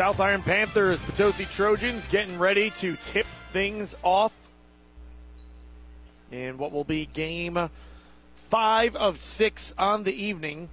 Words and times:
South 0.00 0.18
Iron 0.18 0.40
Panthers, 0.40 1.02
Potosi 1.02 1.44
Trojans 1.44 2.08
getting 2.08 2.38
ready 2.38 2.70
to 2.78 2.96
tip 3.04 3.26
things 3.52 3.94
off 4.02 4.32
in 6.32 6.56
what 6.56 6.72
will 6.72 6.84
be 6.84 7.04
game 7.04 7.68
five 8.48 8.96
of 8.96 9.18
six 9.18 9.74
on 9.76 10.04
the 10.04 10.14
evening. 10.14 10.70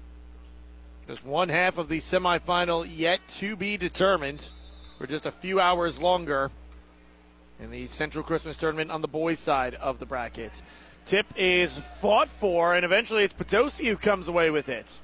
Just 1.10 1.26
one 1.26 1.50
half 1.50 1.78
of 1.78 1.90
the 1.90 2.00
semifinal 2.00 2.88
yet 2.90 3.20
to 3.32 3.58
be 3.58 3.76
determined 3.76 4.50
for 4.98 5.08
just 5.08 5.26
a 5.26 5.32
few 5.32 5.60
hours 5.60 6.00
longer 6.00 6.50
in 7.60 7.70
the 7.70 7.86
Central 7.88 8.24
Christmas 8.24 8.56
Tournament 8.56 8.92
on 8.92 9.02
the 9.02 9.10
boys' 9.10 9.40
side 9.40 9.76
of 9.76 10.00
the 10.00 10.06
bracket. 10.06 10.54
Tip 11.06 11.26
is 11.36 11.78
fought 11.78 12.30
for, 12.30 12.74
and 12.74 12.86
eventually 12.86 13.26
it's 13.26 13.34
Potosi 13.34 13.88
who 13.88 13.98
comes 13.98 14.30
away 14.30 14.50
with 14.50 14.70
it. 14.70 15.02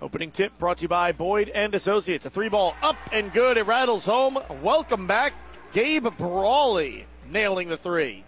Opening 0.00 0.30
tip 0.30 0.56
brought 0.58 0.78
to 0.78 0.82
you 0.82 0.88
by 0.88 1.10
Boyd 1.10 1.48
and 1.48 1.74
Associates. 1.74 2.24
A 2.24 2.30
three 2.30 2.48
ball 2.48 2.76
up 2.82 2.96
and 3.12 3.32
good. 3.32 3.56
It 3.56 3.66
rattles 3.66 4.06
home. 4.06 4.38
Welcome 4.62 5.08
back, 5.08 5.34
Gabe 5.72 6.06
Brawley, 6.16 7.06
nailing 7.28 7.68
the 7.68 7.76
three. 7.76 8.24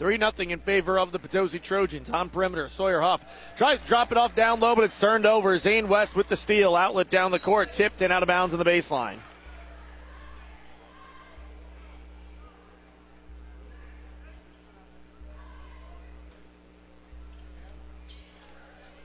3 0.00 0.18
0 0.18 0.32
in 0.38 0.58
favor 0.58 0.98
of 0.98 1.12
the 1.12 1.18
Potosi 1.18 1.58
Trojans 1.58 2.08
on 2.08 2.30
perimeter. 2.30 2.68
Sawyer 2.68 3.00
Huff 3.00 3.54
tries 3.56 3.78
to 3.78 3.86
drop 3.86 4.10
it 4.10 4.16
off 4.16 4.34
down 4.34 4.58
low, 4.58 4.74
but 4.74 4.84
it's 4.84 4.98
turned 4.98 5.26
over. 5.26 5.56
Zane 5.58 5.88
West 5.88 6.16
with 6.16 6.26
the 6.26 6.36
steal. 6.36 6.74
Outlet 6.74 7.10
down 7.10 7.30
the 7.30 7.38
court. 7.38 7.72
Tipped 7.72 8.00
and 8.00 8.10
out 8.10 8.22
of 8.22 8.26
bounds 8.26 8.54
on 8.54 8.58
the 8.58 8.64
baseline. 8.64 9.18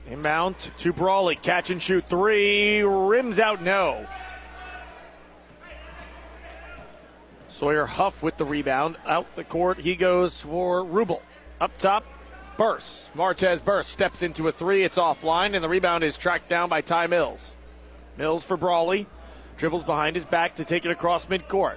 Inbound 0.08 0.58
to 0.78 0.92
Brawley. 0.92 1.36
Catch 1.36 1.70
and 1.70 1.82
shoot 1.82 2.08
three. 2.08 2.82
Rims 2.82 3.38
out 3.38 3.60
no. 3.62 4.06
Sawyer 7.48 7.86
Huff 7.86 8.22
with 8.22 8.36
the 8.36 8.44
rebound. 8.44 8.96
Out 9.06 9.34
the 9.34 9.44
court, 9.44 9.78
he 9.78 9.96
goes 9.96 10.40
for 10.40 10.84
Rubel. 10.84 11.22
Up 11.60 11.76
top, 11.78 12.04
Burst. 12.56 13.12
Martez 13.14 13.64
Burst 13.64 13.90
steps 13.90 14.22
into 14.22 14.46
a 14.46 14.52
three. 14.52 14.84
It's 14.84 14.98
offline, 14.98 15.54
and 15.54 15.64
the 15.64 15.68
rebound 15.68 16.04
is 16.04 16.16
tracked 16.16 16.48
down 16.48 16.68
by 16.68 16.82
Ty 16.82 17.06
Mills. 17.06 17.56
Mills 18.16 18.44
for 18.44 18.56
Brawley. 18.56 19.06
Dribbles 19.56 19.84
behind 19.84 20.16
his 20.16 20.26
back 20.26 20.56
to 20.56 20.64
take 20.64 20.84
it 20.84 20.90
across 20.90 21.26
midcourt. 21.26 21.76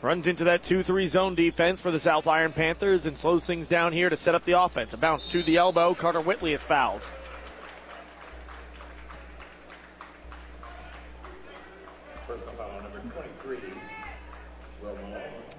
Runs 0.00 0.28
into 0.28 0.44
that 0.44 0.62
2 0.62 0.84
3 0.84 1.08
zone 1.08 1.34
defense 1.34 1.80
for 1.80 1.90
the 1.90 1.98
South 1.98 2.28
Iron 2.28 2.52
Panthers 2.52 3.06
and 3.06 3.16
slows 3.16 3.44
things 3.44 3.66
down 3.66 3.92
here 3.92 4.08
to 4.08 4.16
set 4.16 4.34
up 4.34 4.44
the 4.44 4.60
offense. 4.60 4.92
A 4.94 4.96
bounce 4.96 5.26
to 5.26 5.42
the 5.42 5.56
elbow. 5.56 5.94
Carter 5.94 6.20
Whitley 6.20 6.52
is 6.52 6.62
fouled. 6.62 7.02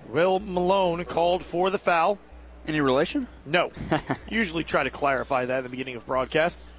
Will 0.10 0.40
Malone 0.40 1.04
called 1.06 1.44
for 1.44 1.70
the 1.70 1.78
foul. 1.78 2.18
Any 2.68 2.82
relation? 2.82 3.28
No. 3.46 3.72
Usually 4.30 4.64
try 4.64 4.84
to 4.84 4.90
clarify 4.90 5.46
that 5.46 5.58
at 5.58 5.64
the 5.64 5.70
beginning 5.70 5.96
of 5.96 6.06
broadcasts. 6.06 6.74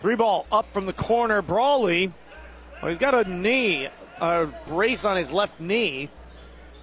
Three 0.00 0.16
ball 0.16 0.46
up 0.50 0.72
from 0.72 0.86
the 0.86 0.92
corner. 0.92 1.42
Brawley, 1.42 2.12
well, 2.82 2.90
he's 2.90 2.98
got 2.98 3.14
a 3.14 3.28
knee, 3.28 3.88
a 4.20 4.46
brace 4.66 5.04
on 5.04 5.16
his 5.16 5.32
left 5.32 5.60
knee. 5.60 6.10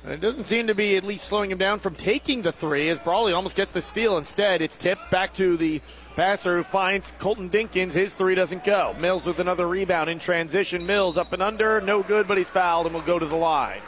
And 0.03 0.11
it 0.11 0.19
doesn't 0.19 0.45
seem 0.45 0.67
to 0.67 0.75
be 0.75 0.97
at 0.97 1.03
least 1.03 1.25
slowing 1.25 1.51
him 1.51 1.57
down 1.57 1.79
from 1.79 1.95
taking 1.95 2.41
the 2.41 2.51
three 2.51 2.89
as 2.89 2.99
Brawley 2.99 3.31
almost 3.31 3.55
gets 3.55 3.71
the 3.71 3.81
steal. 3.81 4.17
Instead, 4.17 4.61
it's 4.61 4.75
tipped 4.75 5.09
back 5.11 5.33
to 5.35 5.55
the 5.55 5.81
passer 6.15 6.57
who 6.57 6.63
finds 6.63 7.13
Colton 7.19 7.49
Dinkins. 7.49 7.93
His 7.93 8.13
three 8.13 8.35
doesn't 8.35 8.63
go. 8.63 8.95
Mills 8.99 9.25
with 9.25 9.39
another 9.39 9.67
rebound 9.67 10.09
in 10.09 10.19
transition. 10.19 10.85
Mills 10.85 11.17
up 11.17 11.31
and 11.31 11.41
under. 11.41 11.79
No 11.79 12.03
good, 12.03 12.27
but 12.27 12.37
he's 12.37 12.49
fouled 12.49 12.85
and 12.85 12.95
will 12.95 13.01
go 13.01 13.17
to 13.17 13.25
the 13.25 13.35
line. 13.35 13.81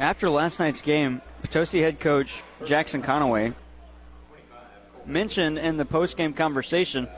After 0.00 0.30
last 0.30 0.60
night's 0.60 0.80
game, 0.80 1.20
Potosi 1.42 1.80
head 1.80 1.98
coach 1.98 2.44
Jackson 2.64 3.02
Conaway 3.02 3.52
mentioned 5.04 5.58
in 5.58 5.76
the 5.76 5.84
post-game 5.84 6.34
conversation 6.34 7.08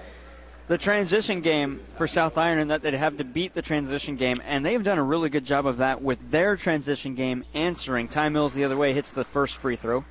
the 0.66 0.78
transition 0.78 1.41
game 1.41 1.80
for 1.91 2.06
South 2.06 2.38
Iron 2.38 2.58
and 2.58 2.70
that 2.70 2.80
they'd 2.80 2.94
have 2.94 3.18
to 3.18 3.24
beat 3.24 3.52
the 3.54 3.60
transition 3.60 4.16
game, 4.16 4.38
and 4.46 4.64
they've 4.64 4.82
done 4.82 4.98
a 4.98 5.02
really 5.02 5.28
good 5.28 5.44
job 5.44 5.66
of 5.66 5.78
that 5.78 6.00
with 6.00 6.30
their 6.30 6.56
transition 6.56 7.14
game 7.14 7.44
answering. 7.52 8.08
Ty 8.08 8.28
Mills 8.28 8.54
the 8.54 8.64
other 8.64 8.76
way 8.76 8.94
hits 8.94 9.10
the 9.12 9.24
first 9.24 9.56
free 9.56 9.76
throw. 9.76 10.04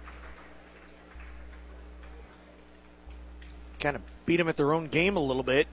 Kind 3.80 3.96
of 3.96 4.02
beat 4.26 4.38
them 4.38 4.50
at 4.50 4.58
their 4.58 4.74
own 4.74 4.88
game 4.88 5.16
a 5.16 5.22
little 5.22 5.44
bit. 5.44 5.66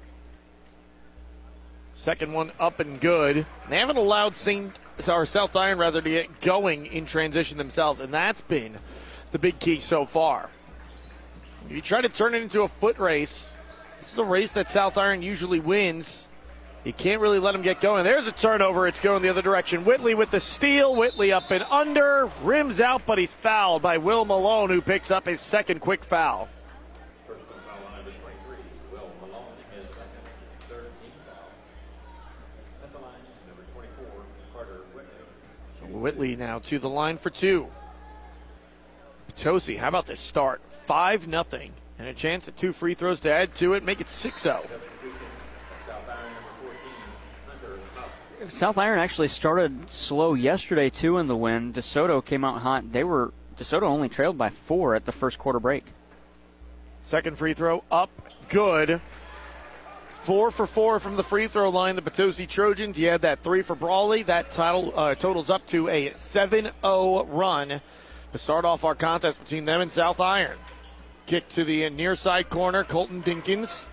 Second 1.93 2.33
one 2.33 2.53
up 2.61 2.79
and 2.79 3.01
good. 3.01 3.45
They 3.69 3.79
haven't 3.79 3.97
allowed 3.97 4.37
St 4.37 4.73
or 5.09 5.27
South 5.27 5.55
Iron 5.57 5.79
rather 5.79 6.01
to 6.01 6.11
get 6.11 6.41
going 6.41 6.87
in 6.87 7.07
transition 7.07 7.59
themselves, 7.59 8.01
and 8.01 8.13
that's 8.13 8.41
been 8.41 8.77
the 9.31 9.39
big 9.39 9.59
key 9.59 9.81
so 9.81 10.05
far. 10.05 10.51
If 11.67 11.73
you 11.73 11.83
try 11.83 12.01
to 12.01 12.09
turn 12.09 12.35
it 12.35 12.43
into 12.43 12.63
a 12.63 12.69
foot 12.69 12.99
race, 12.99 13.51
this 14.01 14.13
is 14.13 14.19
a 14.19 14.25
race 14.25 14.53
that 14.53 14.69
South 14.69 14.97
Iron 14.97 15.23
usually 15.23 15.61
wins. 15.61 16.29
You 16.85 16.93
can't 16.93 17.21
really 17.21 17.41
let 17.41 17.53
them 17.53 17.63
get 17.63 17.81
going. 17.81 18.05
There's 18.05 18.29
a 18.29 18.33
turnover. 18.33 18.87
It's 18.87 19.01
going 19.01 19.21
the 19.23 19.29
other 19.29 19.43
direction. 19.43 19.85
Whitley 19.85 20.15
with 20.15 20.31
the 20.31 20.39
steal. 20.39 20.95
Whitley 20.95 21.33
up 21.33 21.51
and 21.51 21.65
under. 21.65 22.31
Rims 22.43 22.81
out, 22.81 23.03
but 23.05 23.19
he's 23.19 23.35
fouled 23.35 23.83
by 23.83 23.99
Will 23.99 24.25
Malone, 24.25 24.71
who 24.71 24.81
picks 24.81 25.11
up 25.11 25.27
his 25.27 25.41
second 25.41 25.81
quick 25.81 26.05
foul. 26.05 26.49
Whitley 35.97 36.37
now 36.37 36.61
to 36.61 36.79
the 36.79 36.89
line 36.89 37.17
for 37.17 37.31
two. 37.31 37.69
Potosi, 39.29 39.77
how 39.77 39.89
about 39.89 40.07
this 40.07 40.21
start? 40.21 40.61
5 40.71 41.27
nothing, 41.27 41.73
and 41.99 42.09
a 42.09 42.15
chance 42.15 42.47
at 42.47 42.57
two 42.57 42.73
free 42.73 42.95
throws 42.95 43.21
to 43.21 43.33
add 43.33 43.55
to 43.57 43.75
it, 43.75 43.83
make 43.83 44.01
it 44.01 44.09
6 44.09 44.43
0. 44.43 44.63
South 48.49 48.79
Iron 48.79 49.01
actually 49.01 49.29
started 49.29 49.91
slow 49.91 50.35
yesterday 50.35 50.89
too 50.89 51.19
in 51.19 51.27
the 51.27 51.37
win. 51.37 51.73
DeSoto 51.73 52.25
came 52.25 52.45
out 52.45 52.61
hot. 52.61 52.93
They 52.93 53.03
were 53.03 53.33
DeSoto 53.57 53.83
only 53.83 54.09
trailed 54.09 54.39
by 54.39 54.51
four 54.51 54.95
at 54.95 55.05
the 55.05 55.13
first 55.13 55.39
quarter 55.39 55.59
break. 55.59 55.85
Second 57.03 57.39
free 57.39 57.55
throw 57.55 57.83
up, 57.91 58.11
good. 58.49 59.01
Four 60.27 60.51
for 60.51 60.67
four 60.67 60.99
from 60.99 61.15
the 61.15 61.23
free 61.23 61.47
throw 61.47 61.69
line. 61.69 61.95
The 61.95 62.03
Potosi 62.03 62.49
Trojans. 62.49 62.99
You 62.99 63.11
had 63.11 63.23
that 63.23 63.45
three 63.45 63.63
for 63.63 63.77
Brawley. 63.77 64.25
That 64.25 64.51
title 64.51 64.93
uh, 64.97 65.15
totals 65.15 65.51
up 65.51 65.65
to 65.69 65.87
a 65.87 66.11
7-0 66.11 67.27
run 67.31 67.81
to 68.33 68.39
start 68.39 68.65
off 68.65 68.83
our 68.83 68.97
contest 68.97 69.39
between 69.39 69.67
them 69.67 69.83
and 69.83 69.93
South 69.93 70.19
Iron. 70.19 70.59
Kick 71.27 71.49
to 71.51 71.63
the 71.63 71.89
near 71.91 72.17
side 72.17 72.51
corner. 72.51 72.83
Colton 72.83 73.23
Dinkins 73.23 73.87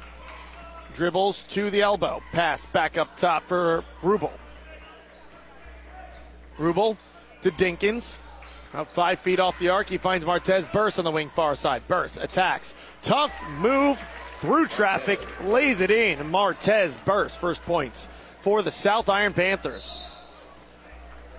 dribbles 0.95 1.43
to 1.49 1.69
the 1.69 1.81
elbow. 1.81 2.19
Pass 2.31 2.65
back 2.65 2.97
up 2.97 3.15
top 3.15 3.45
for 3.45 3.83
Rubel. 4.01 4.31
Rubel 6.57 6.97
to 7.43 7.51
Dinkins. 7.51 8.17
About 8.73 8.87
five 8.87 9.19
feet 9.19 9.39
off 9.39 9.59
the 9.59 9.69
arc, 9.69 9.87
he 9.87 9.99
finds 9.99 10.25
Martez 10.25 10.71
Burst 10.73 10.97
on 10.97 11.05
the 11.05 11.11
wing 11.11 11.29
far 11.29 11.53
side. 11.53 11.87
Burst 11.87 12.17
attacks. 12.19 12.73
Tough 13.03 13.39
move 13.59 14.03
through 14.43 14.67
traffic, 14.67 15.25
lays 15.45 15.79
it 15.79 15.89
in. 15.89 16.19
Martez 16.19 16.97
Burst, 17.05 17.39
first 17.39 17.63
points 17.63 18.09
for 18.41 18.61
the 18.61 18.71
South 18.71 19.07
Iron 19.07 19.31
Panthers. 19.31 19.97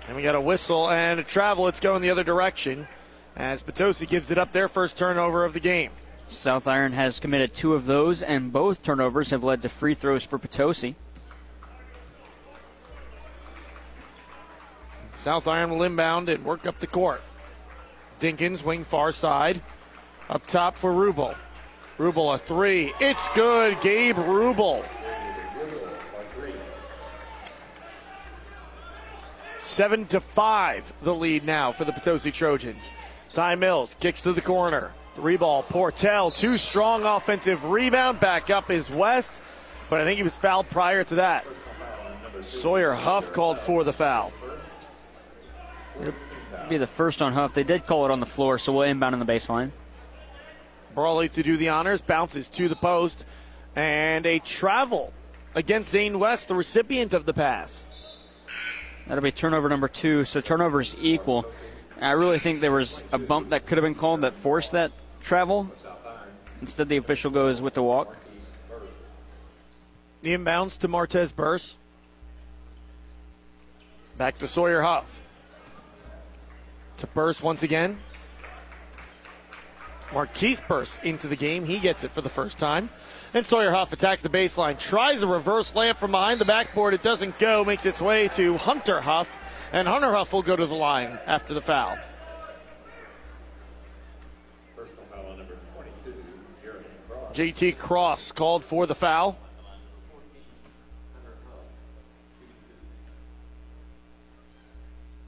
And 0.09 0.17
we 0.17 0.23
got 0.23 0.35
a 0.35 0.41
whistle 0.41 0.91
and 0.91 1.21
a 1.21 1.23
travel. 1.23 1.69
It's 1.69 1.81
going 1.81 2.01
the 2.01 2.09
other 2.09 2.25
direction 2.25 2.89
as 3.37 3.61
Potosi 3.61 4.07
gives 4.07 4.31
it 4.31 4.39
up 4.39 4.53
their 4.53 4.69
first 4.69 4.97
turnover 4.97 5.45
of 5.45 5.53
the 5.53 5.61
game. 5.61 5.91
South 6.29 6.67
Iron 6.67 6.93
has 6.93 7.21
committed 7.21 7.53
two 7.53 7.75
of 7.75 7.85
those, 7.85 8.23
and 8.23 8.51
both 8.51 8.83
turnovers 8.83 9.29
have 9.29 9.45
led 9.45 9.61
to 9.61 9.69
free 9.69 9.93
throws 9.93 10.25
for 10.25 10.39
Potosi. 10.39 10.95
South 15.13 15.47
Iron 15.47 15.69
will 15.69 15.83
inbound 15.83 16.31
and 16.31 16.43
work 16.43 16.67
up 16.67 16.79
the 16.79 16.87
court. 16.87 17.21
Dinkins, 18.19 18.65
wing 18.65 18.83
far 18.83 19.13
side. 19.13 19.61
Up 20.31 20.47
top 20.47 20.79
for 20.79 20.91
Rubel. 20.91 21.37
Rubel 21.99 22.35
a 22.35 22.39
three. 22.39 22.93
It's 23.01 23.29
good. 23.31 23.81
Gabe 23.81 24.17
Rubel. 24.17 24.85
Seven 29.59 30.07
to 30.07 30.21
five, 30.21 30.93
the 31.03 31.15
lead 31.15 31.45
now 31.45 31.73
for 31.73 31.85
the 31.85 31.93
Potosi 31.93 32.31
Trojans. 32.31 32.91
Ty 33.33 33.55
Mills 33.55 33.97
kicks 33.99 34.21
to 34.23 34.33
the 34.33 34.41
corner. 34.41 34.93
Three 35.15 35.37
ball. 35.37 35.63
Portell, 35.63 36.37
too 36.37 36.59
strong 36.59 37.05
offensive 37.05 37.65
rebound. 37.65 38.21
Back 38.21 38.51
up 38.51 38.71
is 38.71 38.91
West, 38.91 39.41
but 39.89 40.01
I 40.01 40.05
think 40.05 40.19
he 40.19 40.23
was 40.23 40.37
fouled 40.37 40.69
prior 40.71 41.03
to 41.05 41.15
that. 41.17 41.47
Sawyer 42.43 42.93
Huff 42.93 43.33
called 43.33 43.59
for 43.59 43.85
the 43.85 43.93
foul. 43.93 44.33
Be 46.69 46.77
the 46.77 46.87
first 46.87 47.23
on 47.23 47.33
Huff. 47.33 47.55
They 47.55 47.65
did 47.65 47.87
call 47.87 48.05
it 48.05 48.11
on 48.11 48.21
the 48.21 48.27
floor, 48.27 48.59
so 48.59 48.73
we'll 48.73 48.83
inbound 48.83 49.15
on 49.15 49.19
the 49.19 49.27
baseline. 49.27 49.71
Brawley 50.95 51.29
to 51.31 51.43
do 51.43 51.57
the 51.57 51.71
honors, 51.71 52.01
bounces 52.01 52.49
to 52.51 52.69
the 52.69 52.77
post, 52.77 53.27
and 53.77 54.27
a 54.27 54.39
travel 54.39 55.13
against 55.55 55.91
Zane 55.91 56.19
West, 56.19 56.49
the 56.49 56.55
recipient 56.55 57.13
of 57.13 57.27
the 57.27 57.35
pass. 57.35 57.87
That'll 59.07 59.23
be 59.23 59.33
turnover 59.33 59.69
number 59.69 59.89
two. 59.89 60.25
So 60.25 60.41
turnovers 60.41 60.97
equal. 61.01 61.47
I 62.01 62.13
really 62.13 62.39
think 62.39 62.61
there 62.61 62.73
was 62.73 63.05
a 63.13 63.19
bump 63.19 63.51
that 63.51 63.67
could 63.67 63.79
have 63.79 63.85
been 63.85 63.95
called 63.95 64.23
that 64.23 64.35
forced 64.35 64.73
that 64.73 64.93
travel. 65.21 65.71
Instead, 66.61 66.89
the 66.89 66.97
official 66.97 67.31
goes 67.31 67.61
with 67.61 67.75
the 67.75 67.83
walk. 67.83 68.17
The 70.23 70.31
inbounds 70.31 70.79
to 70.81 70.89
Martez 70.89 71.35
Burse. 71.35 71.77
Back 74.17 74.39
to 74.39 74.47
Sawyer 74.47 74.81
Huff. 74.81 75.21
To 76.99 77.07
Burse 77.09 77.43
once 77.43 77.63
again. 77.63 77.99
Marquise 80.15 80.61
Burse 80.61 80.99
into 81.03 81.27
the 81.27 81.37
game. 81.37 81.65
He 81.65 81.81
gets 81.81 82.05
it 82.05 82.13
for 82.13 82.21
the 82.21 82.29
first 82.29 82.57
time. 82.57 82.89
And 83.35 83.45
Sawyer 83.45 83.73
Huff 83.73 83.93
attacks 83.93 84.23
the 84.23 84.29
baseline, 84.29 84.79
tries 84.79 85.23
a 85.23 85.27
reverse 85.27 85.73
layup 85.73 85.97
from 85.97 86.13
behind 86.13 86.41
the 86.41 86.45
backboard. 86.45 86.95
It 86.95 87.03
doesn't 87.03 87.37
go, 87.41 87.65
makes 87.65 87.85
its 87.85 88.01
way 88.01 88.29
to 88.29 88.57
Hunter 88.57 89.01
Huff. 89.01 89.39
And 89.73 89.89
Hunter 89.89 90.15
Huff 90.15 90.33
will 90.33 90.43
go 90.43 90.55
to 90.55 90.67
the 90.67 90.75
line 90.75 91.19
after 91.27 91.53
the 91.53 91.61
foul. 91.61 91.99
JT 97.33 97.77
Cross 97.77 98.31
called 98.31 98.65
for 98.65 98.87
the 98.87 98.95
foul. 98.95 99.37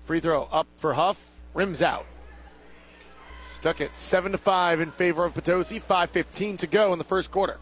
Free 0.05 0.21
throw 0.21 0.45
up 0.53 0.69
for 0.77 0.95
Huff, 0.95 1.21
rims 1.53 1.83
out. 1.83 2.07
At 3.67 3.97
7 3.97 4.31
to 4.31 4.39
5 4.39 4.81
in 4.81 4.93
favor 4.93 5.25
of 5.25 5.35
Potosi, 5.35 5.81
5.15 5.81 6.61
to 6.61 6.67
go 6.69 6.93
in 6.93 6.99
the 6.99 7.05
first 7.05 7.33
quarter. 7.33 7.59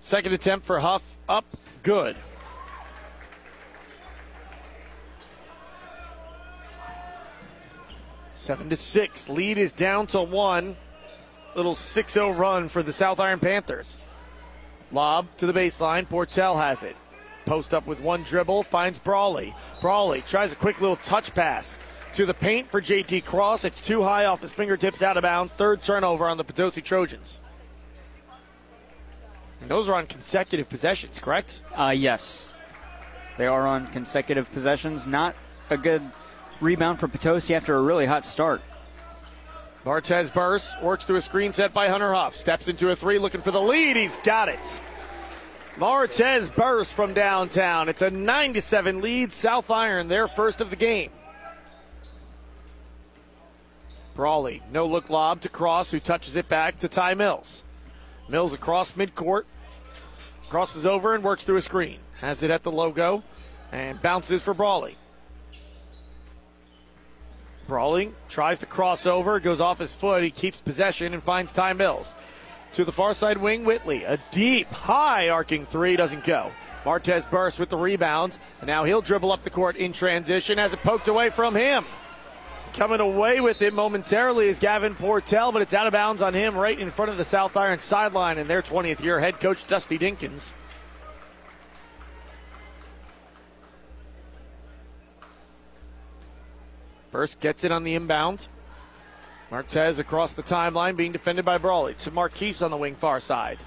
Second 0.00 0.32
attempt 0.32 0.64
for 0.64 0.78
Huff, 0.78 1.16
up, 1.28 1.44
good. 1.82 2.14
Seven 8.34 8.70
to 8.70 8.76
six. 8.76 9.28
Lead 9.28 9.58
is 9.58 9.72
down 9.72 10.06
to 10.08 10.22
one. 10.22 10.76
Little 11.56 11.74
6-0 11.74 12.38
run 12.38 12.68
for 12.68 12.84
the 12.84 12.92
South 12.92 13.18
Iron 13.18 13.40
Panthers. 13.40 14.00
Lob 14.92 15.26
to 15.38 15.46
the 15.46 15.52
baseline. 15.52 16.06
Portell 16.06 16.56
has 16.58 16.84
it. 16.84 16.94
Post 17.44 17.74
up 17.74 17.88
with 17.88 18.00
one 18.00 18.22
dribble, 18.22 18.62
finds 18.62 19.00
Brawley. 19.00 19.52
Brawley 19.80 20.20
tries 20.22 20.52
a 20.52 20.56
quick 20.56 20.80
little 20.80 20.96
touch 20.96 21.34
pass 21.34 21.78
to 22.14 22.24
the 22.24 22.34
paint 22.34 22.66
for 22.66 22.80
JT 22.80 23.24
Cross. 23.24 23.64
It's 23.64 23.80
too 23.80 24.02
high 24.02 24.24
off 24.24 24.40
his 24.40 24.52
fingertips, 24.52 25.02
out 25.02 25.16
of 25.16 25.22
bounds. 25.22 25.52
Third 25.52 25.82
turnover 25.82 26.28
on 26.28 26.36
the 26.36 26.44
Potosi 26.44 26.80
Trojans. 26.80 27.40
And 29.60 29.70
those 29.70 29.88
are 29.88 29.94
on 29.94 30.06
consecutive 30.06 30.68
possessions, 30.68 31.18
correct? 31.18 31.60
Uh, 31.74 31.94
yes. 31.96 32.52
They 33.36 33.46
are 33.46 33.66
on 33.66 33.88
consecutive 33.88 34.50
possessions. 34.52 35.06
Not 35.06 35.34
a 35.70 35.76
good 35.76 36.02
rebound 36.60 37.00
for 37.00 37.08
Potosi 37.08 37.54
after 37.54 37.74
a 37.74 37.82
really 37.82 38.06
hot 38.06 38.24
start. 38.24 38.62
Martez 39.84 40.32
Burse 40.32 40.72
works 40.82 41.04
through 41.04 41.16
a 41.16 41.22
screen 41.22 41.52
set 41.52 41.74
by 41.74 41.88
Hunter 41.88 42.14
Huff. 42.14 42.36
Steps 42.36 42.68
into 42.68 42.90
a 42.90 42.96
three, 42.96 43.18
looking 43.18 43.40
for 43.40 43.50
the 43.50 43.60
lead. 43.60 43.96
He's 43.96 44.16
got 44.18 44.48
it. 44.48 44.80
Martez 45.76 46.54
Burse 46.54 46.92
from 46.92 47.12
downtown. 47.12 47.88
It's 47.88 48.02
a 48.02 48.10
9 48.10 48.60
7 48.60 49.00
lead. 49.00 49.32
South 49.32 49.70
Iron, 49.70 50.08
their 50.08 50.28
first 50.28 50.60
of 50.60 50.70
the 50.70 50.76
game. 50.76 51.10
Brawley, 54.14 54.62
no 54.72 54.86
look 54.86 55.10
lob 55.10 55.40
to 55.40 55.48
Cross, 55.48 55.90
who 55.90 56.00
touches 56.00 56.36
it 56.36 56.48
back 56.48 56.78
to 56.78 56.88
Ty 56.88 57.14
Mills. 57.14 57.62
Mills 58.28 58.52
across 58.52 58.92
midcourt, 58.92 59.44
crosses 60.48 60.86
over 60.86 61.14
and 61.14 61.24
works 61.24 61.44
through 61.44 61.56
a 61.56 61.62
screen. 61.62 61.98
Has 62.20 62.42
it 62.42 62.50
at 62.50 62.62
the 62.62 62.72
logo 62.72 63.22
and 63.72 64.00
bounces 64.00 64.42
for 64.42 64.54
Brawley. 64.54 64.96
Brawley 67.66 68.12
tries 68.28 68.58
to 68.60 68.66
cross 68.66 69.04
over, 69.06 69.40
goes 69.40 69.60
off 69.60 69.78
his 69.78 69.92
foot. 69.92 70.22
He 70.22 70.30
keeps 70.30 70.60
possession 70.60 71.12
and 71.12 71.22
finds 71.22 71.52
Ty 71.52 71.72
Mills. 71.72 72.14
To 72.74 72.84
the 72.84 72.92
far 72.92 73.14
side 73.14 73.38
wing, 73.38 73.64
Whitley. 73.64 74.04
A 74.04 74.18
deep, 74.30 74.68
high 74.68 75.28
arcing 75.28 75.64
three 75.64 75.96
doesn't 75.96 76.24
go. 76.24 76.52
Martez 76.84 77.28
bursts 77.28 77.58
with 77.58 77.70
the 77.70 77.76
rebounds, 77.76 78.38
and 78.60 78.66
now 78.66 78.84
he'll 78.84 79.00
dribble 79.00 79.32
up 79.32 79.42
the 79.42 79.50
court 79.50 79.76
in 79.76 79.92
transition 79.92 80.58
as 80.58 80.72
it 80.72 80.80
poked 80.80 81.08
away 81.08 81.30
from 81.30 81.54
him. 81.54 81.84
Coming 82.74 82.98
away 82.98 83.40
with 83.40 83.62
it 83.62 83.72
momentarily 83.72 84.48
is 84.48 84.58
Gavin 84.58 84.96
Portell, 84.96 85.52
but 85.52 85.62
it's 85.62 85.72
out 85.74 85.86
of 85.86 85.92
bounds 85.92 86.20
on 86.20 86.34
him 86.34 86.56
right 86.56 86.76
in 86.76 86.90
front 86.90 87.08
of 87.08 87.16
the 87.16 87.24
South 87.24 87.56
Iron 87.56 87.78
sideline 87.78 88.36
and 88.36 88.50
their 88.50 88.62
20th 88.62 89.00
year 89.00 89.20
head 89.20 89.38
coach, 89.38 89.64
Dusty 89.68 89.96
Dinkins. 89.96 90.50
First 97.12 97.38
gets 97.38 97.62
it 97.62 97.70
on 97.70 97.84
the 97.84 97.94
inbound. 97.94 98.48
Martez 99.52 100.00
across 100.00 100.32
the 100.32 100.42
timeline 100.42 100.96
being 100.96 101.12
defended 101.12 101.44
by 101.44 101.58
Brawley. 101.58 101.94
To 101.94 102.10
Marquise 102.10 102.60
on 102.60 102.72
the 102.72 102.76
wing 102.76 102.96
far 102.96 103.20
side. 103.20 103.58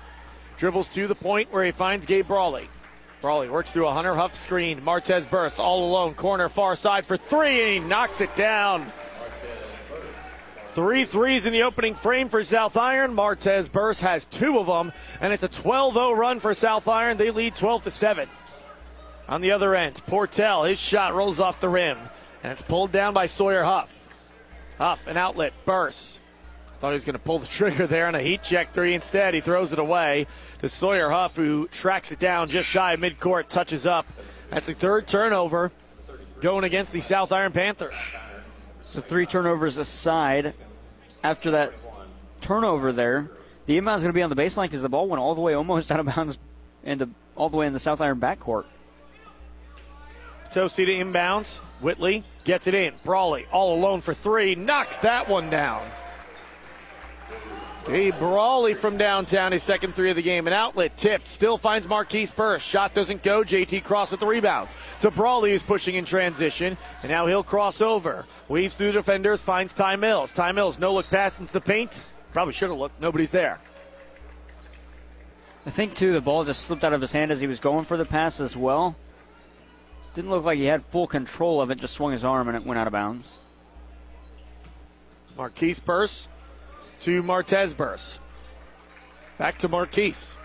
Dribbles 0.58 0.90
to 0.90 1.08
the 1.08 1.16
point 1.16 1.54
where 1.54 1.64
he 1.64 1.72
finds 1.72 2.06
Gabe 2.06 2.28
Brawley. 2.28 2.68
Brawley 3.22 3.50
works 3.50 3.72
through 3.72 3.88
a 3.88 3.94
Hunter 3.94 4.16
Huff 4.16 4.36
screen. 4.36 4.82
Martez 4.82 5.30
bursts 5.30 5.60
all 5.60 5.90
alone. 5.90 6.14
Corner 6.14 6.50
far 6.50 6.76
side 6.76 7.06
for 7.06 7.18
three, 7.18 7.62
and 7.62 7.84
he 7.84 7.90
knocks 7.90 8.22
it 8.22 8.36
down. 8.36 8.86
Three 10.74 11.06
threes 11.06 11.48
in 11.48 11.54
the 11.54 11.64
opening 11.64 11.96
frame 11.96 12.30
for 12.30 12.44
South 12.44 12.78
Iron. 12.78 13.16
Martez 13.16 13.72
Burst 13.72 14.02
has 14.02 14.26
two 14.26 14.60
of 14.60 14.68
them, 14.68 14.94
and 15.20 15.34
it's 15.34 15.42
a 15.42 15.48
12 15.48 15.96
0 15.96 16.12
run 16.12 16.40
for 16.40 16.54
South 16.54 16.88
Iron. 16.88 17.18
They 17.18 17.32
lead 17.32 17.56
12 17.56 17.86
to 17.86 17.92
7. 17.92 18.30
On 19.28 19.42
the 19.42 19.52
other 19.52 19.74
end, 19.74 19.96
Portell, 20.06 20.70
his 20.70 20.80
shot 20.80 21.16
rolls 21.16 21.40
off 21.40 21.60
the 21.60 21.68
rim, 21.68 21.98
and 22.44 22.52
it's 22.52 22.62
pulled 22.62 22.92
down 22.92 23.16
by 23.16 23.26
Sawyer 23.26 23.64
Huff. 23.64 23.92
Huff, 24.78 25.08
an 25.08 25.18
outlet, 25.18 25.54
bursts. 25.66 26.22
Thought 26.80 26.90
he 26.90 26.94
was 26.94 27.06
going 27.06 27.14
to 27.14 27.20
pull 27.20 27.40
the 27.40 27.48
trigger 27.48 27.88
there 27.88 28.08
on 28.08 28.14
a 28.14 28.22
heat 28.22 28.44
check 28.44 28.72
three. 28.72 28.94
Instead, 28.94 29.34
he 29.34 29.42
throws 29.42 29.74
it 29.74 29.80
away 29.80 30.28
to 30.62 30.70
Sawyer 30.70 31.10
Huff, 31.10 31.36
who 31.36 31.68
tracks 31.70 32.12
it 32.12 32.20
down 32.20 32.50
just 32.50 32.70
shy 32.70 32.94
of 32.94 33.00
midcourt, 33.00 33.48
touches 33.48 33.88
up. 33.88 34.06
That's 34.52 34.68
the 34.68 34.74
third 34.74 35.08
turnover 35.08 35.72
going 36.40 36.64
against 36.64 36.94
the 36.94 37.02
South 37.02 37.32
Iron 37.32 37.52
Panthers. 37.52 37.96
So 38.84 39.02
three 39.02 39.26
turnovers 39.26 39.78
aside, 39.78 40.54
after 41.24 41.52
that 41.52 41.74
turnover 42.42 42.92
there, 42.92 43.28
the 43.66 43.78
inbound 43.78 43.98
is 43.98 44.04
going 44.04 44.14
to 44.14 44.18
be 44.18 44.22
on 44.22 44.30
the 44.30 44.36
baseline 44.36 44.66
because 44.66 44.84
the 44.84 44.90
ball 44.90 45.08
went 45.08 45.20
all 45.20 45.36
the 45.36 45.42
way 45.42 45.56
almost 45.56 45.92
out 45.92 46.00
of 46.00 46.06
bounds 46.06 46.38
and 46.84 47.14
all 47.36 47.50
the 47.50 47.58
way 47.58 47.66
in 47.66 47.74
the 47.74 47.80
South 47.80 48.02
Iron 48.02 48.20
backcourt. 48.20 48.66
Tosi 50.52 50.86
to 50.86 50.94
inbounds. 50.94 51.58
Whitley 51.82 52.24
gets 52.44 52.68
it 52.68 52.74
in. 52.74 52.94
Brawley 53.04 53.46
all 53.52 53.78
alone 53.78 54.02
for 54.02 54.14
three. 54.14 54.56
Knocks 54.56 54.98
that 54.98 55.28
one 55.28 55.50
down. 55.50 55.86
Gabe 57.88 58.20
Brawley 58.20 58.74
from 58.74 58.98
downtown, 58.98 59.54
his 59.54 59.64
second 59.64 59.96
three 59.96 60.10
of 60.10 60.18
the 60.18 60.22
game. 60.22 60.46
An 60.46 60.52
outlet 60.52 60.98
tipped, 60.98 61.30
still 61.30 61.58
finds 61.58 61.88
Marquise 61.88 62.32
Burris. 62.32 62.62
Shot 62.62 62.94
doesn't 62.94 63.24
go. 63.24 63.44
JT 63.44 63.86
Cross 63.86 64.12
with 64.12 64.20
the 64.20 64.26
rebound. 64.26 64.68
To 65.00 65.10
Brawley, 65.10 65.52
who's 65.52 65.64
pushing 65.64 65.96
in 65.96 66.04
transition, 66.04 66.76
and 67.02 67.10
now 67.10 67.28
he'll 67.28 67.44
cross 67.44 67.80
over. 67.80 68.26
Weaves 68.50 68.76
through 68.76 68.92
defenders, 68.92 69.42
finds 69.42 69.74
Ty 69.74 69.96
Mills. 69.96 70.34
Ty 70.34 70.52
Mills, 70.52 70.80
no 70.80 70.94
look 70.94 71.10
pass 71.10 71.40
into 71.40 71.54
the 71.54 71.62
paint. 71.62 72.10
Probably 72.34 72.54
should 72.54 72.70
have 72.70 72.78
looked. 72.78 73.00
Nobody's 73.00 73.32
there. 73.32 73.58
I 75.66 75.70
think, 75.70 75.96
too, 75.96 76.12
the 76.12 76.22
ball 76.22 76.44
just 76.44 76.66
slipped 76.66 76.84
out 76.84 76.92
of 76.92 77.00
his 77.00 77.14
hand 77.14 77.32
as 77.32 77.40
he 77.40 77.48
was 77.48 77.62
going 77.62 77.86
for 77.86 77.96
the 77.96 78.06
pass 78.06 78.42
as 78.42 78.58
well. 78.58 78.98
Didn't 80.14 80.30
look 80.30 80.44
like 80.44 80.58
he 80.58 80.66
had 80.66 80.82
full 80.82 81.08
control 81.08 81.62
of 81.62 81.72
it, 81.72 81.78
just 81.78 81.94
swung 81.94 82.12
his 82.12 82.26
arm 82.26 82.50
and 82.50 82.58
it 82.58 82.66
went 82.66 82.80
out 82.80 82.88
of 82.88 82.94
bounds. 82.94 83.34
Marquise 85.38 85.80
Burse 85.80 86.28
to 87.02 87.24
Martez 87.24 87.76
Burse. 87.76 88.20
Back 89.38 89.60
to 89.60 89.68
Marquise. 89.68 90.38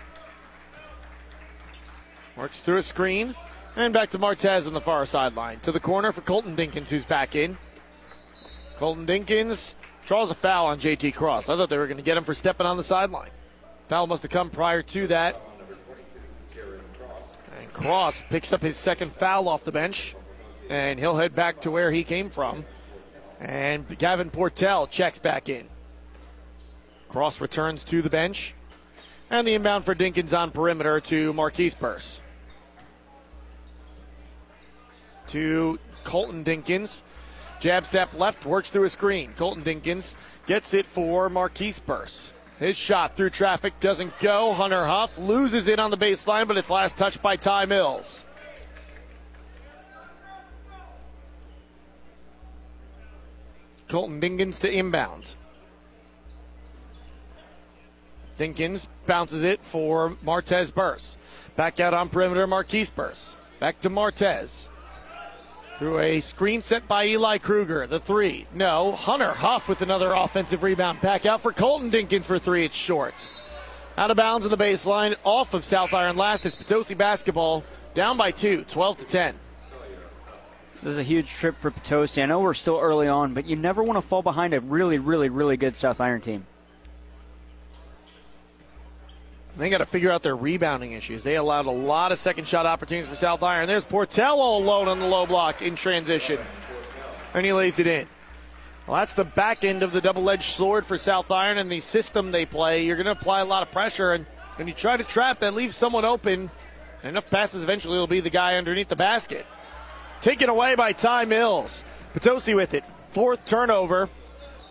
Works 2.35 2.61
through 2.61 2.77
a 2.77 2.83
screen. 2.83 3.35
And 3.75 3.93
back 3.93 4.11
to 4.11 4.19
Martez 4.19 4.67
on 4.67 4.73
the 4.73 4.81
far 4.81 5.05
sideline. 5.05 5.59
To 5.61 5.71
the 5.71 5.79
corner 5.79 6.11
for 6.11 6.21
Colton 6.21 6.55
Dinkins, 6.55 6.89
who's 6.89 7.05
back 7.05 7.35
in. 7.35 7.57
Colton 8.77 9.07
Dinkins 9.07 9.73
draws 10.05 10.29
a 10.29 10.35
foul 10.35 10.67
on 10.67 10.79
JT 10.79 11.15
Cross. 11.15 11.49
I 11.49 11.55
thought 11.55 11.69
they 11.69 11.77
were 11.77 11.87
going 11.87 11.97
to 11.97 12.03
get 12.03 12.17
him 12.17 12.23
for 12.23 12.35
stepping 12.35 12.67
on 12.67 12.77
the 12.77 12.83
sideline. 12.83 13.31
Foul 13.87 14.05
must 14.05 14.21
have 14.23 14.31
come 14.31 14.51
prior 14.51 14.83
to 14.83 15.07
that. 15.07 15.41
And 17.59 17.73
Cross 17.73 18.23
picks 18.29 18.53
up 18.53 18.61
his 18.61 18.77
second 18.77 19.11
foul 19.13 19.49
off 19.49 19.63
the 19.63 19.71
bench. 19.71 20.15
And 20.69 20.99
he'll 20.99 21.15
head 21.15 21.33
back 21.33 21.61
to 21.61 21.71
where 21.71 21.91
he 21.91 22.03
came 22.03 22.29
from. 22.29 22.65
And 23.39 23.97
Gavin 23.97 24.29
Portell 24.29 24.87
checks 24.89 25.17
back 25.17 25.49
in. 25.49 25.67
Cross 27.13 27.41
returns 27.41 27.83
to 27.83 28.01
the 28.01 28.09
bench. 28.09 28.55
And 29.29 29.47
the 29.47 29.53
inbound 29.53 29.85
for 29.85 29.93
Dinkins 29.93 30.35
on 30.37 30.49
perimeter 30.49 30.99
to 31.01 31.31
Marquise 31.31 31.75
Burse. 31.75 32.23
To 35.27 35.77
Colton 36.03 36.43
Dinkins. 36.43 37.03
Jab 37.59 37.85
step 37.85 38.09
left, 38.15 38.47
works 38.47 38.71
through 38.71 38.85
a 38.85 38.89
screen. 38.89 39.31
Colton 39.37 39.63
Dinkins 39.63 40.15
gets 40.47 40.73
it 40.73 40.87
for 40.87 41.29
Marquise 41.29 41.79
Burse. 41.79 42.33
His 42.57 42.75
shot 42.75 43.15
through 43.15 43.29
traffic 43.29 43.79
doesn't 43.79 44.17
go. 44.17 44.51
Hunter 44.51 44.87
Huff 44.87 45.15
loses 45.19 45.67
it 45.67 45.77
on 45.77 45.91
the 45.91 45.97
baseline, 45.97 46.47
but 46.47 46.57
it's 46.57 46.71
last 46.71 46.97
touched 46.97 47.21
by 47.21 47.35
Ty 47.35 47.65
Mills. 47.65 48.23
Colton 53.87 54.19
Dinkins 54.19 54.59
to 54.61 54.71
inbound. 54.71 55.35
Dinkins 58.37 58.87
bounces 59.05 59.43
it 59.43 59.61
for 59.61 60.11
Martez 60.23 60.73
Burse. 60.73 61.17
Back 61.55 61.79
out 61.79 61.93
on 61.93 62.09
perimeter, 62.09 62.47
Marquise 62.47 62.89
Burse. 62.89 63.35
Back 63.59 63.79
to 63.81 63.89
Martez. 63.89 64.67
Through 65.77 65.99
a 65.99 66.19
screen 66.19 66.61
set 66.61 66.87
by 66.87 67.07
Eli 67.07 67.37
Kruger. 67.37 67.87
The 67.87 67.99
three. 67.99 68.47
No. 68.53 68.93
Hunter 68.93 69.33
Huff 69.33 69.67
with 69.67 69.81
another 69.81 70.13
offensive 70.13 70.63
rebound. 70.63 71.01
Back 71.01 71.25
out 71.25 71.41
for 71.41 71.51
Colton 71.51 71.91
Dinkins 71.91 72.25
for 72.25 72.39
three. 72.39 72.65
It's 72.65 72.75
short. 72.75 73.13
Out 73.97 74.11
of 74.11 74.17
bounds 74.17 74.45
on 74.45 74.51
the 74.51 74.57
baseline. 74.57 75.15
Off 75.23 75.53
of 75.53 75.65
South 75.65 75.93
Iron 75.93 76.15
last. 76.15 76.45
It's 76.45 76.55
Potosi 76.55 76.93
basketball. 76.93 77.63
Down 77.93 78.17
by 78.17 78.31
two. 78.31 78.63
12 78.65 78.97
to 78.99 79.05
10. 79.05 79.35
This 80.71 80.83
is 80.85 80.97
a 80.97 81.03
huge 81.03 81.29
trip 81.29 81.55
for 81.59 81.69
Potosi. 81.69 82.21
I 82.23 82.25
know 82.25 82.39
we're 82.39 82.53
still 82.55 82.79
early 82.79 83.07
on, 83.07 83.33
but 83.33 83.45
you 83.45 83.55
never 83.55 83.83
want 83.83 83.97
to 83.97 84.01
fall 84.01 84.21
behind 84.21 84.53
a 84.53 84.59
really, 84.59 84.99
really, 84.99 85.29
really 85.29 85.57
good 85.57 85.75
South 85.75 86.01
Iron 86.01 86.21
team. 86.21 86.47
They 89.55 89.69
got 89.69 89.79
to 89.79 89.85
figure 89.85 90.11
out 90.11 90.23
their 90.23 90.35
rebounding 90.35 90.93
issues. 90.93 91.21
They 91.21 91.35
allowed 91.35 91.67
a 91.67 91.71
lot 91.71 92.11
of 92.11 92.17
second 92.17 92.47
shot 92.47 92.65
opportunities 92.65 93.07
for 93.07 93.15
South 93.15 93.43
Iron. 93.43 93.67
There's 93.67 93.85
Portello 93.85 94.57
alone 94.57 94.87
on 94.87 94.99
the 94.99 95.05
low 95.05 95.27
block 95.27 95.61
in 95.61 95.75
transition. 95.75 96.39
And 97.33 97.45
he 97.45 97.53
lays 97.53 97.77
it 97.77 97.85
in. 97.85 98.07
Well, 98.87 98.97
that's 98.97 99.13
the 99.13 99.23
back 99.23 99.63
end 99.63 99.83
of 99.83 99.91
the 99.91 100.01
double 100.01 100.29
edged 100.29 100.43
sword 100.43 100.85
for 100.85 100.97
South 100.97 101.31
Iron 101.31 101.57
and 101.57 101.71
the 101.71 101.81
system 101.81 102.31
they 102.31 102.45
play. 102.45 102.83
You're 102.83 102.95
going 102.95 103.05
to 103.05 103.11
apply 103.11 103.41
a 103.41 103.45
lot 103.45 103.63
of 103.63 103.71
pressure, 103.71 104.11
and 104.13 104.25
when 104.55 104.67
you 104.67 104.73
try 104.73 104.97
to 104.97 105.03
trap, 105.03 105.39
that 105.39 105.53
leaves 105.53 105.75
someone 105.75 106.03
open. 106.03 106.49
And 107.01 107.09
enough 107.09 107.29
passes 107.29 107.63
eventually 107.63 107.97
will 107.97 108.07
be 108.07 108.19
the 108.19 108.29
guy 108.29 108.57
underneath 108.57 108.89
the 108.89 108.95
basket. 108.95 109.45
Taken 110.19 110.49
away 110.49 110.75
by 110.75 110.93
Ty 110.93 111.25
Mills. 111.25 111.83
Potosi 112.13 112.55
with 112.55 112.73
it. 112.73 112.83
Fourth 113.09 113.45
turnover 113.45 114.09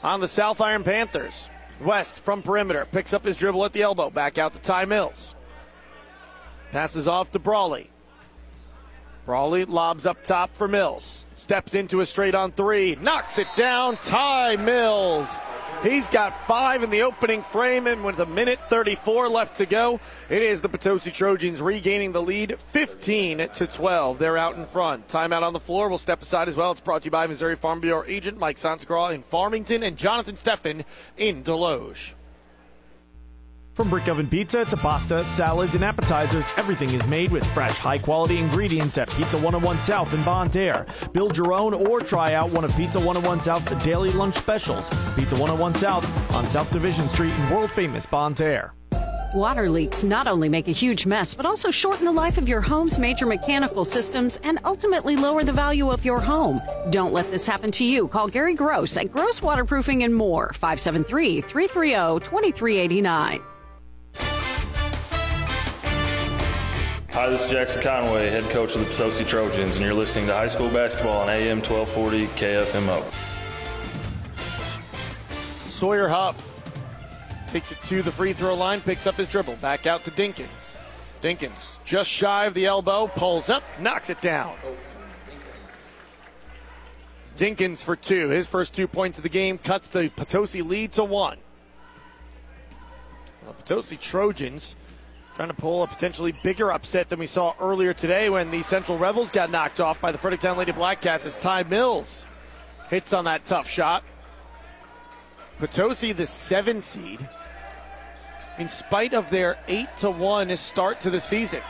on 0.03 0.21
the 0.21 0.29
South 0.29 0.61
Iron 0.61 0.83
Panthers. 0.83 1.49
West 1.85 2.17
from 2.17 2.43
perimeter 2.43 2.87
picks 2.91 3.12
up 3.12 3.25
his 3.25 3.37
dribble 3.37 3.65
at 3.65 3.73
the 3.73 3.83
elbow. 3.83 4.11
Back 4.11 4.39
out 4.39 4.53
to 4.55 4.59
Ty 4.61 4.87
Mills. 4.87 5.35
Passes 6.71 7.07
off 7.07 7.31
to 7.33 7.39
Brawley. 7.39 7.91
Brawley 9.27 9.65
lobs 9.65 10.07
up 10.07 10.23
top 10.23 10.55
for 10.55 10.67
Mills. 10.67 11.25
Steps 11.35 11.75
into 11.75 12.01
a 12.01 12.07
straight 12.07 12.35
on 12.35 12.53
three. 12.53 12.97
Knocks 12.97 13.39
it 13.39 13.49
down. 13.57 13.97
Ty 13.99 14.57
Mills. 14.57 15.29
He's 15.83 16.09
got 16.09 16.47
five 16.47 16.85
in 16.85 16.91
the 16.91 17.03
opening 17.03 17.43
frame, 17.43 17.89
and 17.89 18.05
with 18.05 18.21
a 18.21 18.27
minute 18.27 18.61
34 18.69 19.29
left 19.29 19.57
to 19.57 19.67
go, 19.67 19.99
it 20.31 20.41
is 20.41 20.62
the 20.62 20.69
Potosi 20.69 21.11
Trojans 21.11 21.61
regaining 21.61 22.12
the 22.12 22.23
lead 22.23 22.57
15 22.57 23.49
to 23.55 23.67
12. 23.67 24.21
They're 24.21 24.39
out 24.39 24.55
in 24.55 24.65
front. 24.65 25.09
Timeout 25.09 25.43
on 25.43 25.53
the 25.53 25.59
floor. 25.59 25.89
We'll 25.89 25.99
step 25.99 26.23
aside 26.23 26.49
as 26.49 26.55
well. 26.55 26.71
It's 26.71 26.81
brought 26.81 27.03
to 27.03 27.07
you 27.07 27.11
by 27.11 27.27
Missouri 27.27 27.57
Farm 27.57 27.81
Bureau 27.81 28.05
agent 28.07 28.39
Mike 28.39 28.59
Santagraw 28.59 29.12
in 29.12 29.23
Farmington 29.23 29.83
and 29.83 29.97
Jonathan 29.97 30.37
Steffen 30.37 30.85
in 31.17 31.43
Desloge. 31.43 32.12
From 33.75 33.88
brick 33.88 34.07
oven 34.09 34.29
pizza 34.29 34.67
to 34.67 34.76
pasta, 34.76 35.25
salads, 35.25 35.75
and 35.75 35.83
appetizers, 35.83 36.45
everything 36.59 36.91
is 36.91 37.05
made 37.07 37.31
with 37.33 37.47
fresh, 37.55 37.79
high 37.79 37.97
quality 37.97 38.37
ingredients 38.38 38.99
at 38.99 39.09
Pizza 39.11 39.37
101 39.37 39.81
South 39.81 40.12
in 40.12 40.23
Bonne 40.25 40.50
Terre. 40.50 40.85
Build 41.12 41.38
your 41.38 41.55
own 41.55 41.73
or 41.73 41.99
try 42.00 42.35
out 42.35 42.50
one 42.50 42.64
of 42.64 42.76
Pizza 42.76 42.99
101 42.99 43.41
South's 43.41 43.85
daily 43.85 44.11
lunch 44.11 44.35
specials. 44.35 44.91
Pizza 45.17 45.37
101 45.37 45.75
South 45.76 46.35
on 46.35 46.47
South 46.49 46.71
Division 46.71 47.09
Street 47.09 47.33
in 47.33 47.50
world 47.50 47.73
famous 47.73 48.05
Bonne 48.05 48.35
Terre. 48.35 48.75
Water 49.33 49.71
leaks 49.71 50.05
not 50.05 50.26
only 50.26 50.50
make 50.50 50.69
a 50.69 50.73
huge 50.73 51.07
mess, 51.07 51.35
but 51.35 51.47
also 51.47 51.71
shorten 51.71 52.05
the 52.05 52.12
life 52.12 52.37
of 52.37 52.50
your 52.50 52.61
home's 52.61 52.99
major 52.99 53.25
mechanical 53.25 53.87
systems 53.87 54.38
and 54.43 54.59
ultimately 54.67 55.17
lower 55.17 55.43
the 55.43 55.52
value 55.52 55.88
of 55.88 56.05
your 56.05 56.21
home. 56.21 56.61
Don't 56.91 57.14
let 57.14 57.31
this 57.31 57.47
happen 57.47 57.71
to 57.71 57.85
you. 57.85 58.07
Call 58.09 58.29
Gary 58.29 58.55
Gross 58.55 58.99
at 58.99 59.11
Gross 59.11 59.41
Waterproofing 59.41 60.02
and 60.02 60.14
More, 60.14 60.52
573 60.52 61.41
330 61.41 62.23
2389. 62.23 63.43
Hi, 67.12 67.28
this 67.28 67.45
is 67.45 67.50
Jackson 67.50 67.83
Conway, 67.83 68.31
head 68.31 68.49
coach 68.49 68.75
of 68.75 68.81
the 68.81 68.87
Potosi 68.87 69.23
Trojans, 69.26 69.76
and 69.76 69.85
you're 69.85 69.92
listening 69.92 70.26
to 70.28 70.33
high 70.33 70.47
school 70.47 70.71
basketball 70.71 71.21
on 71.21 71.28
AM 71.28 71.59
1240 71.59 72.26
KFMO. 72.28 73.02
Sawyer 75.66 76.09
Huff 76.09 76.42
takes 77.47 77.71
it 77.71 77.83
to 77.83 78.00
the 78.00 78.11
free 78.11 78.33
throw 78.33 78.54
line, 78.54 78.81
picks 78.81 79.07
up 79.07 79.16
his 79.16 79.28
dribble, 79.28 79.57
back 79.57 79.87
out 79.87 80.04
to 80.04 80.11
Dinkins. 80.12 80.73
Dinkins 81.21 81.85
just 81.85 82.09
shy 82.09 82.47
of 82.47 82.54
the 82.54 82.64
elbow, 82.64 83.09
pulls 83.09 83.50
up, 83.50 83.62
knocks 83.78 84.09
it 84.09 84.23
down. 84.23 84.57
Dinkins 87.37 87.83
for 87.83 87.95
two. 87.95 88.31
His 88.31 88.47
first 88.47 88.75
two 88.75 88.88
points 88.88 89.19
of 89.19 89.23
the 89.23 89.28
game 89.28 89.59
cuts 89.59 89.88
the 89.88 90.11
Potosi 90.16 90.62
lead 90.62 90.92
to 90.92 91.04
one. 91.04 91.37
Well, 93.45 93.52
Potosi 93.52 93.99
Trojans 93.99 94.76
trying 95.37 95.49
to 95.49 95.55
pull 95.55 95.83
a 95.83 95.87
potentially 95.87 96.33
bigger 96.43 96.73
upset 96.73 97.09
than 97.09 97.19
we 97.19 97.27
saw 97.27 97.55
earlier 97.61 97.95
today 97.95 98.29
when 98.29 98.51
the 98.51 98.62
Central 98.62 98.99
Rebels 98.99 99.31
got 99.31 99.51
knocked 99.51 99.81
off 99.81 100.01
by 100.01 100.12
the 100.12 100.19
Fredericktown 100.19 100.59
Lady 100.59 100.73
Blackcats 100.73 101.25
as 101.25 101.37
Ty 101.37 101.65
Mills 101.65 102.27
hits 102.91 103.12
on 103.12 103.25
that 103.25 103.45
tough 103.45 103.69
shot. 103.69 104.05
Potosi, 105.59 106.12
the 106.12 106.27
seven 106.27 106.83
seed, 106.83 107.27
in 108.59 108.69
spite 108.69 109.15
of 109.15 109.31
their 109.31 109.59
eight 109.69 109.89
to 109.99 110.11
one 110.11 110.55
start 110.57 111.01
to 111.01 111.11
the 111.11 111.21
season. 111.21 111.62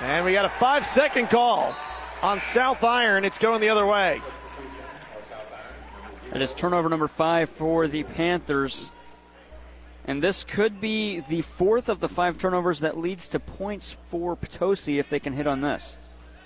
And 0.00 0.24
we 0.24 0.32
got 0.32 0.44
a 0.44 0.48
five 0.48 0.84
second 0.84 1.28
call 1.28 1.76
on 2.22 2.40
South 2.40 2.82
Iron. 2.82 3.24
It's 3.24 3.38
going 3.38 3.60
the 3.60 3.68
other 3.68 3.86
way. 3.86 4.20
It 6.34 6.42
is 6.42 6.52
turnover 6.52 6.88
number 6.88 7.08
five 7.08 7.48
for 7.48 7.88
the 7.88 8.02
Panthers. 8.02 8.92
And 10.08 10.22
this 10.22 10.42
could 10.42 10.80
be 10.80 11.20
the 11.20 11.42
fourth 11.42 11.90
of 11.90 12.00
the 12.00 12.08
five 12.08 12.38
turnovers 12.38 12.80
that 12.80 12.96
leads 12.96 13.28
to 13.28 13.38
points 13.38 13.92
for 13.92 14.34
Potosi 14.34 14.98
if 14.98 15.10
they 15.10 15.20
can 15.20 15.34
hit 15.34 15.46
on 15.46 15.60
this. 15.60 15.98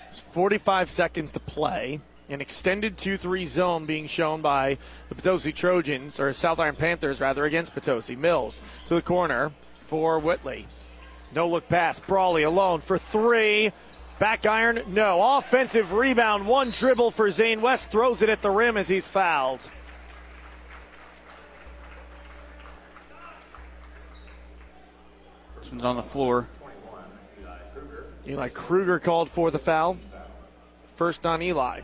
It's 0.09 0.19
45 0.19 0.89
seconds 0.89 1.31
to 1.31 1.39
play. 1.39 2.01
An 2.27 2.41
extended 2.41 2.97
2 2.97 3.15
3 3.15 3.45
zone 3.45 3.85
being 3.85 4.07
shown 4.07 4.41
by 4.41 4.77
the 5.07 5.15
Potosi 5.15 5.53
Trojans, 5.53 6.19
or 6.19 6.33
South 6.33 6.59
Iron 6.59 6.75
Panthers, 6.75 7.21
rather, 7.21 7.45
against 7.45 7.73
Potosi. 7.73 8.17
Mills 8.17 8.61
to 8.87 8.95
the 8.95 9.01
corner 9.01 9.53
for 9.85 10.19
Whitley. 10.19 10.67
No 11.33 11.47
look 11.47 11.69
pass. 11.69 12.01
Brawley 12.01 12.43
alone 12.43 12.81
for 12.81 12.97
three. 12.97 13.71
Back 14.19 14.45
iron, 14.45 14.81
no. 14.87 15.37
Offensive 15.37 15.93
rebound, 15.93 16.47
one 16.47 16.71
dribble 16.71 17.11
for 17.11 17.31
Zane 17.31 17.61
West. 17.61 17.91
Throws 17.91 18.21
it 18.21 18.27
at 18.27 18.41
the 18.41 18.51
rim 18.51 18.75
as 18.75 18.89
he's 18.89 19.07
fouled. 19.07 19.69
On 25.81 25.95
the 25.95 26.03
floor. 26.03 26.47
Eli 28.27 28.49
Kruger 28.49 28.99
called 28.99 29.29
for 29.29 29.51
the 29.51 29.59
foul. 29.59 29.97
First 30.95 31.25
on 31.25 31.41
Eli. 31.41 31.81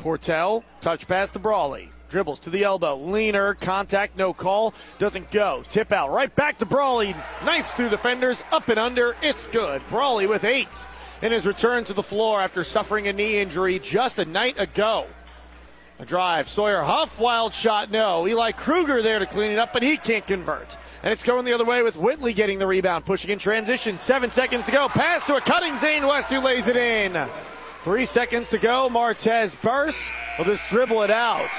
Portell, 0.00 0.64
touch 0.80 1.06
pass 1.06 1.30
to 1.30 1.38
Brawley. 1.38 1.88
Dribbles 2.10 2.40
to 2.40 2.50
the 2.50 2.64
elbow. 2.64 2.96
Leaner, 2.96 3.54
contact, 3.54 4.16
no 4.16 4.32
call. 4.32 4.74
Doesn't 4.98 5.30
go. 5.30 5.62
Tip 5.68 5.92
out. 5.92 6.10
Right 6.10 6.34
back 6.34 6.58
to 6.58 6.66
Brawley. 6.66 7.14
Knifes 7.40 7.72
through 7.72 7.90
defenders. 7.90 8.42
Up 8.50 8.68
and 8.68 8.78
under. 8.78 9.16
It's 9.22 9.46
good. 9.46 9.80
Brawley 9.88 10.26
with 10.26 10.44
eight 10.44 10.86
in 11.22 11.32
his 11.32 11.46
return 11.46 11.84
to 11.84 11.92
the 11.92 12.02
floor 12.02 12.40
after 12.40 12.64
suffering 12.64 13.08
a 13.08 13.12
knee 13.12 13.38
injury 13.38 13.78
just 13.78 14.18
a 14.18 14.24
night 14.24 14.58
ago. 14.58 15.06
A 15.98 16.04
drive. 16.04 16.48
Sawyer 16.48 16.82
Huff, 16.82 17.20
wild 17.20 17.54
shot, 17.54 17.90
no. 17.90 18.26
Eli 18.26 18.52
Kruger 18.52 19.02
there 19.02 19.18
to 19.18 19.26
clean 19.26 19.52
it 19.52 19.58
up, 19.58 19.72
but 19.72 19.82
he 19.82 19.96
can't 19.96 20.26
convert. 20.26 20.76
And 21.02 21.12
it's 21.12 21.22
going 21.22 21.44
the 21.44 21.52
other 21.52 21.64
way 21.64 21.82
with 21.82 21.96
Whitley 21.96 22.32
getting 22.32 22.58
the 22.58 22.66
rebound, 22.66 23.04
pushing 23.04 23.30
in 23.30 23.38
transition. 23.38 23.98
Seven 23.98 24.30
seconds 24.30 24.64
to 24.64 24.72
go. 24.72 24.88
Pass 24.88 25.26
to 25.26 25.36
a 25.36 25.40
cutting 25.40 25.76
Zane 25.76 26.06
West 26.06 26.30
who 26.30 26.40
lays 26.40 26.66
it 26.66 26.76
in. 26.76 27.28
Three 27.82 28.04
seconds 28.04 28.48
to 28.50 28.58
go. 28.58 28.88
Martez 28.88 29.60
Burse 29.60 30.08
will 30.38 30.44
just 30.44 30.62
dribble 30.68 31.02
it 31.02 31.10
out. 31.10 31.50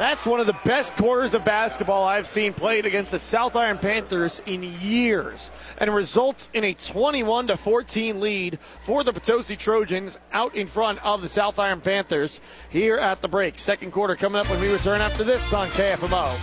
That's 0.00 0.24
one 0.24 0.40
of 0.40 0.46
the 0.46 0.56
best 0.64 0.96
quarters 0.96 1.34
of 1.34 1.44
basketball 1.44 2.04
I've 2.04 2.26
seen 2.26 2.54
played 2.54 2.86
against 2.86 3.10
the 3.10 3.18
South 3.18 3.54
Iron 3.54 3.76
Panthers 3.76 4.40
in 4.46 4.62
years, 4.62 5.50
and 5.76 5.94
results 5.94 6.48
in 6.54 6.64
a 6.64 6.72
21 6.72 7.48
to 7.48 7.58
14 7.58 8.18
lead 8.18 8.58
for 8.80 9.04
the 9.04 9.12
Potosi 9.12 9.56
Trojans 9.56 10.18
out 10.32 10.54
in 10.54 10.68
front 10.68 11.04
of 11.04 11.20
the 11.20 11.28
South 11.28 11.58
Iron 11.58 11.82
Panthers 11.82 12.40
here 12.70 12.96
at 12.96 13.20
the 13.20 13.28
break. 13.28 13.58
Second 13.58 13.92
quarter 13.92 14.16
coming 14.16 14.40
up 14.40 14.48
when 14.48 14.58
we 14.62 14.72
return 14.72 15.02
after 15.02 15.22
this 15.22 15.52
on 15.52 15.68
KFMO. 15.68 16.40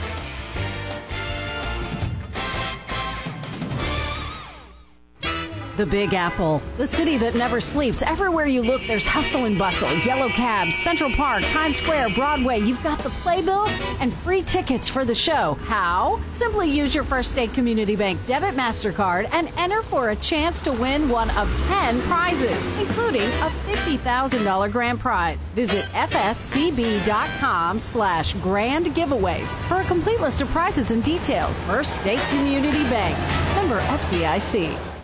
The 5.77 5.85
Big 5.85 6.15
Apple, 6.15 6.59
the 6.77 6.87
city 6.87 7.17
that 7.17 7.35
never 7.35 7.61
sleeps. 7.61 8.01
Everywhere 8.01 8.47
you 8.47 8.63
look, 8.63 8.81
there's 8.87 9.05
hustle 9.05 9.45
and 9.45 9.59
bustle. 9.59 9.93
Yellow 9.99 10.27
cabs, 10.29 10.75
Central 10.75 11.11
Park, 11.11 11.43
Times 11.43 11.77
Square, 11.77 12.09
Broadway. 12.15 12.59
You've 12.59 12.81
got 12.81 12.97
the 12.97 13.11
playbill 13.11 13.67
and 13.99 14.11
free 14.11 14.41
tickets 14.41 14.89
for 14.89 15.05
the 15.05 15.13
show. 15.13 15.53
How? 15.65 16.19
Simply 16.31 16.67
use 16.67 16.95
your 16.95 17.03
First 17.03 17.29
State 17.29 17.53
Community 17.53 17.95
Bank 17.95 18.19
debit 18.25 18.55
MasterCard 18.55 19.29
and 19.31 19.49
enter 19.55 19.83
for 19.83 20.09
a 20.09 20.15
chance 20.15 20.63
to 20.63 20.71
win 20.71 21.09
one 21.09 21.29
of 21.37 21.47
10 21.67 22.01
prizes, 22.01 22.65
including 22.79 23.21
a 23.21 23.51
$50,000 23.67 24.71
grand 24.71 24.99
prize. 24.99 25.49
Visit 25.49 25.85
fscb.com 25.93 27.79
slash 27.79 28.33
grand 28.33 28.87
giveaways 28.95 29.55
for 29.67 29.75
a 29.75 29.85
complete 29.85 30.21
list 30.21 30.41
of 30.41 30.47
prizes 30.47 30.89
and 30.89 31.03
details. 31.03 31.59
First 31.59 31.97
State 32.01 32.21
Community 32.29 32.81
Bank. 32.85 33.15
Member 33.55 33.79
FDIC. 33.81 34.96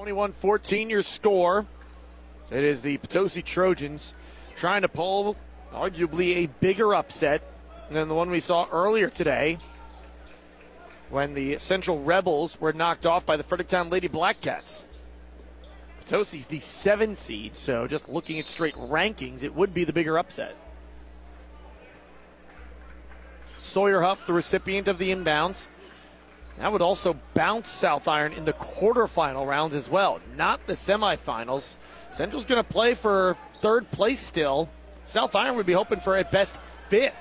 21 0.00 0.32
14 0.32 0.88
your 0.88 1.02
score. 1.02 1.66
It 2.50 2.64
is 2.64 2.80
the 2.80 2.96
Potosi 2.96 3.42
Trojans 3.42 4.14
trying 4.56 4.80
to 4.80 4.88
pull 4.88 5.36
arguably 5.74 6.36
a 6.36 6.46
bigger 6.46 6.94
upset 6.94 7.42
than 7.90 8.08
the 8.08 8.14
one 8.14 8.30
we 8.30 8.40
saw 8.40 8.66
earlier 8.72 9.10
today 9.10 9.58
when 11.10 11.34
the 11.34 11.58
Central 11.58 12.02
Rebels 12.02 12.58
were 12.58 12.72
knocked 12.72 13.04
off 13.04 13.26
by 13.26 13.36
the 13.36 13.42
Fredericktown 13.42 13.90
Lady 13.90 14.08
Blackcats. 14.08 14.84
Potosi's 16.06 16.46
the 16.46 16.60
seven 16.60 17.14
seed, 17.14 17.54
so 17.54 17.86
just 17.86 18.08
looking 18.08 18.38
at 18.38 18.46
straight 18.46 18.76
rankings, 18.76 19.42
it 19.42 19.54
would 19.54 19.74
be 19.74 19.84
the 19.84 19.92
bigger 19.92 20.18
upset. 20.18 20.56
Sawyer 23.58 24.00
Huff, 24.00 24.26
the 24.26 24.32
recipient 24.32 24.88
of 24.88 24.96
the 24.96 25.10
inbounds. 25.10 25.66
That 26.60 26.72
would 26.72 26.82
also 26.82 27.16
bounce 27.32 27.70
South 27.70 28.06
Iron 28.06 28.34
in 28.34 28.44
the 28.44 28.52
quarterfinal 28.52 29.48
rounds 29.48 29.74
as 29.74 29.88
well, 29.88 30.20
not 30.36 30.66
the 30.66 30.74
semifinals. 30.74 31.76
Central's 32.10 32.44
going 32.44 32.62
to 32.62 32.68
play 32.68 32.92
for 32.92 33.36
third 33.62 33.90
place 33.90 34.20
still. 34.20 34.68
South 35.06 35.34
Iron 35.34 35.56
would 35.56 35.64
be 35.64 35.72
hoping 35.72 36.00
for 36.00 36.16
at 36.16 36.30
best 36.30 36.56
fifth. 36.90 37.16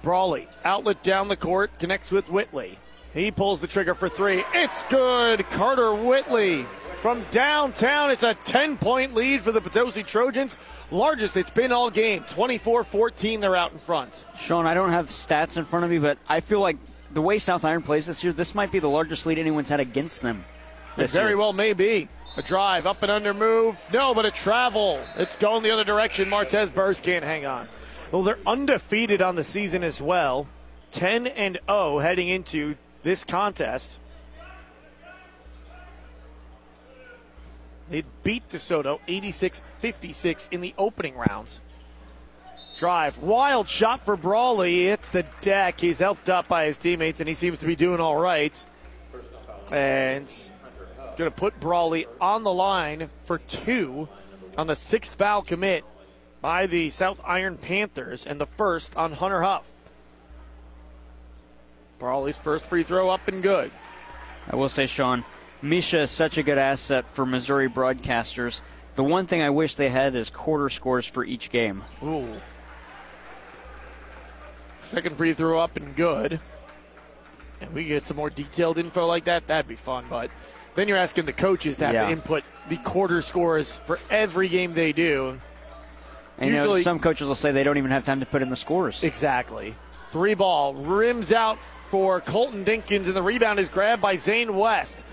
Brawley, 0.00 0.46
outlet 0.64 1.02
down 1.02 1.26
the 1.26 1.36
court, 1.36 1.76
connects 1.80 2.12
with 2.12 2.30
Whitley. 2.30 2.78
He 3.12 3.32
pulls 3.32 3.60
the 3.60 3.66
trigger 3.66 3.94
for 3.94 4.08
three. 4.08 4.44
It's 4.54 4.84
good. 4.84 5.44
Carter 5.50 5.92
Whitley 5.92 6.66
from 7.02 7.24
downtown. 7.32 8.12
It's 8.12 8.22
a 8.22 8.34
10 8.34 8.76
point 8.76 9.14
lead 9.14 9.42
for 9.42 9.50
the 9.50 9.60
Potosi 9.60 10.04
Trojans. 10.04 10.56
Largest 10.92 11.36
it's 11.36 11.50
been 11.50 11.72
all 11.72 11.90
game. 11.90 12.24
24 12.28 12.84
14, 12.84 13.40
they're 13.40 13.56
out 13.56 13.72
in 13.72 13.78
front. 13.78 14.24
Sean, 14.36 14.66
I 14.66 14.74
don't 14.74 14.90
have 14.90 15.08
stats 15.08 15.56
in 15.56 15.64
front 15.64 15.84
of 15.84 15.90
me, 15.90 15.98
but 15.98 16.16
I 16.28 16.40
feel 16.40 16.60
like 16.60 16.76
the 17.18 17.22
way 17.22 17.36
South 17.36 17.64
Iron 17.64 17.82
plays 17.82 18.06
this 18.06 18.22
year, 18.22 18.32
this 18.32 18.54
might 18.54 18.70
be 18.70 18.78
the 18.78 18.88
largest 18.88 19.26
lead 19.26 19.40
anyone's 19.40 19.68
had 19.68 19.80
against 19.80 20.22
them. 20.22 20.44
It 20.96 21.10
very 21.10 21.30
year. 21.30 21.36
well 21.36 21.52
may 21.52 21.72
be. 21.72 22.08
A 22.36 22.42
drive, 22.42 22.86
up 22.86 23.02
and 23.02 23.10
under 23.10 23.34
move. 23.34 23.76
No, 23.92 24.14
but 24.14 24.24
a 24.24 24.30
travel. 24.30 25.00
It's 25.16 25.34
going 25.34 25.64
the 25.64 25.72
other 25.72 25.82
direction. 25.82 26.30
Martez 26.30 26.72
Burrs 26.72 27.00
can't 27.00 27.24
hang 27.24 27.44
on. 27.44 27.68
Well, 28.12 28.22
they're 28.22 28.38
undefeated 28.46 29.20
on 29.20 29.34
the 29.34 29.42
season 29.42 29.82
as 29.82 30.00
well. 30.00 30.46
10 30.92 31.26
and 31.26 31.58
0 31.68 31.98
heading 31.98 32.28
into 32.28 32.76
this 33.02 33.24
contest. 33.24 33.98
They 37.90 38.04
beat 38.22 38.48
DeSoto 38.48 39.00
86 39.08 39.60
56 39.80 40.48
in 40.52 40.60
the 40.60 40.72
opening 40.78 41.16
rounds. 41.16 41.58
Drive. 42.78 43.18
Wild 43.18 43.68
shot 43.68 44.00
for 44.00 44.16
Brawley. 44.16 44.86
It's 44.86 45.10
the 45.10 45.24
deck. 45.40 45.80
He's 45.80 45.98
helped 45.98 46.28
up 46.28 46.46
by 46.46 46.66
his 46.66 46.76
teammates, 46.76 47.18
and 47.18 47.28
he 47.28 47.34
seems 47.34 47.58
to 47.58 47.66
be 47.66 47.74
doing 47.74 48.00
all 48.00 48.16
right. 48.16 48.56
And 49.72 50.30
going 51.16 51.30
to 51.30 51.36
put 51.36 51.58
Brawley 51.58 52.06
on 52.20 52.44
the 52.44 52.52
line 52.52 53.10
for 53.24 53.38
two 53.38 54.08
on 54.56 54.68
the 54.68 54.76
sixth 54.76 55.16
foul 55.16 55.42
commit 55.42 55.84
by 56.40 56.66
the 56.66 56.90
South 56.90 57.20
Iron 57.26 57.56
Panthers, 57.56 58.24
and 58.24 58.40
the 58.40 58.46
first 58.46 58.96
on 58.96 59.12
Hunter 59.12 59.42
Huff. 59.42 59.68
Brawley's 61.98 62.38
first 62.38 62.64
free 62.64 62.84
throw 62.84 63.08
up 63.08 63.26
and 63.26 63.42
good. 63.42 63.72
I 64.48 64.54
will 64.54 64.68
say, 64.68 64.86
Sean, 64.86 65.24
MSHSAA 65.64 66.02
is 66.02 66.10
such 66.12 66.38
a 66.38 66.44
good 66.44 66.58
asset 66.58 67.08
for 67.08 67.26
Missouri 67.26 67.68
broadcasters. 67.68 68.60
The 68.94 69.02
one 69.02 69.26
thing 69.26 69.42
I 69.42 69.50
wish 69.50 69.74
they 69.74 69.88
had 69.88 70.14
is 70.14 70.30
quarter 70.30 70.70
scores 70.70 71.06
for 71.06 71.24
each 71.24 71.50
game. 71.50 71.82
Ooh. 72.04 72.40
Second 74.88 75.16
free 75.16 75.34
throw 75.34 75.58
up 75.58 75.76
and 75.76 75.94
good. 75.94 76.40
And 77.60 77.74
we 77.74 77.84
get 77.84 78.06
some 78.06 78.16
more 78.16 78.30
detailed 78.30 78.78
info 78.78 79.06
like 79.06 79.24
that, 79.24 79.46
that'd 79.46 79.68
be 79.68 79.74
fun. 79.74 80.06
But 80.08 80.30
then 80.76 80.88
you're 80.88 80.96
asking 80.96 81.26
the 81.26 81.32
coaches 81.32 81.76
to 81.78 81.86
have 81.86 81.94
yeah. 81.94 82.06
to 82.06 82.10
input 82.10 82.44
the 82.68 82.76
quarter 82.78 83.20
scores 83.20 83.76
for 83.84 83.98
every 84.10 84.48
game 84.48 84.74
they 84.74 84.92
do. 84.92 85.40
And 86.38 86.50
Usually, 86.50 86.68
you 86.68 86.76
know, 86.76 86.82
some 86.82 87.00
coaches 87.00 87.28
will 87.28 87.34
say 87.34 87.52
they 87.52 87.64
don't 87.64 87.78
even 87.78 87.90
have 87.90 88.04
time 88.04 88.20
to 88.20 88.26
put 88.26 88.42
in 88.42 88.48
the 88.48 88.56
scores. 88.56 89.02
Exactly. 89.02 89.74
Three 90.10 90.34
ball 90.34 90.72
rims 90.72 91.32
out 91.32 91.58
for 91.90 92.20
Colton 92.20 92.64
Dinkins, 92.64 93.06
and 93.06 93.16
the 93.16 93.22
rebound 93.22 93.58
is 93.58 93.68
grabbed 93.68 94.00
by 94.00 94.16
Zane 94.16 94.54
West. 94.56 95.04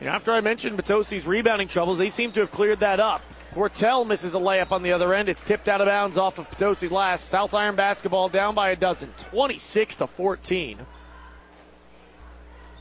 And 0.00 0.08
after 0.08 0.32
I 0.32 0.40
mentioned 0.40 0.76
Potosi's 0.78 1.26
rebounding 1.26 1.68
troubles, 1.68 1.98
they 1.98 2.08
seem 2.08 2.32
to 2.32 2.40
have 2.40 2.50
cleared 2.50 2.80
that 2.80 2.98
up. 2.98 3.22
Portell 3.54 4.04
misses 4.04 4.34
a 4.34 4.38
layup 4.38 4.72
on 4.72 4.82
the 4.82 4.92
other 4.92 5.14
end. 5.14 5.28
It's 5.28 5.42
tipped 5.42 5.68
out 5.68 5.80
of 5.80 5.86
bounds 5.86 6.18
off 6.18 6.40
of 6.40 6.50
Potosi 6.50 6.88
last. 6.88 7.28
South 7.28 7.54
Iron 7.54 7.76
basketball 7.76 8.28
down 8.28 8.54
by 8.56 8.70
a 8.70 8.76
dozen, 8.76 9.12
26 9.30 9.96
to 9.96 10.08
14. 10.08 10.80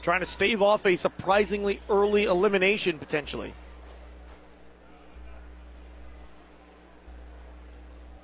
Trying 0.01 0.19
to 0.21 0.25
stave 0.25 0.63
off 0.63 0.85
a 0.87 0.95
surprisingly 0.95 1.79
early 1.89 2.23
elimination 2.23 2.97
potentially. 2.97 3.53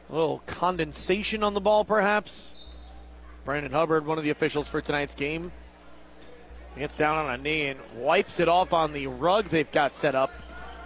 A 0.09 0.13
little 0.13 0.41
condensation 0.47 1.43
on 1.43 1.53
the 1.53 1.61
ball, 1.61 1.85
perhaps. 1.85 2.55
Brandon 3.45 3.71
Hubbard, 3.71 4.07
one 4.07 4.17
of 4.17 4.23
the 4.23 4.31
officials 4.31 4.67
for 4.67 4.81
tonight's 4.81 5.13
game, 5.13 5.51
gets 6.75 6.95
down 6.95 7.15
on 7.15 7.31
a 7.31 7.37
knee 7.37 7.67
and 7.67 7.79
wipes 7.95 8.39
it 8.39 8.47
off 8.47 8.73
on 8.73 8.91
the 8.91 9.05
rug 9.05 9.45
they've 9.45 9.71
got 9.71 9.93
set 9.93 10.15
up 10.15 10.33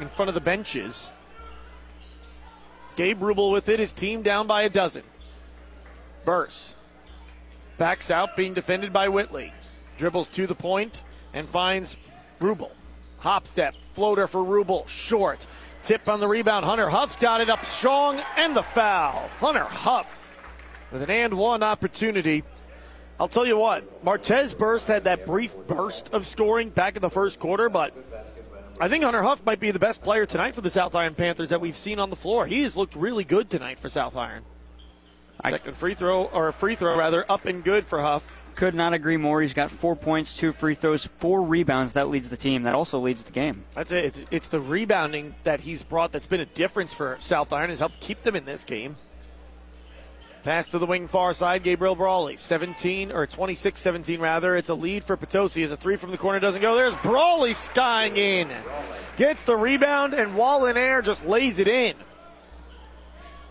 in 0.01 0.09
front 0.09 0.27
of 0.27 0.35
the 0.35 0.41
benches. 0.41 1.09
Gabe 2.95 3.21
Rubel 3.21 3.51
with 3.51 3.69
it, 3.69 3.79
his 3.79 3.93
team 3.93 4.21
down 4.21 4.47
by 4.47 4.63
a 4.63 4.69
dozen. 4.69 5.03
Burse 6.25 6.75
backs 7.77 8.11
out, 8.11 8.35
being 8.35 8.53
defended 8.53 8.93
by 8.93 9.09
Whitley. 9.09 9.53
Dribbles 9.97 10.27
to 10.29 10.47
the 10.47 10.55
point 10.55 11.01
and 11.33 11.47
finds 11.47 11.95
Rubel. 12.39 12.71
Hop 13.19 13.47
step, 13.47 13.75
floater 13.93 14.27
for 14.27 14.43
Rubel, 14.43 14.87
short. 14.87 15.45
Tip 15.83 16.07
on 16.07 16.19
the 16.19 16.27
rebound. 16.27 16.65
Hunter 16.65 16.89
Huff's 16.89 17.15
got 17.15 17.41
it 17.41 17.49
up 17.49 17.65
strong 17.65 18.21
and 18.37 18.55
the 18.55 18.63
foul. 18.63 19.29
Hunter 19.39 19.63
Huff 19.63 20.17
with 20.91 21.01
an 21.01 21.09
and 21.09 21.33
one 21.33 21.63
opportunity. 21.63 22.43
I'll 23.19 23.27
tell 23.27 23.45
you 23.45 23.57
what, 23.57 24.03
Martez 24.03 24.57
Burst 24.57 24.87
had 24.87 25.03
that 25.05 25.25
brief 25.25 25.55
burst 25.67 26.09
of 26.13 26.25
scoring 26.25 26.69
back 26.69 26.95
in 26.95 27.01
the 27.01 27.09
first 27.09 27.39
quarter, 27.39 27.69
but 27.69 27.93
I 28.79 28.89
think 28.89 29.03
Hunter 29.03 29.21
Huff 29.21 29.45
might 29.45 29.59
be 29.59 29.71
the 29.71 29.79
best 29.79 30.01
player 30.01 30.25
tonight 30.25 30.55
for 30.55 30.61
the 30.61 30.69
South 30.69 30.95
Iron 30.95 31.13
Panthers 31.13 31.49
that 31.49 31.61
we've 31.61 31.75
seen 31.75 31.99
on 31.99 32.09
the 32.09 32.15
floor. 32.15 32.45
He 32.47 32.63
has 32.63 32.75
looked 32.75 32.95
really 32.95 33.23
good 33.23 33.49
tonight 33.49 33.77
for 33.77 33.87
South 33.87 34.17
Iron. 34.17 34.43
Second 35.43 35.75
free 35.77 35.93
throw, 35.93 36.25
or 36.25 36.47
a 36.47 36.53
free 36.53 36.75
throw 36.75 36.97
rather, 36.97 37.25
up 37.29 37.45
and 37.45 37.63
good 37.63 37.85
for 37.85 37.99
Huff. 37.99 38.35
Could 38.55 38.75
not 38.75 38.93
agree 38.93 39.17
more. 39.17 39.41
He's 39.41 39.53
got 39.53 39.71
four 39.71 39.95
points, 39.95 40.35
two 40.35 40.51
free 40.51 40.75
throws, 40.75 41.05
four 41.05 41.41
rebounds. 41.41 41.93
That 41.93 42.09
leads 42.09 42.29
the 42.29 42.37
team. 42.37 42.63
That 42.63 42.75
also 42.75 42.99
leads 42.99 43.23
the 43.23 43.31
game. 43.31 43.63
That's 43.73 43.91
it. 43.91 44.05
It's, 44.05 44.25
it's 44.31 44.47
the 44.47 44.59
rebounding 44.59 45.35
that 45.43 45.61
he's 45.61 45.83
brought 45.83 46.11
that's 46.11 46.27
been 46.27 46.39
a 46.39 46.45
difference 46.45 46.93
for 46.93 47.17
South 47.19 47.51
Iron. 47.51 47.69
Has 47.71 47.79
helped 47.79 47.99
keep 47.99 48.23
them 48.23 48.35
in 48.35 48.45
this 48.45 48.63
game. 48.63 48.95
Pass 50.43 50.67
to 50.69 50.79
the 50.79 50.85
wing 50.85 51.07
far 51.07 51.33
side, 51.33 51.63
Gabriel 51.63 51.95
Brawley. 51.95 52.35
17, 52.35 53.13
or 53.13 53.25
26 53.25 53.79
17 53.79 54.19
rather. 54.19 54.57
It's 54.57 54.69
a 54.69 54.75
lead 54.75 55.03
for 55.05 55.15
Potosi 55.15 55.63
as 55.63 55.71
a 55.71 55.77
three 55.77 55.95
from 55.95 56.11
the 56.11 56.17
corner 56.17 56.39
doesn't 56.41 56.61
go. 56.61 56.75
There's 56.75 56.95
Brawley 56.95 57.53
skying 57.53 58.17
in. 58.17 58.49
Gets 59.15 59.43
the 59.43 59.55
rebound 59.55 60.13
and 60.13 60.35
while 60.35 60.65
in 60.65 60.75
air 60.75 61.01
just 61.01 61.25
lays 61.25 61.59
it 61.59 61.67
in. 61.69 61.95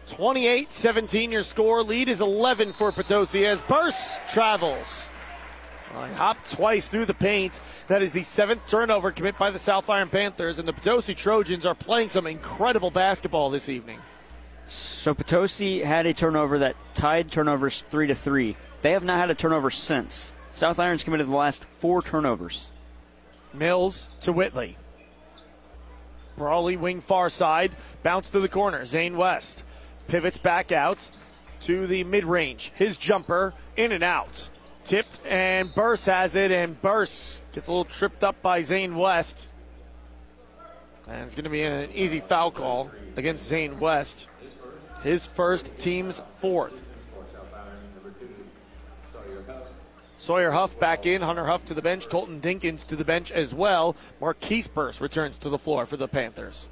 28 0.09 0.71
17 0.71 1.33
your 1.33 1.43
score. 1.43 1.83
Lead 1.83 2.11
is 2.11 2.21
11 2.21 2.75
for 2.75 2.93
Potosi 2.93 3.47
as 3.47 3.63
Burst 3.63 4.21
travels. 4.29 5.07
Well, 5.95 6.13
hopped 6.15 6.51
twice 6.51 6.89
through 6.89 7.07
the 7.07 7.15
paint. 7.15 7.59
That 7.89 8.03
is 8.03 8.13
the 8.13 8.23
seventh 8.23 8.67
turnover 8.67 9.13
commit 9.13 9.39
by 9.39 9.51
the 9.51 9.59
South 9.59 9.89
Iron 9.91 10.09
Panthers, 10.09 10.59
and 10.59 10.67
the 10.67 10.73
Potosi 10.73 11.15
Trojans 11.15 11.67
are 11.67 11.75
playing 11.75 12.09
some 12.09 12.27
incredible 12.27 12.91
basketball 12.91 13.51
this 13.51 13.69
evening. 13.69 13.99
So 14.73 15.13
Potosi 15.13 15.81
had 15.81 16.07
a 16.07 16.15
turnover 16.15 16.61
that 16.61 16.77
tied 16.95 17.31
turnovers 17.31 17.83
three 17.91 18.07
to 18.07 18.15
three. 18.15 18.57
They 18.81 18.93
have 18.93 19.05
not 19.05 19.19
had 19.19 19.31
a 19.31 19.35
turnover 19.35 19.69
since. 19.69 20.33
South 20.51 20.79
Irons 20.79 21.05
committed 21.05 21.27
the 21.27 21.37
last 21.37 21.65
four 21.65 22.01
turnovers. 22.01 22.71
Mills 23.53 24.09
to 24.23 24.33
Whitley. 24.33 24.79
Brawley 26.39 26.79
wing 26.79 27.03
far 27.03 27.29
side, 27.29 27.73
bounce 28.03 28.31
to 28.31 28.41
the 28.41 28.49
corner. 28.49 28.87
Zane 28.87 29.19
West 29.19 29.63
pivots 30.09 30.39
back 30.39 30.73
out 30.73 31.11
to 31.61 31.87
the 31.87 32.03
mid 32.05 32.25
range. 32.25 32.73
His 32.75 32.97
jumper 32.97 33.53
in 33.77 33.93
and 33.93 34.03
out. 34.03 34.49
Tipped, 34.87 35.21
and 35.27 35.75
Burse 35.75 36.07
has 36.07 36.35
it, 36.35 36.51
and 36.51 36.81
Burse 36.81 37.43
gets 37.53 37.69
a 37.69 37.71
little 37.71 37.85
tripped 37.85 38.25
up 38.25 38.41
by 38.41 38.63
Zane 38.63 38.97
West. 38.97 39.49
And 41.07 41.25
it's 41.25 41.35
going 41.35 41.45
to 41.45 41.51
be 41.51 41.63
an 41.63 41.91
easy 41.93 42.21
foul 42.21 42.51
call 42.51 42.91
against 43.17 43.47
Zane 43.47 43.79
West. 43.79 44.29
His 45.03 45.27
first, 45.27 45.77
team's 45.79 46.21
fourth. 46.38 46.81
Sawyer 50.19 50.53
Huff 50.53 50.79
back 50.79 51.05
in. 51.05 51.21
Hunter 51.21 51.47
Huff 51.47 51.65
to 51.65 51.75
the 51.75 51.83
bench. 51.83 52.09
Colton 52.09 52.41
Dinkins 52.41 52.87
to 52.87 52.95
the 52.95 53.05
bench 53.05 53.33
as 53.33 53.53
well. 53.53 53.97
Marquise 54.21 54.69
Burse 54.69 55.01
returns 55.01 55.37
to 55.38 55.49
the 55.49 55.59
floor 55.59 55.85
for 55.85 55.97
the 55.97 56.07
Panthers. 56.07 56.69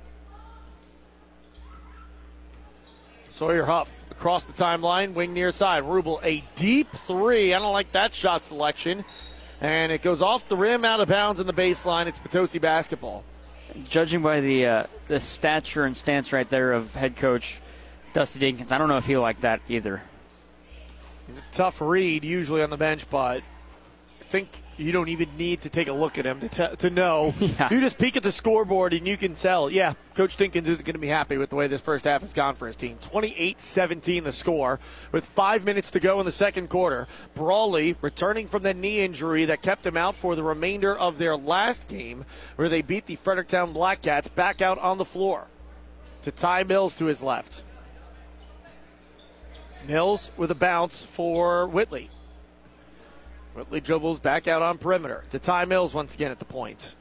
Sawyer 3.33 3.64
Huff 3.64 3.90
across 4.12 4.45
the 4.45 4.53
timeline, 4.53 5.14
wing 5.14 5.33
near 5.33 5.51
side. 5.51 5.83
Rubel, 5.83 6.21
a 6.23 6.45
deep 6.55 6.93
three. 6.93 7.53
I 7.53 7.59
don't 7.59 7.73
like 7.73 7.90
that 7.93 8.14
shot 8.14 8.45
selection. 8.45 9.05
And 9.61 9.90
it 9.90 10.03
goes 10.03 10.23
off 10.23 10.47
the 10.47 10.57
rim, 10.57 10.85
out 10.85 11.01
of 11.01 11.09
bounds 11.09 11.40
in 11.40 11.47
the 11.49 11.53
baseline. 11.53 12.07
It's 12.07 12.21
Potosi 12.21 12.61
basketball. 12.61 13.25
Judging 13.88 14.23
by 14.23 14.40
the 14.40 14.66
uh, 14.66 14.85
the 15.09 15.21
stature 15.21 15.85
and 15.85 15.97
stance 15.97 16.33
right 16.33 16.49
there 16.49 16.73
of 16.73 16.95
head 16.95 17.16
coach 17.16 17.61
Dusty 18.12 18.40
Dinkins, 18.40 18.73
I 18.73 18.79
don't 18.79 18.88
know 18.88 18.99
if 18.99 19.07
he'll 19.07 19.20
like 19.20 19.40
that 19.40 19.61
either. 19.68 20.03
He's 21.27 21.38
a 21.38 21.42
tough 21.53 21.81
read 21.81 22.25
usually 22.25 22.62
on 22.62 22.70
the 22.70 22.77
bench, 22.77 23.09
but 23.09 23.42
I 24.20 24.25
think 24.25 24.49
you 24.81 24.92
don't 24.92 25.09
even 25.09 25.29
need 25.37 25.61
to 25.61 25.68
take 25.68 25.88
a 25.88 25.92
look 25.92 26.18
at 26.18 26.25
him 26.25 26.40
to, 26.40 26.49
t- 26.49 26.77
to 26.77 26.90
know. 26.90 27.35
Yeah. 27.40 27.68
You 27.70 27.81
just 27.81 27.99
peek 27.99 28.16
at 28.16 28.23
the 28.23 28.33
scoreboard 28.33 28.92
and 28.94 29.07
you 29.07 29.16
can 29.16 29.35
tell, 29.35 29.70
yeah, 29.70 29.94
Coach 30.14 30.37
Dinkins 30.37 30.66
isn't 30.68 30.85
going 30.85 30.94
to 30.94 30.99
be 31.01 31.09
happy 31.09 31.37
with 31.37 31.51
the 31.51 31.57
way 31.57 31.66
this 31.66 31.81
first 31.81 32.05
half 32.05 32.23
has 32.23 32.33
gone 32.33 32.55
for 32.55 32.66
his 32.66 32.77
team. 32.77 32.96
28 33.03 33.61
17 33.61 34.25
the 34.25 34.33
score 34.33 34.81
with 35.12 35.27
five 35.27 35.64
minutes 35.64 35.90
to 35.90 36.01
go 36.01 36.18
in 36.20 36.27
the 36.27 36.33
second 36.33 36.68
quarter. 36.70 37.07
Brawley 37.35 37.96
returning 38.01 38.46
from 38.46 38.62
the 38.62 38.73
knee 38.73 39.01
injury 39.01 39.44
that 39.46 39.62
kept 39.62 39.85
him 39.85 39.96
out 39.96 40.14
for 40.14 40.35
the 40.35 40.42
remainder 40.42 40.96
of 40.96 41.18
their 41.18 41.37
last 41.37 41.88
game, 41.88 42.25
where 42.57 42.68
they 42.68 42.83
beat 42.83 43.07
the 43.07 43.16
Fredericktown 43.16 43.75
Blackcats 43.75 44.33
back 44.35 44.62
out 44.62 44.79
on 44.79 44.99
the 44.99 45.05
floor 45.05 45.46
to 46.23 46.31
Ty 46.31 46.64
Mills 46.64 46.94
to 46.94 47.07
his 47.07 47.23
left. 47.23 47.62
Mills 49.87 50.31
with 50.37 50.51
a 50.51 50.55
bounce 50.55 51.03
for 51.03 51.66
Whitley. 51.66 52.11
Whitley 53.55 53.81
dribbles 53.81 54.19
back 54.19 54.47
out 54.47 54.62
on 54.62 54.79
perimeter 54.79 55.25
to 55.31 55.38
Ty 55.38 55.64
Mills 55.64 55.93
once 55.93 56.14
again 56.14 56.31
at 56.31 56.38
the 56.38 56.45
point. 56.45 56.95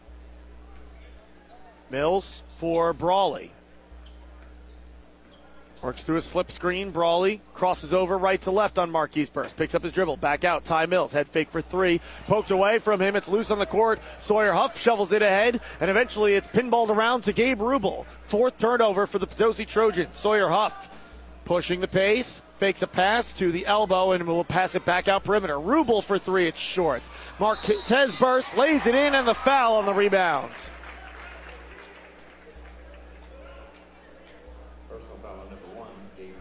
Mills 1.89 2.43
for 2.57 2.93
Brawley. 2.93 3.51
Works 5.81 6.03
through 6.03 6.17
a 6.17 6.21
slip 6.21 6.51
screen. 6.51 6.91
Brawley 6.91 7.39
crosses 7.53 7.93
over 7.93 8.17
right 8.17 8.41
to 8.41 8.51
left 8.51 8.77
on 8.77 8.91
Marquise 8.91 9.29
Burst. 9.29 9.55
Picks 9.55 9.73
up 9.73 9.83
his 9.83 9.93
dribble. 9.93 10.17
Back 10.17 10.43
out. 10.43 10.65
Ty 10.65 10.87
Mills. 10.87 11.13
Head 11.13 11.27
fake 11.27 11.49
for 11.49 11.61
three. 11.61 12.01
Poked 12.27 12.51
away 12.51 12.79
from 12.79 12.99
him. 13.01 13.15
It's 13.15 13.29
loose 13.29 13.49
on 13.49 13.59
the 13.59 13.65
court. 13.65 14.01
Sawyer 14.19 14.51
Huff 14.51 14.77
shovels 14.77 15.13
it 15.13 15.21
ahead. 15.21 15.61
And 15.79 15.89
eventually 15.89 16.33
it's 16.33 16.47
pinballed 16.47 16.89
around 16.89 17.21
to 17.23 17.33
Gabe 17.33 17.59
Rubel. 17.59 18.05
Fourth 18.23 18.59
turnover 18.59 19.07
for 19.07 19.19
the 19.19 19.27
Potosi 19.27 19.65
Trojans. 19.65 20.17
Sawyer 20.17 20.49
Huff 20.49 20.89
pushing 21.45 21.79
the 21.79 21.87
pace. 21.87 22.41
Fakes 22.59 22.81
a 22.81 22.87
pass 22.87 23.31
to 23.33 23.53
the 23.53 23.65
elbow 23.65 24.11
and 24.11 24.27
will 24.27 24.43
pass 24.43 24.75
it 24.75 24.83
back 24.83 25.07
out 25.07 25.23
perimeter. 25.23 25.55
Rubel 25.55 26.03
for 26.03 26.19
three. 26.19 26.45
It's 26.45 26.59
short. 26.59 27.01
Marquez 27.39 28.17
Burst 28.17 28.57
lays 28.57 28.85
it 28.85 28.95
in 28.95 29.15
and 29.15 29.25
the 29.25 29.33
foul 29.33 29.77
on 29.77 29.85
the 29.85 29.93
rebound. 29.93 30.51
Personal 34.89 35.15
foul 35.21 35.37
number 35.49 35.79
one, 35.79 35.87
David 36.17 36.35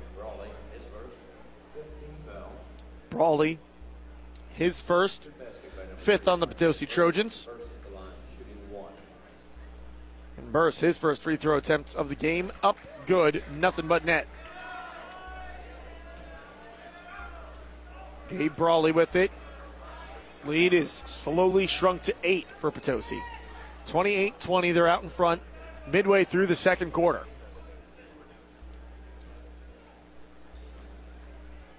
Brawley, 3.11 3.59
his 4.55 4.81
first, 4.81 5.29
fifth 5.99 6.27
on 6.27 6.41
the 6.41 6.49
Potosi 6.49 6.87
Trojans. 6.87 7.47
And 10.37 10.51
Burst, 10.51 10.81
his 10.81 10.99
first 10.99 11.23
free 11.23 11.37
throw 11.37 11.57
attempt 11.57 11.95
of 11.95 12.09
the 12.09 12.17
game, 12.17 12.51
up 12.61 12.77
good, 13.07 13.45
nothing 13.57 13.87
but 13.87 14.05
net. 14.05 14.27
Gabe 18.29 18.55
Brawley 18.55 18.93
with 18.93 19.17
it. 19.17 19.31
Lead 20.45 20.73
is 20.73 21.03
slowly 21.07 21.67
shrunk 21.67 22.03
to 22.03 22.15
eight 22.23 22.47
for 22.59 22.71
Potosi. 22.71 23.21
28 23.87 24.39
20, 24.41 24.73
they're 24.73 24.87
out 24.87 25.03
in 25.03 25.09
front 25.09 25.43
midway 25.93 26.25
through 26.25 26.47
the 26.47 26.57
second 26.57 26.93
quarter. 26.93 27.25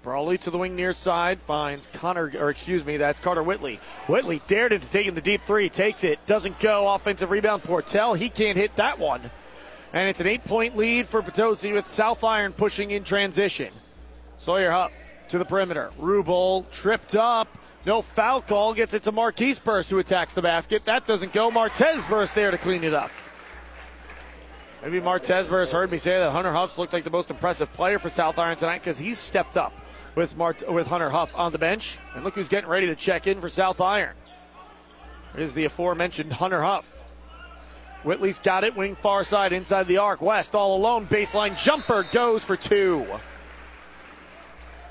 Brawley 0.02 0.38
to 0.38 0.50
the 0.50 0.56
wing 0.56 0.76
near 0.76 0.94
side 0.94 1.40
finds 1.40 1.86
Connor, 1.92 2.32
or 2.38 2.48
excuse 2.48 2.84
me, 2.84 2.96
that's 2.96 3.20
Carter 3.20 3.42
Whitley. 3.42 3.78
Whitley 4.06 4.40
dared 4.46 4.72
into 4.72 4.88
taking 4.88 5.14
the 5.14 5.20
deep 5.20 5.42
three, 5.42 5.68
takes 5.68 6.04
it, 6.04 6.24
doesn't 6.26 6.58
go. 6.58 6.92
Offensive 6.94 7.30
rebound, 7.30 7.62
Portell. 7.64 8.14
He 8.14 8.30
can't 8.30 8.56
hit 8.56 8.74
that 8.76 8.98
one. 8.98 9.20
And 9.92 10.08
it's 10.08 10.20
an 10.20 10.26
eight 10.26 10.44
point 10.44 10.76
lead 10.76 11.06
for 11.06 11.20
Potosi 11.20 11.72
with 11.72 11.86
South 11.86 12.24
Iron 12.24 12.52
pushing 12.52 12.92
in 12.92 13.04
transition. 13.04 13.72
Sawyer 14.38 14.70
Huff 14.70 14.92
to 15.30 15.38
the 15.38 15.44
perimeter. 15.44 15.90
Rubel 15.98 16.70
tripped 16.70 17.14
up. 17.14 17.48
No 17.86 18.02
foul 18.02 18.42
call. 18.42 18.74
Gets 18.74 18.94
it 18.94 19.04
to 19.04 19.12
Marquise 19.12 19.58
Burst, 19.58 19.90
who 19.90 19.98
attacks 19.98 20.34
the 20.34 20.42
basket. 20.42 20.84
That 20.84 21.06
doesn't 21.06 21.32
go. 21.32 21.50
Martez 21.50 22.08
Burst 22.08 22.34
there 22.34 22.50
to 22.50 22.58
clean 22.58 22.84
it 22.84 22.94
up. 22.94 23.10
Maybe 24.82 25.00
Martez 25.00 25.48
Burst 25.48 25.72
heard 25.72 25.90
me 25.90 25.98
say 25.98 26.18
that 26.18 26.30
Hunter 26.32 26.52
Huffs 26.52 26.78
looked 26.78 26.92
like 26.92 27.04
the 27.04 27.10
most 27.10 27.30
impressive 27.30 27.72
player 27.72 27.98
for 27.98 28.10
South 28.10 28.38
Iron 28.38 28.56
tonight 28.56 28.78
because 28.78 28.98
he's 28.98 29.18
stepped 29.18 29.56
up 29.56 29.72
with 30.14 30.36
Mart- 30.36 30.70
with 30.72 30.86
Hunter 30.86 31.10
Huff 31.10 31.32
on 31.36 31.52
the 31.52 31.58
bench. 31.58 31.98
And 32.14 32.24
look 32.24 32.34
who's 32.34 32.48
getting 32.48 32.68
ready 32.68 32.86
to 32.86 32.96
check 32.96 33.26
in 33.26 33.40
for 33.40 33.48
South 33.48 33.80
Iron. 33.80 34.14
It 35.34 35.42
is 35.42 35.54
the 35.54 35.64
aforementioned 35.66 36.32
Hunter 36.32 36.62
Huff. 36.62 36.96
Whitley's 38.02 38.38
got 38.38 38.64
it, 38.64 38.74
wing 38.76 38.94
far 38.96 39.24
side 39.24 39.52
inside 39.52 39.86
the 39.86 39.98
arc. 39.98 40.22
West 40.22 40.54
all 40.54 40.76
alone, 40.76 41.06
baseline 41.06 41.62
jumper 41.62 42.06
goes 42.10 42.42
for 42.44 42.56
two. 42.56 43.06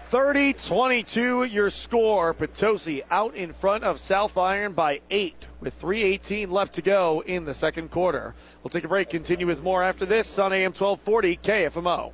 30 0.09 0.53
22 0.53 1.43
your 1.43 1.69
score. 1.69 2.33
Potosi 2.33 3.03
out 3.11 3.35
in 3.35 3.53
front 3.53 3.83
of 3.83 3.99
South 3.99 4.39
Iron 4.39 4.73
by 4.73 5.01
eight 5.11 5.47
with 5.59 5.79
3.18 5.79 6.49
left 6.49 6.73
to 6.73 6.81
go 6.81 7.21
in 7.27 7.45
the 7.45 7.53
second 7.53 7.91
quarter. 7.91 8.33
We'll 8.63 8.71
take 8.71 8.85
a 8.85 8.87
break, 8.87 9.11
continue 9.11 9.45
with 9.45 9.61
more 9.61 9.83
after 9.83 10.07
this 10.07 10.39
on 10.39 10.51
AM 10.51 10.73
1240 10.73 11.37
KFMO. 11.37 12.13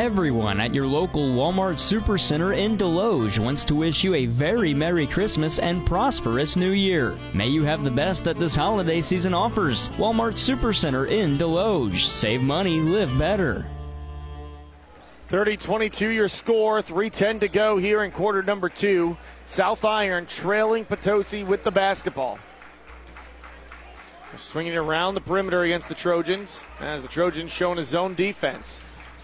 Everyone 0.00 0.60
at 0.60 0.74
your 0.74 0.86
local 0.86 1.28
Walmart 1.28 1.74
Supercenter 1.74 2.56
in 2.56 2.78
Desloge 2.78 3.38
wants 3.38 3.66
to 3.66 3.74
wish 3.74 4.02
you 4.02 4.14
a 4.14 4.24
very 4.24 4.72
Merry 4.72 5.06
Christmas 5.06 5.58
and 5.58 5.86
prosperous 5.86 6.56
New 6.56 6.70
Year. 6.70 7.18
May 7.34 7.48
you 7.48 7.64
have 7.64 7.84
the 7.84 7.90
best 7.90 8.24
that 8.24 8.38
this 8.38 8.54
holiday 8.54 9.02
season 9.02 9.34
offers. 9.34 9.90
Walmart 9.98 10.36
Supercenter 10.36 11.06
in 11.10 11.36
Desloge. 11.36 12.06
Save 12.06 12.40
money, 12.40 12.80
live 12.80 13.10
better. 13.18 13.66
30 15.26 15.58
22 15.58 16.08
your 16.08 16.28
score, 16.28 16.80
310 16.80 17.40
to 17.40 17.48
go 17.48 17.76
here 17.76 18.02
in 18.02 18.10
quarter 18.10 18.42
number 18.42 18.70
two. 18.70 19.18
South 19.44 19.84
Iron 19.84 20.24
trailing 20.24 20.86
Potosi 20.86 21.44
with 21.44 21.62
the 21.62 21.70
basketball. 21.70 22.38
Swinging 24.34 24.78
around 24.78 25.14
the 25.14 25.20
perimeter 25.20 25.62
against 25.62 25.90
the 25.90 25.94
Trojans 25.94 26.64
as 26.80 27.02
the 27.02 27.08
Trojans 27.08 27.52
showing 27.52 27.78
a 27.78 27.84
zone 27.84 28.14
defense. 28.14 28.80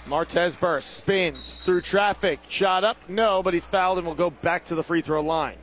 Martez 0.07 0.59
Burst 0.59 0.93
spins 0.93 1.57
through 1.57 1.81
traffic. 1.81 2.39
Shot 2.49 2.85
up? 2.85 2.97
No, 3.09 3.43
but 3.43 3.55
he's 3.55 3.67
fouled 3.67 3.99
and 3.99 4.07
will 4.07 4.15
go 4.15 4.31
back 4.31 4.65
to 4.67 4.75
the 4.75 4.83
free 4.85 5.03
throw 5.03 5.21
line. 5.21 5.57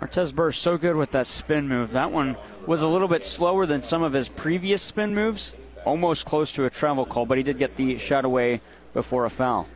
Martez 0.00 0.34
Burst 0.34 0.62
so 0.62 0.78
good 0.78 0.94
with 0.94 1.10
that 1.12 1.26
spin 1.26 1.66
move. 1.66 1.92
That 1.92 2.12
one 2.12 2.36
was 2.66 2.82
a 2.82 2.88
little 2.88 3.08
bit 3.08 3.24
slower 3.24 3.66
than 3.66 3.82
some 3.82 4.02
of 4.02 4.12
his 4.12 4.28
previous 4.28 4.82
spin 4.82 5.14
moves, 5.14 5.56
almost 5.84 6.24
close 6.26 6.52
to 6.52 6.66
a 6.66 6.70
travel 6.70 7.04
call, 7.04 7.26
but 7.26 7.38
he 7.38 7.42
did 7.42 7.58
get 7.58 7.76
the 7.76 7.98
shot 7.98 8.24
away 8.24 8.60
before 8.92 9.24
a 9.24 9.30
foul. 9.30 9.66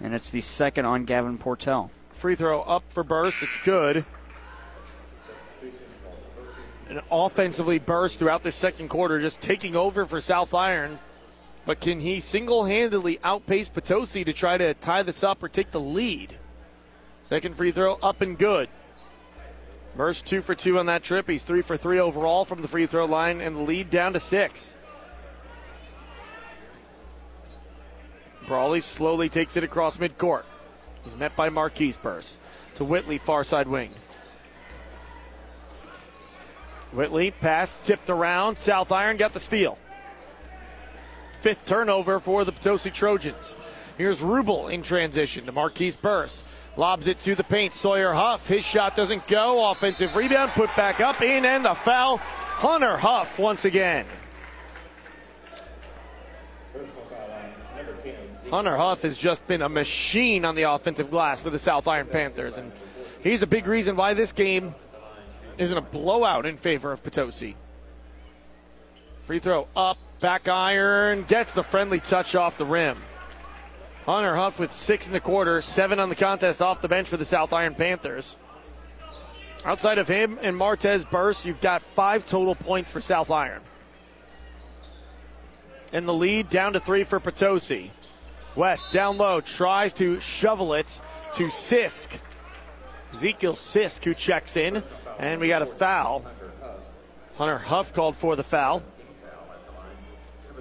And 0.00 0.14
it's 0.14 0.30
the 0.30 0.40
second 0.40 0.84
on 0.84 1.04
Gavin 1.04 1.38
Portell. 1.38 1.90
Free 2.12 2.34
throw 2.34 2.60
up 2.62 2.84
for 2.88 3.02
Burst. 3.02 3.42
It's 3.42 3.58
good. 3.64 4.04
And 6.90 7.00
offensively, 7.08 7.78
Burst 7.78 8.18
throughout 8.18 8.42
the 8.42 8.50
second 8.50 8.88
quarter, 8.88 9.20
just 9.20 9.40
taking 9.40 9.76
over 9.76 10.06
for 10.06 10.20
South 10.20 10.52
Iron. 10.52 10.98
But 11.64 11.80
can 11.80 12.00
he 12.00 12.18
single 12.18 12.64
handedly 12.64 13.20
outpace 13.22 13.68
Potosi 13.68 14.24
to 14.24 14.32
try 14.32 14.58
to 14.58 14.74
tie 14.74 15.04
this 15.04 15.22
up 15.22 15.40
or 15.40 15.48
take 15.48 15.70
the 15.70 15.80
lead? 15.80 16.36
Second 17.22 17.54
free 17.54 17.70
throw 17.70 17.94
up 18.02 18.20
and 18.22 18.36
good. 18.36 18.68
Burst 19.96 20.26
two 20.26 20.42
for 20.42 20.56
two 20.56 20.80
on 20.80 20.86
that 20.86 21.04
trip. 21.04 21.28
He's 21.28 21.44
three 21.44 21.62
for 21.62 21.76
three 21.76 22.00
overall 22.00 22.44
from 22.44 22.60
the 22.60 22.68
free 22.68 22.86
throw 22.86 23.04
line, 23.04 23.40
and 23.40 23.56
the 23.56 23.62
lead 23.62 23.88
down 23.88 24.12
to 24.14 24.20
six. 24.20 24.74
Brawley 28.48 28.80
slowly 28.80 29.28
takes 29.28 29.56
it 29.56 29.62
across 29.62 29.96
midcourt. 29.98 30.42
He's 31.04 31.16
met 31.16 31.36
by 31.36 31.50
Marquise 31.50 31.98
Burst 31.98 32.40
to 32.74 32.84
Whitley, 32.84 33.18
far 33.18 33.44
side 33.44 33.68
wing. 33.68 33.94
Whitley 36.92 37.30
pass 37.30 37.76
tipped 37.84 38.10
around. 38.10 38.58
South 38.58 38.90
Iron 38.92 39.16
got 39.16 39.32
the 39.32 39.40
steal. 39.40 39.78
Fifth 41.40 41.66
turnover 41.66 42.20
for 42.20 42.44
the 42.44 42.52
Potosi 42.52 42.90
Trojans. 42.90 43.54
Here's 43.96 44.20
Rubel 44.20 44.72
in 44.72 44.82
transition 44.82 45.44
to 45.46 45.52
Marquise 45.52 45.96
Burst. 45.96 46.44
Lobs 46.76 47.06
it 47.06 47.18
to 47.20 47.34
the 47.34 47.44
paint. 47.44 47.74
Sawyer 47.74 48.12
Huff. 48.12 48.46
His 48.46 48.64
shot 48.64 48.96
doesn't 48.96 49.26
go. 49.26 49.70
Offensive 49.70 50.16
rebound. 50.16 50.52
Put 50.52 50.74
back 50.76 51.00
up 51.00 51.20
in 51.20 51.44
and 51.44 51.64
the 51.64 51.74
foul. 51.74 52.18
Hunter 52.18 52.96
Huff 52.96 53.38
once 53.38 53.64
again. 53.64 54.06
Hunter 58.50 58.76
Huff 58.76 59.02
has 59.02 59.16
just 59.16 59.46
been 59.46 59.62
a 59.62 59.68
machine 59.68 60.44
on 60.44 60.56
the 60.56 60.62
offensive 60.62 61.10
glass 61.10 61.40
for 61.40 61.50
the 61.50 61.58
South 61.58 61.86
Iron 61.86 62.06
Panthers. 62.06 62.58
And 62.58 62.72
he's 63.22 63.42
a 63.42 63.46
big 63.46 63.66
reason 63.66 63.96
why 63.96 64.14
this 64.14 64.32
game 64.32 64.74
isn't 65.58 65.76
a 65.76 65.82
blowout 65.82 66.46
in 66.46 66.56
favor 66.56 66.92
of 66.92 67.02
Potosi. 67.02 67.56
Free 69.26 69.38
throw 69.38 69.68
up, 69.76 69.98
back 70.20 70.48
iron, 70.48 71.24
gets 71.24 71.52
the 71.52 71.62
friendly 71.62 72.00
touch 72.00 72.34
off 72.34 72.58
the 72.58 72.64
rim. 72.64 72.98
Hunter 74.06 74.34
Huff 74.34 74.58
with 74.58 74.72
six 74.72 75.06
in 75.06 75.12
the 75.12 75.20
quarter, 75.20 75.60
seven 75.60 76.00
on 76.00 76.08
the 76.08 76.14
contest 76.16 76.60
off 76.60 76.80
the 76.80 76.88
bench 76.88 77.08
for 77.08 77.16
the 77.16 77.24
South 77.24 77.52
Iron 77.52 77.74
Panthers. 77.74 78.36
Outside 79.64 79.98
of 79.98 80.08
him 80.08 80.38
and 80.42 80.56
Martez 80.56 81.08
Burst, 81.08 81.44
you've 81.44 81.60
got 81.60 81.82
five 81.82 82.26
total 82.26 82.54
points 82.54 82.90
for 82.90 83.00
South 83.00 83.30
Iron. 83.30 83.60
And 85.92 86.08
the 86.08 86.14
lead 86.14 86.48
down 86.48 86.72
to 86.72 86.80
three 86.80 87.04
for 87.04 87.20
Potosi. 87.20 87.90
West 88.56 88.90
down 88.92 89.16
low 89.16 89.40
tries 89.40 89.92
to 89.94 90.18
shovel 90.18 90.74
it 90.74 91.00
to 91.34 91.46
Sisk. 91.46 92.18
Ezekiel 93.12 93.54
Sisk 93.54 94.04
who 94.04 94.14
checks 94.14 94.56
in, 94.56 94.82
and 95.18 95.40
we 95.40 95.48
got 95.48 95.62
a 95.62 95.66
foul. 95.66 96.24
Hunter 97.36 97.58
Huff 97.58 97.92
called 97.92 98.16
for 98.16 98.36
the 98.36 98.44
foul. 98.44 98.82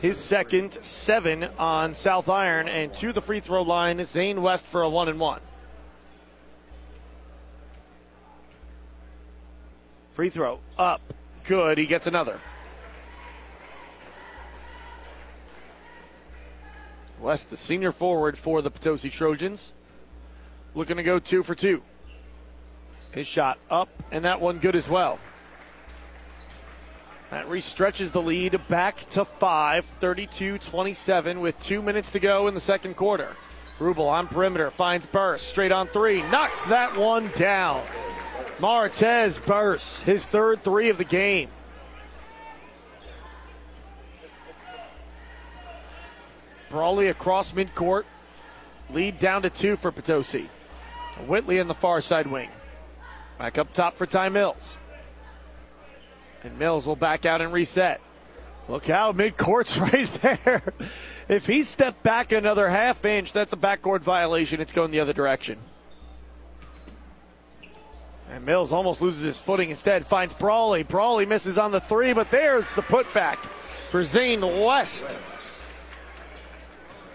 His 0.01 0.17
second, 0.17 0.71
seven 0.81 1.49
on 1.57 1.93
South 1.93 2.29
Iron, 2.29 2.69
and 2.69 2.93
to 2.95 3.11
the 3.11 3.21
free 3.21 3.41
throw 3.41 3.63
line, 3.63 4.03
Zane 4.05 4.41
West 4.41 4.65
for 4.65 4.81
a 4.81 4.89
one 4.89 5.09
and 5.09 5.19
one. 5.19 5.41
Free 10.13 10.29
throw 10.29 10.59
up, 10.77 11.01
good. 11.43 11.77
He 11.77 11.85
gets 11.85 12.07
another. 12.07 12.39
West, 17.19 17.49
the 17.49 17.57
senior 17.57 17.91
forward 17.91 18.37
for 18.37 18.61
the 18.61 18.71
Potosi 18.71 19.09
Trojans, 19.09 19.73
looking 20.73 20.95
to 20.95 21.03
go 21.03 21.19
two 21.19 21.43
for 21.43 21.55
two. 21.55 21.81
His 23.11 23.27
shot 23.27 23.57
up, 23.69 23.89
and 24.11 24.25
that 24.25 24.39
one 24.39 24.59
good 24.59 24.75
as 24.75 24.87
well. 24.87 25.19
That 27.31 27.47
restretches 27.47 28.11
the 28.11 28.21
lead 28.21 28.59
back 28.67 28.97
to 29.09 29.23
five, 29.23 29.85
32 29.85 30.57
27, 30.57 31.41
with 31.41 31.59
two 31.59 31.81
minutes 31.81 32.09
to 32.11 32.19
go 32.19 32.47
in 32.47 32.55
the 32.55 32.61
second 32.61 32.95
quarter. 32.95 33.35
Rubel 33.79 34.09
on 34.09 34.27
perimeter 34.27 34.71
finds 34.71 35.05
Burst, 35.05 35.47
straight 35.47 35.71
on 35.71 35.87
three, 35.87 36.21
knocks 36.23 36.65
that 36.67 36.97
one 36.97 37.29
down. 37.35 37.83
Martez 38.57 39.43
Burst, 39.45 40.03
his 40.03 40.25
third 40.25 40.63
three 40.63 40.89
of 40.89 40.97
the 40.97 41.05
game. 41.05 41.49
Brawley 46.69 47.07
across 47.07 47.53
midcourt, 47.53 48.03
lead 48.89 49.17
down 49.17 49.43
to 49.43 49.49
two 49.49 49.75
for 49.75 49.91
Potosi. 49.91 50.49
Whitley 51.27 51.57
in 51.57 51.67
the 51.67 51.73
far 51.73 52.01
side 52.01 52.27
wing. 52.27 52.49
Back 53.39 53.57
up 53.57 53.73
top 53.73 53.95
for 53.95 54.05
Ty 54.05 54.29
Mills. 54.29 54.77
And 56.43 56.59
Mills 56.59 56.85
will 56.85 56.97
back 56.97 57.25
out 57.25 57.41
and 57.41 57.53
reset. 57.53 58.01
Look 58.67 58.89
out, 58.89 59.15
midcourt's 59.15 59.77
right 59.79 60.07
there. 60.21 60.73
if 61.29 61.47
he 61.47 61.63
stepped 61.63 62.03
back 62.03 62.33
another 62.33 62.69
half 62.69 63.03
inch, 63.05 63.31
that's 63.31 63.53
a 63.53 63.57
backcourt 63.57 64.01
violation. 64.01 64.59
It's 64.59 64.73
going 64.73 64.91
the 64.91 64.99
other 64.99 65.13
direction. 65.13 65.57
And 68.29 68.45
Mills 68.45 68.73
almost 68.73 69.01
loses 69.01 69.23
his 69.23 69.39
footing 69.39 69.69
instead. 69.69 70.05
Finds 70.05 70.33
Brawley. 70.33 70.83
Brawley 70.83 71.25
misses 71.25 71.57
on 71.57 71.71
the 71.71 71.79
three, 71.79 72.13
but 72.13 72.29
there's 72.29 72.75
the 72.75 72.83
putback 72.83 73.37
for 73.89 74.03
Zane 74.03 74.41
West. 74.41 75.05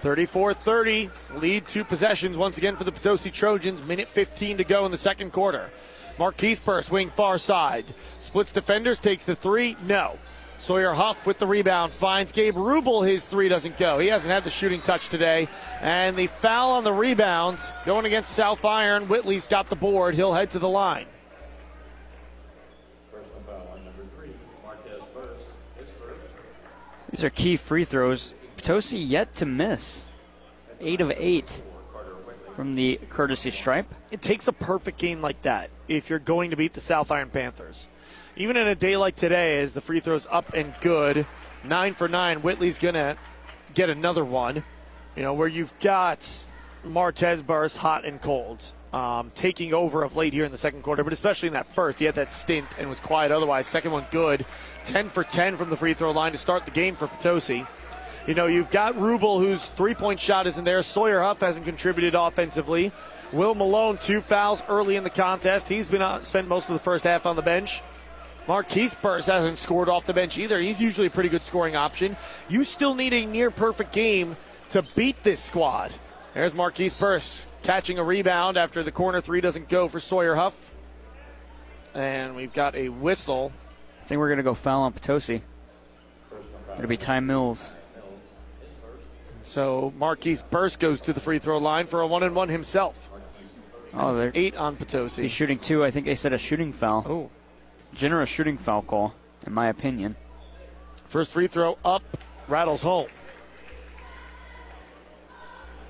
34 0.00 0.54
30, 0.54 1.10
lead 1.36 1.66
two 1.66 1.84
possessions 1.84 2.36
once 2.36 2.58
again 2.58 2.76
for 2.76 2.84
the 2.84 2.92
Potosi 2.92 3.30
Trojans. 3.30 3.82
Minute 3.82 4.08
15 4.08 4.58
to 4.58 4.64
go 4.64 4.84
in 4.86 4.90
the 4.90 4.98
second 4.98 5.32
quarter. 5.32 5.70
Marquise 6.18 6.60
Burst, 6.60 6.90
wing 6.90 7.10
far 7.10 7.38
side. 7.38 7.84
Splits 8.20 8.52
defenders, 8.52 8.98
takes 8.98 9.24
the 9.24 9.34
three. 9.34 9.76
No. 9.86 10.18
Sawyer 10.60 10.94
Huff 10.94 11.26
with 11.26 11.38
the 11.38 11.46
rebound 11.46 11.92
finds 11.92 12.32
Gabe 12.32 12.54
Rubel. 12.54 13.06
His 13.06 13.26
three 13.26 13.48
doesn't 13.48 13.76
go. 13.76 13.98
He 13.98 14.06
hasn't 14.06 14.32
had 14.32 14.44
the 14.44 14.50
shooting 14.50 14.80
touch 14.80 15.10
today. 15.10 15.48
And 15.82 16.16
the 16.16 16.28
foul 16.28 16.70
on 16.70 16.84
the 16.84 16.92
rebound 16.92 17.58
going 17.84 18.06
against 18.06 18.30
South 18.30 18.64
Iron. 18.64 19.06
Whitley's 19.06 19.46
got 19.46 19.68
the 19.68 19.76
board. 19.76 20.14
He'll 20.14 20.32
head 20.32 20.50
to 20.50 20.58
the 20.58 20.68
line. 20.68 21.06
These 27.10 27.24
are 27.24 27.30
key 27.30 27.56
free 27.56 27.84
throws. 27.84 28.34
Potosi 28.56 28.98
yet 28.98 29.34
to 29.34 29.46
miss. 29.46 30.06
Eight 30.80 31.00
of 31.00 31.12
eight 31.14 31.62
from 32.54 32.74
the 32.74 33.00
courtesy 33.08 33.50
stripe. 33.50 33.92
It 34.10 34.22
takes 34.22 34.48
a 34.48 34.52
perfect 34.52 34.98
game 34.98 35.20
like 35.20 35.42
that 35.42 35.70
if 35.88 36.08
you're 36.08 36.18
going 36.18 36.50
to 36.50 36.56
beat 36.56 36.72
the 36.72 36.80
South 36.80 37.10
Iron 37.10 37.30
Panthers. 37.30 37.88
Even 38.36 38.56
in 38.56 38.66
a 38.66 38.74
day 38.74 38.96
like 38.96 39.16
today, 39.16 39.60
as 39.60 39.74
the 39.74 39.80
free 39.80 40.00
throws 40.00 40.26
up 40.30 40.52
and 40.54 40.74
good, 40.80 41.26
nine 41.62 41.94
for 41.94 42.08
nine, 42.08 42.42
Whitley's 42.42 42.78
going 42.78 42.94
to 42.94 43.16
get 43.74 43.90
another 43.90 44.24
one. 44.24 44.64
You 45.16 45.22
know, 45.22 45.34
where 45.34 45.48
you've 45.48 45.78
got 45.78 46.20
Martez 46.84 47.44
Burst 47.44 47.76
hot 47.76 48.04
and 48.04 48.20
cold. 48.20 48.62
Um, 48.92 49.32
taking 49.34 49.74
over 49.74 50.04
of 50.04 50.14
late 50.14 50.32
here 50.32 50.44
in 50.44 50.52
the 50.52 50.58
second 50.58 50.82
quarter, 50.82 51.02
but 51.02 51.12
especially 51.12 51.48
in 51.48 51.54
that 51.54 51.66
first. 51.66 51.98
He 51.98 52.04
had 52.04 52.14
that 52.14 52.30
stint 52.30 52.68
and 52.78 52.88
was 52.88 53.00
quiet 53.00 53.32
otherwise. 53.32 53.66
Second 53.66 53.90
one 53.90 54.06
good. 54.12 54.46
10 54.84 55.08
for 55.08 55.24
10 55.24 55.56
from 55.56 55.68
the 55.68 55.76
free 55.76 55.94
throw 55.94 56.12
line 56.12 56.30
to 56.30 56.38
start 56.38 56.64
the 56.64 56.70
game 56.70 56.94
for 56.94 57.08
Potosi. 57.08 57.66
You 58.26 58.34
know, 58.34 58.46
you've 58.46 58.70
got 58.70 58.94
Rubel, 58.94 59.38
whose 59.38 59.68
three 59.68 59.94
point 59.94 60.18
shot 60.18 60.46
isn't 60.46 60.64
there. 60.64 60.82
Sawyer 60.82 61.20
Huff 61.20 61.40
hasn't 61.40 61.66
contributed 61.66 62.14
offensively. 62.14 62.90
Will 63.32 63.54
Malone, 63.54 63.98
two 63.98 64.20
fouls 64.20 64.62
early 64.68 64.96
in 64.96 65.04
the 65.04 65.10
contest. 65.10 65.68
He's 65.68 65.88
been 65.88 66.02
uh, 66.02 66.22
spent 66.22 66.48
most 66.48 66.68
of 66.68 66.72
the 66.72 66.80
first 66.80 67.04
half 67.04 67.26
on 67.26 67.36
the 67.36 67.42
bench. 67.42 67.82
Marquise 68.46 68.94
Burst 68.94 69.26
hasn't 69.26 69.58
scored 69.58 69.88
off 69.88 70.04
the 70.04 70.12
bench 70.12 70.38
either. 70.38 70.60
He's 70.60 70.80
usually 70.80 71.06
a 71.06 71.10
pretty 71.10 71.30
good 71.30 71.42
scoring 71.42 71.76
option. 71.76 72.16
You 72.48 72.64
still 72.64 72.94
need 72.94 73.14
a 73.14 73.24
near 73.24 73.50
perfect 73.50 73.92
game 73.92 74.36
to 74.70 74.82
beat 74.94 75.22
this 75.22 75.40
squad. 75.40 75.92
There's 76.34 76.54
Marquise 76.54 76.94
Burst 76.94 77.46
catching 77.62 77.98
a 77.98 78.04
rebound 78.04 78.56
after 78.56 78.82
the 78.82 78.92
corner 78.92 79.20
three 79.20 79.40
doesn't 79.40 79.68
go 79.68 79.88
for 79.88 79.98
Sawyer 79.98 80.34
Huff. 80.34 80.72
And 81.94 82.36
we've 82.36 82.52
got 82.52 82.74
a 82.74 82.88
whistle. 82.88 83.52
I 84.00 84.04
think 84.04 84.18
we're 84.18 84.28
going 84.28 84.38
to 84.38 84.42
go 84.42 84.54
foul 84.54 84.82
on 84.82 84.92
Potosi. 84.92 85.40
It'll 86.76 86.88
be 86.88 86.96
Ty 86.96 87.20
Mills. 87.20 87.70
So 89.44 89.92
Marquise 89.98 90.42
Burst 90.42 90.80
goes 90.80 91.00
to 91.02 91.12
the 91.12 91.20
free 91.20 91.38
throw 91.38 91.58
line 91.58 91.86
for 91.86 92.00
a 92.00 92.06
one 92.06 92.22
and 92.22 92.34
one 92.34 92.48
himself. 92.48 93.10
Oh, 93.92 94.12
they're 94.14 94.32
Eight 94.34 94.56
on 94.56 94.74
Potosi. 94.74 95.22
he's 95.22 95.30
shooting 95.30 95.58
two. 95.58 95.84
I 95.84 95.90
think 95.92 96.06
they 96.06 96.16
said 96.16 96.32
a 96.32 96.38
shooting 96.38 96.72
foul. 96.72 97.04
Oh, 97.08 97.30
Generous 97.94 98.28
shooting 98.28 98.56
foul 98.58 98.82
call, 98.82 99.14
in 99.46 99.52
my 99.54 99.68
opinion. 99.68 100.16
first 101.06 101.30
free 101.30 101.46
throw 101.46 101.78
up, 101.84 102.02
rattles 102.48 102.82
home. 102.82 103.06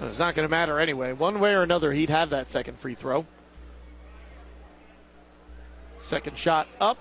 It's 0.03 0.19
not 0.19 0.35
going 0.35 0.45
to 0.47 0.51
matter 0.51 0.79
anyway. 0.79 1.13
One 1.13 1.41
way 1.41 1.55
or 1.55 1.63
another, 1.63 1.93
he'd 1.93 2.11
have 2.11 2.31
that 2.31 2.49
second 2.49 2.79
free 2.79 2.95
throw. 2.95 3.25
Second 5.99 6.37
shot 6.37 6.67
up, 6.81 6.99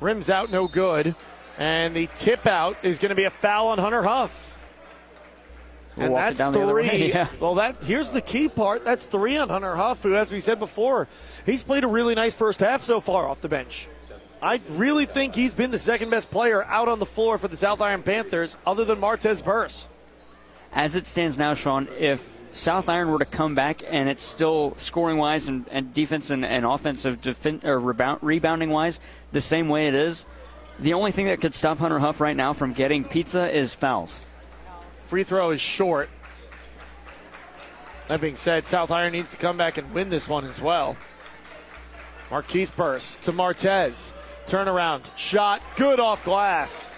rims 0.00 0.30
out, 0.30 0.50
no 0.52 0.68
good. 0.68 1.16
And 1.58 1.96
the 1.96 2.08
tip 2.14 2.46
out 2.46 2.76
is 2.84 2.98
going 2.98 3.08
to 3.08 3.16
be 3.16 3.24
a 3.24 3.30
foul 3.30 3.68
on 3.68 3.78
Hunter 3.78 4.02
Huff. 4.04 4.47
And 5.98 6.14
that's 6.14 6.40
three. 6.40 7.08
yeah. 7.08 7.28
Well, 7.40 7.56
that 7.56 7.82
here's 7.82 8.10
the 8.10 8.20
key 8.20 8.48
part. 8.48 8.84
That's 8.84 9.04
three 9.04 9.36
on 9.36 9.48
Hunter 9.48 9.76
Huff, 9.76 10.02
who, 10.02 10.14
as 10.14 10.30
we 10.30 10.40
said 10.40 10.58
before, 10.58 11.08
he's 11.46 11.64
played 11.64 11.84
a 11.84 11.88
really 11.88 12.14
nice 12.14 12.34
first 12.34 12.60
half 12.60 12.82
so 12.82 13.00
far 13.00 13.28
off 13.28 13.40
the 13.40 13.48
bench. 13.48 13.88
I 14.40 14.60
really 14.70 15.06
think 15.06 15.34
he's 15.34 15.54
been 15.54 15.70
the 15.72 15.78
second 15.78 16.10
best 16.10 16.30
player 16.30 16.64
out 16.64 16.88
on 16.88 17.00
the 17.00 17.06
floor 17.06 17.38
for 17.38 17.48
the 17.48 17.56
South 17.56 17.80
Iron 17.80 18.02
Panthers, 18.02 18.56
other 18.64 18.84
than 18.84 19.00
Martez 19.00 19.44
Burst. 19.44 19.88
As 20.72 20.94
it 20.94 21.06
stands 21.06 21.36
now, 21.36 21.54
Sean, 21.54 21.88
if 21.98 22.36
South 22.52 22.88
Iron 22.88 23.10
were 23.10 23.18
to 23.18 23.24
come 23.24 23.54
back 23.54 23.82
and 23.86 24.08
it's 24.08 24.22
still 24.22 24.74
scoring 24.76 25.16
wise 25.16 25.48
and, 25.48 25.66
and 25.70 25.92
defense 25.92 26.30
and, 26.30 26.44
and 26.44 26.64
offensive 26.64 27.20
defen- 27.20 27.64
or 27.64 27.80
rebound, 27.80 28.20
rebounding 28.22 28.70
wise 28.70 29.00
the 29.32 29.40
same 29.40 29.68
way 29.68 29.88
it 29.88 29.94
is, 29.94 30.24
the 30.78 30.94
only 30.94 31.10
thing 31.10 31.26
that 31.26 31.40
could 31.40 31.54
stop 31.54 31.78
Hunter 31.78 31.98
Huff 31.98 32.20
right 32.20 32.36
now 32.36 32.52
from 32.52 32.72
getting 32.72 33.04
pizza 33.04 33.50
is 33.52 33.74
fouls. 33.74 34.24
Free 35.08 35.24
throw 35.24 35.50
is 35.52 35.60
short. 35.60 36.10
That 38.08 38.20
being 38.20 38.36
said, 38.36 38.66
South 38.66 38.90
Iron 38.90 39.12
needs 39.12 39.30
to 39.30 39.38
come 39.38 39.56
back 39.56 39.78
and 39.78 39.94
win 39.94 40.10
this 40.10 40.28
one 40.28 40.44
as 40.44 40.60
well. 40.60 40.98
Marquise 42.30 42.70
Burst 42.70 43.22
to 43.22 43.32
Martez. 43.32 44.12
Turnaround. 44.46 45.04
Shot. 45.16 45.62
Good 45.76 45.98
off 45.98 46.24
glass. 46.24 46.90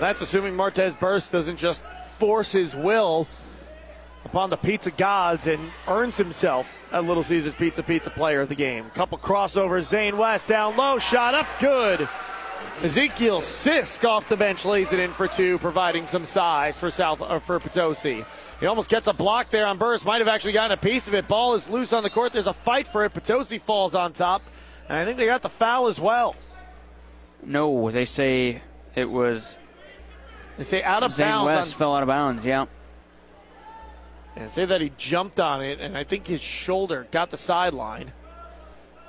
That's 0.00 0.20
assuming 0.20 0.54
Martez 0.54 0.98
Burst 0.98 1.30
doesn't 1.30 1.58
just 1.58 1.84
force 2.18 2.50
his 2.50 2.74
will 2.74 3.28
upon 4.24 4.50
the 4.50 4.56
pizza 4.56 4.90
gods 4.90 5.46
and 5.46 5.70
earns 5.86 6.16
himself 6.16 6.68
a 6.90 7.00
Little 7.00 7.22
Caesars 7.22 7.54
Pizza 7.54 7.84
Pizza 7.84 8.10
player 8.10 8.40
of 8.40 8.48
the 8.48 8.56
game. 8.56 8.90
Couple 8.90 9.16
crossovers. 9.16 9.82
Zane 9.82 10.16
West 10.16 10.48
down 10.48 10.76
low. 10.76 10.98
Shot 10.98 11.34
up. 11.34 11.46
Good. 11.60 12.08
Ezekiel 12.82 13.40
Sisk 13.40 14.04
off 14.06 14.28
the 14.28 14.36
bench 14.36 14.64
lays 14.64 14.92
it 14.92 14.98
in 14.98 15.10
for 15.12 15.26
two, 15.26 15.58
providing 15.58 16.06
some 16.06 16.26
size 16.26 16.78
for 16.78 16.90
South 16.90 17.22
uh, 17.22 17.38
for 17.38 17.58
Potosi. 17.58 18.24
He 18.60 18.66
almost 18.66 18.90
gets 18.90 19.06
a 19.06 19.12
block 19.12 19.48
there 19.50 19.66
on 19.66 19.78
Burris. 19.78 20.04
Might 20.04 20.18
have 20.18 20.28
actually 20.28 20.52
gotten 20.52 20.72
a 20.72 20.80
piece 20.80 21.08
of 21.08 21.14
it. 21.14 21.26
Ball 21.26 21.54
is 21.54 21.68
loose 21.68 21.92
on 21.92 22.02
the 22.02 22.10
court. 22.10 22.32
There's 22.32 22.46
a 22.46 22.52
fight 22.52 22.86
for 22.86 23.04
it. 23.04 23.14
Potosi 23.14 23.58
falls 23.58 23.94
on 23.94 24.12
top, 24.12 24.42
and 24.88 24.98
I 24.98 25.04
think 25.04 25.16
they 25.16 25.26
got 25.26 25.42
the 25.42 25.48
foul 25.48 25.88
as 25.88 25.98
well. 25.98 26.36
No, 27.42 27.90
they 27.90 28.04
say 28.04 28.62
it 28.94 29.08
was 29.10 29.56
They 30.58 30.64
say 30.64 30.82
out 30.82 31.02
of 31.02 31.12
Zane 31.12 31.28
bounds. 31.28 31.46
West 31.46 31.72
on- 31.74 31.78
fell 31.78 31.96
out 31.96 32.02
of 32.02 32.08
bounds. 32.08 32.44
Yeah. 32.44 32.66
and 34.36 34.50
say 34.50 34.66
that 34.66 34.82
he 34.82 34.92
jumped 34.98 35.40
on 35.40 35.62
it, 35.62 35.80
and 35.80 35.96
I 35.96 36.04
think 36.04 36.26
his 36.26 36.42
shoulder 36.42 37.06
got 37.10 37.30
the 37.30 37.38
sideline. 37.38 38.12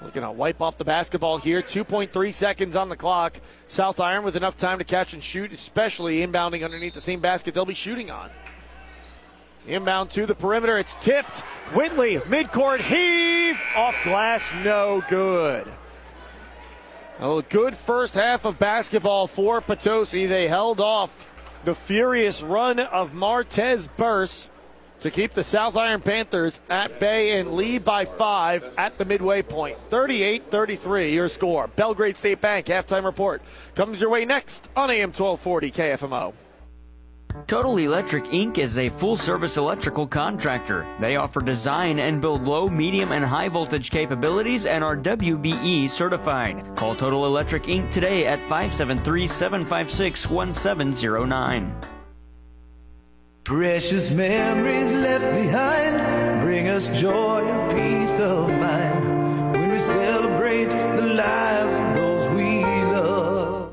Looking 0.01 0.21
to 0.21 0.31
wipe 0.31 0.61
off 0.61 0.77
the 0.77 0.85
basketball 0.85 1.39
here. 1.39 1.61
2.3 1.61 2.33
seconds 2.33 2.75
on 2.75 2.89
the 2.89 2.95
clock. 2.95 3.39
South 3.65 3.99
Iron 3.99 4.23
with 4.23 4.35
enough 4.35 4.55
time 4.55 4.77
to 4.77 4.83
catch 4.83 5.13
and 5.13 5.23
shoot, 5.23 5.51
especially 5.51 6.25
inbounding 6.25 6.63
underneath 6.63 6.93
the 6.93 7.01
same 7.01 7.19
basket 7.19 7.53
they'll 7.53 7.65
be 7.65 7.73
shooting 7.73 8.11
on. 8.11 8.29
Inbound 9.67 10.11
to 10.11 10.25
the 10.25 10.35
perimeter. 10.35 10.77
It's 10.77 10.93
tipped. 11.01 11.39
Whitley, 11.73 12.17
midcourt 12.17 12.79
heave. 12.79 13.59
Off 13.75 13.95
glass, 14.03 14.53
no 14.63 15.03
good. 15.09 15.67
A 17.19 17.43
good 17.49 17.75
first 17.75 18.13
half 18.13 18.45
of 18.45 18.59
basketball 18.59 19.25
for 19.25 19.59
Potosi. 19.61 20.27
They 20.27 20.47
held 20.47 20.79
off 20.79 21.27
the 21.65 21.73
furious 21.73 22.43
run 22.43 22.79
of 22.79 23.13
Martez 23.13 23.89
Burse 23.97 24.49
to 25.01 25.11
keep 25.11 25.33
the 25.33 25.43
South 25.43 25.75
Iron 25.75 26.01
Panthers 26.01 26.59
at 26.69 26.99
bay 26.99 27.39
and 27.39 27.53
lead 27.53 27.83
by 27.85 28.05
five 28.05 28.69
at 28.77 28.97
the 28.97 29.05
midway 29.05 29.41
point. 29.41 29.77
38 29.89 30.49
33, 30.49 31.13
your 31.13 31.29
score. 31.29 31.67
Belgrade 31.67 32.17
State 32.17 32.41
Bank 32.41 32.65
halftime 32.67 33.05
report 33.05 33.41
comes 33.75 34.01
your 34.01 34.09
way 34.09 34.25
next 34.25 34.69
on 34.75 34.89
AM 34.89 35.09
1240 35.09 35.71
KFMO. 35.71 36.33
Total 37.45 37.77
Electric 37.77 38.25
Inc. 38.25 38.57
is 38.57 38.77
a 38.77 38.89
full 38.89 39.15
service 39.15 39.57
electrical 39.57 40.07
contractor. 40.07 40.87
They 40.99 41.17
offer 41.17 41.39
design 41.39 41.99
and 41.99 42.19
build 42.19 42.43
low, 42.43 42.67
medium, 42.67 43.11
and 43.11 43.23
high 43.23 43.47
voltage 43.47 43.91
capabilities 43.91 44.65
and 44.65 44.83
are 44.83 44.97
WBE 44.97 45.89
certified. 45.89 46.75
Call 46.75 46.95
Total 46.95 47.25
Electric 47.25 47.63
Inc. 47.63 47.91
today 47.91 48.25
at 48.25 48.39
573 48.39 49.27
756 49.27 50.29
1709. 50.29 51.96
Precious 53.47 54.11
memories 54.11 54.91
left 54.91 55.23
behind 55.33 56.41
bring 56.41 56.67
us 56.67 56.89
joy 56.89 57.47
and 57.47 57.71
peace 57.71 58.19
of 58.19 58.49
mind. 58.49 59.53
When 59.55 59.69
we 59.71 59.79
celebrate 59.79 60.69
the 60.69 61.07
lives 61.15 61.66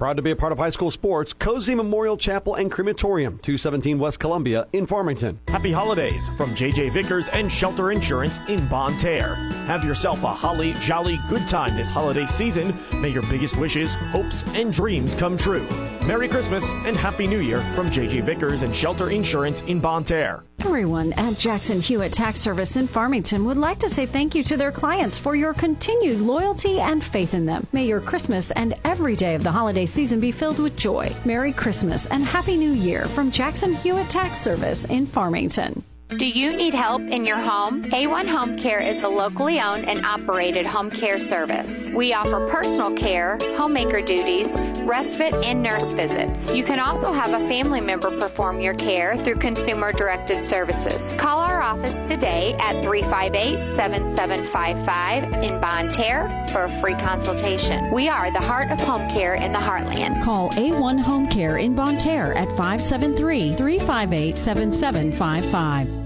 Proud 0.04 0.18
to 0.18 0.22
be 0.22 0.32
a 0.32 0.36
part 0.36 0.52
of 0.52 0.58
high 0.58 0.68
school 0.68 0.90
sports, 0.90 1.32
Cozy 1.32 1.74
Memorial 1.74 2.18
Chapel 2.18 2.56
and 2.56 2.70
Crematorium, 2.70 3.38
217 3.38 3.98
West 3.98 4.20
Columbia 4.20 4.66
in 4.74 4.86
Farmington. 4.86 5.40
Happy 5.48 5.72
holidays 5.72 6.28
from 6.36 6.50
JJ 6.50 6.92
Vickers 6.92 7.26
and 7.28 7.50
Shelter 7.50 7.90
Insurance 7.90 8.38
in 8.50 8.68
Bonne 8.68 8.98
Terre. 8.98 9.34
Have 9.66 9.82
yourself 9.82 10.22
a 10.22 10.28
holly 10.28 10.74
jolly 10.74 11.18
good 11.30 11.48
time 11.48 11.74
this 11.74 11.88
holiday 11.88 12.26
season. 12.26 12.74
May 13.00 13.08
your 13.08 13.22
biggest 13.30 13.56
wishes, 13.56 13.94
hopes, 13.94 14.44
and 14.54 14.74
dreams 14.74 15.14
come 15.14 15.38
true. 15.38 15.66
Merry 16.06 16.28
Christmas 16.28 16.68
and 16.84 16.98
Happy 16.98 17.26
New 17.26 17.40
Year 17.40 17.60
from 17.74 17.88
JJ 17.88 18.24
Vickers 18.24 18.60
and 18.60 18.76
Shelter 18.76 19.08
Insurance 19.08 19.62
in 19.62 19.80
Bonne 19.80 20.04
Terre. 20.04 20.44
Everyone 20.66 21.12
at 21.12 21.38
Jackson 21.38 21.78
Hewitt 21.78 22.14
Tax 22.14 22.40
Service 22.40 22.76
in 22.76 22.86
Farmington 22.86 23.44
would 23.44 23.58
like 23.58 23.78
to 23.80 23.88
say 23.88 24.06
thank 24.06 24.34
you 24.34 24.42
to 24.44 24.56
their 24.56 24.72
clients 24.72 25.18
for 25.18 25.36
your 25.36 25.52
continued 25.52 26.20
loyalty 26.20 26.80
and 26.80 27.04
faith 27.04 27.34
in 27.34 27.44
them. 27.44 27.66
May 27.72 27.84
your 27.84 28.00
Christmas 28.00 28.50
and 28.52 28.74
every 28.82 29.14
day 29.14 29.34
of 29.34 29.42
the 29.42 29.52
holiday 29.52 29.84
season 29.84 30.20
be 30.20 30.32
filled 30.32 30.58
with 30.58 30.74
joy. 30.74 31.14
Merry 31.26 31.52
Christmas 31.52 32.06
and 32.06 32.24
Happy 32.24 32.56
New 32.56 32.72
Year 32.72 33.04
from 33.08 33.30
Jackson 33.30 33.74
Hewitt 33.74 34.08
Tax 34.08 34.40
Service 34.40 34.86
in 34.86 35.06
Farmington. 35.06 35.84
Do 36.18 36.28
you 36.28 36.56
need 36.56 36.74
help 36.74 37.02
in 37.02 37.24
your 37.24 37.38
home? 37.38 37.82
A1 37.84 38.28
Home 38.28 38.56
Care 38.56 38.78
is 38.78 39.02
a 39.02 39.08
locally 39.08 39.58
owned 39.58 39.88
and 39.88 40.06
operated 40.06 40.64
home 40.64 40.88
care 40.88 41.18
service. 41.18 41.88
We 41.88 42.12
offer 42.12 42.46
personal 42.48 42.92
care, 42.92 43.36
homemaker 43.56 44.00
duties, 44.00 44.56
respite, 44.84 45.34
and 45.34 45.60
nurse 45.60 45.90
visits. 45.92 46.52
You 46.52 46.62
can 46.62 46.78
also 46.78 47.12
have 47.12 47.32
a 47.32 47.44
family 47.48 47.80
member 47.80 48.16
perform 48.20 48.60
your 48.60 48.74
care 48.74 49.16
through 49.16 49.36
consumer 49.36 49.92
directed 49.92 50.40
services. 50.46 51.12
Call 51.18 51.40
our 51.40 51.60
office 51.60 51.94
today 52.06 52.54
at 52.60 52.80
358 52.84 53.66
7755 53.74 55.42
in 55.42 55.60
Bonne 55.60 55.90
Terre 55.90 56.46
for 56.52 56.64
a 56.64 56.80
free 56.80 56.94
consultation. 56.94 57.92
We 57.92 58.08
are 58.08 58.30
the 58.30 58.40
heart 58.40 58.70
of 58.70 58.78
home 58.78 59.08
care 59.10 59.34
in 59.34 59.52
the 59.52 59.58
heartland. 59.58 60.22
Call 60.22 60.50
A1 60.50 61.00
Home 61.00 61.26
Care 61.26 61.56
in 61.56 61.74
Bonne 61.74 61.98
Terre 61.98 62.34
at 62.34 62.48
573 62.50 63.56
358 63.56 64.36
7755. 64.36 66.03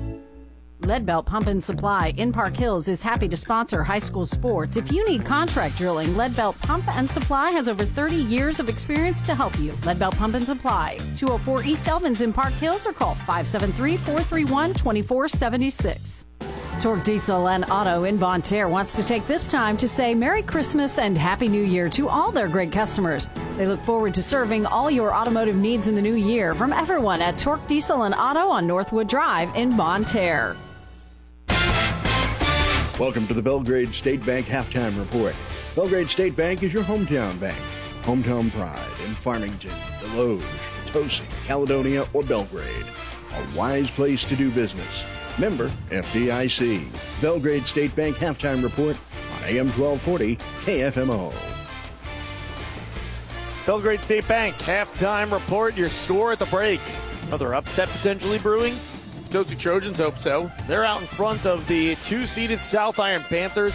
Leadbelt 0.89 1.27
Pump 1.27 1.49
and 1.49 1.63
Supply 1.63 2.15
in 2.17 2.33
Park 2.33 2.57
Hills 2.57 2.89
is 2.89 3.03
happy 3.03 3.29
to 3.29 3.37
sponsor 3.37 3.85
high 3.85 3.99
school 3.99 4.25
sports. 4.25 4.79
If 4.79 4.91
you 4.91 5.07
need 5.07 5.23
contract 5.23 5.77
drilling, 5.77 6.09
Leadbelt 6.15 6.59
Pump 6.61 6.89
and 6.97 7.11
Supply 7.11 7.51
has 7.51 7.69
over 7.69 7.85
30 7.85 8.17
years 8.17 8.59
of 8.59 8.71
experience 8.71 9.21
to 9.25 9.35
help 9.35 9.59
you. 9.61 9.73
Leadbelt 9.85 10.17
Pump 10.17 10.35
and 10.35 10.45
Supply, 10.47 10.97
204 11.15 11.65
East 11.65 11.85
Elvins 11.85 12.23
in 12.23 12.33
Park 12.33 12.55
Hills, 12.55 12.87
or 12.87 12.95
call 12.95 13.15
573 13.17 13.99
431 13.99 14.73
2476. 14.73 16.25
Torque 16.81 17.05
Diesel 17.05 17.49
and 17.49 17.67
Auto 17.71 18.05
in 18.05 18.17
Bonne 18.17 18.41
Terre 18.41 18.71
wants 18.71 18.97
to 18.97 19.05
take 19.05 19.27
this 19.27 19.51
time 19.51 19.77
to 19.77 19.87
say 19.87 20.15
Merry 20.15 20.43
Christmas 20.43 20.97
and 20.97 21.19
Happy 21.19 21.49
New 21.49 21.65
Year 21.65 21.91
to 21.91 22.09
all 22.09 22.33
their 22.33 22.49
great 22.49 22.73
customers. 22.73 23.29
They 23.59 23.67
look 23.67 23.85
forward 23.85 24.15
to 24.15 24.23
serving 24.23 24.65
all 24.65 24.91
your 24.91 25.13
automotive 25.13 25.57
needs 25.57 25.87
in 25.87 25.97
the 25.97 26.01
new 26.01 26.15
year 26.15 26.55
from 26.55 26.73
everyone 26.73 27.21
at 27.21 27.37
Torque 27.37 27.67
Diesel 27.67 28.05
and 28.05 28.15
Auto 28.15 28.49
on 28.49 28.67
Northwood 28.67 29.11
Drive 29.11 29.55
in 29.55 29.77
Bonne 29.77 30.07
Terre. 30.07 30.57
Welcome 32.99 33.29
to 33.29 33.35
the 33.35 33.43
Belgrade 33.43 33.95
State 33.95 34.27
Bank 34.27 34.47
Halftime 34.47 34.99
Report. 34.99 35.33
Belgrade 35.77 36.11
State 36.11 36.35
Bank 36.35 36.65
is 36.65 36.73
your 36.73 36.83
hometown 36.83 37.39
bank. 37.39 37.57
Hometown 38.03 38.51
pride 38.51 39.01
in 39.07 39.15
Farmington, 39.15 39.71
Desloge, 40.01 40.43
Potosi, 40.85 41.25
Caledonia, 41.47 42.09
or 42.13 42.25
Belgrade. 42.25 42.87
A 43.35 43.57
wise 43.57 43.89
place 43.89 44.25
to 44.25 44.35
do 44.35 44.51
business. 44.51 45.05
Member 45.39 45.71
FDIC. 45.91 47.21
Belgrade 47.23 47.69
State 47.69 47.95
Bank 47.95 48.17
Halftime 48.17 48.65
Report 48.65 48.97
on 49.37 49.45
AM 49.45 49.69
1240 49.79 50.35
KFMO. 50.65 51.33
Belgrade 53.65 54.03
State 54.03 54.27
Bank 54.27 54.57
halftime 54.57 55.31
report. 55.31 55.77
Your 55.77 55.89
score 55.89 56.33
at 56.33 56.41
the 56.41 56.47
break. 56.47 56.81
Another 57.29 57.55
upset 57.55 57.89
potentially 57.91 58.41
brewing. 58.41 58.75
Potosi 59.29 59.57
Trojans 59.57 59.99
hope 59.99 60.19
so. 60.19 60.51
They're 60.67 60.87
out 60.87 61.03
in 61.03 61.07
front 61.07 61.45
of 61.45 61.67
the 61.67 61.97
two-seeded 61.97 62.63
South 62.63 62.99
Iron 62.99 63.23
Panthers, 63.25 63.75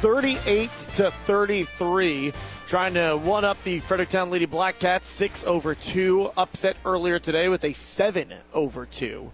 38 0.00 0.70
to 0.96 1.10
33, 1.10 2.32
trying 2.66 2.94
to 2.94 3.14
one 3.18 3.44
up 3.44 3.62
the 3.64 3.80
Fredericktown 3.80 4.30
Lady 4.30 4.46
Black 4.46 4.78
Cats 4.78 5.06
six 5.06 5.44
over 5.44 5.74
two. 5.74 6.30
Upset 6.38 6.78
earlier 6.86 7.18
today 7.18 7.50
with 7.50 7.64
a 7.64 7.74
seven 7.74 8.32
over 8.54 8.86
two. 8.86 9.30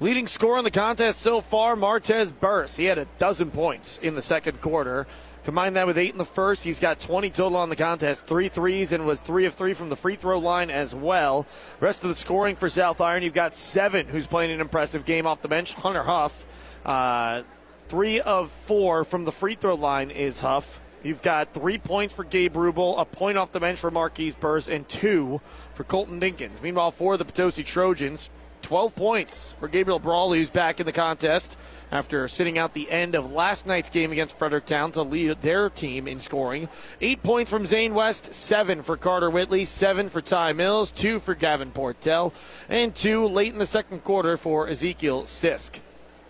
Leading 0.00 0.26
scorer 0.26 0.58
in 0.58 0.64
the 0.64 0.70
contest 0.72 1.20
so 1.20 1.40
far, 1.40 1.76
Martez 1.76 2.32
Burst. 2.36 2.76
He 2.76 2.86
had 2.86 2.98
a 2.98 3.06
dozen 3.18 3.52
points 3.52 4.00
in 4.02 4.16
the 4.16 4.22
second 4.22 4.60
quarter. 4.60 5.06
Combine 5.44 5.74
that 5.74 5.86
with 5.86 5.98
eight 5.98 6.12
in 6.12 6.16
the 6.18 6.24
first, 6.24 6.64
he's 6.64 6.80
got 6.80 6.98
20 6.98 7.28
total 7.28 7.58
on 7.58 7.68
the 7.68 7.76
contest, 7.76 8.26
three 8.26 8.48
threes, 8.48 8.92
and 8.92 9.06
was 9.06 9.20
three 9.20 9.44
of 9.44 9.54
three 9.54 9.74
from 9.74 9.90
the 9.90 9.96
free 9.96 10.16
throw 10.16 10.38
line 10.38 10.70
as 10.70 10.94
well. 10.94 11.46
Rest 11.80 12.02
of 12.02 12.08
the 12.08 12.14
scoring 12.14 12.56
for 12.56 12.70
South 12.70 12.98
Iron, 13.02 13.22
you've 13.22 13.34
got 13.34 13.54
seven, 13.54 14.06
who's 14.06 14.26
playing 14.26 14.52
an 14.52 14.62
impressive 14.62 15.04
game 15.04 15.26
off 15.26 15.42
the 15.42 15.48
bench. 15.48 15.74
Hunter 15.74 16.02
Huff, 16.02 16.46
uh, 16.86 17.42
three 17.88 18.22
of 18.22 18.50
four 18.50 19.04
from 19.04 19.26
the 19.26 19.32
free 19.32 19.54
throw 19.54 19.74
line 19.74 20.10
is 20.10 20.40
Huff. 20.40 20.80
You've 21.02 21.20
got 21.20 21.52
three 21.52 21.76
points 21.76 22.14
for 22.14 22.24
Gabe 22.24 22.54
Rubel, 22.54 22.98
a 22.98 23.04
point 23.04 23.36
off 23.36 23.52
the 23.52 23.60
bench 23.60 23.78
for 23.78 23.90
Marquise 23.90 24.36
Burst, 24.36 24.70
and 24.70 24.88
two 24.88 25.42
for 25.74 25.84
Colton 25.84 26.18
Dinkins. 26.18 26.62
Meanwhile, 26.62 26.92
for 26.92 27.18
the 27.18 27.26
Potosi 27.26 27.62
Trojans, 27.62 28.30
12 28.62 28.94
points 28.96 29.54
for 29.60 29.68
Gabriel 29.68 29.98
Brawley, 29.98 30.38
who's 30.38 30.48
back 30.48 30.80
in 30.80 30.86
the 30.86 30.92
contest 30.92 31.58
after 31.94 32.26
sitting 32.26 32.58
out 32.58 32.74
the 32.74 32.90
end 32.90 33.14
of 33.14 33.30
last 33.30 33.66
night's 33.66 33.88
game 33.88 34.10
against 34.10 34.36
Fredericktown 34.36 34.90
to 34.90 35.02
lead 35.02 35.40
their 35.40 35.70
team 35.70 36.08
in 36.08 36.18
scoring. 36.18 36.68
Eight 37.00 37.22
points 37.22 37.50
from 37.50 37.66
Zane 37.66 37.94
West, 37.94 38.34
seven 38.34 38.82
for 38.82 38.96
Carter 38.96 39.30
Whitley, 39.30 39.64
seven 39.64 40.08
for 40.08 40.20
Ty 40.20 40.54
Mills, 40.54 40.90
two 40.90 41.20
for 41.20 41.36
Gavin 41.36 41.70
Portell, 41.70 42.32
and 42.68 42.92
two 42.94 43.24
late 43.26 43.52
in 43.52 43.60
the 43.60 43.66
second 43.66 44.02
quarter 44.02 44.36
for 44.36 44.68
Ezekiel 44.68 45.22
Sisk. 45.22 45.78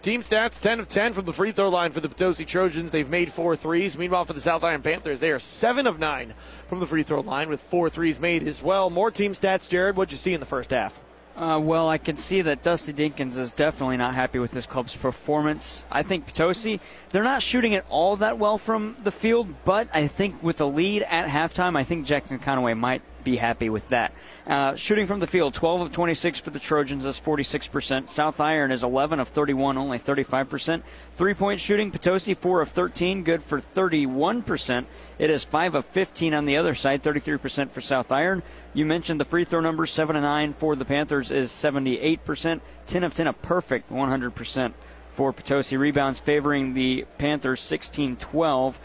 Team 0.03 0.23
stats 0.23 0.61
10 0.61 0.81
of 0.81 0.89
10 0.89 1.15
from 1.15 1.25
the 1.25 1.33
free 1.33 1.51
throw 1.51 1.71
line 1.71 1.91
for 1.91 2.01
the 2.01 2.11
Potosi 2.11 2.45
Trojans. 2.45 2.91
They've 2.91 3.09
made 3.09 3.33
four 3.33 3.57
threes. 3.57 3.97
Meanwhile, 3.97 4.27
for 4.27 4.35
the 4.35 4.41
South 4.43 4.63
Iron 4.63 4.83
Panthers, 4.83 5.19
they 5.19 5.31
are 5.31 5.39
7 5.39 5.87
of 5.87 5.99
9 5.99 6.35
from 6.69 6.81
the 6.81 6.87
free 6.87 7.05
throw 7.05 7.21
line 7.21 7.49
with 7.49 7.63
four 7.63 7.89
threes 7.89 8.21
made 8.21 8.47
as 8.47 8.63
well. 8.63 8.91
More 8.91 9.11
team 9.11 9.33
stats, 9.33 9.67
Jared. 9.67 9.97
What'd 9.97 10.13
you 10.13 10.19
see 10.19 10.35
in 10.35 10.41
the 10.41 10.47
first 10.47 10.73
half? 10.73 11.01
Uh, 11.37 11.61
well, 11.61 11.89
I 11.89 11.99
can 11.99 12.17
see 12.17 12.43
that 12.43 12.63
Dusty 12.63 12.93
Dinkins 12.93 13.37
is 13.37 13.53
definitely 13.53 13.97
not 13.97 14.15
happy 14.15 14.39
with 14.39 14.53
his 14.53 14.67
club's 14.67 14.95
performance. 14.95 15.85
I 15.91 16.05
think 16.05 16.27
Potosi, 16.27 16.79
they're 17.11 17.25
not 17.25 17.43
shooting 17.43 17.73
it 17.73 17.85
all 17.91 18.15
that 18.17 18.39
well 18.39 18.57
from 18.57 18.97
the 19.03 19.11
field, 19.11 19.53
but 19.65 19.89
I 19.93 20.07
think 20.07 20.41
with 20.45 20.59
the 20.59 20.69
lead 20.69 21.03
at 21.03 21.27
halftime, 21.27 21.77
I 21.77 21.83
think 21.83 22.07
Jackson 22.07 22.39
Conaway 22.39 22.79
might 22.79 23.03
be 23.25 23.37
happy 23.37 23.69
with 23.69 23.89
that. 23.89 24.13
Uh, 24.47 24.77
shooting 24.77 25.07
from 25.07 25.21
the 25.21 25.27
field, 25.27 25.55
12 25.55 25.81
of 25.81 25.93
26 25.93 26.41
for 26.41 26.51
the 26.51 26.59
Trojans 26.59 27.05
is 27.05 27.19
46%. 27.19 28.09
South 28.09 28.41
Iron 28.41 28.71
is 28.71 28.83
11 28.83 29.19
of 29.19 29.29
31, 29.29 29.79
only 29.79 29.99
35%. 29.99 30.83
Three 31.13 31.35
point 31.35 31.61
shooting, 31.61 31.91
Potosi 31.91 32.35
4 32.35 32.61
of 32.61 32.69
13, 32.69 33.25
good 33.25 33.43
for 33.43 33.61
31%. 33.61 34.85
It 35.19 35.31
is 35.31 35.45
5 35.45 35.75
of 35.75 35.87
15 35.87 36.35
on 36.35 36.45
the 36.45 36.57
other 36.57 36.75
side, 36.75 37.03
33% 37.03 37.71
for 37.71 37.81
South 37.81 38.13
Iron. 38.13 38.43
You 38.75 38.85
mentioned 38.85 39.21
the 39.21 39.25
free 39.25 39.45
throw 39.45 39.61
numbers, 39.61 39.93
7 39.93 40.15
of 40.15 40.23
9 40.23 40.53
for 40.53 40.77
the 40.77 40.85
Panthers 40.85 41.31
is 41.31 41.51
78%. 41.51 42.61
10 42.87 43.05
of 43.05 43.15
10, 43.15 43.27
a 43.27 43.33
perfect 43.33 43.91
100% 43.91 44.75
for 45.15 45.33
Potosi. 45.33 45.77
Rebounds 45.77 46.21
favoring 46.21 46.75
the 46.75 47.07
Panthers 47.19 47.63
16 47.63 48.17
12. 48.17 48.81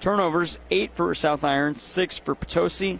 Turnovers, 0.00 0.58
8 0.70 0.90
for 0.90 1.14
South 1.14 1.44
Iron, 1.44 1.76
6 1.76 2.18
for 2.18 2.34
Potosi. 2.34 2.98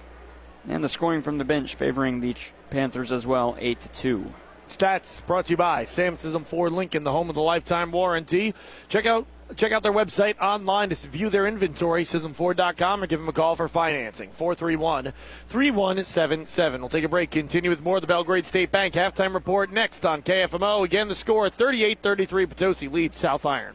And 0.68 0.82
the 0.82 0.88
scoring 0.88 1.22
from 1.22 1.38
the 1.38 1.44
bench 1.44 1.74
favoring 1.74 2.20
the 2.20 2.34
Panthers 2.70 3.12
as 3.12 3.26
well, 3.26 3.56
8 3.58 3.80
to 3.80 3.88
2. 3.92 4.32
Stats 4.68 5.24
brought 5.26 5.46
to 5.46 5.52
you 5.52 5.56
by 5.56 5.84
Sam 5.84 6.14
Sism 6.14 6.44
Ford 6.44 6.72
Lincoln, 6.72 7.04
the 7.04 7.12
home 7.12 7.28
of 7.28 7.34
the 7.34 7.42
lifetime 7.42 7.92
warranty. 7.92 8.54
Check 8.88 9.06
out 9.06 9.26
check 9.56 9.72
out 9.72 9.82
their 9.82 9.92
website 9.92 10.38
online 10.40 10.88
to 10.88 11.08
view 11.08 11.28
their 11.28 11.46
inventory, 11.46 12.02
SismFord.com, 12.02 13.02
or 13.02 13.06
give 13.06 13.20
them 13.20 13.28
a 13.28 13.32
call 13.32 13.56
for 13.56 13.68
financing. 13.68 14.30
431 14.30 15.12
3177. 15.48 16.80
We'll 16.80 16.88
take 16.88 17.04
a 17.04 17.08
break. 17.08 17.30
Continue 17.30 17.70
with 17.70 17.82
more 17.82 17.96
of 17.96 18.00
the 18.00 18.06
Belgrade 18.06 18.46
State 18.46 18.70
Bank 18.70 18.94
halftime 18.94 19.34
report 19.34 19.70
next 19.70 20.06
on 20.06 20.22
KFMO. 20.22 20.84
Again, 20.84 21.08
the 21.08 21.14
score 21.14 21.50
38 21.50 21.98
33. 22.00 22.46
Potosi 22.46 22.88
leads 22.88 23.18
South 23.18 23.44
Iron. 23.44 23.74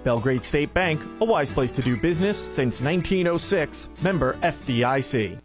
Belgrade 0.03 0.43
State 0.43 0.73
Bank, 0.73 1.01
a 1.19 1.25
wise 1.25 1.49
place 1.49 1.71
to 1.73 1.81
do 1.81 1.95
business 1.95 2.43
since 2.51 2.81
1906. 2.81 3.87
Member 4.01 4.33
FDIC. 4.35 5.37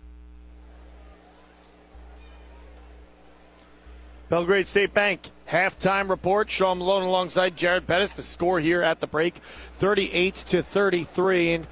Belgrade 4.29 4.67
State 4.67 4.93
Bank 4.93 5.31
halftime 5.49 6.11
report. 6.11 6.51
Sean 6.51 6.79
Malone 6.79 7.05
alongside 7.05 7.57
Jared 7.57 7.87
Pettis. 7.87 8.15
The 8.15 8.23
score 8.23 8.59
here 8.59 8.83
at 8.83 9.01
the 9.01 9.07
break, 9.07 9.35
38 9.75 10.35
to 10.35 10.63
33. 10.63 11.53
And, 11.53 11.67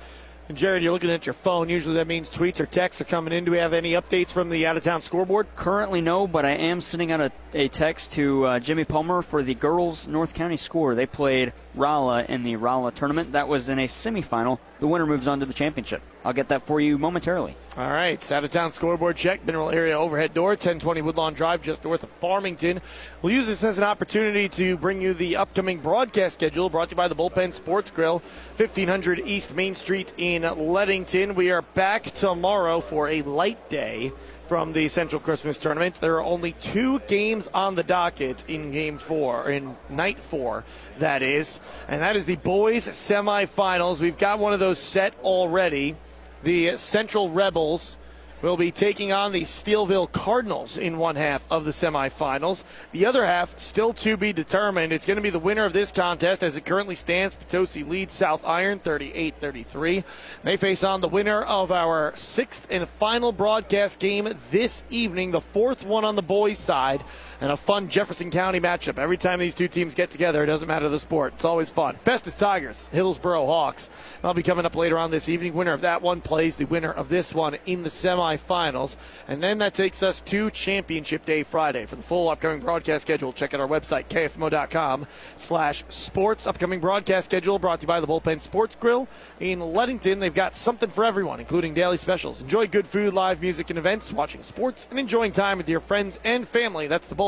and 0.49 0.57
Jared, 0.57 0.83
you're 0.83 0.93
looking 0.93 1.11
at 1.11 1.27
your 1.27 1.33
phone. 1.33 1.69
Usually 1.69 1.97
that 1.97 2.07
means 2.07 2.31
tweets 2.31 2.61
or 2.61 2.67
texts 2.67 3.01
are 3.01 3.07
coming 3.07 3.33
in. 3.33 3.45
Do 3.45 3.51
we 3.51 3.59
have 3.59 3.73
any 3.73 3.93
updates 3.93 4.29
from 4.29 4.51
the 4.51 4.67
out 4.67 4.77
of 4.77 4.85
town 4.85 5.03
scoreboard? 5.03 5.49
Currently, 5.57 6.01
no, 6.01 6.29
but 6.29 6.45
I 6.45 6.53
am 6.53 6.81
sending 6.81 7.11
out 7.11 7.21
a, 7.21 7.33
a 7.55 7.69
text 7.69 8.13
to 8.13 8.45
uh, 8.47 8.61
Jimmy 8.61 8.85
Palmer 8.85 9.23
for 9.23 9.43
the 9.43 9.55
girls' 9.55 10.07
North 10.07 10.35
County 10.35 10.57
score. 10.57 10.95
They 10.95 11.07
played 11.07 11.53
Rolla 11.75 12.25
in 12.25 12.43
the 12.43 12.57
Rolla 12.57 12.93
tournament. 12.93 13.33
That 13.33 13.49
was 13.49 13.69
in 13.69 13.79
a 13.79 13.89
semifinal. 13.89 14.59
The 14.81 14.87
winner 14.87 15.07
moves 15.07 15.27
on 15.27 15.41
to 15.41 15.47
the 15.47 15.55
championship. 15.55 16.03
I'll 16.25 16.33
get 16.33 16.49
that 16.49 16.63
for 16.63 16.81
you 16.81 16.97
momentarily. 16.99 17.57
All 17.77 17.91
right, 17.91 18.15
it's 18.15 18.31
out 18.31 18.45
of 18.45 18.53
town 18.53 18.71
scoreboard 18.73 19.17
check. 19.17 19.45
Mineral 19.45 19.71
area 19.71 19.99
overhead 19.99 20.33
door, 20.33 20.51
1020 20.51 21.03
Woodlawn 21.03 21.35
Drive, 21.35 21.63
just 21.63 21.85
north 21.85 22.03
of 22.03 22.11
Farmington. 22.11 22.81
We'll 23.21 23.33
use 23.33 23.47
this 23.47 23.65
as 23.65 23.79
an 23.79 23.85
opportunity 23.85 24.49
to 24.51 24.77
bring 24.77 25.01
you 25.01 25.13
the 25.13 25.37
upcoming 25.37 25.81
broadcast 25.81 26.35
schedule 26.35 26.71
brought 26.71 26.91
to 26.91 26.93
you 26.93 26.97
by 26.97 27.09
the 27.09 27.17
Bullpen 27.17 27.53
Sports 27.53 27.91
Grill, 27.91 28.23
1500 28.57 29.21
East 29.21 29.55
Main 29.57 29.75
Street 29.75 30.15
in 30.17 30.43
Leadington. 30.43 31.35
We 31.35 31.51
are 31.51 31.63
back 31.63 32.05
tomorrow 32.05 32.81
for 32.81 33.09
a 33.09 33.23
light 33.23 33.69
day 33.69 34.13
from 34.47 34.73
the 34.73 34.89
Central 34.89 35.21
Christmas 35.21 35.59
Tournament. 35.59 36.01
There 36.01 36.17
are 36.17 36.25
only 36.25 36.53
two 36.53 36.99
games 37.01 37.49
on 37.55 37.75
the 37.75 37.83
docket 37.83 38.45
in 38.49 38.71
game 38.71 38.99
four, 38.99 39.51
in 39.51 39.77
night 39.89 40.19
four, 40.19 40.65
that 40.99 41.23
is, 41.23 41.61
and 41.89 42.03
that 42.03 42.17
is 42.17 42.27
the 42.27 42.37
boys' 42.37 42.87
semifinals. 42.87 44.01
We've 44.01 44.19
got 44.19 44.39
one 44.39 44.53
of 44.53 44.61
those 44.61 44.79
set 44.79 45.15
already. 45.23 45.97
The 46.43 46.77
Central 46.77 47.31
Rebels 47.31 47.97
will 48.45 48.57
be 48.59 48.71
taking 48.71 49.11
on 49.11 49.33
the 49.33 49.41
Steelville 49.41 50.13
Cardinals 50.13 50.77
in 50.77 50.99
one 50.99 51.17
half 51.17 51.47
of 51.51 51.65
the 51.65 51.71
semifinals. 51.71 52.63
The 52.93 53.07
other 53.07 53.25
half 53.25 53.59
still 53.59 53.95
to 53.95 54.19
be 54.19 54.35
determined. 54.35 54.93
It's 54.93 55.07
going 55.07 55.17
to 55.17 55.23
be 55.23 55.31
the 55.31 55.39
winner 55.39 55.65
of 55.65 55.73
this 55.73 55.91
contest 55.91 56.43
as 56.43 56.55
it 56.55 56.67
currently 56.67 56.95
stands. 56.95 57.37
Potosi 57.37 57.85
leads 57.85 58.13
South 58.13 58.45
Iron 58.45 58.81
38 58.81 59.37
33. 59.37 60.05
They 60.43 60.59
face 60.59 60.85
on 60.85 61.01
the 61.01 61.09
winner 61.09 61.43
of 61.43 61.73
our 61.73 62.13
sixth 62.17 62.67
and 62.69 62.87
final 62.87 63.33
broadcast 63.33 63.99
game 63.99 64.29
this 64.51 64.83
evening, 64.91 65.31
the 65.31 65.41
fourth 65.41 65.87
one 65.87 66.05
on 66.05 66.15
the 66.15 66.23
boys' 66.23 66.59
side, 66.59 67.03
and 67.41 67.51
a 67.53 67.57
fun 67.57 67.89
Jefferson 67.89 68.31
County 68.31 68.61
matchup. 68.61 68.99
Every 68.99 69.17
time 69.17 69.41
these 69.41 69.55
two 69.55 69.69
teams 69.69 69.95
get 69.95 70.11
together, 70.11 70.43
it 70.43 70.47
doesn't 70.47 70.69
matter 70.69 70.89
the 70.89 71.01
sport. 71.01 71.35
It's 71.35 71.45
always 71.45 71.71
fun. 71.71 71.97
Festus 71.97 72.35
Tigers, 72.35 72.89
Hillsboro 72.89 73.47
Hawks. 73.47 73.91
That'll 74.23 74.35
be 74.35 74.43
coming 74.43 74.67
up 74.67 74.77
later 74.77 74.99
on 74.99 75.11
this 75.11 75.29
evening. 75.29 75.55
Winner 75.55 75.73
of 75.73 75.81
that 75.83 76.03
one 76.03 76.21
plays 76.21 76.57
the 76.57 76.65
winner 76.65 76.93
of 76.93 77.09
this 77.09 77.35
one 77.35 77.57
in 77.67 77.83
the 77.83 77.91
semifinals. 77.91 78.97
And 79.29 79.43
then 79.43 79.59
that 79.59 79.75
takes 79.75 80.03
us 80.03 80.21
to 80.23 80.51
Championship 80.51 81.25
Day 81.25 81.43
Friday. 81.43 81.87
For 81.87 81.97
the 81.97 82.03
full 82.03 82.29
upcoming 82.29 82.61
broadcast 82.61 83.03
schedule, 83.03 83.33
check 83.33 83.53
out 83.53 83.61
our 83.61 83.69
website, 83.69 84.09
kfmo.com 84.09 85.07
slash 85.37 85.85
sports. 85.89 86.47
Upcoming 86.47 86.81
broadcast 86.81 87.27
schedule 87.27 87.59
brought 87.59 87.81
to 87.81 87.85
you 87.85 87.89
by 87.89 88.01
the 88.01 88.07
Bullpen 88.07 88.41
Sports 88.41 88.77
Grill 88.77 89.09
in 89.41 89.59
Leadington. 89.59 90.21
They've 90.21 90.33
got 90.33 90.55
something 90.55 90.89
for 90.89 91.05
everyone, 91.05 91.41
including 91.41 91.75
daily 91.75 91.97
specials. 91.97 92.41
Enjoy 92.41 92.67
good 92.67 92.87
food, 92.87 93.13
live 93.15 93.41
music, 93.41 93.71
and 93.71 93.79
events, 93.79 94.13
watching 94.13 94.43
sports, 94.43 94.87
and 94.91 94.99
enjoying 94.99 95.33
time 95.33 95.59
with 95.59 95.69
your 95.69 95.81
friends 95.81 96.19
and 96.25 96.47
family. 96.47 96.87
That's 96.87 97.09
the 97.09 97.15
Bullpen 97.15 97.24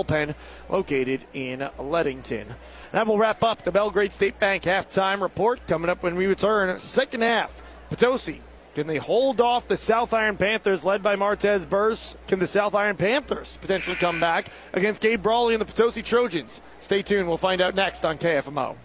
located 0.68 1.24
in 1.32 1.68
Leadington. 1.78 2.46
That 2.92 3.06
will 3.06 3.18
wrap 3.18 3.42
up 3.42 3.62
the 3.62 3.72
Belgrade 3.72 4.12
State 4.12 4.38
Bank 4.38 4.62
halftime 4.62 5.20
report. 5.20 5.66
Coming 5.66 5.90
up 5.90 6.02
when 6.02 6.16
we 6.16 6.26
return, 6.26 6.78
second 6.80 7.22
half. 7.22 7.62
Potosi, 7.90 8.40
can 8.74 8.86
they 8.86 8.98
hold 8.98 9.40
off 9.40 9.68
the 9.68 9.76
South 9.76 10.12
Iron 10.12 10.36
Panthers 10.36 10.84
led 10.84 11.02
by 11.02 11.16
Martez 11.16 11.68
Burrs? 11.68 12.14
Can 12.28 12.38
the 12.38 12.46
South 12.46 12.74
Iron 12.74 12.96
Panthers 12.96 13.56
potentially 13.60 13.96
come 13.96 14.20
back 14.20 14.50
against 14.72 15.00
Gabe 15.00 15.22
Brawley 15.22 15.54
and 15.54 15.60
the 15.60 15.64
Potosi 15.64 16.02
Trojans? 16.02 16.60
Stay 16.80 17.02
tuned. 17.02 17.26
We'll 17.26 17.38
find 17.38 17.60
out 17.60 17.74
next 17.74 18.04
on 18.04 18.18
KFMO. 18.18 18.76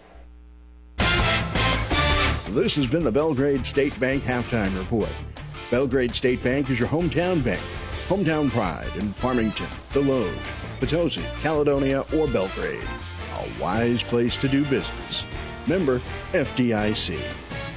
This 2.52 2.76
has 2.76 2.86
been 2.86 3.04
the 3.04 3.12
Belgrade 3.12 3.64
State 3.64 3.98
Bank 3.98 4.22
halftime 4.24 4.76
report. 4.78 5.08
Belgrade 5.70 6.14
State 6.14 6.42
Bank 6.42 6.68
is 6.70 6.78
your 6.78 6.88
hometown 6.88 7.42
bank. 7.42 7.62
Hometown 8.12 8.50
pride 8.50 8.94
in 8.96 9.10
Farmington, 9.10 9.68
Desloge, 9.94 10.36
Potosi, 10.80 11.22
Caledonia, 11.40 12.04
or 12.14 12.28
Belgrade. 12.28 12.84
A 13.36 13.58
wise 13.58 14.02
place 14.02 14.36
to 14.42 14.48
do 14.48 14.66
business. 14.66 15.24
Member 15.66 15.98
FDIC. 16.32 17.18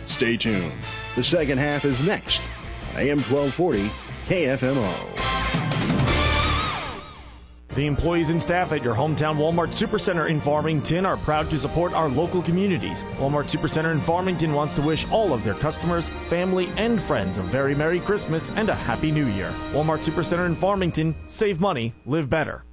Stay 0.07 0.35
tuned. 0.35 0.73
The 1.15 1.23
second 1.23 1.59
half 1.59 1.85
is 1.85 2.05
next 2.05 2.41
on 2.91 2.99
AM 2.99 3.19
1240 3.19 3.89
KFMO. 4.27 5.24
The 7.75 7.87
employees 7.87 8.29
and 8.29 8.41
staff 8.41 8.71
at 8.71 8.81
your 8.81 8.95
hometown 8.95 9.35
Walmart 9.35 9.67
Supercenter 9.67 10.29
in 10.29 10.39
Farmington 10.39 11.05
are 11.05 11.17
proud 11.17 11.49
to 11.49 11.59
support 11.59 11.91
our 11.91 12.07
local 12.07 12.41
communities. 12.41 13.03
Walmart 13.17 13.47
Supercenter 13.47 13.91
in 13.91 13.99
Farmington 13.99 14.53
wants 14.53 14.75
to 14.75 14.81
wish 14.81 15.05
all 15.11 15.33
of 15.33 15.43
their 15.43 15.55
customers, 15.55 16.07
family, 16.29 16.69
and 16.77 17.01
friends 17.01 17.37
a 17.37 17.41
very 17.41 17.75
Merry 17.75 17.99
Christmas 17.99 18.49
and 18.51 18.69
a 18.69 18.75
Happy 18.75 19.11
New 19.11 19.27
Year. 19.27 19.51
Walmart 19.73 20.05
Supercenter 20.05 20.45
in 20.45 20.55
Farmington, 20.55 21.13
save 21.27 21.59
money, 21.59 21.93
live 22.05 22.29
better. 22.29 22.63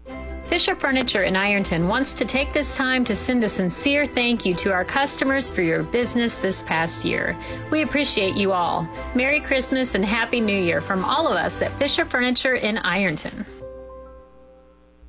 Fisher 0.47 0.77
Furniture 0.77 1.25
in 1.25 1.35
Ironton 1.35 1.89
wants 1.89 2.13
to 2.13 2.25
take 2.25 2.53
this 2.53 2.77
time 2.77 3.05
to 3.07 3.17
send 3.17 3.43
a 3.43 3.49
sincere 3.49 4.07
thank 4.07 4.47
you 4.47 4.55
to 4.57 4.73
our 4.73 4.85
customers 4.85 5.51
for 5.51 5.63
your 5.63 5.83
business 5.83 6.37
this 6.37 6.63
past 6.63 7.05
year. 7.05 7.37
We 7.73 7.83
appreciate 7.83 8.37
you 8.37 8.53
all. 8.53 8.87
Merry 9.17 9.41
Christmas 9.41 9.97
and 9.97 10.05
Happy 10.05 10.41
New 10.41 10.57
Year 10.57 10.81
from 10.81 11.05
all 11.05 11.27
of 11.27 11.37
us 11.37 11.61
at 11.61 11.77
Fisher 11.79 12.05
Furniture 12.05 12.55
in 12.55 12.79
Ironton. 12.79 13.45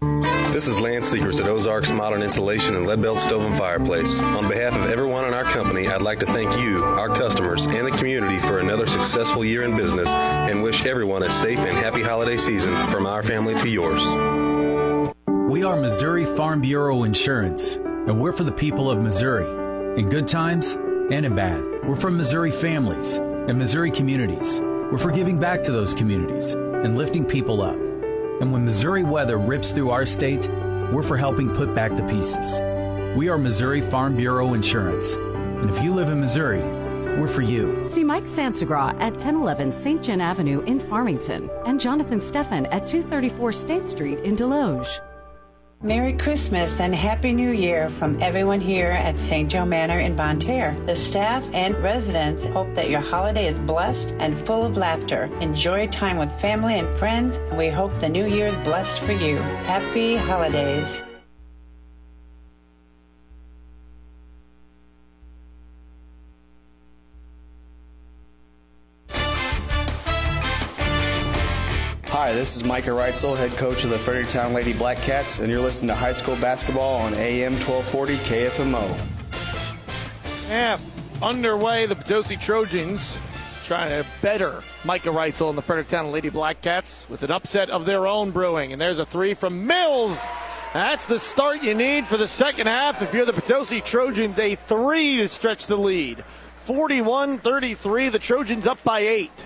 This 0.00 0.68
is 0.68 0.78
Land 0.78 1.04
Secrets 1.04 1.40
at 1.40 1.48
Ozarks 1.48 1.90
Modern 1.90 2.22
Insulation 2.22 2.76
and 2.76 2.86
Leadbelt 2.86 3.18
Stove 3.18 3.44
and 3.44 3.56
Fireplace. 3.56 4.20
On 4.20 4.48
behalf 4.48 4.74
of 4.74 4.90
everyone 4.90 5.24
in 5.24 5.32
our 5.32 5.44
company, 5.44 5.88
I'd 5.88 6.02
like 6.02 6.18
to 6.20 6.26
thank 6.26 6.58
you, 6.58 6.84
our 6.84 7.08
customers, 7.08 7.66
and 7.66 7.86
the 7.86 7.90
community 7.92 8.38
for 8.38 8.58
another 8.58 8.86
successful 8.86 9.44
year 9.44 9.62
in 9.62 9.76
business 9.76 10.08
and 10.10 10.62
wish 10.62 10.84
everyone 10.84 11.22
a 11.22 11.30
safe 11.30 11.58
and 11.58 11.76
happy 11.78 12.02
holiday 12.02 12.36
season 12.36 12.74
from 12.88 13.06
our 13.06 13.22
family 13.22 13.54
to 13.54 13.68
yours. 13.68 14.06
We 15.48 15.64
are 15.64 15.76
Missouri 15.76 16.24
Farm 16.24 16.60
Bureau 16.60 17.04
Insurance, 17.04 17.76
and 17.76 18.20
we're 18.20 18.32
for 18.32 18.44
the 18.44 18.52
people 18.52 18.90
of 18.90 19.02
Missouri, 19.02 19.46
in 19.98 20.08
good 20.08 20.26
times 20.26 20.74
and 20.74 21.24
in 21.24 21.34
bad. 21.34 21.62
We're 21.84 21.96
from 21.96 22.16
Missouri 22.16 22.50
families 22.50 23.16
and 23.16 23.58
Missouri 23.58 23.90
communities. 23.90 24.60
We're 24.60 24.98
for 24.98 25.10
giving 25.10 25.38
back 25.38 25.62
to 25.64 25.72
those 25.72 25.94
communities 25.94 26.52
and 26.54 26.98
lifting 26.98 27.24
people 27.24 27.62
up. 27.62 27.85
And 28.40 28.52
when 28.52 28.66
Missouri 28.66 29.02
weather 29.02 29.38
rips 29.38 29.72
through 29.72 29.90
our 29.90 30.04
state, 30.04 30.50
we're 30.92 31.02
for 31.02 31.16
helping 31.16 31.48
put 31.48 31.74
back 31.74 31.96
the 31.96 32.02
pieces. 32.02 32.60
We 33.16 33.30
are 33.30 33.38
Missouri 33.38 33.80
Farm 33.80 34.14
Bureau 34.14 34.52
Insurance. 34.52 35.14
And 35.14 35.70
if 35.70 35.82
you 35.82 35.90
live 35.90 36.10
in 36.10 36.20
Missouri, 36.20 36.60
we're 37.18 37.28
for 37.28 37.40
you. 37.40 37.82
See 37.82 38.04
Mike 38.04 38.24
Sansagra 38.24 38.92
at 39.00 39.12
1011 39.14 39.72
St. 39.72 40.02
John 40.02 40.20
Avenue 40.20 40.60
in 40.64 40.78
Farmington 40.78 41.48
and 41.64 41.80
Jonathan 41.80 42.18
Steffen 42.18 42.66
at 42.70 42.86
234 42.86 43.52
State 43.52 43.88
Street 43.88 44.18
in 44.18 44.36
Desloge. 44.36 45.00
Merry 45.86 46.14
Christmas 46.14 46.80
and 46.80 46.92
Happy 46.92 47.32
New 47.32 47.52
Year 47.52 47.88
from 47.88 48.20
everyone 48.20 48.60
here 48.60 48.90
at 48.90 49.20
St. 49.20 49.48
Joe 49.48 49.64
Manor 49.64 50.00
in 50.00 50.16
Bonne 50.16 50.40
Terre. 50.40 50.76
The 50.84 50.96
staff 50.96 51.48
and 51.54 51.76
residents 51.80 52.44
hope 52.44 52.74
that 52.74 52.90
your 52.90 53.00
holiday 53.00 53.46
is 53.46 53.56
blessed 53.60 54.12
and 54.18 54.36
full 54.36 54.64
of 54.64 54.76
laughter. 54.76 55.30
Enjoy 55.40 55.86
time 55.86 56.16
with 56.16 56.40
family 56.40 56.80
and 56.80 56.88
friends. 56.98 57.36
and 57.36 57.56
We 57.56 57.68
hope 57.68 57.92
the 58.00 58.08
new 58.08 58.26
year 58.26 58.48
is 58.48 58.56
blessed 58.56 58.98
for 58.98 59.12
you. 59.12 59.36
Happy 59.62 60.16
holidays. 60.16 61.04
Hi, 72.26 72.32
this 72.32 72.56
is 72.56 72.64
Micah 72.64 72.90
Reitzel, 72.90 73.36
head 73.36 73.52
coach 73.52 73.84
of 73.84 73.90
the 73.90 74.00
Fredericktown 74.00 74.52
Lady 74.52 74.72
Black 74.72 74.96
Cats, 74.96 75.38
and 75.38 75.48
you're 75.48 75.60
listening 75.60 75.86
to 75.86 75.94
high 75.94 76.12
school 76.12 76.34
basketball 76.34 76.96
on 76.96 77.14
AM 77.14 77.52
1240 77.52 78.16
KFMO. 78.16 79.00
Yeah, 80.48 80.76
underway. 81.22 81.86
The 81.86 81.94
Potosi 81.94 82.36
Trojans 82.36 83.16
trying 83.62 83.90
to 83.90 84.04
better 84.22 84.64
Micah 84.84 85.10
Reitzel 85.10 85.50
and 85.50 85.56
the 85.56 85.62
Fredericktown 85.62 86.10
Lady 86.10 86.28
Black 86.28 86.60
Cats 86.62 87.06
with 87.08 87.22
an 87.22 87.30
upset 87.30 87.70
of 87.70 87.86
their 87.86 88.08
own 88.08 88.32
brewing. 88.32 88.72
And 88.72 88.82
there's 88.82 88.98
a 88.98 89.06
three 89.06 89.34
from 89.34 89.64
Mills. 89.64 90.20
That's 90.74 91.06
the 91.06 91.20
start 91.20 91.62
you 91.62 91.74
need 91.74 92.06
for 92.06 92.16
the 92.16 92.26
second 92.26 92.66
half. 92.66 93.02
If 93.02 93.14
you're 93.14 93.24
the 93.24 93.34
Potosi 93.34 93.80
Trojans, 93.80 94.36
a 94.40 94.56
three 94.56 95.18
to 95.18 95.28
stretch 95.28 95.68
the 95.68 95.76
lead. 95.76 96.24
41 96.64 97.38
33. 97.38 98.08
The 98.08 98.18
Trojans 98.18 98.66
up 98.66 98.82
by 98.82 98.98
eight. 99.02 99.45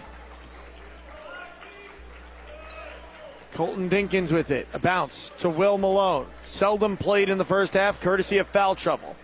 Colton 3.53 3.91
Dinkins 3.91 4.33
with 4.33 4.51
it. 4.51 4.67
A 4.73 4.79
bounce 4.79 5.33
to 5.39 5.49
Will 5.49 5.77
Malone. 5.79 6.27
Seldom 6.45 6.97
played 6.97 7.29
in 7.29 7.39
the 7.39 7.45
first 7.45 7.75
half, 7.75 8.01
courtesy 8.01 8.39
of 8.39 8.47
foul 8.47 8.75
trouble. 8.75 9.17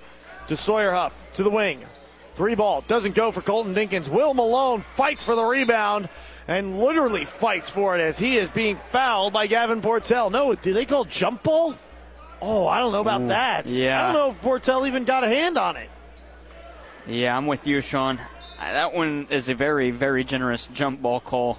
To 0.49 0.57
Sawyer 0.57 0.93
Huff 0.93 1.33
to 1.35 1.43
the 1.43 1.51
wing. 1.51 1.85
Three 2.35 2.55
ball 2.55 2.83
doesn't 2.83 3.15
go 3.15 3.31
for 3.33 3.41
Colton 3.41 3.75
Dinkins. 3.75 4.09
Will 4.09 4.35
Malone 4.35 4.81
fights 4.83 5.25
for 5.25 5.35
the 5.35 5.45
rebound 5.45 6.09
and 6.49 6.79
literally 6.79 7.25
fights 7.25 7.71
for 7.71 7.97
it 7.97 8.01
as 8.01 8.19
he 8.19 8.37
is 8.37 8.51
being 8.51 8.77
fouled 8.77 9.33
by 9.33 9.47
Gavin 9.47 9.81
Portell. 9.81 10.31
No, 10.31 10.55
did 10.55 10.75
they 10.77 10.85
call 10.85 11.05
jump 11.05 11.43
ball? 11.43 11.75
Oh, 12.43 12.67
I 12.67 12.79
don't 12.79 12.93
know 12.93 13.01
about 13.01 13.23
Ooh, 13.23 13.29
that. 13.29 13.67
yeah. 13.67 14.01
I 14.01 14.13
don't 14.13 14.21
know 14.21 14.31
if 14.31 14.43
Portell 14.43 14.87
even 14.87 15.05
got 15.05 15.25
a 15.25 15.29
hand 15.29 15.57
on 15.57 15.77
it. 15.77 15.89
Yeah, 17.07 17.37
I'm 17.37 17.47
with 17.47 17.67
you, 17.67 17.81
Sean. 17.81 18.19
Uh, 18.19 18.73
That 18.73 18.93
one 18.93 19.27
is 19.31 19.49
a 19.49 19.55
very, 19.55 19.91
very 19.91 20.23
generous 20.23 20.67
jump 20.69 21.01
ball 21.01 21.21
call. 21.21 21.59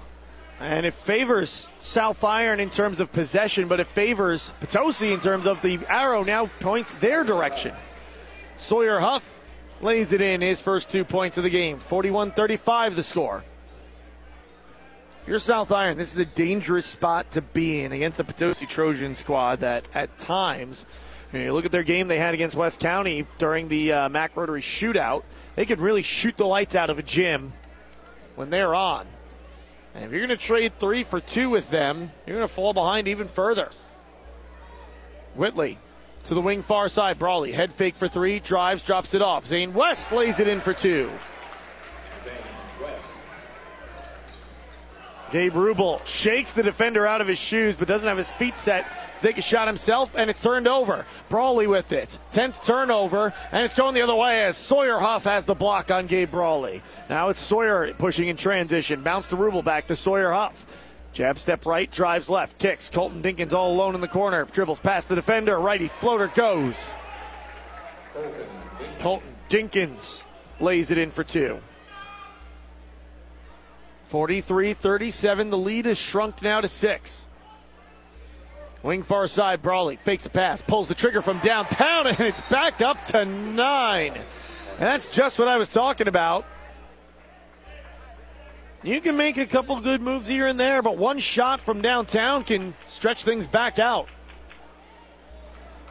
And 0.60 0.84
it 0.84 0.94
favors 0.94 1.68
South 1.78 2.24
Iron 2.24 2.58
in 2.58 2.68
terms 2.68 2.98
of 2.98 3.12
possession, 3.12 3.68
but 3.68 3.78
it 3.78 3.86
favors 3.86 4.52
Potosi 4.60 5.12
in 5.12 5.20
terms 5.20 5.46
of 5.46 5.62
the 5.62 5.78
arrow 5.88 6.24
now 6.24 6.46
points 6.60 6.94
their 6.94 7.22
direction. 7.22 7.74
Sawyer 8.56 8.98
Huff 8.98 9.38
lays 9.80 10.12
it 10.12 10.20
in 10.20 10.40
his 10.40 10.60
first 10.60 10.90
two 10.90 11.04
points 11.04 11.38
of 11.38 11.44
the 11.44 11.50
game. 11.50 11.78
41 11.78 12.32
35 12.32 12.96
the 12.96 13.02
score. 13.04 13.44
If 15.22 15.28
you're 15.28 15.38
South 15.38 15.70
Iron, 15.70 15.96
this 15.96 16.12
is 16.12 16.18
a 16.18 16.24
dangerous 16.24 16.86
spot 16.86 17.30
to 17.32 17.42
be 17.42 17.82
in 17.82 17.92
against 17.92 18.16
the 18.16 18.24
Potosi 18.24 18.66
Trojan 18.66 19.14
squad 19.14 19.60
that 19.60 19.86
at 19.94 20.18
times, 20.18 20.84
you, 21.32 21.38
know, 21.38 21.44
you 21.44 21.52
look 21.52 21.66
at 21.66 21.70
their 21.70 21.84
game 21.84 22.08
they 22.08 22.18
had 22.18 22.34
against 22.34 22.56
West 22.56 22.80
County 22.80 23.26
during 23.36 23.68
the 23.68 23.92
uh, 23.92 24.08
Mac 24.08 24.36
Rotary 24.36 24.62
shootout, 24.62 25.22
they 25.54 25.66
could 25.66 25.80
really 25.80 26.02
shoot 26.02 26.36
the 26.36 26.46
lights 26.46 26.74
out 26.74 26.90
of 26.90 26.98
a 26.98 27.02
gym 27.02 27.52
when 28.34 28.50
they're 28.50 28.74
on. 28.74 29.06
And 29.98 30.06
if 30.06 30.12
you're 30.12 30.24
going 30.24 30.38
to 30.38 30.44
trade 30.44 30.78
three 30.78 31.02
for 31.02 31.18
two 31.18 31.50
with 31.50 31.70
them, 31.70 32.12
you're 32.24 32.36
going 32.36 32.46
to 32.46 32.54
fall 32.54 32.72
behind 32.72 33.08
even 33.08 33.26
further. 33.26 33.68
Whitley 35.34 35.76
to 36.22 36.34
the 36.34 36.40
wing 36.40 36.62
far 36.62 36.88
side. 36.88 37.18
Brawley 37.18 37.50
head 37.50 37.72
fake 37.72 37.96
for 37.96 38.06
three, 38.06 38.38
drives, 38.38 38.84
drops 38.84 39.12
it 39.12 39.22
off. 39.22 39.44
Zane 39.44 39.74
West 39.74 40.12
lays 40.12 40.38
it 40.38 40.46
in 40.46 40.60
for 40.60 40.72
two. 40.72 41.10
Gabe 45.30 45.52
Rubel 45.52 46.04
shakes 46.06 46.52
the 46.52 46.62
defender 46.62 47.06
out 47.06 47.20
of 47.20 47.28
his 47.28 47.38
shoes, 47.38 47.76
but 47.76 47.86
doesn't 47.86 48.08
have 48.08 48.16
his 48.16 48.30
feet 48.30 48.56
set 48.56 48.86
to 49.16 49.20
take 49.20 49.36
a 49.36 49.42
shot 49.42 49.66
himself, 49.66 50.16
and 50.16 50.30
it's 50.30 50.42
turned 50.42 50.66
over. 50.66 51.04
Brawley 51.28 51.66
with 51.66 51.92
it. 51.92 52.18
10th 52.32 52.64
turnover, 52.64 53.34
and 53.52 53.64
it's 53.64 53.74
going 53.74 53.94
the 53.94 54.00
other 54.00 54.14
way 54.14 54.44
as 54.44 54.56
Sawyer 54.56 54.98
Huff 54.98 55.24
has 55.24 55.44
the 55.44 55.54
block 55.54 55.90
on 55.90 56.06
Gabe 56.06 56.30
Brawley. 56.30 56.82
Now 57.10 57.28
it's 57.28 57.40
Sawyer 57.40 57.92
pushing 57.94 58.28
in 58.28 58.36
transition. 58.36 59.02
Bounce 59.02 59.26
to 59.28 59.36
Rubel, 59.36 59.62
back 59.62 59.88
to 59.88 59.96
Sawyer 59.96 60.32
Huff. 60.32 60.66
Jab 61.12 61.38
step 61.38 61.66
right, 61.66 61.90
drives 61.90 62.28
left, 62.28 62.58
kicks. 62.58 62.88
Colton 62.88 63.22
Dinkins 63.22 63.52
all 63.52 63.72
alone 63.72 63.94
in 63.94 64.00
the 64.00 64.08
corner. 64.08 64.44
Dribbles 64.44 64.78
past 64.78 65.08
the 65.08 65.14
defender. 65.14 65.58
Righty 65.58 65.88
floater 65.88 66.28
goes. 66.28 66.90
Colton 68.98 69.34
Dinkins 69.48 70.22
lays 70.60 70.90
it 70.90 70.98
in 70.98 71.10
for 71.10 71.24
two. 71.24 71.60
43 74.08 74.74
37. 74.74 75.50
The 75.50 75.58
lead 75.58 75.84
has 75.84 75.98
shrunk 75.98 76.42
now 76.42 76.60
to 76.60 76.68
six. 76.68 77.26
Wing 78.82 79.02
far 79.02 79.26
side, 79.26 79.60
Brawley 79.60 79.96
fakes 79.96 80.24
a 80.26 80.30
pass, 80.30 80.62
pulls 80.62 80.88
the 80.88 80.94
trigger 80.94 81.20
from 81.20 81.38
downtown, 81.40 82.06
and 82.08 82.20
it's 82.20 82.40
back 82.42 82.80
up 82.80 83.04
to 83.06 83.24
nine. 83.24 84.14
And 84.14 84.86
that's 84.86 85.06
just 85.06 85.38
what 85.38 85.48
I 85.48 85.56
was 85.56 85.68
talking 85.68 86.08
about. 86.08 86.44
You 88.84 89.00
can 89.00 89.16
make 89.16 89.36
a 89.36 89.46
couple 89.46 89.78
good 89.80 90.00
moves 90.00 90.28
here 90.28 90.46
and 90.46 90.58
there, 90.58 90.82
but 90.82 90.96
one 90.96 91.18
shot 91.18 91.60
from 91.60 91.82
downtown 91.82 92.44
can 92.44 92.74
stretch 92.86 93.24
things 93.24 93.46
back 93.46 93.80
out. 93.80 94.08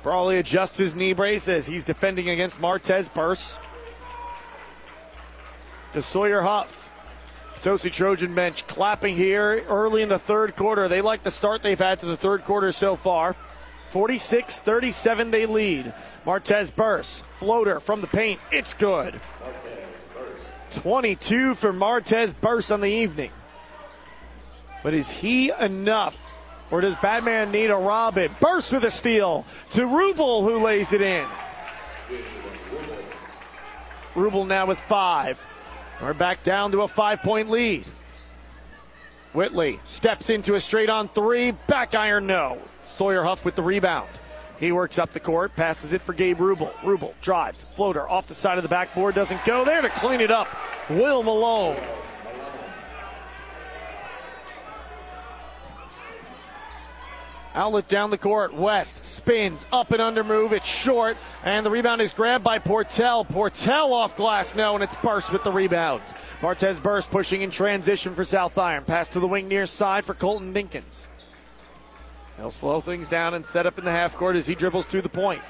Brawley 0.04 0.38
adjusts 0.40 0.78
his 0.78 0.96
knee 0.96 1.12
brace 1.12 1.50
as 1.50 1.68
he's 1.68 1.84
defending 1.84 2.30
against 2.30 2.62
Martez 2.62 3.14
Burse. 3.14 3.60
To 5.94 6.02
Sawyer 6.02 6.42
Huff. 6.42 6.87
Potosi 7.68 7.90
Trojan 7.90 8.34
bench 8.34 8.66
clapping 8.66 9.18
here 9.18 9.62
early 9.68 10.02
in 10.02 10.08
the 10.08 10.18
third 10.18 10.56
quarter. 10.56 10.88
They 10.88 11.02
like 11.02 11.24
the 11.24 11.32
start 11.32 11.64
they've 11.64 11.78
had 11.78 12.00
to 12.00 12.06
the 12.06 12.16
third 12.16 12.46
quarter 12.46 12.72
so 12.72 12.96
far. 12.96 13.36
46 13.90 14.60
37 14.60 15.32
they 15.32 15.46
lead. 15.46 15.94
Martez 16.26 16.74
Burse, 16.74 17.24
floater 17.34 17.82
from 17.82 18.00
the 18.00 18.08
paint. 18.08 18.40
It's 18.54 18.74
good. 18.74 19.20
22 20.76 21.56
for 21.56 21.74
Martez 21.74 22.34
Burse 22.40 22.72
on 22.72 22.80
the 22.80 22.90
evening. 22.90 23.32
But 24.82 24.94
is 24.94 25.12
he 25.12 25.52
enough 25.60 26.18
Or 26.72 26.80
does 26.80 26.96
Batman 26.96 27.52
need 27.52 27.70
a 27.70 27.76
Robin? 27.76 28.34
Burst 28.40 28.72
with 28.72 28.86
a 28.86 28.92
steal 28.92 29.46
to 29.72 29.82
Rubel, 29.82 30.50
who 30.50 30.64
lays 30.64 30.94
it 30.94 31.02
in. 31.02 31.28
Rubel 34.16 34.48
now 34.48 34.68
with 34.68 34.80
five. 34.80 35.46
We're 36.02 36.14
back 36.14 36.44
down 36.44 36.72
to 36.74 36.82
a 36.82 36.88
five 36.88 37.24
point 37.24 37.50
lead. 37.50 37.84
Whitley 39.34 39.80
steps 39.84 40.30
into 40.30 40.56
a 40.56 40.60
straight 40.60 40.90
on 40.90 41.10
three. 41.10 41.52
Back 41.52 41.96
iron, 41.96 42.28
no. 42.28 42.60
Sawyer 42.84 43.24
Huff 43.24 43.44
with 43.44 43.56
the 43.56 43.64
rebound. 43.64 44.10
He 44.60 44.72
works 44.72 44.98
up 44.98 45.12
the 45.12 45.20
court, 45.20 45.56
passes 45.56 45.94
it 45.94 46.02
for 46.02 46.14
Gabe 46.14 46.40
Rubel. 46.40 46.72
Rubel 46.82 47.14
drives, 47.22 47.64
floater 47.64 48.08
off 48.08 48.28
the 48.28 48.36
side 48.36 48.58
of 48.58 48.64
the 48.64 48.70
backboard, 48.70 49.14
doesn't 49.14 49.44
go 49.46 49.64
there 49.64 49.82
to 49.82 49.90
clean 49.90 50.22
it 50.22 50.32
up. 50.32 50.48
Will 50.90 51.22
Malone. 51.22 51.78
Outlet 57.58 57.88
down 57.88 58.12
the 58.12 58.20
court. 58.20 58.54
West 58.54 59.04
spins 59.04 59.66
up 59.74 59.92
and 59.92 60.00
under 60.00 60.24
move. 60.24 60.54
It's 60.54 60.68
short, 60.68 61.18
and 61.44 61.66
the 61.66 61.72
rebound 61.72 62.02
is 62.02 62.14
grabbed 62.14 62.44
by 62.44 62.60
Portell. 62.60 63.28
Portell 63.28 63.94
off 63.94 64.16
glass, 64.16 64.54
no, 64.54 64.76
and 64.76 64.84
it's 64.84 64.94
Burst 64.98 65.34
with 65.34 65.44
the 65.44 65.52
rebound. 65.52 66.04
Martez 66.40 66.80
Burst 66.80 67.10
pushing 67.10 67.42
in 67.42 67.50
transition 67.50 68.14
for 68.14 68.26
South 68.26 68.60
Iron. 68.60 68.84
Pass 68.84 69.10
to 69.10 69.20
the 69.20 69.28
wing 69.28 69.48
near 69.48 69.66
side 69.66 70.06
for 70.06 70.14
Colton 70.14 70.54
Dinkins. 70.54 71.08
He'll 72.38 72.52
slow 72.52 72.80
things 72.80 73.10
down 73.10 73.34
and 73.34 73.44
set 73.44 73.66
up 73.66 73.80
in 73.80 73.86
the 73.86 73.92
half 73.92 74.16
court 74.16 74.36
as 74.36 74.46
he 74.46 74.54
dribbles 74.54 74.86
through 74.86 75.02
the 75.02 75.10
point. 75.10 75.42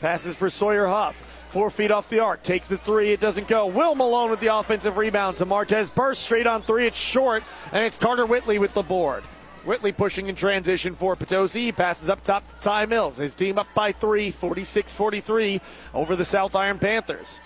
Passes 0.00 0.34
for 0.34 0.48
Sawyer 0.48 0.86
Huff. 0.86 1.22
Four 1.50 1.68
feet 1.68 1.90
off 1.90 2.08
the 2.08 2.20
arc. 2.20 2.42
Takes 2.42 2.68
the 2.68 2.78
three. 2.78 3.12
It 3.12 3.20
doesn't 3.20 3.48
go. 3.48 3.66
Will 3.66 3.94
Malone 3.94 4.30
with 4.30 4.40
the 4.40 4.56
offensive 4.56 4.96
rebound 4.96 5.36
to 5.38 5.44
Martez. 5.44 5.94
Burst 5.94 6.22
straight 6.22 6.46
on 6.46 6.62
three. 6.62 6.86
It's 6.86 6.98
short. 6.98 7.42
And 7.70 7.84
it's 7.84 7.98
Carter 7.98 8.24
Whitley 8.24 8.58
with 8.58 8.72
the 8.72 8.82
board. 8.82 9.24
Whitley 9.68 9.92
pushing 9.92 10.28
in 10.28 10.34
transition 10.34 10.94
for 10.94 11.14
Potosi. 11.14 11.66
He 11.66 11.72
passes 11.72 12.08
up 12.08 12.24
top 12.24 12.48
to 12.48 12.64
Ty 12.64 12.86
Mills. 12.86 13.18
His 13.18 13.34
team 13.34 13.58
up 13.58 13.66
by 13.74 13.92
three, 13.92 14.30
46 14.30 14.94
43 14.94 15.60
over 15.92 16.16
the 16.16 16.24
South 16.24 16.56
Iron 16.56 16.78
Panthers. 16.78 17.38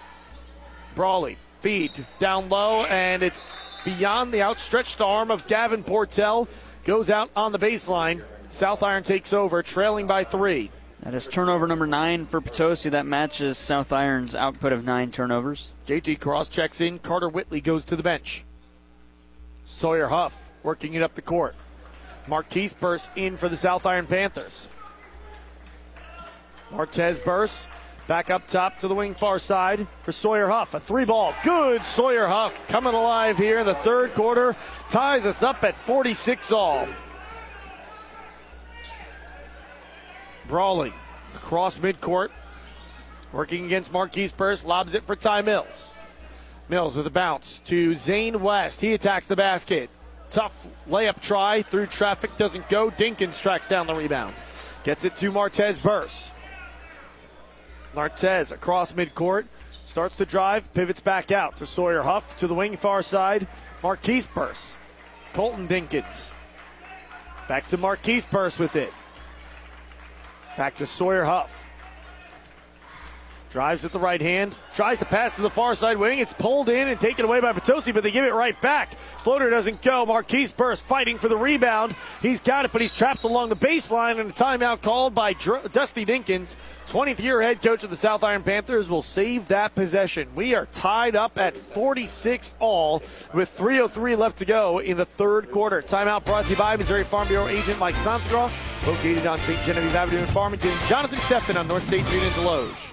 Brawley, 0.94 1.36
feed 1.58 2.06
down 2.20 2.48
low, 2.48 2.84
and 2.84 3.24
it's 3.24 3.40
beyond 3.84 4.32
the 4.32 4.42
outstretched 4.42 5.00
arm 5.00 5.32
of 5.32 5.48
Gavin 5.48 5.82
Portell. 5.82 6.46
Goes 6.84 7.10
out 7.10 7.28
on 7.34 7.50
the 7.50 7.58
baseline. 7.58 8.22
South 8.50 8.84
Iron 8.84 9.02
takes 9.02 9.32
over, 9.32 9.60
trailing 9.64 10.06
by 10.06 10.22
three. 10.22 10.70
That 11.02 11.14
is 11.14 11.26
turnover 11.26 11.66
number 11.66 11.88
nine 11.88 12.26
for 12.26 12.40
Potosi. 12.40 12.88
That 12.90 13.04
matches 13.04 13.58
South 13.58 13.92
Iron's 13.92 14.36
output 14.36 14.72
of 14.72 14.84
nine 14.84 15.10
turnovers. 15.10 15.72
JT 15.88 16.20
Cross 16.20 16.50
checks 16.50 16.80
in. 16.80 17.00
Carter 17.00 17.28
Whitley 17.28 17.60
goes 17.60 17.84
to 17.86 17.96
the 17.96 18.04
bench. 18.04 18.44
Sawyer 19.66 20.06
Huff 20.06 20.52
working 20.62 20.94
it 20.94 21.02
up 21.02 21.16
the 21.16 21.22
court. 21.22 21.56
Marquise 22.26 22.72
Burst 22.74 23.10
in 23.16 23.36
for 23.36 23.48
the 23.48 23.56
South 23.56 23.86
Iron 23.86 24.06
Panthers. 24.06 24.68
Martez 26.70 27.22
Burst 27.22 27.68
back 28.06 28.30
up 28.30 28.46
top 28.46 28.78
to 28.78 28.88
the 28.88 28.94
wing 28.94 29.14
far 29.14 29.38
side 29.38 29.86
for 30.02 30.12
Sawyer 30.12 30.48
Huff. 30.48 30.74
A 30.74 30.80
three 30.80 31.04
ball. 31.04 31.34
Good 31.44 31.84
Sawyer 31.84 32.26
Huff 32.26 32.68
coming 32.68 32.94
alive 32.94 33.38
here 33.38 33.58
in 33.58 33.66
the 33.66 33.74
third 33.74 34.14
quarter. 34.14 34.56
Ties 34.88 35.26
us 35.26 35.42
up 35.42 35.62
at 35.64 35.76
46 35.76 36.52
all. 36.52 36.88
Brawley 40.48 40.92
across 41.34 41.78
midcourt. 41.78 42.30
Working 43.32 43.64
against 43.64 43.92
Marquise 43.92 44.32
Burst. 44.32 44.64
Lobs 44.64 44.94
it 44.94 45.04
for 45.04 45.16
Ty 45.16 45.42
Mills. 45.42 45.90
Mills 46.68 46.96
with 46.96 47.06
a 47.06 47.10
bounce 47.10 47.60
to 47.60 47.94
Zane 47.94 48.42
West. 48.42 48.80
He 48.80 48.94
attacks 48.94 49.26
the 49.26 49.36
basket. 49.36 49.90
Tough 50.32 50.66
layup 50.88 51.20
try 51.20 51.60
through 51.62 51.86
traffic 51.86 52.36
doesn't 52.38 52.68
go. 52.70 52.90
Dinkins 52.90 53.40
tracks 53.40 53.68
down 53.68 53.86
the 53.86 53.94
rebounds. 53.94 54.42
Gets 54.82 55.04
it 55.04 55.16
to 55.18 55.30
Martez 55.30 55.80
Burst. 55.80 56.32
Martez 57.94 58.50
across 58.50 58.92
midcourt. 58.92 59.44
Starts 59.84 60.16
to 60.16 60.24
drive, 60.24 60.72
pivots 60.72 61.02
back 61.02 61.30
out 61.30 61.58
to 61.58 61.66
Sawyer 61.66 62.00
Huff 62.00 62.38
to 62.38 62.46
the 62.46 62.54
wing 62.54 62.78
far 62.78 63.02
side. 63.02 63.46
Marquise 63.82 64.26
Burst. 64.26 64.74
Colton 65.34 65.68
Dinkins. 65.68 66.30
Back 67.46 67.68
to 67.68 67.76
Marquise 67.76 68.24
Burst 68.24 68.58
with 68.58 68.74
it. 68.74 68.92
Back 70.56 70.76
to 70.76 70.86
Sawyer 70.86 71.24
Huff. 71.24 71.61
Drives 73.52 73.82
with 73.82 73.92
the 73.92 73.98
right 73.98 74.20
hand, 74.20 74.54
tries 74.74 74.98
to 75.00 75.04
pass 75.04 75.36
to 75.36 75.42
the 75.42 75.50
far 75.50 75.74
side 75.74 75.98
wing. 75.98 76.20
It's 76.20 76.32
pulled 76.32 76.70
in 76.70 76.88
and 76.88 76.98
taken 76.98 77.26
away 77.26 77.38
by 77.40 77.52
Potosi, 77.52 77.92
but 77.92 78.02
they 78.02 78.10
give 78.10 78.24
it 78.24 78.32
right 78.32 78.58
back. 78.62 78.94
Floater 79.22 79.50
doesn't 79.50 79.82
go. 79.82 80.06
Marquise 80.06 80.52
Burst 80.52 80.86
fighting 80.86 81.18
for 81.18 81.28
the 81.28 81.36
rebound. 81.36 81.94
He's 82.22 82.40
got 82.40 82.64
it, 82.64 82.72
but 82.72 82.80
he's 82.80 82.96
trapped 82.96 83.24
along 83.24 83.50
the 83.50 83.56
baseline, 83.56 84.18
and 84.18 84.30
a 84.30 84.32
timeout 84.32 84.80
called 84.80 85.14
by 85.14 85.34
Dr- 85.34 85.70
Dusty 85.70 86.06
Dinkins. 86.06 86.56
20th 86.88 87.18
year 87.18 87.42
head 87.42 87.60
coach 87.60 87.84
of 87.84 87.90
the 87.90 87.96
South 87.96 88.24
Iron 88.24 88.42
Panthers 88.42 88.88
will 88.88 89.02
save 89.02 89.48
that 89.48 89.74
possession. 89.74 90.28
We 90.34 90.54
are 90.54 90.64
tied 90.66 91.14
up 91.14 91.36
at 91.36 91.54
46 91.54 92.54
all 92.58 93.02
with 93.34 93.54
3.03 93.56 94.16
left 94.16 94.38
to 94.38 94.46
go 94.46 94.78
in 94.78 94.96
the 94.96 95.04
third 95.04 95.50
quarter. 95.50 95.82
Timeout 95.82 96.24
brought 96.24 96.44
to 96.44 96.50
you 96.52 96.56
by 96.56 96.76
Missouri 96.76 97.04
Farm 97.04 97.28
Bureau 97.28 97.48
agent 97.48 97.78
Mike 97.78 97.96
Samsgraw, 97.96 98.50
located 98.86 99.26
on 99.26 99.38
St. 99.40 99.60
Genevieve 99.64 99.94
Avenue 99.94 100.20
in 100.20 100.26
Farmington. 100.28 100.72
Jonathan 100.88 101.18
Steffen 101.18 101.60
on 101.60 101.68
North 101.68 101.86
State 101.86 102.06
Street 102.06 102.22
in 102.22 102.30
Desloge. 102.30 102.91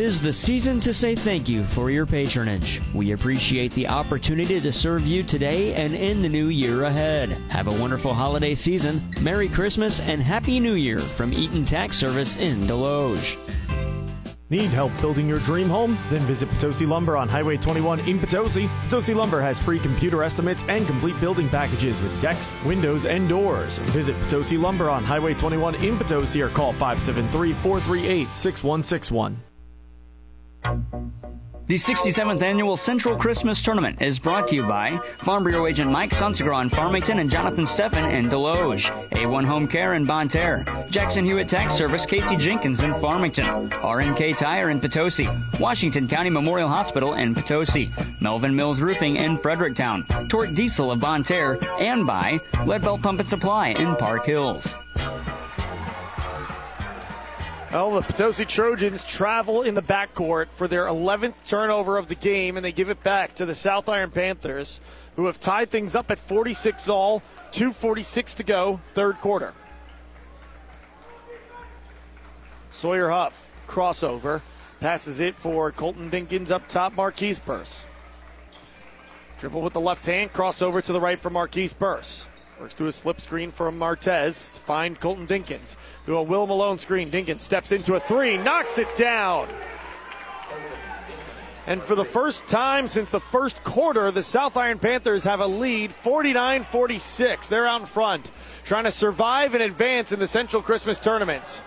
Tis 0.00 0.18
the 0.18 0.32
season 0.32 0.80
to 0.80 0.94
say 0.94 1.14
thank 1.14 1.46
you 1.46 1.62
for 1.62 1.90
your 1.90 2.06
patronage. 2.06 2.80
We 2.94 3.12
appreciate 3.12 3.70
the 3.72 3.86
opportunity 3.86 4.58
to 4.58 4.72
serve 4.72 5.06
you 5.06 5.22
today 5.22 5.74
and 5.74 5.94
in 5.94 6.22
the 6.22 6.28
new 6.30 6.46
year 6.46 6.84
ahead. 6.84 7.28
Have 7.50 7.66
a 7.66 7.78
wonderful 7.78 8.14
holiday 8.14 8.54
season, 8.54 9.02
Merry 9.20 9.46
Christmas, 9.46 10.00
and 10.00 10.22
Happy 10.22 10.58
New 10.58 10.72
Year 10.72 10.98
from 10.98 11.34
Eaton 11.34 11.66
Tax 11.66 11.98
Service 11.98 12.38
in 12.38 12.60
Desloge. 12.60 13.36
Need 14.48 14.70
help 14.70 14.98
building 15.02 15.28
your 15.28 15.38
dream 15.40 15.68
home? 15.68 15.98
Then 16.08 16.22
visit 16.22 16.48
Potosi 16.48 16.86
Lumber 16.86 17.18
on 17.18 17.28
Highway 17.28 17.58
21 17.58 18.00
in 18.08 18.18
Potosi. 18.18 18.68
Potosi 18.88 19.12
Lumber 19.14 19.42
has 19.42 19.60
free 19.60 19.78
computer 19.78 20.22
estimates 20.22 20.64
and 20.66 20.86
complete 20.86 21.20
building 21.20 21.50
packages 21.50 22.00
with 22.00 22.22
decks, 22.22 22.54
windows, 22.64 23.04
and 23.04 23.28
doors. 23.28 23.76
Visit 23.92 24.18
Potosi 24.22 24.56
Lumber 24.56 24.88
on 24.88 25.04
Highway 25.04 25.34
21 25.34 25.74
in 25.84 25.98
Potosi 25.98 26.40
or 26.40 26.48
call 26.48 26.72
573 26.72 27.52
438 27.52 28.28
6161. 28.28 29.49
The 31.70 31.76
67th 31.76 32.42
annual 32.42 32.76
Central 32.76 33.16
Christmas 33.16 33.62
Tournament 33.62 34.02
is 34.02 34.18
brought 34.18 34.48
to 34.48 34.56
you 34.56 34.66
by 34.66 34.98
Farm 35.18 35.44
Bureau 35.44 35.68
agent 35.68 35.88
Mike 35.88 36.10
Sonsegra 36.10 36.62
in 36.62 36.68
Farmington 36.68 37.20
and 37.20 37.30
Jonathan 37.30 37.64
Steffen 37.64 38.12
in 38.12 38.28
Desloge, 38.28 38.90
A1 39.10 39.44
Home 39.44 39.68
Care 39.68 39.94
in 39.94 40.04
Bonne 40.04 40.28
Terre, 40.28 40.64
Jackson 40.90 41.24
Hewitt 41.24 41.48
Tax 41.48 41.74
Service 41.74 42.04
Casey 42.04 42.34
Jenkins 42.34 42.82
in 42.82 42.92
Farmington, 42.94 43.70
RNK 43.70 44.36
Tire 44.36 44.70
in 44.70 44.80
Potosi, 44.80 45.28
Washington 45.60 46.08
County 46.08 46.28
Memorial 46.28 46.68
Hospital 46.68 47.14
in 47.14 47.36
Potosi, 47.36 47.88
Melvin 48.20 48.56
Mills 48.56 48.80
Roofing 48.80 49.14
in 49.14 49.38
Fredericktown, 49.38 50.04
Torque 50.28 50.52
Diesel 50.54 50.90
of 50.90 50.98
Bonne 50.98 51.22
Terre, 51.22 51.56
and 51.78 52.04
by 52.04 52.38
Leadbelt 52.66 53.00
Pump 53.00 53.20
and 53.20 53.28
Supply 53.28 53.68
in 53.68 53.94
Park 53.94 54.26
Hills. 54.26 54.74
Well, 57.72 57.92
the 57.92 58.02
Potosi 58.02 58.46
Trojans 58.46 59.04
travel 59.04 59.62
in 59.62 59.74
the 59.74 59.82
backcourt 59.82 60.48
for 60.48 60.66
their 60.66 60.86
11th 60.86 61.46
turnover 61.46 61.98
of 61.98 62.08
the 62.08 62.16
game, 62.16 62.56
and 62.56 62.64
they 62.64 62.72
give 62.72 62.90
it 62.90 63.04
back 63.04 63.36
to 63.36 63.46
the 63.46 63.54
South 63.54 63.88
Iron 63.88 64.10
Panthers, 64.10 64.80
who 65.14 65.26
have 65.26 65.38
tied 65.38 65.70
things 65.70 65.94
up 65.94 66.10
at 66.10 66.18
46 66.18 66.88
all, 66.88 67.22
2.46 67.52 68.34
to 68.36 68.42
go, 68.42 68.80
third 68.94 69.20
quarter. 69.20 69.54
Sawyer 72.72 73.08
Huff, 73.10 73.48
crossover, 73.68 74.42
passes 74.80 75.20
it 75.20 75.36
for 75.36 75.70
Colton 75.70 76.10
Dinkins 76.10 76.50
up 76.50 76.66
top, 76.66 76.96
Marquise 76.96 77.38
Burse. 77.38 77.84
Dribble 79.38 79.62
with 79.62 79.74
the 79.74 79.80
left 79.80 80.06
hand, 80.06 80.32
crossover 80.32 80.82
to 80.82 80.92
the 80.92 81.00
right 81.00 81.20
for 81.20 81.30
Marquise 81.30 81.72
Burse. 81.72 82.26
Works 82.60 82.74
through 82.74 82.88
a 82.88 82.92
slip 82.92 83.22
screen 83.22 83.52
from 83.52 83.78
Martez 83.78 84.52
to 84.52 84.60
find 84.60 85.00
Colton 85.00 85.26
Dinkins. 85.26 85.76
Through 86.04 86.18
a 86.18 86.22
Will 86.22 86.46
Malone 86.46 86.78
screen. 86.78 87.10
Dinkins 87.10 87.40
steps 87.40 87.72
into 87.72 87.94
a 87.94 88.00
three, 88.00 88.36
knocks 88.36 88.76
it 88.76 88.94
down. 88.96 89.48
And 91.66 91.82
for 91.82 91.94
the 91.94 92.04
first 92.04 92.46
time 92.48 92.86
since 92.86 93.10
the 93.10 93.20
first 93.20 93.64
quarter, 93.64 94.10
the 94.10 94.22
South 94.22 94.58
Iron 94.58 94.78
Panthers 94.78 95.24
have 95.24 95.40
a 95.40 95.46
lead 95.46 95.90
49 95.90 96.64
46. 96.64 97.46
They're 97.46 97.66
out 97.66 97.80
in 97.80 97.86
front, 97.86 98.30
trying 98.64 98.84
to 98.84 98.90
survive 98.90 99.54
and 99.54 99.62
advance 99.62 100.12
in 100.12 100.20
the 100.20 100.28
Central 100.28 100.60
Christmas 100.60 100.98
tournament. 100.98 101.62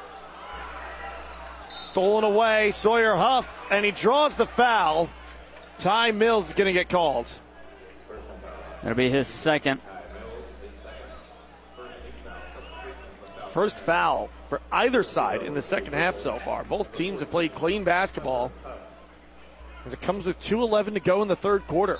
Stolen 1.75 2.23
away, 2.23 2.69
Sawyer 2.69 3.15
Huff, 3.15 3.65
and 3.71 3.83
he 3.83 3.89
draws 3.89 4.35
the 4.35 4.45
foul. 4.45 5.09
Ty 5.79 6.11
Mills 6.11 6.49
is 6.49 6.53
going 6.53 6.67
to 6.67 6.73
get 6.73 6.87
called. 6.87 7.27
That'll 8.83 8.95
be 8.95 9.09
his 9.09 9.27
second. 9.27 9.81
First 13.53 13.77
foul 13.77 14.29
for 14.49 14.61
either 14.71 15.03
side 15.03 15.43
in 15.43 15.53
the 15.53 15.61
second 15.61 15.93
half 15.93 16.15
so 16.15 16.37
far. 16.39 16.63
Both 16.63 16.91
teams 16.91 17.19
have 17.19 17.29
played 17.29 17.53
clean 17.53 17.83
basketball 17.83 18.51
as 19.85 19.93
it 19.93 20.01
comes 20.01 20.25
with 20.25 20.39
2.11 20.39 20.95
to 20.95 20.99
go 20.99 21.21
in 21.21 21.27
the 21.27 21.35
third 21.35 21.65
quarter. 21.67 21.99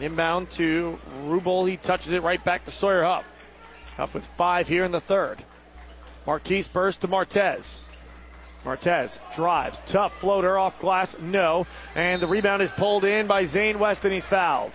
Inbound 0.00 0.50
to 0.50 0.98
Rubel. 1.24 1.68
He 1.68 1.76
touches 1.76 2.12
it 2.12 2.22
right 2.22 2.42
back 2.44 2.64
to 2.64 2.72
Sawyer 2.72 3.04
Huff. 3.04 3.32
Huff 3.96 4.14
with 4.14 4.26
five 4.26 4.66
here 4.66 4.84
in 4.84 4.92
the 4.92 5.00
third. 5.00 5.44
Marquise 6.26 6.68
burst 6.68 7.00
to 7.02 7.08
Martez. 7.08 7.82
Martez 8.64 9.18
drives. 9.34 9.80
Tough 9.86 10.12
floater 10.12 10.58
off 10.58 10.78
glass. 10.80 11.16
No. 11.20 11.66
And 11.94 12.20
the 12.20 12.26
rebound 12.26 12.62
is 12.62 12.70
pulled 12.72 13.04
in 13.04 13.28
by 13.28 13.44
Zane 13.44 13.78
West 13.78 14.04
and 14.04 14.12
he's 14.12 14.26
fouled. 14.26 14.72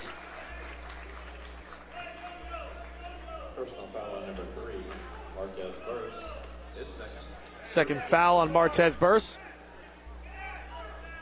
Personal 3.55 3.87
foul 3.93 4.17
on 4.17 4.25
number 4.25 4.43
three, 4.55 4.83
Marquez 5.35 5.75
Burst. 5.85 6.25
His 6.75 6.87
second. 6.87 7.11
Second 7.73 8.03
foul 8.03 8.37
on 8.37 8.53
Martez 8.53 8.99
Burst. 8.99 9.39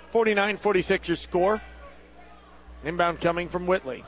49 0.09 0.57
46 0.57 1.07
your 1.07 1.15
score. 1.15 1.61
Inbound 2.83 3.21
coming 3.21 3.47
from 3.47 3.67
Whitley. 3.67 4.03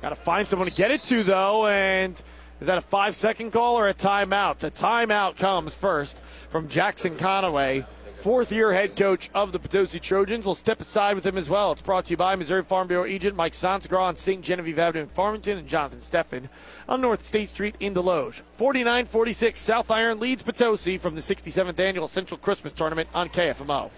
Got 0.00 0.08
to 0.08 0.14
find 0.14 0.48
someone 0.48 0.70
to 0.70 0.74
get 0.74 0.90
it 0.90 1.02
to, 1.02 1.22
though, 1.22 1.66
and 1.66 2.14
is 2.62 2.68
that 2.68 2.78
a 2.78 2.80
five 2.80 3.14
second 3.14 3.50
call 3.50 3.78
or 3.78 3.90
a 3.90 3.92
timeout? 3.94 4.56
The 4.56 4.70
timeout 4.70 5.36
comes 5.36 5.74
first 5.74 6.18
from 6.48 6.68
Jackson 6.68 7.16
Conaway, 7.16 7.84
fourth 8.26 8.50
year 8.50 8.72
head 8.72 8.96
coach 8.96 9.30
of 9.36 9.52
the 9.52 9.58
Potosi 9.60 10.00
Trojans. 10.00 10.44
We'll 10.44 10.56
step 10.56 10.80
aside 10.80 11.14
with 11.14 11.24
him 11.24 11.38
as 11.38 11.48
well. 11.48 11.70
It's 11.70 11.80
brought 11.80 12.06
to 12.06 12.10
you 12.10 12.16
by 12.16 12.34
Missouri 12.34 12.64
Farm 12.64 12.88
Bureau 12.88 13.04
agent 13.04 13.36
Mike 13.36 13.52
Sansagra 13.52 14.00
on 14.00 14.16
St. 14.16 14.42
Genevieve 14.42 14.80
Avenue 14.80 15.04
in 15.04 15.08
Farmington 15.08 15.58
and 15.58 15.68
Jonathan 15.68 16.00
Steffen 16.00 16.48
on 16.88 17.00
North 17.00 17.24
State 17.24 17.50
Street 17.50 17.76
in 17.78 17.94
Desloge. 17.94 18.42
49 18.54 19.06
46, 19.06 19.60
South 19.60 19.92
Iron 19.92 20.18
leads 20.18 20.42
Potosi 20.42 20.98
from 20.98 21.14
the 21.14 21.20
67th 21.20 21.78
annual 21.78 22.08
Central 22.08 22.36
Christmas 22.36 22.72
Tournament 22.72 23.08
on 23.14 23.28
KFMO. 23.28 23.92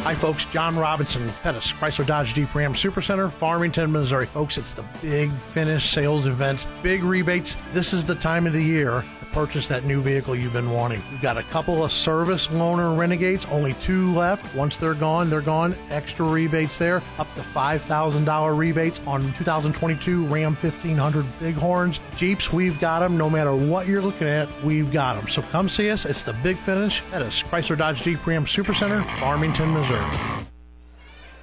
Hi, 0.00 0.14
folks. 0.14 0.44
John 0.46 0.76
Robinson, 0.76 1.30
Pettis, 1.42 1.72
Chrysler 1.72 2.06
Dodge 2.06 2.34
Jeep 2.34 2.54
Ram 2.54 2.74
Supercenter, 2.74 3.30
Farmington, 3.32 3.90
Missouri. 3.90 4.26
Folks, 4.26 4.58
it's 4.58 4.74
the 4.74 4.84
big 5.00 5.32
finish 5.32 5.90
sales 5.90 6.26
events, 6.26 6.66
big 6.82 7.02
rebates. 7.02 7.56
This 7.72 7.94
is 7.94 8.04
the 8.04 8.14
time 8.14 8.46
of 8.46 8.52
the 8.52 8.62
year 8.62 9.02
to 9.20 9.26
purchase 9.32 9.66
that 9.68 9.84
new 9.84 10.02
vehicle 10.02 10.36
you've 10.36 10.52
been 10.52 10.70
wanting. 10.70 11.02
We've 11.10 11.22
got 11.22 11.38
a 11.38 11.42
couple 11.44 11.82
of 11.82 11.90
service 11.90 12.48
loaner 12.48 12.96
renegades, 12.98 13.46
only 13.46 13.72
two 13.74 14.12
left. 14.14 14.54
Once 14.54 14.76
they're 14.76 14.92
gone, 14.92 15.30
they're 15.30 15.40
gone. 15.40 15.74
Extra 15.88 16.26
rebates 16.26 16.76
there, 16.76 16.96
up 17.18 17.32
to 17.36 17.40
$5,000 17.40 18.58
rebates 18.58 19.00
on 19.06 19.32
2022 19.32 20.26
Ram 20.26 20.54
1500 20.54 21.24
Bighorns. 21.40 21.98
Jeeps, 22.14 22.52
we've 22.52 22.78
got 22.78 22.98
them. 23.00 23.16
No 23.16 23.30
matter 23.30 23.56
what 23.56 23.88
you're 23.88 24.02
looking 24.02 24.28
at, 24.28 24.48
we've 24.62 24.92
got 24.92 25.16
them. 25.16 25.28
So 25.28 25.40
come 25.40 25.70
see 25.70 25.88
us. 25.88 26.04
It's 26.04 26.22
the 26.22 26.34
big 26.42 26.56
finish 26.58 27.02
at 27.14 27.22
a 27.22 27.26
Chrysler 27.26 27.78
Dodge 27.78 28.02
Jeep 28.02 28.26
Ram 28.26 28.44
Supercenter, 28.44 29.02
Farmington, 29.18 29.72
Missouri. 29.72 29.83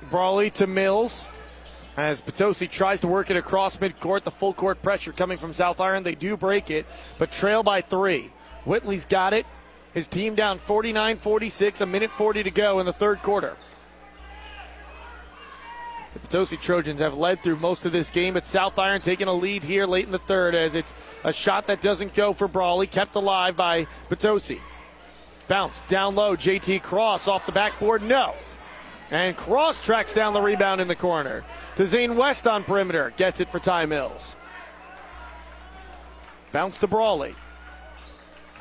Brawley 0.09 0.49
to 0.51 0.67
Mills. 0.67 1.27
As 1.97 2.21
Potosi 2.21 2.67
tries 2.67 3.01
to 3.01 3.07
work 3.07 3.29
it 3.29 3.37
across 3.37 3.77
midcourt, 3.77 4.23
the 4.23 4.31
full 4.31 4.53
court 4.53 4.81
pressure 4.81 5.11
coming 5.11 5.37
from 5.37 5.53
South 5.53 5.79
Iron. 5.79 6.03
They 6.03 6.15
do 6.15 6.37
break 6.37 6.71
it, 6.71 6.85
but 7.19 7.31
trail 7.31 7.63
by 7.63 7.81
three. 7.81 8.31
Whitley's 8.65 9.05
got 9.05 9.33
it. 9.33 9.45
His 9.93 10.07
team 10.07 10.35
down 10.35 10.57
49 10.57 11.17
46, 11.17 11.81
a 11.81 11.85
minute 11.85 12.09
40 12.09 12.43
to 12.43 12.51
go 12.51 12.79
in 12.79 12.85
the 12.85 12.93
third 12.93 13.21
quarter. 13.21 13.57
The 16.13 16.19
Potosi 16.19 16.57
Trojans 16.57 16.99
have 16.99 17.13
led 17.13 17.43
through 17.43 17.57
most 17.57 17.85
of 17.85 17.91
this 17.91 18.09
game, 18.09 18.33
but 18.33 18.45
South 18.45 18.79
Iron 18.79 19.01
taking 19.01 19.27
a 19.27 19.33
lead 19.33 19.63
here 19.63 19.85
late 19.85 20.05
in 20.05 20.11
the 20.11 20.19
third 20.19 20.55
as 20.55 20.75
it's 20.75 20.93
a 21.23 21.31
shot 21.31 21.67
that 21.67 21.81
doesn't 21.81 22.13
go 22.13 22.33
for 22.33 22.47
Brawley, 22.47 22.87
kept 22.87 23.15
alive 23.15 23.55
by 23.55 23.85
Potosi. 24.09 24.59
Bounce 25.51 25.81
down 25.89 26.15
low, 26.15 26.37
JT 26.37 26.81
Cross 26.81 27.27
off 27.27 27.45
the 27.45 27.51
backboard, 27.51 28.01
no. 28.01 28.33
And 29.11 29.35
Cross 29.35 29.83
tracks 29.83 30.13
down 30.13 30.31
the 30.31 30.41
rebound 30.41 30.79
in 30.79 30.87
the 30.87 30.95
corner. 30.95 31.43
To 31.75 31.85
Zane 31.85 32.15
West 32.15 32.47
on 32.47 32.63
perimeter, 32.63 33.11
gets 33.17 33.41
it 33.41 33.49
for 33.49 33.59
Ty 33.59 33.85
Mills. 33.87 34.33
Bounce 36.53 36.77
to 36.77 36.87
Brawley. 36.87 37.35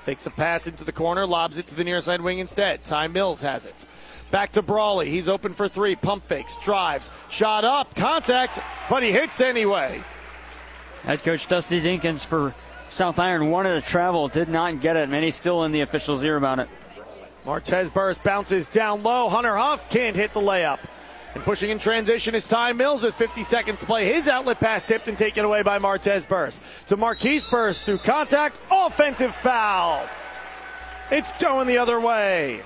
Fakes 0.02 0.26
a 0.26 0.30
pass 0.30 0.66
into 0.66 0.82
the 0.82 0.90
corner, 0.90 1.26
lobs 1.26 1.58
it 1.58 1.68
to 1.68 1.76
the 1.76 1.84
near 1.84 2.00
side 2.00 2.22
wing 2.22 2.40
instead. 2.40 2.82
Ty 2.82 3.06
Mills 3.06 3.40
has 3.42 3.66
it. 3.66 3.86
Back 4.32 4.50
to 4.54 4.60
Brawley. 4.60 5.10
He's 5.10 5.28
open 5.28 5.54
for 5.54 5.68
three. 5.68 5.94
Pump 5.94 6.24
fakes, 6.24 6.56
drives, 6.56 7.08
shot 7.28 7.64
up, 7.64 7.94
contact, 7.94 8.58
but 8.88 9.04
he 9.04 9.12
hits 9.12 9.40
anyway. 9.40 10.02
Head 11.04 11.22
coach 11.22 11.46
Dusty 11.46 11.80
Dinkins 11.80 12.26
for 12.26 12.52
South 12.90 13.20
Iron 13.20 13.50
wanted 13.50 13.80
to 13.80 13.88
travel, 13.88 14.26
did 14.26 14.48
not 14.48 14.80
get 14.80 14.96
it. 14.96 15.08
Many 15.08 15.30
still 15.30 15.62
in 15.62 15.70
the 15.70 15.82
official's 15.82 16.24
ear 16.24 16.36
about 16.36 16.58
it. 16.58 16.68
Martez 17.44 17.92
Burst 17.92 18.22
bounces 18.24 18.66
down 18.66 19.04
low. 19.04 19.28
Hunter 19.28 19.56
Huff 19.56 19.88
can't 19.88 20.16
hit 20.16 20.32
the 20.32 20.40
layup. 20.40 20.80
And 21.34 21.44
pushing 21.44 21.70
in 21.70 21.78
transition 21.78 22.34
is 22.34 22.46
Ty 22.48 22.72
Mills 22.72 23.04
with 23.04 23.14
50 23.14 23.44
seconds 23.44 23.78
to 23.78 23.86
play. 23.86 24.12
His 24.12 24.26
outlet 24.26 24.58
pass 24.58 24.82
tipped 24.82 25.06
and 25.06 25.16
taken 25.16 25.44
away 25.44 25.62
by 25.62 25.78
Martez 25.78 26.26
Burst. 26.26 26.60
To 26.88 26.96
Marquise 26.96 27.46
Burst 27.46 27.84
through 27.84 27.98
contact. 27.98 28.58
Offensive 28.70 29.34
foul. 29.36 30.04
It's 31.12 31.32
going 31.34 31.68
the 31.68 31.78
other 31.78 32.00
way. 32.00 32.62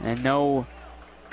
And 0.00 0.22
no 0.22 0.66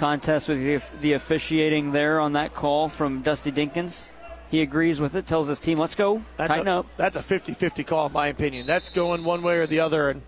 contest 0.02 0.50
with 0.50 0.64
the, 0.64 0.82
the 1.00 1.14
officiating 1.14 1.92
there 1.92 2.20
on 2.20 2.34
that 2.34 2.56
call 2.56 2.90
from 2.90 3.22
Dusty 3.22 3.52
Dinkins. 3.52 4.10
He 4.50 4.64
agrees 4.64 5.00
with 5.00 5.14
it, 5.14 5.28
tells 5.28 5.48
his 5.48 5.60
team, 5.60 5.78
let's 5.78 5.94
go, 5.94 6.24
That's 6.38 6.48
tighten 6.48 6.68
a, 6.68 6.80
up. 6.80 6.88
That's 6.98 7.18
a 7.18 7.22
50 7.22 7.54
50 7.54 7.84
call, 7.84 8.08
in 8.08 8.12
my 8.12 8.26
opinion. 8.26 8.66
That's 8.66 8.90
going 8.90 9.24
one 9.24 9.44
way 9.44 9.60
or 9.60 9.68
the 9.68 9.80
other. 9.80 10.10
And 10.10 10.24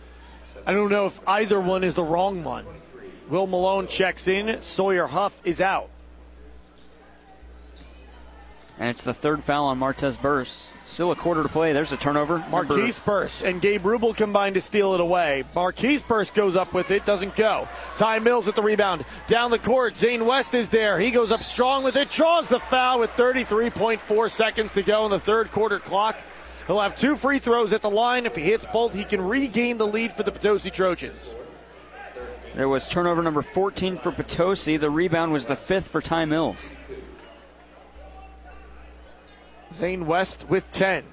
I 0.67 0.73
don't 0.73 0.91
know 0.91 1.07
if 1.07 1.19
either 1.25 1.59
one 1.59 1.83
is 1.83 1.95
the 1.95 2.03
wrong 2.03 2.43
one. 2.43 2.67
Will 3.29 3.47
Malone 3.47 3.87
checks 3.87 4.27
in. 4.27 4.61
Sawyer 4.61 5.07
Huff 5.07 5.41
is 5.43 5.59
out. 5.59 5.89
And 8.79 8.89
it's 8.89 9.03
the 9.03 9.13
third 9.13 9.43
foul 9.43 9.65
on 9.65 9.79
Martez 9.79 10.19
Burst. 10.19 10.69
Still 10.85 11.11
a 11.11 11.15
quarter 11.15 11.43
to 11.43 11.49
play. 11.49 11.71
There's 11.71 11.93
a 11.93 11.97
turnover. 11.97 12.43
Marquise 12.49 12.99
Burst 12.99 13.43
and 13.43 13.61
Gabe 13.61 13.83
Rubel 13.83 14.15
combined 14.15 14.55
to 14.55 14.61
steal 14.61 14.93
it 14.93 14.99
away. 14.99 15.45
Marquise 15.55 16.03
Burst 16.03 16.33
goes 16.33 16.55
up 16.55 16.73
with 16.73 16.91
it, 16.91 17.05
doesn't 17.05 17.35
go. 17.35 17.69
Ty 17.95 18.19
Mills 18.19 18.45
with 18.45 18.55
the 18.55 18.61
rebound. 18.61 19.05
Down 19.27 19.49
the 19.49 19.59
court, 19.59 19.95
Zane 19.95 20.25
West 20.25 20.53
is 20.53 20.69
there. 20.69 20.99
He 20.99 21.11
goes 21.11 21.31
up 21.31 21.41
strong 21.41 21.83
with 21.83 21.95
it, 21.95 22.09
draws 22.09 22.49
the 22.49 22.59
foul 22.59 22.99
with 22.99 23.11
33.4 23.11 24.29
seconds 24.29 24.73
to 24.73 24.83
go 24.83 25.05
in 25.05 25.11
the 25.11 25.19
third 25.19 25.51
quarter 25.51 25.79
clock. 25.79 26.17
He'll 26.67 26.79
have 26.79 26.95
two 26.95 27.15
free 27.15 27.39
throws 27.39 27.71
at 27.73 27.81
the 27.81 27.89
line. 27.89 28.25
If 28.25 28.35
he 28.35 28.41
hits 28.41 28.65
both, 28.71 28.93
he 28.93 29.05
can 29.05 29.21
regain 29.21 29.77
the 29.77 29.87
lead 29.87 30.11
for 30.11 30.23
the 30.23 30.31
Potosi 30.31 30.69
Trojans. 30.69 31.33
There 32.55 32.69
was 32.69 32.87
turnover 32.87 33.23
number 33.23 33.41
14 33.41 33.97
for 33.97 34.11
Potosi. 34.11 34.77
The 34.77 34.89
rebound 34.89 35.31
was 35.31 35.45
the 35.45 35.55
fifth 35.55 35.87
for 35.87 36.01
Ty 36.01 36.25
Mills. 36.25 36.73
Zane 39.73 40.05
West 40.05 40.45
with 40.49 40.69
10. 40.71 41.03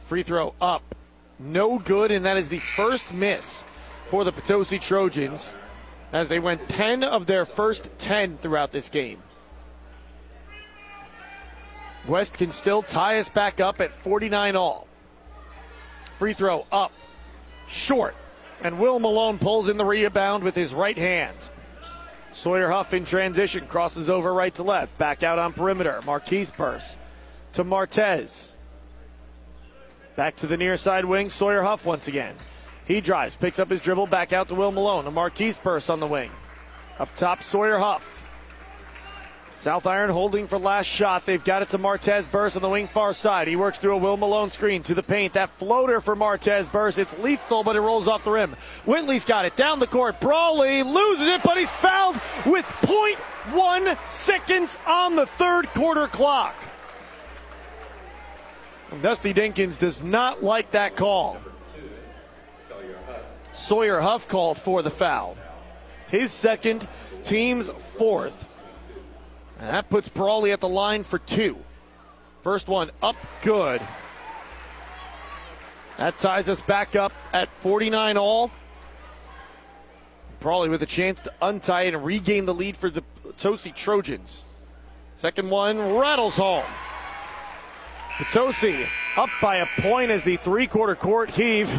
Free 0.00 0.22
throw 0.22 0.54
up. 0.60 0.82
No 1.38 1.78
good, 1.78 2.10
and 2.10 2.24
that 2.24 2.36
is 2.36 2.48
the 2.48 2.58
first 2.58 3.12
miss 3.12 3.64
for 4.08 4.24
the 4.24 4.32
Potosi 4.32 4.78
Trojans 4.78 5.54
as 6.12 6.28
they 6.28 6.38
went 6.38 6.68
10 6.68 7.02
of 7.02 7.26
their 7.26 7.44
first 7.44 7.88
10 7.98 8.38
throughout 8.38 8.70
this 8.70 8.88
game. 8.88 9.18
West 12.06 12.38
can 12.38 12.50
still 12.50 12.82
tie 12.82 13.18
us 13.18 13.28
back 13.28 13.60
up 13.60 13.80
at 13.80 13.92
49 13.92 14.56
all. 14.56 14.86
Free 16.18 16.34
throw 16.34 16.66
up. 16.70 16.92
Short. 17.66 18.14
And 18.62 18.78
Will 18.78 18.98
Malone 19.00 19.38
pulls 19.38 19.68
in 19.68 19.78
the 19.78 19.84
rebound 19.84 20.44
with 20.44 20.54
his 20.54 20.74
right 20.74 20.96
hand. 20.96 21.36
Sawyer 22.34 22.68
Huff 22.68 22.92
in 22.92 23.04
transition, 23.04 23.66
crosses 23.66 24.10
over 24.10 24.34
right 24.34 24.52
to 24.54 24.64
left, 24.64 24.98
back 24.98 25.22
out 25.22 25.38
on 25.38 25.52
perimeter. 25.52 26.00
Marquise 26.04 26.50
Burst 26.50 26.98
to 27.52 27.64
Martez. 27.64 28.50
Back 30.16 30.36
to 30.36 30.46
the 30.46 30.56
near 30.56 30.76
side 30.76 31.04
wing, 31.04 31.30
Sawyer 31.30 31.62
Huff 31.62 31.86
once 31.86 32.08
again. 32.08 32.34
He 32.86 33.00
drives, 33.00 33.36
picks 33.36 33.58
up 33.58 33.70
his 33.70 33.80
dribble, 33.80 34.08
back 34.08 34.32
out 34.32 34.48
to 34.48 34.54
Will 34.54 34.72
Malone. 34.72 35.06
A 35.06 35.10
Marquise 35.10 35.56
Burst 35.56 35.88
on 35.88 36.00
the 36.00 36.06
wing. 36.06 36.30
Up 36.98 37.14
top, 37.16 37.42
Sawyer 37.42 37.78
Huff. 37.78 38.23
South 39.64 39.86
Iron 39.86 40.10
holding 40.10 40.46
for 40.46 40.58
last 40.58 40.84
shot. 40.84 41.24
They've 41.24 41.42
got 41.42 41.62
it 41.62 41.70
to 41.70 41.78
Martez 41.78 42.30
Burst 42.30 42.54
on 42.54 42.60
the 42.60 42.68
wing 42.68 42.86
far 42.86 43.14
side. 43.14 43.48
He 43.48 43.56
works 43.56 43.78
through 43.78 43.94
a 43.94 43.96
Will 43.96 44.18
Malone 44.18 44.50
screen 44.50 44.82
to 44.82 44.94
the 44.94 45.02
paint. 45.02 45.32
That 45.32 45.48
floater 45.48 46.02
for 46.02 46.14
Martez 46.14 46.70
Burst. 46.70 46.98
It's 46.98 47.16
lethal, 47.16 47.64
but 47.64 47.74
it 47.74 47.80
rolls 47.80 48.06
off 48.06 48.24
the 48.24 48.30
rim. 48.30 48.56
Whitley's 48.84 49.24
got 49.24 49.46
it 49.46 49.56
down 49.56 49.80
the 49.80 49.86
court. 49.86 50.20
Brawley 50.20 50.82
loses 50.82 51.28
it, 51.28 51.42
but 51.42 51.56
he's 51.56 51.70
fouled 51.70 52.16
with 52.44 52.66
0.1 52.82 53.96
seconds 54.06 54.78
on 54.86 55.16
the 55.16 55.24
third 55.24 55.66
quarter 55.68 56.08
clock. 56.08 56.54
Dusty 59.00 59.32
Dinkins 59.32 59.78
does 59.78 60.02
not 60.02 60.44
like 60.44 60.72
that 60.72 60.94
call. 60.94 61.38
Sawyer 63.54 64.00
Huff 64.00 64.28
called 64.28 64.58
for 64.58 64.82
the 64.82 64.90
foul. 64.90 65.38
His 66.08 66.32
second, 66.32 66.86
team's 67.22 67.70
fourth. 67.70 68.46
And 69.64 69.72
that 69.72 69.88
puts 69.88 70.10
Brawley 70.10 70.52
at 70.52 70.60
the 70.60 70.68
line 70.68 71.04
for 71.04 71.18
two. 71.18 71.56
First 72.42 72.68
one 72.68 72.90
up 73.02 73.16
good. 73.40 73.80
That 75.96 76.18
ties 76.18 76.50
us 76.50 76.60
back 76.60 76.94
up 76.94 77.14
at 77.32 77.48
49 77.48 78.18
all. 78.18 78.50
Probably 80.38 80.68
with 80.68 80.82
a 80.82 80.86
chance 80.86 81.22
to 81.22 81.32
untie 81.40 81.84
it 81.84 81.94
and 81.94 82.04
regain 82.04 82.44
the 82.44 82.52
lead 82.52 82.76
for 82.76 82.90
the 82.90 83.00
Potosi 83.22 83.72
Trojans. 83.72 84.44
Second 85.14 85.48
one 85.48 85.96
rattles 85.96 86.36
home. 86.36 86.66
Potosi 88.18 88.86
up 89.16 89.30
by 89.40 89.56
a 89.56 89.66
point 89.80 90.10
as 90.10 90.24
the 90.24 90.36
three 90.36 90.66
quarter 90.66 90.94
court 90.94 91.30
heave. 91.30 91.72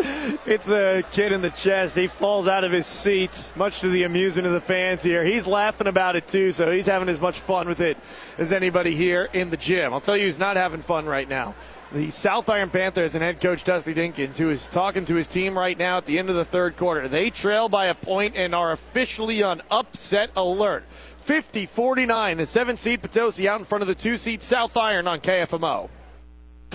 It's 0.46 0.68
a 0.68 1.02
kid 1.12 1.32
in 1.32 1.42
the 1.42 1.50
chest. 1.50 1.96
He 1.96 2.06
falls 2.06 2.48
out 2.48 2.64
of 2.64 2.72
his 2.72 2.86
seat, 2.86 3.52
much 3.56 3.80
to 3.80 3.88
the 3.88 4.04
amusement 4.04 4.46
of 4.46 4.52
the 4.52 4.60
fans 4.60 5.02
here. 5.02 5.22
He's 5.22 5.46
laughing 5.46 5.86
about 5.86 6.16
it 6.16 6.26
too, 6.26 6.50
so 6.50 6.70
he's 6.70 6.86
having 6.86 7.08
as 7.08 7.20
much 7.20 7.38
fun 7.38 7.68
with 7.68 7.80
it 7.80 7.96
as 8.38 8.52
anybody 8.52 8.96
here 8.96 9.28
in 9.32 9.50
the 9.50 9.56
gym. 9.56 9.92
I'll 9.92 10.00
tell 10.00 10.16
you 10.16 10.26
who's 10.26 10.38
not 10.38 10.56
having 10.56 10.80
fun 10.80 11.06
right 11.06 11.28
now. 11.28 11.54
The 11.92 12.10
South 12.10 12.48
Iron 12.48 12.70
Panthers 12.70 13.14
and 13.14 13.22
head 13.22 13.40
coach 13.40 13.64
Dusty 13.64 13.94
Dinkins, 13.94 14.38
who 14.38 14.48
is 14.48 14.66
talking 14.66 15.04
to 15.06 15.14
his 15.14 15.28
team 15.28 15.58
right 15.58 15.76
now 15.76 15.98
at 15.98 16.06
the 16.06 16.18
end 16.18 16.30
of 16.30 16.36
the 16.36 16.44
third 16.44 16.76
quarter. 16.76 17.06
They 17.06 17.30
trail 17.30 17.68
by 17.68 17.86
a 17.86 17.94
point 17.94 18.34
and 18.36 18.54
are 18.54 18.72
officially 18.72 19.42
on 19.42 19.62
upset 19.70 20.30
alert. 20.36 20.84
50 21.20 21.66
49, 21.66 22.38
the 22.38 22.46
seven 22.46 22.76
seed 22.76 23.02
Potosi 23.02 23.46
out 23.46 23.60
in 23.60 23.66
front 23.66 23.82
of 23.82 23.88
the 23.88 23.94
two 23.94 24.16
seed 24.16 24.40
South 24.40 24.76
Iron 24.76 25.06
on 25.06 25.20
KFMO. 25.20 25.90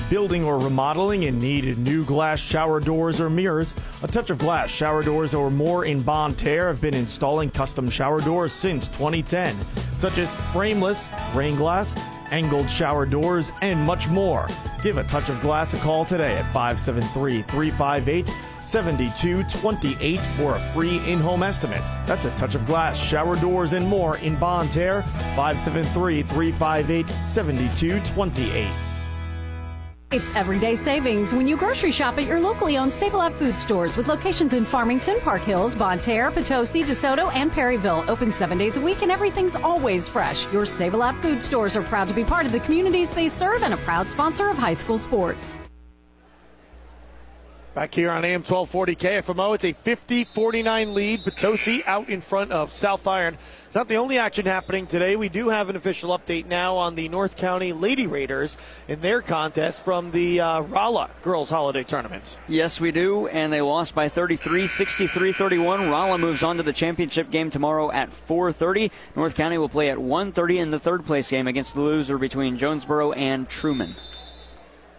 Building 0.09 0.43
or 0.43 0.59
remodeling 0.59 1.25
and 1.25 1.39
need 1.39 1.77
new 1.77 2.05
glass 2.05 2.39
shower 2.39 2.79
doors 2.79 3.19
or 3.19 3.29
mirrors? 3.29 3.73
A 4.03 4.07
Touch 4.07 4.29
of 4.29 4.37
Glass 4.37 4.69
shower 4.69 5.01
doors 5.01 5.33
or 5.33 5.49
more 5.49 5.85
in 5.85 6.01
Bonne 6.01 6.35
Terre 6.35 6.67
have 6.67 6.79
been 6.79 6.93
installing 6.93 7.49
custom 7.49 7.89
shower 7.89 8.21
doors 8.21 8.53
since 8.53 8.87
2010, 8.89 9.57
such 9.93 10.17
as 10.19 10.33
frameless, 10.53 11.09
rain 11.33 11.55
glass, 11.55 11.95
angled 12.31 12.69
shower 12.69 13.05
doors, 13.05 13.51
and 13.61 13.79
much 13.81 14.07
more. 14.07 14.47
Give 14.83 14.97
a 14.97 15.03
Touch 15.05 15.29
of 15.29 15.41
Glass 15.41 15.73
a 15.73 15.77
call 15.77 16.05
today 16.05 16.35
at 16.35 16.45
573 16.53 17.41
358 17.43 18.27
7228 18.65 20.19
for 20.37 20.55
a 20.55 20.73
free 20.73 20.97
in 21.09 21.19
home 21.19 21.43
estimate. 21.43 21.83
That's 22.05 22.25
a 22.25 22.31
touch 22.31 22.55
of 22.55 22.65
glass, 22.65 22.99
shower 22.99 23.35
doors, 23.35 23.73
and 23.73 23.87
more 23.87 24.17
in 24.17 24.35
Bonne 24.37 24.67
Terre, 24.69 25.03
573 25.35 26.23
358 26.23 27.07
7228. 27.25 28.94
It's 30.15 30.33
everyday 30.33 30.77
savings 30.77 31.33
when 31.33 31.45
you 31.45 31.57
grocery 31.57 31.91
shop 31.91 32.17
at 32.17 32.25
your 32.25 32.39
locally 32.39 32.77
owned 32.77 32.93
Save 32.93 33.15
a 33.15 33.17
Lot 33.17 33.33
food 33.33 33.59
stores 33.59 33.97
with 33.97 34.07
locations 34.07 34.53
in 34.53 34.63
Farmington, 34.63 35.19
Park 35.19 35.41
Hills, 35.41 35.75
Bonne 35.75 35.99
Terre, 35.99 36.31
Potosi, 36.31 36.85
DeSoto, 36.85 37.29
and 37.35 37.51
Perryville. 37.51 38.05
Open 38.09 38.31
seven 38.31 38.57
days 38.57 38.77
a 38.77 38.81
week 38.81 39.01
and 39.01 39.11
everything's 39.11 39.57
always 39.57 40.07
fresh. 40.07 40.49
Your 40.53 40.65
Save 40.65 40.93
a 40.93 40.97
Lot 40.97 41.21
food 41.21 41.43
stores 41.43 41.75
are 41.75 41.83
proud 41.83 42.07
to 42.07 42.13
be 42.13 42.23
part 42.23 42.45
of 42.45 42.53
the 42.53 42.61
communities 42.61 43.11
they 43.11 43.27
serve 43.27 43.61
and 43.61 43.73
a 43.73 43.77
proud 43.83 44.09
sponsor 44.09 44.47
of 44.47 44.57
high 44.57 44.71
school 44.71 44.97
sports. 44.97 45.59
Back 47.75 47.93
here 47.93 48.09
on 48.09 48.23
AM 48.23 48.39
1240 48.39 48.95
KFMO, 48.95 49.53
it's 49.53 49.65
a 49.65 49.73
50 49.73 50.23
49 50.23 50.93
lead. 50.93 51.25
Potosi 51.25 51.83
out 51.85 52.07
in 52.07 52.21
front 52.21 52.53
of 52.53 52.71
South 52.71 53.05
Iron. 53.05 53.37
It's 53.65 53.75
not 53.75 53.89
the 53.89 53.97
only 53.97 54.17
action 54.17 54.45
happening 54.45 54.87
today. 54.87 55.17
We 55.17 55.27
do 55.27 55.49
have 55.49 55.67
an 55.67 55.75
official 55.75 56.17
update 56.17 56.45
now 56.45 56.77
on 56.77 56.95
the 56.95 57.09
North 57.09 57.35
County 57.35 57.73
Lady 57.73 58.07
Raiders 58.07 58.57
in 58.87 59.01
their 59.01 59.21
contest 59.21 59.83
from 59.83 60.11
the 60.11 60.39
uh, 60.39 60.61
Rolla 60.61 61.09
Girls 61.21 61.49
Holiday 61.49 61.83
Tournament. 61.83 62.37
Yes, 62.47 62.79
we 62.79 62.93
do, 62.93 63.27
and 63.27 63.51
they 63.51 63.59
lost 63.59 63.93
by 63.93 64.07
33, 64.07 64.67
63 64.67 65.33
31. 65.33 65.89
Rolla 65.89 66.17
moves 66.17 66.43
on 66.43 66.55
to 66.55 66.63
the 66.63 66.71
championship 66.71 67.29
game 67.29 67.49
tomorrow 67.49 67.91
at 67.91 68.09
4.30. 68.09 68.89
North 69.17 69.35
County 69.35 69.57
will 69.57 69.67
play 69.67 69.89
at 69.89 69.97
1.30 69.97 70.59
in 70.59 70.71
the 70.71 70.79
third 70.79 71.05
place 71.05 71.29
game 71.29 71.47
against 71.47 71.73
the 71.73 71.81
loser 71.81 72.17
between 72.17 72.57
Jonesboro 72.57 73.11
and 73.11 73.49
Truman. 73.49 73.95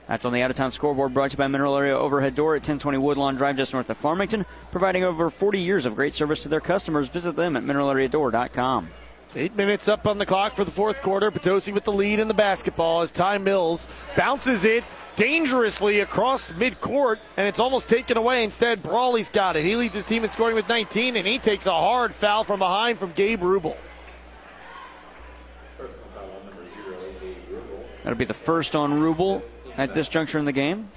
That's 0.09 0.25
on 0.25 0.33
the 0.33 0.43
out 0.43 0.51
of 0.51 0.57
town 0.57 0.71
scoreboard 0.71 1.13
brought 1.13 1.33
to 1.33 1.35
you 1.35 1.39
by 1.39 1.49
Mineral 1.49 1.77
Area 1.77 1.99
Overhead 1.99 2.37
Door 2.37 2.55
at 2.55 2.61
1020 2.61 2.99
Woodlawn 2.99 3.35
Drive 3.35 3.57
just 3.57 3.73
north 3.73 3.91
of 3.91 3.97
Farmington, 3.97 4.47
providing 4.71 5.03
over 5.03 5.31
40 5.31 5.61
years 5.61 5.85
of 5.85 5.97
great 5.97 6.15
service 6.15 6.43
to 6.45 6.49
their 6.49 6.61
customers. 6.61 7.09
Visit 7.09 7.35
them 7.35 7.57
at 7.57 7.65
mineralareadoor.com. 7.65 8.91
Eight 9.35 9.57
minutes 9.57 9.89
up 9.89 10.07
on 10.07 10.19
the 10.19 10.25
clock 10.25 10.55
for 10.55 10.65
the 10.65 10.71
fourth 10.71 11.03
quarter. 11.03 11.31
Potosi 11.33 11.73
with 11.73 11.85
the 11.85 11.93
lead 11.93 12.21
in 12.21 12.29
the 12.29 12.35
basketball 12.35 13.03
as 13.03 13.11
Ty 13.11 13.39
Mills 13.39 13.87
bounces 14.17 14.65
it 14.65 14.85
dangerously 15.17 16.01
across 16.01 16.53
midcourt, 16.53 17.19
and 17.37 17.49
it's 17.49 17.59
almost 17.59 17.89
taken 17.89 18.17
away. 18.17 18.45
Instead, 18.45 18.83
Brawley's 18.85 19.29
got 19.29 19.57
it. 19.57 19.65
He 19.65 19.75
leads 19.75 19.95
his 19.95 20.05
team 20.05 20.23
in 20.23 20.31
scoring 20.31 20.55
with 20.55 20.69
19, 20.69 21.17
and 21.17 21.27
he 21.27 21.39
takes 21.39 21.67
a 21.67 21.73
hard 21.73 22.15
foul 22.15 22.45
from 22.45 22.61
behind 22.61 22.99
from 22.99 23.13
Gabe 23.13 23.41
Rubel. 23.41 23.77
That'll 28.05 28.17
be 28.17 28.25
the 28.25 28.35
first 28.35 28.77
on 28.77 29.01
Rubel 29.01 29.43
at 29.77 29.95
this 29.95 30.09
juncture 30.09 30.39
in 30.39 30.45
the 30.45 30.53
game. 30.53 30.89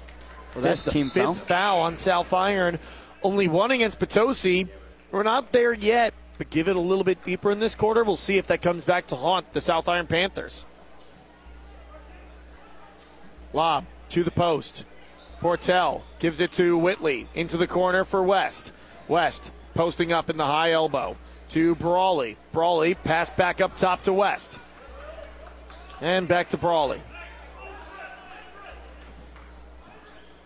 Well, 0.54 0.64
that's 0.64 0.82
the 0.82 0.90
team 0.90 1.10
fifth 1.10 1.24
foul. 1.24 1.34
foul 1.34 1.80
on 1.80 1.96
South 1.96 2.32
Iron. 2.32 2.78
Only 3.22 3.48
one 3.48 3.70
against 3.70 3.98
Potosi. 3.98 4.68
We're 5.10 5.22
not 5.22 5.52
there 5.52 5.72
yet, 5.72 6.14
but 6.38 6.50
give 6.50 6.68
it 6.68 6.76
a 6.76 6.80
little 6.80 7.04
bit 7.04 7.22
deeper 7.22 7.50
in 7.50 7.60
this 7.60 7.74
quarter. 7.74 8.02
We'll 8.02 8.16
see 8.16 8.38
if 8.38 8.46
that 8.48 8.62
comes 8.62 8.84
back 8.84 9.06
to 9.08 9.16
haunt 9.16 9.52
the 9.52 9.60
South 9.60 9.88
Iron 9.88 10.06
Panthers. 10.06 10.64
Lob 13.52 13.84
to 14.10 14.24
the 14.24 14.30
post. 14.30 14.84
Portell 15.40 16.02
gives 16.18 16.40
it 16.40 16.52
to 16.52 16.76
Whitley 16.76 17.26
into 17.34 17.56
the 17.56 17.66
corner 17.66 18.04
for 18.04 18.22
West. 18.22 18.72
West 19.08 19.50
posting 19.74 20.12
up 20.12 20.28
in 20.30 20.36
the 20.36 20.46
high 20.46 20.72
elbow 20.72 21.16
to 21.50 21.74
Brawley. 21.76 22.36
Brawley 22.52 22.94
pass 22.94 23.30
back 23.30 23.60
up 23.60 23.76
top 23.76 24.02
to 24.04 24.12
West. 24.12 24.58
And 26.00 26.28
back 26.28 26.50
to 26.50 26.56
Brawley. 26.56 27.00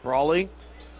Brawley 0.05 0.51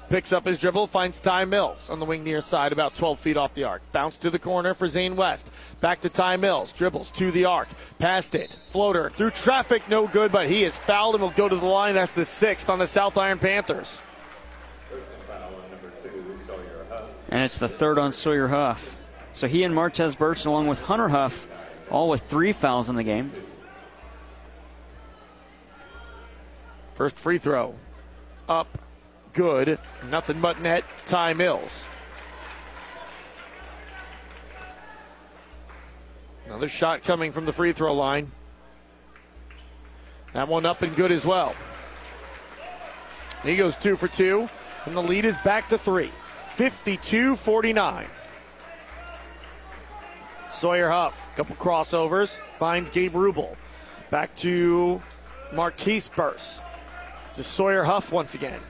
picks 0.09 0.33
up 0.33 0.47
his 0.47 0.59
dribble, 0.59 0.87
finds 0.87 1.21
Ty 1.21 1.45
Mills 1.45 1.91
on 1.91 1.99
the 1.99 2.05
wing 2.05 2.25
near 2.25 2.41
side, 2.41 2.73
about 2.73 2.95
12 2.95 3.21
feet 3.21 3.37
off 3.37 3.55
the 3.55 3.65
arc. 3.65 3.83
Bounce 3.93 4.17
to 4.19 4.31
the 4.31 4.39
corner 4.39 4.75
for 4.75 4.89
Zane 4.89 5.15
West. 5.15 5.51
Back 5.81 6.01
to 6.01 6.09
Ty 6.09 6.37
Mills. 6.37 6.73
Dribbles 6.73 7.11
to 7.13 7.31
the 7.31 7.45
arc. 7.45 7.69
Past 7.99 8.35
it. 8.35 8.59
Floater 8.71 9.11
through 9.11 9.31
traffic, 9.31 9.89
no 9.89 10.07
good, 10.07 10.33
but 10.33 10.49
he 10.49 10.65
is 10.65 10.77
fouled 10.77 11.15
and 11.15 11.23
will 11.23 11.31
go 11.31 11.49
to 11.49 11.57
the 11.57 11.65
line. 11.65 11.95
That's 11.95 12.15
the 12.15 12.25
sixth 12.25 12.69
on 12.69 12.79
the 12.79 12.87
South 12.87 13.17
Iron 13.17 13.39
Panthers. 13.39 14.01
And 17.29 17.43
it's 17.43 17.59
the 17.59 17.69
third 17.69 17.99
on 17.99 18.13
Sawyer 18.13 18.49
Huff. 18.49 18.97
So 19.33 19.49
he 19.49 19.65
and 19.65 19.75
Martez 19.75 20.17
Burch, 20.17 20.45
along 20.45 20.69
with 20.69 20.81
Hunter 20.81 21.09
Huff, 21.09 21.49
all 21.91 22.09
with 22.09 22.23
three 22.23 22.53
fouls 22.53 22.89
in 22.89 22.97
the 22.97 23.03
game. 23.03 23.33
First 26.95 27.19
free 27.19 27.39
throw. 27.39 27.75
Up 28.49 28.79
good. 29.35 29.79
Nothing 30.11 30.41
but 30.41 30.61
net. 30.61 30.85
Ty 31.05 31.35
Mills. 31.35 31.87
Another 36.47 36.69
shot 36.69 37.03
coming 37.03 37.33
from 37.33 37.47
the 37.47 37.53
free 37.53 37.73
throw 37.73 37.95
line. 37.95 38.31
That 40.33 40.49
one 40.49 40.67
up 40.67 40.83
and 40.83 40.95
good 40.97 41.13
as 41.13 41.25
well. 41.25 41.55
He 43.43 43.57
goes 43.57 43.77
two 43.77 43.97
for 43.97 44.09
two, 44.09 44.49
and 44.85 44.97
the 44.97 45.03
lead 45.03 45.25
is 45.25 45.37
back 45.39 45.69
to 45.69 45.79
three. 45.79 46.11
52 46.55 47.37
49. 47.37 48.07
Sawyer 50.51 50.89
Huff, 50.89 51.27
couple 51.37 51.57
crossovers, 51.57 52.39
finds 52.59 52.91
Gabe 52.91 53.13
Rubel. 53.13 53.57
Back 54.11 54.35
to 54.37 55.03
Marquise 55.53 56.09
Burse. 56.09 56.61
To 57.35 57.43
Sawyer 57.43 57.83
Huff 57.83 58.13
once 58.13 58.35
again. 58.35 58.61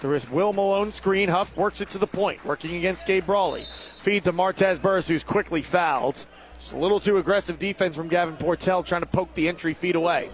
There 0.00 0.14
is 0.14 0.28
Will 0.30 0.52
Malone 0.52 0.92
screen. 0.92 1.28
Huff 1.28 1.56
works 1.56 1.80
it 1.80 1.90
to 1.90 1.98
the 1.98 2.06
point, 2.06 2.44
working 2.44 2.76
against 2.76 3.06
Gabe 3.06 3.26
Brawley. 3.26 3.66
Feed 4.02 4.24
to 4.24 4.32
Martez 4.32 4.80
Burris, 4.80 5.06
who's 5.06 5.22
quickly 5.22 5.60
fouled. 5.60 6.24
Just 6.58 6.72
a 6.72 6.76
little 6.78 7.00
too 7.00 7.18
aggressive 7.18 7.58
defense 7.58 7.96
from 7.96 8.08
Gavin 8.08 8.36
Portell, 8.36 8.84
trying 8.84 9.02
to 9.02 9.06
poke 9.06 9.34
the 9.34 9.48
entry 9.48 9.74
feet 9.74 9.96
away. 9.96 10.30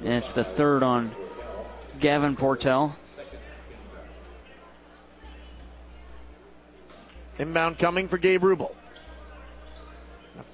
And 0.00 0.14
it's 0.14 0.32
the 0.32 0.44
third 0.44 0.82
on 0.82 1.14
Gavin 2.00 2.34
Portell. 2.34 2.96
Inbound 7.38 7.78
coming 7.78 8.08
for 8.08 8.18
Gabe 8.18 8.42
Rubel. 8.42 8.74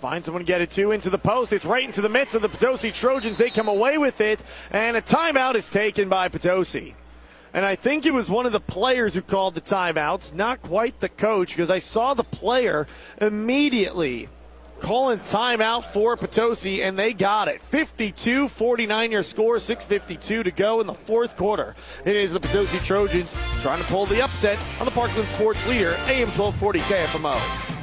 Find 0.00 0.24
someone 0.24 0.42
to 0.42 0.46
get 0.46 0.60
it 0.60 0.70
to 0.72 0.90
into 0.90 1.10
the 1.10 1.18
post. 1.18 1.52
It's 1.52 1.64
right 1.64 1.84
into 1.84 2.00
the 2.00 2.08
midst 2.08 2.34
of 2.34 2.42
the 2.42 2.48
Potosi 2.48 2.90
Trojans. 2.92 3.38
They 3.38 3.50
come 3.50 3.68
away 3.68 3.98
with 3.98 4.20
it, 4.20 4.40
and 4.70 4.96
a 4.96 5.02
timeout 5.02 5.54
is 5.54 5.68
taken 5.70 6.08
by 6.08 6.28
Potosi. 6.28 6.94
And 7.56 7.64
I 7.64 7.74
think 7.74 8.04
it 8.04 8.12
was 8.12 8.28
one 8.28 8.44
of 8.44 8.52
the 8.52 8.60
players 8.60 9.14
who 9.14 9.22
called 9.22 9.54
the 9.54 9.62
timeouts, 9.62 10.34
not 10.34 10.60
quite 10.60 11.00
the 11.00 11.08
coach, 11.08 11.56
because 11.56 11.70
I 11.70 11.78
saw 11.78 12.12
the 12.12 12.22
player 12.22 12.86
immediately 13.18 14.28
calling 14.80 15.20
timeout 15.20 15.84
for 15.84 16.18
Potosi, 16.18 16.82
and 16.82 16.98
they 16.98 17.14
got 17.14 17.48
it. 17.48 17.62
52 17.62 18.48
49 18.48 19.10
your 19.10 19.22
score, 19.22 19.56
6.52 19.56 20.44
to 20.44 20.50
go 20.50 20.82
in 20.82 20.86
the 20.86 20.92
fourth 20.92 21.34
quarter. 21.38 21.74
It 22.04 22.14
is 22.14 22.30
the 22.30 22.40
Potosi 22.40 22.78
Trojans 22.80 23.34
trying 23.62 23.80
to 23.80 23.88
pull 23.88 24.04
the 24.04 24.20
upset 24.20 24.62
on 24.78 24.84
the 24.84 24.92
Parkland 24.92 25.26
Sports 25.26 25.66
Leader, 25.66 25.92
AM 26.08 26.28
1240 26.28 26.80
KFMO. 26.80 27.75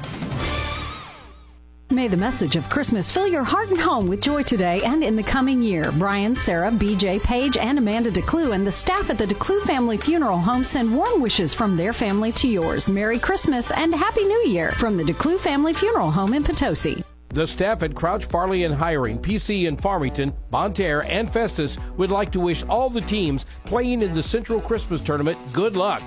May 1.91 2.07
the 2.07 2.17
message 2.17 2.55
of 2.55 2.69
Christmas 2.69 3.11
fill 3.11 3.27
your 3.27 3.43
heart 3.43 3.69
and 3.69 3.79
home 3.79 4.07
with 4.07 4.21
joy 4.21 4.41
today 4.41 4.81
and 4.83 5.03
in 5.03 5.15
the 5.15 5.21
coming 5.21 5.61
year. 5.61 5.91
Brian, 5.91 6.35
Sarah, 6.35 6.71
BJ, 6.71 7.21
Paige, 7.21 7.57
and 7.57 7.77
Amanda 7.77 8.09
DeClue 8.09 8.55
and 8.55 8.65
the 8.65 8.71
staff 8.71 9.11
at 9.11 9.19
the 9.19 9.27
DeClue 9.27 9.61
Family 9.63 9.97
Funeral 9.97 10.39
Home 10.39 10.63
send 10.63 10.95
warm 10.95 11.21
wishes 11.21 11.53
from 11.53 11.77
their 11.77 11.93
family 11.93 12.31
to 12.33 12.47
yours. 12.47 12.89
Merry 12.89 13.19
Christmas 13.19 13.69
and 13.71 13.93
Happy 13.93 14.23
New 14.23 14.47
Year 14.47 14.71
from 14.71 14.97
the 14.97 15.03
DeClue 15.03 15.39
Family 15.39 15.73
Funeral 15.73 16.09
Home 16.09 16.33
in 16.33 16.43
Potosi. 16.43 17.03
The 17.29 17.45
staff 17.45 17.83
at 17.83 17.95
Crouch 17.95 18.25
Farley 18.25 18.63
and 18.63 18.75
Heuring, 18.75 19.19
PC 19.19 19.67
in 19.67 19.77
Farmington, 19.77 20.33
Bonne 20.49 20.73
Terre, 20.73 21.05
and 21.07 21.31
Festus 21.31 21.77
would 21.97 22.11
like 22.11 22.31
to 22.31 22.39
wish 22.39 22.63
all 22.63 22.89
the 22.89 23.01
teams 23.01 23.45
playing 23.65 24.01
in 24.01 24.15
the 24.15 24.23
Central 24.23 24.61
Christmas 24.61 25.03
Tournament 25.03 25.37
good 25.51 25.75
luck. 25.75 26.01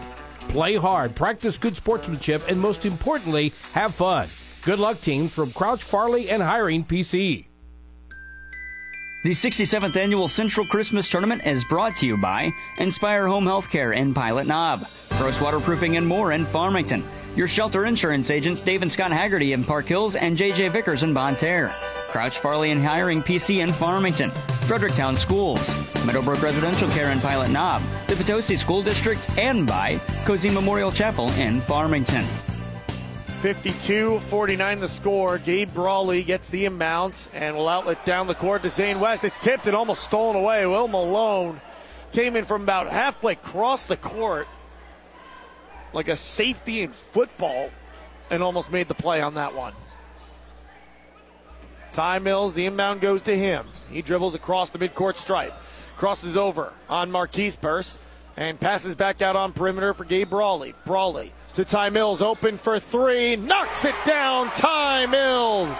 Play 0.49 0.77
hard, 0.77 1.15
practice 1.15 1.59
good 1.59 1.77
sportsmanship, 1.77 2.49
and 2.49 2.61
most 2.61 2.87
importantly, 2.87 3.53
have 3.73 3.95
fun. 3.95 4.29
Good 4.67 4.81
luck, 4.81 5.01
team, 5.01 5.29
from 5.29 5.53
Crouch 5.53 5.85
Farley 5.85 6.29
and 6.29 6.43
Heuring 6.43 6.85
PC. 6.85 7.47
The 9.23 9.31
67th 9.31 9.95
Annual 9.95 10.27
Central 10.27 10.67
Christmas 10.67 11.09
Tournament 11.09 11.47
is 11.47 11.63
brought 11.63 11.95
to 11.99 12.07
you 12.07 12.17
by 12.17 12.51
Inspire 12.79 13.29
Home 13.29 13.45
Healthcare 13.45 13.95
in 13.95 14.13
Pilot 14.13 14.49
Knob, 14.49 14.85
Gross 15.19 15.41
Waterproofing 15.41 15.97
and 15.97 16.05
more 16.05 16.33
in 16.33 16.45
Farmington, 16.45 17.05
your 17.37 17.47
shelter 17.47 17.87
insurance 17.87 18.29
agents 18.29 18.61
Dave 18.61 18.83
and 18.83 18.91
Scott 18.91 19.13
Haggerty 19.13 19.53
in 19.53 19.63
Park 19.63 19.87
Hills 19.87 20.17
and 20.17 20.37
JJ 20.37 20.73
Vickers 20.73 21.05
in 21.05 21.15
Bonne 21.15 21.37
Terre, 21.37 21.71
Crouch 22.09 22.39
Farley 22.41 22.73
and 22.73 22.83
Heuring 22.83 23.23
PC 23.23 23.63
in 23.63 23.73
Farmington, 23.73 24.31
Fredericktown 24.67 25.15
Schools, 25.15 25.95
Meadowbrook 26.05 26.43
Residential 26.43 26.89
Care 26.89 27.13
in 27.13 27.21
Pilot 27.21 27.53
Knob, 27.53 27.83
the 28.09 28.17
Potosi 28.17 28.57
School 28.57 28.83
District, 28.83 29.25
and 29.39 29.65
by 29.65 30.01
Cozy 30.25 30.51
Memorial 30.51 30.91
Chapel 30.91 31.31
in 31.35 31.61
Farmington. 31.61 32.25
52 33.37 34.19
49 34.19 34.81
the 34.81 34.89
score. 34.89 35.39
Gabe 35.39 35.73
Brawley 35.73 36.23
gets 36.23 36.49
the 36.49 36.65
inbound 36.65 37.15
and 37.35 37.55
will 37.55 37.69
outlet 37.69 38.05
down 38.05 38.27
the 38.27 38.35
court 38.35 38.63
to 38.63 38.71
Zane 38.71 38.99
West. 38.99 39.25
It's 39.25 39.39
tipped 39.39 39.67
and 39.67 39.77
almost 39.77 40.03
stolen 40.03 40.37
away. 40.37 40.65
Will 40.67 40.89
Malone 40.89 41.61
came 42.13 42.35
in 42.35 42.45
from 42.45 42.63
about 42.63 42.89
halfway 42.89 43.35
across 43.35 43.87
the 43.87 43.97
court 43.97 44.49
like 45.93 46.09
a 46.09 46.17
safety 46.17 46.81
in 46.81 46.93
football 46.93 47.71
and 48.31 48.43
almost 48.43 48.73
made 48.73 48.89
the 48.89 48.95
play 48.95 49.21
on 49.21 49.35
that 49.35 49.55
one. 49.55 49.75
Ty 51.93 52.19
Mills, 52.21 52.55
the 52.55 52.67
inbound 52.67 53.01
goes 53.01 53.23
to 53.25 53.37
him. 53.37 53.67
He 53.91 54.03
dribbles 54.03 54.35
across 54.35 54.71
the 54.71 54.79
midcourt 54.79 55.17
stripe, 55.17 55.55
crosses 55.97 56.37
over 56.37 56.73
on 56.89 57.11
Marquise 57.11 57.57
Burse, 57.57 57.99
and 58.37 58.59
passes 58.59 58.97
back 58.97 59.23
out 59.23 59.37
on 59.37 59.53
perimeter 59.53 59.95
for 59.95 60.05
Gabe 60.05 60.29
Brawley. 60.29 60.75
Brawley 60.85 61.33
to 61.57 61.65
Ty 61.65 61.89
Mills, 61.89 62.21
open 62.21 62.59
for 62.59 62.79
three, 62.79 63.35
knocks 63.35 63.87
it 63.87 63.95
down. 64.05 64.49
Ty 64.51 65.07
Mills, 65.07 65.75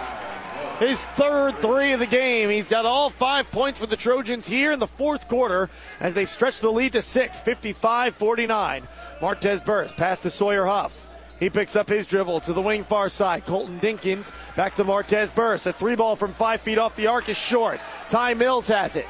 his 0.79 0.99
third 0.99 1.55
three 1.57 1.93
of 1.93 1.99
the 1.99 2.07
game. 2.07 2.49
He's 2.49 2.67
got 2.67 2.87
all 2.87 3.11
five 3.11 3.51
points 3.51 3.79
for 3.79 3.85
the 3.85 3.95
Trojans 3.95 4.47
here 4.47 4.71
in 4.71 4.79
the 4.79 4.87
fourth 4.87 5.27
quarter 5.27 5.69
as 5.99 6.15
they 6.15 6.25
stretch 6.25 6.61
the 6.61 6.71
lead 6.71 6.93
to 6.93 7.03
six, 7.03 7.39
55 7.39 8.15
49. 8.15 8.87
Martez 9.19 9.63
Burst 9.63 9.95
pass 9.95 10.19
to 10.21 10.31
Sawyer 10.31 10.65
Huff. 10.65 11.05
He 11.39 11.47
picks 11.51 11.75
up 11.75 11.87
his 11.87 12.07
dribble 12.07 12.39
to 12.41 12.53
the 12.53 12.61
wing 12.61 12.83
far 12.83 13.07
side. 13.07 13.45
Colton 13.45 13.79
Dinkins 13.79 14.31
back 14.55 14.73
to 14.75 14.83
Martez 14.83 15.33
Burst. 15.33 15.67
A 15.67 15.73
three 15.73 15.95
ball 15.95 16.15
from 16.15 16.33
five 16.33 16.59
feet 16.59 16.79
off 16.79 16.95
the 16.95 17.05
arc 17.05 17.29
is 17.29 17.37
short. 17.37 17.79
Ty 18.09 18.33
Mills 18.33 18.67
has 18.67 18.95
it. 18.95 19.05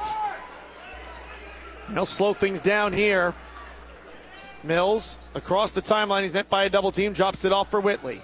He'll 1.94 2.04
slow 2.04 2.34
things 2.34 2.60
down 2.60 2.92
here. 2.92 3.34
Mills 4.62 5.17
across 5.34 5.72
the 5.72 5.82
timeline. 5.82 6.22
He's 6.22 6.32
met 6.32 6.50
by 6.50 6.64
a 6.64 6.70
double 6.70 6.92
team. 6.92 7.12
Drops 7.12 7.44
it 7.44 7.52
off 7.52 7.70
for 7.70 7.80
Whitley. 7.80 8.20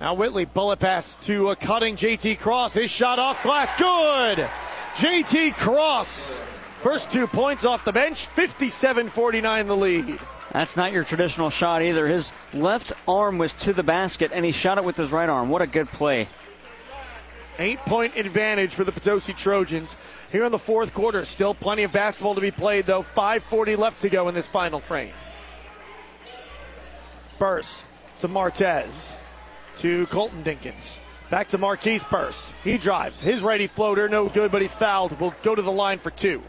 Now 0.00 0.14
Whitley 0.14 0.44
bullet 0.44 0.80
pass 0.80 1.16
to 1.26 1.50
a 1.50 1.56
cutting 1.56 1.96
JT 1.96 2.38
Cross. 2.38 2.74
His 2.74 2.90
shot 2.90 3.18
off 3.18 3.42
glass. 3.42 3.72
Good. 3.78 4.48
JT 4.96 5.54
Cross. 5.54 6.40
First 6.82 7.12
two 7.12 7.26
points 7.26 7.64
off 7.64 7.84
the 7.84 7.92
bench. 7.92 8.26
57 8.26 9.08
49 9.08 9.66
the 9.66 9.76
lead. 9.76 10.18
That's 10.52 10.76
not 10.76 10.92
your 10.92 11.04
traditional 11.04 11.50
shot 11.50 11.82
either. 11.82 12.06
His 12.06 12.32
left 12.52 12.92
arm 13.08 13.38
was 13.38 13.52
to 13.54 13.72
the 13.72 13.82
basket, 13.82 14.32
and 14.34 14.44
he 14.44 14.52
shot 14.52 14.76
it 14.76 14.84
with 14.84 14.96
his 14.96 15.10
right 15.10 15.28
arm. 15.28 15.48
What 15.48 15.62
a 15.62 15.66
good 15.66 15.88
play. 15.88 16.28
Eight 17.58 17.78
point 17.80 18.16
advantage 18.16 18.74
for 18.74 18.84
the 18.84 18.92
Potosi 18.92 19.34
Trojans 19.34 19.96
here 20.30 20.44
in 20.44 20.52
the 20.52 20.58
fourth 20.58 20.92
quarter. 20.92 21.24
Still 21.24 21.54
plenty 21.54 21.84
of 21.84 21.92
basketball 21.92 22.34
to 22.34 22.40
be 22.40 22.50
played, 22.50 22.86
though. 22.86 23.02
5.40 23.02 23.78
left 23.78 24.02
to 24.02 24.08
go 24.08 24.28
in 24.28 24.34
this 24.34 24.48
final 24.48 24.80
frame. 24.80 25.12
Burse 27.42 27.82
to 28.20 28.28
Martez 28.28 29.16
to 29.78 30.06
Colton 30.06 30.44
Dinkins. 30.44 30.98
Back 31.28 31.48
to 31.48 31.58
Marquise 31.58 32.04
Burse. 32.04 32.52
He 32.62 32.78
drives. 32.78 33.20
His 33.20 33.42
righty 33.42 33.66
floater, 33.66 34.08
no 34.08 34.28
good, 34.28 34.52
but 34.52 34.62
he's 34.62 34.72
fouled. 34.72 35.18
Will 35.18 35.34
go 35.42 35.56
to 35.56 35.60
the 35.60 35.72
line 35.72 35.98
for 35.98 36.12
two. 36.12 36.40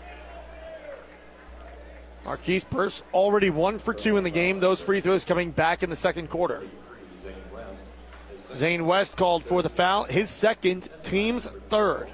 Marquise 2.23 2.63
Burse 2.63 3.01
already 3.11 3.49
one 3.49 3.79
for 3.79 3.95
two 3.95 4.17
in 4.17 4.23
the 4.23 4.29
game. 4.29 4.59
Those 4.59 4.83
free 4.83 5.01
throws 5.01 5.25
coming 5.25 5.49
back 5.49 5.81
in 5.81 5.89
the 5.89 5.95
second 5.95 6.29
quarter. 6.29 6.61
Zane 8.53 8.85
West 8.85 9.17
called 9.17 9.43
for 9.43 9.63
the 9.63 9.69
foul. 9.69 10.03
His 10.03 10.29
second, 10.29 10.89
team's 11.01 11.47
third. 11.69 12.07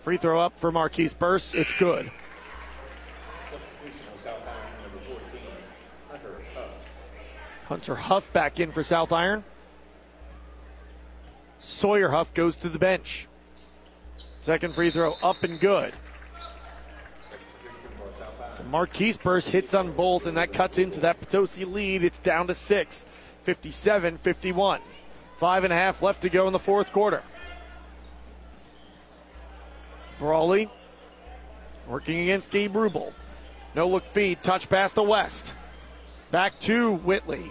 Free 0.00 0.16
throw 0.16 0.40
up 0.40 0.58
for 0.58 0.72
Marquise 0.72 1.12
Burse. 1.12 1.54
It's 1.54 1.78
good. 1.78 2.10
Hunter 7.72 7.94
Huff 7.94 8.30
back 8.34 8.60
in 8.60 8.70
for 8.70 8.82
South 8.82 9.12
Iron. 9.12 9.44
Sawyer 11.58 12.10
Huff 12.10 12.34
goes 12.34 12.54
to 12.56 12.68
the 12.68 12.78
bench. 12.78 13.26
Second 14.42 14.74
free 14.74 14.90
throw 14.90 15.14
up 15.22 15.42
and 15.42 15.58
good. 15.58 15.94
So 18.58 18.62
Marquise 18.64 19.16
Burst 19.16 19.48
hits 19.48 19.72
on 19.72 19.92
both, 19.92 20.26
and 20.26 20.36
that 20.36 20.52
cuts 20.52 20.76
into 20.76 21.00
that 21.00 21.18
Potosi 21.18 21.64
lead. 21.64 22.04
It's 22.04 22.18
down 22.18 22.46
to 22.48 22.54
six, 22.54 23.06
57 23.44 24.18
51. 24.18 24.80
Five 25.38 25.64
and 25.64 25.72
a 25.72 25.76
half 25.76 26.02
left 26.02 26.20
to 26.22 26.28
go 26.28 26.46
in 26.46 26.52
the 26.52 26.58
fourth 26.58 26.92
quarter. 26.92 27.22
Brawley 30.18 30.68
working 31.88 32.20
against 32.20 32.50
Gabe 32.50 32.74
Rubel. 32.74 33.14
No 33.74 33.88
look 33.88 34.04
feed, 34.04 34.42
touch 34.42 34.68
pass 34.68 34.92
to 34.92 35.02
West. 35.02 35.54
Back 36.30 36.60
to 36.60 36.92
Whitley. 36.96 37.50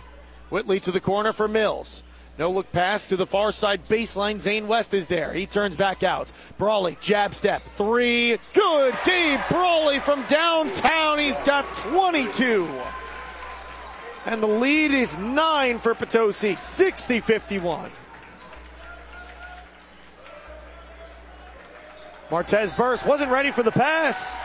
Whitley 0.51 0.79
to 0.81 0.91
the 0.91 0.99
corner 0.99 1.33
for 1.33 1.47
Mills. 1.47 2.03
No 2.37 2.51
look 2.51 2.71
pass 2.71 3.07
to 3.07 3.15
the 3.15 3.25
far 3.25 3.51
side 3.51 3.85
baseline. 3.87 4.39
Zane 4.39 4.67
West 4.67 4.93
is 4.93 5.07
there. 5.07 5.33
He 5.33 5.45
turns 5.45 5.75
back 5.75 6.03
out. 6.03 6.31
Brawley, 6.57 6.97
jab 7.01 7.33
step, 7.35 7.61
three. 7.75 8.37
Good. 8.53 8.95
Gabe 9.05 9.39
Brawley 9.49 9.99
from 9.99 10.23
downtown. 10.25 11.19
He's 11.19 11.39
got 11.41 11.65
22. 11.75 12.67
And 14.25 14.41
the 14.41 14.47
lead 14.47 14.91
is 14.91 15.17
nine 15.17 15.77
for 15.77 15.95
Potosi, 15.95 16.55
60 16.55 17.19
51. 17.19 17.91
Martez 22.29 22.75
Burst 22.77 23.05
wasn't 23.05 23.29
ready 23.29 23.51
for 23.51 23.63
the 23.63 23.71
pass. 23.71 24.35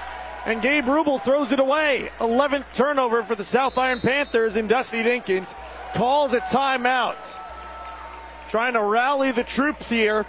And 0.45 0.63
Gabe 0.63 0.85
Rubel 0.85 1.21
throws 1.21 1.51
it 1.53 1.61
away. 1.61 2.11
11th 2.19 2.73
turnover 2.73 3.23
for 3.23 3.35
the 3.35 3.45
South 3.45 3.79
Iron 3.79 4.01
Panthers, 4.01 4.55
and 4.57 4.69
Dusty 4.69 5.03
Dinkins 5.03 5.55
calls 5.97 6.35
a 6.35 6.41
timeout. 6.41 7.17
Trying 8.49 8.75
to 8.75 8.83
rally 8.83 9.33
the 9.33 9.43
troops 9.43 9.89
here 9.89 10.27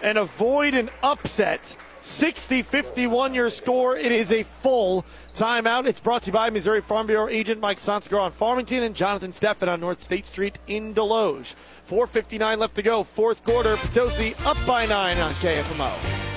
and 0.00 0.18
avoid 0.18 0.74
an 0.74 0.90
upset. 1.02 1.76
60 2.00 2.62
51 2.62 3.34
your 3.34 3.50
score. 3.50 3.96
It 3.96 4.10
is 4.10 4.32
a 4.32 4.42
full 4.42 5.04
timeout. 5.34 5.86
It's 5.86 6.00
brought 6.00 6.22
to 6.22 6.28
you 6.28 6.32
by 6.32 6.50
Missouri 6.50 6.80
Farm 6.80 7.06
Bureau 7.06 7.28
agent 7.28 7.60
Mike 7.60 7.78
Sonsker 7.78 8.20
on 8.20 8.32
Farmington 8.32 8.82
and 8.82 8.96
Jonathan 8.96 9.30
Steffen 9.30 9.68
on 9.68 9.80
North 9.80 10.00
State 10.00 10.26
Street 10.26 10.58
in 10.66 10.94
Desloge. 10.94 11.54
4.59 11.88 12.58
left 12.58 12.74
to 12.74 12.82
go. 12.82 13.04
Fourth 13.04 13.44
quarter. 13.44 13.76
Potosi 13.76 14.34
up 14.44 14.56
by 14.66 14.86
nine 14.86 15.18
on 15.18 15.34
KFMO. 15.34 16.31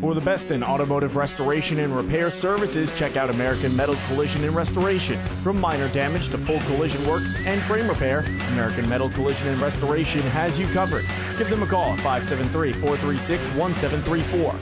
For 0.00 0.14
the 0.14 0.20
best 0.20 0.50
in 0.50 0.62
automotive 0.62 1.16
restoration 1.16 1.78
and 1.78 1.96
repair 1.96 2.30
services, 2.30 2.92
check 2.98 3.16
out 3.16 3.30
American 3.30 3.74
Metal 3.74 3.96
Collision 4.08 4.44
and 4.44 4.54
Restoration. 4.54 5.18
From 5.42 5.58
minor 5.58 5.88
damage 5.88 6.28
to 6.28 6.38
full 6.38 6.60
collision 6.60 7.06
work 7.06 7.22
and 7.46 7.62
frame 7.62 7.88
repair, 7.88 8.20
American 8.52 8.86
Metal 8.90 9.08
Collision 9.08 9.48
and 9.48 9.60
Restoration 9.60 10.20
has 10.20 10.58
you 10.58 10.66
covered. 10.68 11.06
Give 11.38 11.48
them 11.48 11.62
a 11.62 11.66
call 11.66 11.94
at 11.94 12.00
573 12.00 12.72
436 12.74 13.48
1734. 13.56 14.54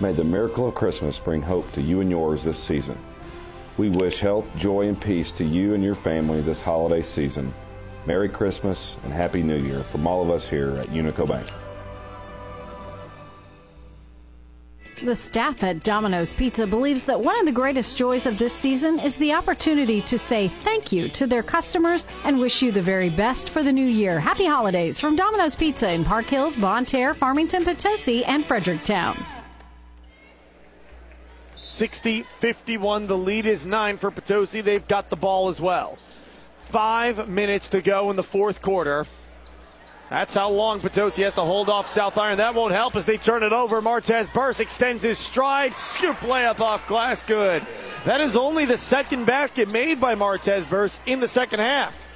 May 0.00 0.12
the 0.14 0.24
miracle 0.24 0.68
of 0.68 0.74
Christmas 0.74 1.18
bring 1.18 1.42
hope 1.42 1.70
to 1.72 1.82
you 1.82 2.00
and 2.00 2.10
yours 2.10 2.42
this 2.42 2.62
season. 2.62 2.96
We 3.76 3.90
wish 3.90 4.20
health, 4.20 4.56
joy, 4.56 4.88
and 4.88 4.98
peace 4.98 5.32
to 5.32 5.44
you 5.44 5.74
and 5.74 5.84
your 5.84 5.94
family 5.94 6.40
this 6.40 6.62
holiday 6.62 7.02
season. 7.02 7.52
Merry 8.06 8.30
Christmas 8.30 8.96
and 9.04 9.12
Happy 9.12 9.42
New 9.42 9.58
Year 9.58 9.82
from 9.82 10.06
all 10.06 10.22
of 10.22 10.30
us 10.30 10.48
here 10.48 10.76
at 10.76 10.86
Unico 10.88 11.28
Bank. 11.28 11.46
The 15.02 15.14
staff 15.14 15.62
at 15.62 15.82
Domino's 15.82 16.32
Pizza 16.32 16.66
believes 16.66 17.04
that 17.04 17.20
one 17.20 17.38
of 17.38 17.44
the 17.44 17.52
greatest 17.52 17.98
joys 17.98 18.24
of 18.24 18.38
this 18.38 18.54
season 18.54 18.98
is 18.98 19.18
the 19.18 19.34
opportunity 19.34 20.00
to 20.00 20.18
say 20.18 20.48
thank 20.48 20.90
you 20.90 21.10
to 21.10 21.26
their 21.26 21.42
customers 21.42 22.06
and 22.24 22.40
wish 22.40 22.62
you 22.62 22.72
the 22.72 22.80
very 22.80 23.10
best 23.10 23.50
for 23.50 23.62
the 23.62 23.72
new 23.72 23.86
year. 23.86 24.18
Happy 24.18 24.46
holidays 24.46 24.98
from 24.98 25.14
Domino's 25.14 25.54
Pizza 25.54 25.92
in 25.92 26.02
Park 26.02 26.24
Hills, 26.24 26.56
Bonne 26.56 26.86
Terre, 26.86 27.12
Farmington, 27.12 27.62
Potosi, 27.62 28.24
and 28.24 28.42
Fredericktown. 28.46 29.22
60 31.56 32.22
51. 32.22 33.06
The 33.06 33.18
lead 33.18 33.44
is 33.44 33.66
nine 33.66 33.98
for 33.98 34.10
Potosi. 34.10 34.62
They've 34.62 34.88
got 34.88 35.10
the 35.10 35.16
ball 35.16 35.48
as 35.48 35.60
well. 35.60 35.98
Five 36.56 37.28
minutes 37.28 37.68
to 37.68 37.82
go 37.82 38.08
in 38.08 38.16
the 38.16 38.22
fourth 38.22 38.62
quarter. 38.62 39.04
That's 40.08 40.34
how 40.34 40.50
long 40.50 40.78
Potosi 40.80 41.24
has 41.24 41.34
to 41.34 41.40
hold 41.40 41.68
off 41.68 41.88
South 41.88 42.16
Iron. 42.16 42.36
That 42.36 42.54
won't 42.54 42.72
help 42.72 42.94
as 42.94 43.06
they 43.06 43.16
turn 43.16 43.42
it 43.42 43.52
over. 43.52 43.82
Martez 43.82 44.32
Burst 44.32 44.60
extends 44.60 45.02
his 45.02 45.18
stride. 45.18 45.74
Scoop 45.74 46.16
layup 46.18 46.60
off 46.60 46.86
glass. 46.86 47.24
Good. 47.24 47.66
That 48.04 48.20
is 48.20 48.36
only 48.36 48.66
the 48.66 48.78
second 48.78 49.24
basket 49.24 49.68
made 49.68 50.00
by 50.00 50.14
Martez 50.14 50.68
Burst 50.68 51.00
in 51.06 51.18
the 51.18 51.26
second 51.26 51.58
half. 51.58 52.06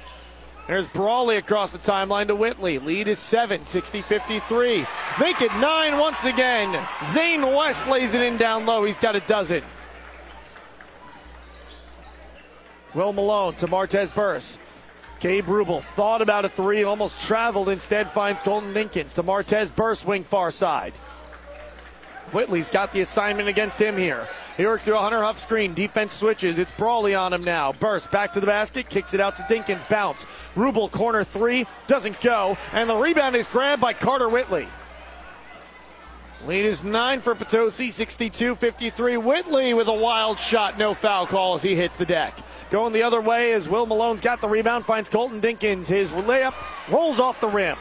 There's 0.67 0.87
Brawley 0.87 1.35
across 1.35 1.71
the 1.71 1.79
timeline 1.79 2.27
to 2.27 2.35
Whitley. 2.35 2.79
Lead 2.79 3.09
is 3.09 3.19
7, 3.19 3.65
60 3.65 4.01
53. 4.01 4.85
Make 5.19 5.41
it 5.41 5.53
9 5.55 5.97
once 5.97 6.23
again. 6.23 6.87
Zane 7.11 7.41
West 7.41 7.87
lays 7.89 8.13
it 8.13 8.21
in 8.21 8.37
down 8.37 8.65
low. 8.65 8.85
He's 8.85 8.99
got 8.99 9.17
a 9.17 9.19
dozen. 9.21 9.63
Will 12.93 13.11
Malone 13.11 13.53
to 13.55 13.67
Martez 13.67 14.13
Burst. 14.15 14.59
Gabe 15.21 15.45
Rubel 15.45 15.81
thought 15.81 16.23
about 16.23 16.45
a 16.45 16.49
three, 16.49 16.83
almost 16.83 17.21
traveled, 17.21 17.69
instead 17.69 18.09
finds 18.09 18.41
Colton 18.41 18.73
Dinkins 18.73 19.13
to 19.13 19.23
Martez 19.23 19.73
Burst, 19.73 20.03
wing 20.03 20.23
far 20.23 20.49
side. 20.49 20.93
Whitley's 22.31 22.71
got 22.71 22.91
the 22.91 23.01
assignment 23.01 23.47
against 23.47 23.79
him 23.79 23.97
here. 23.97 24.27
He 24.57 24.65
works 24.65 24.83
through 24.83 24.95
a 24.95 25.01
Hunter 25.01 25.21
Huff 25.21 25.37
screen. 25.37 25.73
Defense 25.73 26.13
switches. 26.13 26.57
It's 26.57 26.71
Brawley 26.71 27.13
on 27.13 27.33
him 27.33 27.43
now. 27.43 27.73
Burst 27.73 28.09
back 28.09 28.31
to 28.33 28.39
the 28.39 28.47
basket. 28.47 28.89
Kicks 28.89 29.13
it 29.13 29.19
out 29.19 29.35
to 29.35 29.43
Dinkins. 29.43 29.87
Bounce. 29.89 30.25
Rubel 30.55 30.89
corner 30.89 31.23
three. 31.23 31.67
Doesn't 31.87 32.19
go. 32.21 32.57
And 32.73 32.89
the 32.89 32.95
rebound 32.95 33.35
is 33.35 33.47
grabbed 33.47 33.81
by 33.81 33.93
Carter 33.93 34.29
Whitley. 34.29 34.67
Lead 36.47 36.65
is 36.65 36.83
nine 36.83 37.19
for 37.19 37.35
Potosi, 37.35 37.91
62 37.91 38.55
53. 38.55 39.17
Whitley 39.17 39.73
with 39.75 39.87
a 39.87 39.93
wild 39.93 40.39
shot. 40.39 40.77
No 40.77 40.95
foul 40.95 41.27
call 41.27 41.53
as 41.53 41.61
he 41.61 41.75
hits 41.75 41.97
the 41.97 42.05
deck. 42.05 42.35
Going 42.71 42.93
the 42.93 43.03
other 43.03 43.21
way 43.21 43.53
as 43.53 43.69
Will 43.69 43.85
Malone's 43.85 44.21
got 44.21 44.41
the 44.41 44.49
rebound, 44.49 44.85
finds 44.85 45.07
Colton 45.07 45.39
Dinkins. 45.39 45.85
His 45.85 46.09
layup 46.09 46.55
rolls 46.89 47.19
off 47.19 47.39
the 47.41 47.47
rim. 47.47 47.77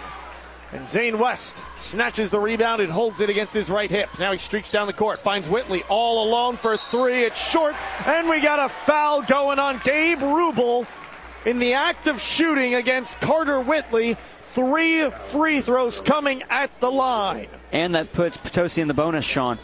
And 0.73 0.87
Zane 0.89 1.19
West 1.19 1.57
snatches 1.77 2.29
the 2.29 2.39
rebound 2.39 2.83
and 2.83 2.93
holds 2.93 3.21
it 3.21 3.31
against 3.31 3.55
his 3.55 3.71
right 3.71 3.91
hip. 3.91 4.11
Now 4.19 4.31
he 4.31 4.39
streaks 4.39 4.71
down 4.71 4.87
the 4.87 4.93
court, 4.93 5.21
finds 5.21 5.49
Whitley 5.49 5.83
all 5.89 6.29
alone 6.29 6.57
for 6.57 6.77
three. 6.77 7.25
It's 7.25 7.41
short, 7.41 7.75
and 8.07 8.29
we 8.29 8.41
got 8.41 8.59
a 8.59 8.69
foul 8.69 9.23
going 9.23 9.59
on 9.59 9.81
Gabe 9.83 10.21
Rubel 10.21 10.87
in 11.47 11.59
the 11.59 11.73
act 11.73 12.07
of 12.07 12.21
shooting 12.21 12.75
against 12.75 13.21
Carter 13.21 13.61
Whitley. 13.61 14.17
Three 14.53 15.09
free 15.11 15.61
throws 15.61 16.01
coming 16.01 16.43
at 16.51 16.79
the 16.81 16.91
line. 16.91 17.49
And 17.73 17.95
that 17.95 18.13
puts 18.13 18.37
Potosi 18.37 18.83
in 18.83 18.89
the 18.89 18.95
bonus, 18.95 19.25
Sean. 19.25 19.59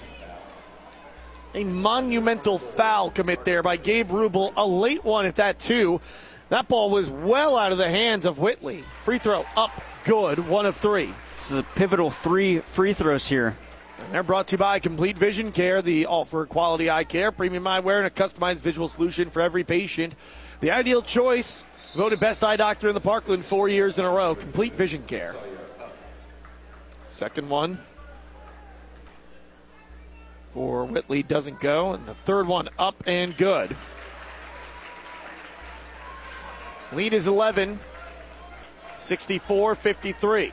A 1.55 1.65
monumental 1.65 2.59
foul 2.59 3.11
commit 3.11 3.45
there 3.45 3.63
by 3.63 3.77
Gabe 3.77 4.11
Rubel, 4.11 4.53
a 4.57 4.67
late 4.67 5.05
one 5.05 5.27
at 5.27 5.37
that, 5.37 5.59
too. 5.59 6.01
That 6.49 6.69
ball 6.69 6.91
was 6.91 7.09
well 7.09 7.57
out 7.57 7.73
of 7.73 7.79
the 7.79 7.91
hands 7.91 8.25
of 8.25 8.39
Whitley. 8.39 8.85
Free 9.05 9.19
throw 9.19 9.45
up, 9.57 9.71
good, 10.05 10.49
one 10.49 10.67
of 10.67 10.77
three. 10.77 11.13
This 11.37 11.51
is 11.51 11.59
a 11.59 11.63
pivotal 11.63 12.11
three 12.11 12.61
free 12.61 12.93
throws 12.93 13.27
here. 13.27 13.57
And 13.99 14.15
they're 14.15 14.23
brought 14.23 14.49
to 14.49 14.53
you 14.53 14.59
by 14.59 14.79
Complete 14.79 15.19
Vision 15.19 15.51
Care, 15.51 15.83
the 15.83 16.07
all 16.07 16.25
for 16.25 16.47
quality 16.47 16.89
eye 16.89 17.05
care, 17.05 17.33
premium 17.33 17.65
eyewear, 17.65 17.99
and 17.99 18.07
a 18.07 18.11
customized 18.11 18.59
visual 18.59 18.87
solution 18.87 19.31
for 19.31 19.41
every 19.41 19.65
patient. 19.65 20.15
The 20.61 20.71
ideal 20.71 21.03
choice, 21.03 21.65
voted 21.97 22.21
best 22.21 22.45
eye 22.45 22.57
doctor 22.57 22.89
in 22.89 22.95
the 22.95 23.01
Parkland 23.01 23.45
four 23.45 23.69
years 23.69 23.99
in 23.99 24.05
a 24.05 24.11
row, 24.11 24.35
Complete 24.35 24.75
Vision 24.75 25.03
Care. 25.05 25.35
Second 27.07 27.49
one 27.49 27.79
for 30.57 30.87
Whitley 30.87 31.23
doesn't 31.23 31.61
go, 31.61 31.93
and 31.93 32.07
the 32.07 32.15
third 32.15 32.49
one 32.49 32.71
up 32.79 33.05
and 33.07 33.37
good. 33.37 33.77
Lead 36.93 37.13
is 37.13 37.27
11, 37.27 37.79
64 38.99 39.75
53. 39.75 40.53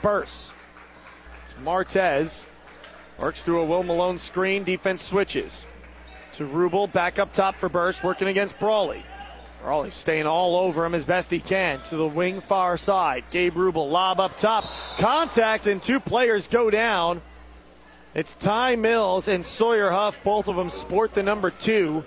Burst. 0.00 0.52
It's 1.42 1.52
Martez. 1.54 2.46
Works 3.18 3.42
through 3.42 3.58
a 3.58 3.64
Will 3.64 3.82
Malone 3.82 4.20
screen. 4.20 4.62
Defense 4.62 5.02
switches 5.02 5.66
to 6.34 6.46
Rubel. 6.46 6.92
Back 6.92 7.18
up 7.18 7.32
top 7.32 7.56
for 7.56 7.68
Burst, 7.68 8.04
working 8.04 8.28
against 8.28 8.60
Brawley. 8.60 9.02
Brawley 9.62 9.90
staying 9.90 10.26
all 10.26 10.54
over 10.54 10.84
him 10.84 10.94
as 10.94 11.04
best 11.04 11.28
he 11.28 11.40
can 11.40 11.80
to 11.88 11.96
the 11.96 12.06
wing 12.06 12.40
far 12.40 12.78
side. 12.78 13.24
Gabe 13.32 13.54
Rubel 13.54 13.90
lob 13.90 14.20
up 14.20 14.36
top. 14.36 14.64
Contact, 14.96 15.66
and 15.66 15.82
two 15.82 15.98
players 15.98 16.46
go 16.46 16.70
down. 16.70 17.20
It's 18.14 18.36
Ty 18.36 18.76
Mills 18.76 19.26
and 19.26 19.44
Sawyer 19.44 19.90
Huff. 19.90 20.22
Both 20.22 20.46
of 20.46 20.54
them 20.54 20.70
sport 20.70 21.14
the 21.14 21.22
number 21.24 21.50
two. 21.50 22.04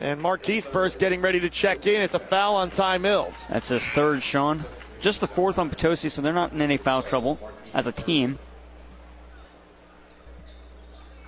And 0.00 0.18
Marquise 0.18 0.64
Burst 0.64 0.98
getting 0.98 1.20
ready 1.20 1.40
to 1.40 1.50
check 1.50 1.86
in. 1.86 2.00
It's 2.00 2.14
a 2.14 2.18
foul 2.18 2.56
on 2.56 2.70
Ty 2.70 2.96
Mills. 2.96 3.34
That's 3.50 3.68
his 3.68 3.84
third, 3.84 4.22
Sean. 4.22 4.64
Just 4.98 5.20
the 5.20 5.26
fourth 5.26 5.58
on 5.58 5.68
Potosi, 5.68 6.08
so 6.08 6.22
they're 6.22 6.32
not 6.32 6.52
in 6.52 6.62
any 6.62 6.78
foul 6.78 7.02
trouble 7.02 7.38
as 7.74 7.86
a 7.86 7.92
team. 7.92 8.38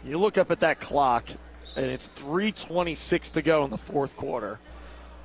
You 0.03 0.18
look 0.18 0.38
up 0.38 0.51
at 0.51 0.61
that 0.61 0.80
clock, 0.80 1.28
and 1.76 1.86
it's 1.86 2.09
3.26 2.09 3.32
to 3.32 3.42
go 3.42 3.62
in 3.64 3.70
the 3.70 3.76
fourth 3.76 4.16
quarter. 4.16 4.59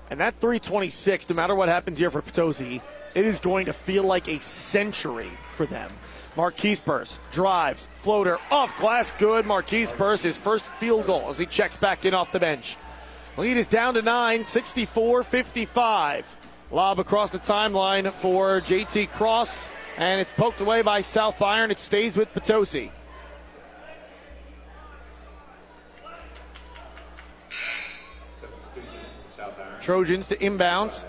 And 0.10 0.20
that 0.20 0.40
3.26, 0.42 1.30
no 1.30 1.36
matter 1.36 1.56
what 1.56 1.70
happens 1.70 2.00
here 2.00 2.12
for 2.12 2.22
Potosi, 2.22 2.82
it 3.16 3.26
is 3.26 3.40
going 3.40 3.66
to 3.66 3.74
feel 3.74 4.04
like 4.04 4.28
a 4.28 4.40
century 4.40 5.32
for 5.52 5.66
them. 5.66 5.92
Marquise 6.36 6.80
Burst 6.80 7.20
drives, 7.32 7.88
floater 7.92 8.40
off 8.52 8.78
glass, 8.78 9.12
good. 9.12 9.46
Marquise 9.46 9.92
Burst, 9.92 10.24
his 10.24 10.38
first 10.38 10.66
field 10.66 11.06
goal 11.06 11.30
as 11.30 11.38
he 11.38 11.46
checks 11.46 11.76
back 11.76 12.06
in 12.06 12.14
off 12.14 12.32
the 12.32 12.40
bench. 12.40 12.78
Lead 13.38 13.58
is 13.58 13.68
down 13.68 13.94
to 13.96 14.02
nine, 14.02 14.46
64 14.46 15.24
55. 15.24 16.38
Lob 16.72 17.00
across 17.00 17.32
the 17.32 17.40
timeline 17.40 18.12
for 18.12 18.62
JT 18.62 19.10
Cross, 19.10 19.70
and 19.98 20.22
it's 20.22 20.32
poked 20.32 20.62
away 20.62 20.82
by 20.82 21.02
South 21.02 21.42
Iron. 21.42 21.72
It 21.72 21.80
stays 21.80 22.16
with 22.16 22.32
Potosi. 22.34 22.92
Trojans 29.82 30.28
to 30.28 30.36
inbounds. 30.36 31.04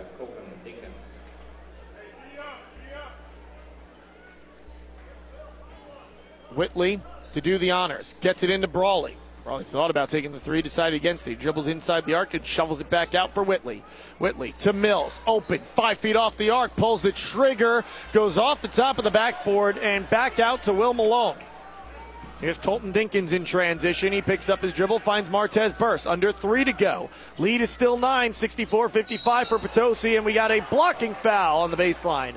Whitley 6.54 7.00
to 7.32 7.40
do 7.40 7.58
the 7.58 7.70
honors. 7.70 8.14
Gets 8.20 8.42
it 8.42 8.50
into 8.50 8.68
Brawley. 8.68 9.16
Brawley 9.44 9.64
thought 9.64 9.90
about 9.90 10.10
taking 10.10 10.32
the 10.32 10.40
three, 10.40 10.62
decided 10.62 10.96
against 10.96 11.26
it. 11.26 11.38
Dribbles 11.38 11.66
inside 11.66 12.04
the 12.04 12.14
arc 12.14 12.34
and 12.34 12.44
shovels 12.44 12.80
it 12.80 12.90
back 12.90 13.14
out 13.14 13.32
for 13.32 13.42
Whitley. 13.42 13.82
Whitley 14.18 14.52
to 14.60 14.72
Mills. 14.72 15.18
Open, 15.26 15.60
five 15.60 15.98
feet 15.98 16.16
off 16.16 16.36
the 16.36 16.50
arc, 16.50 16.76
pulls 16.76 17.02
the 17.02 17.12
trigger, 17.12 17.84
goes 18.12 18.36
off 18.36 18.60
the 18.60 18.68
top 18.68 18.98
of 18.98 19.04
the 19.04 19.10
backboard 19.10 19.78
and 19.78 20.08
back 20.10 20.38
out 20.38 20.64
to 20.64 20.72
Will 20.72 20.94
Malone. 20.94 21.36
Here's 22.40 22.58
Colton 22.58 22.92
Dinkins 22.92 23.32
in 23.32 23.44
transition. 23.44 24.14
He 24.14 24.22
picks 24.22 24.48
up 24.48 24.60
his 24.60 24.72
dribble, 24.72 25.00
finds 25.00 25.28
Martez 25.28 25.76
Burst. 25.76 26.06
Under 26.06 26.32
three 26.32 26.64
to 26.64 26.72
go. 26.72 27.10
Lead 27.38 27.60
is 27.60 27.68
still 27.68 27.98
nine, 27.98 28.32
64 28.32 28.88
55 28.88 29.48
for 29.48 29.58
Potosi, 29.58 30.16
and 30.16 30.24
we 30.24 30.32
got 30.32 30.50
a 30.50 30.60
blocking 30.70 31.12
foul 31.12 31.60
on 31.60 31.70
the 31.70 31.76
baseline. 31.76 32.34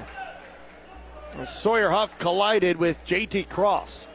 Sawyer 1.45 1.89
Huff 1.89 2.17
collided 2.19 2.77
with 2.77 3.03
JT 3.05 3.49
Cross. 3.49 4.07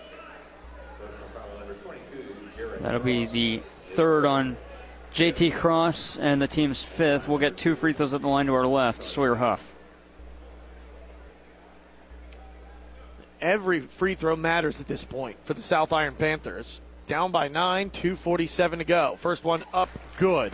That'll 2.80 3.00
be 3.00 3.26
the 3.26 3.62
third 3.84 4.24
on 4.24 4.56
JT 5.12 5.54
Cross 5.54 6.16
and 6.18 6.40
the 6.40 6.46
team's 6.46 6.82
fifth. 6.82 7.28
We'll 7.28 7.38
get 7.38 7.56
two 7.56 7.74
free 7.74 7.92
throws 7.92 8.14
at 8.14 8.20
the 8.20 8.28
line 8.28 8.46
to 8.46 8.54
our 8.54 8.66
left, 8.66 9.02
Sawyer 9.02 9.34
Huff. 9.34 9.74
Every 13.40 13.80
free 13.80 14.14
throw 14.14 14.36
matters 14.36 14.80
at 14.80 14.88
this 14.88 15.04
point 15.04 15.36
for 15.44 15.54
the 15.54 15.62
South 15.62 15.92
Iron 15.92 16.14
Panthers. 16.14 16.80
Down 17.06 17.32
by 17.32 17.48
nine, 17.48 17.90
2.47 17.90 18.78
to 18.78 18.84
go. 18.84 19.16
First 19.16 19.44
one 19.44 19.64
up, 19.72 19.88
good. 20.16 20.52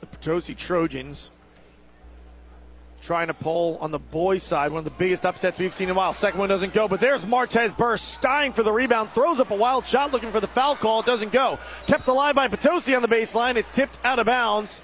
The 0.00 0.06
Potosi 0.06 0.54
Trojans 0.54 1.30
trying 3.06 3.28
to 3.28 3.34
pull 3.34 3.78
on 3.78 3.92
the 3.92 4.00
boys' 4.00 4.42
side, 4.42 4.72
one 4.72 4.80
of 4.80 4.84
the 4.84 4.90
biggest 4.90 5.24
upsets 5.24 5.60
we've 5.60 5.72
seen 5.72 5.88
in 5.88 5.92
a 5.92 5.94
while. 5.94 6.12
Second 6.12 6.40
one 6.40 6.48
doesn't 6.48 6.74
go, 6.74 6.88
but 6.88 6.98
there's 6.98 7.24
Martez 7.24 7.74
Burst 7.76 8.20
dying 8.20 8.52
for 8.52 8.64
the 8.64 8.72
rebound, 8.72 9.12
throws 9.12 9.38
up 9.38 9.52
a 9.52 9.54
wild 9.54 9.86
shot 9.86 10.12
looking 10.12 10.32
for 10.32 10.40
the 10.40 10.48
foul 10.48 10.74
call, 10.74 11.00
It 11.00 11.06
doesn't 11.06 11.30
go. 11.30 11.58
Kept 11.86 12.08
alive 12.08 12.34
by 12.34 12.48
Potosi 12.48 12.96
on 12.96 13.02
the 13.02 13.08
baseline. 13.08 13.54
It's 13.54 13.70
tipped 13.70 13.98
out 14.04 14.18
of 14.18 14.26
bounds. 14.26 14.82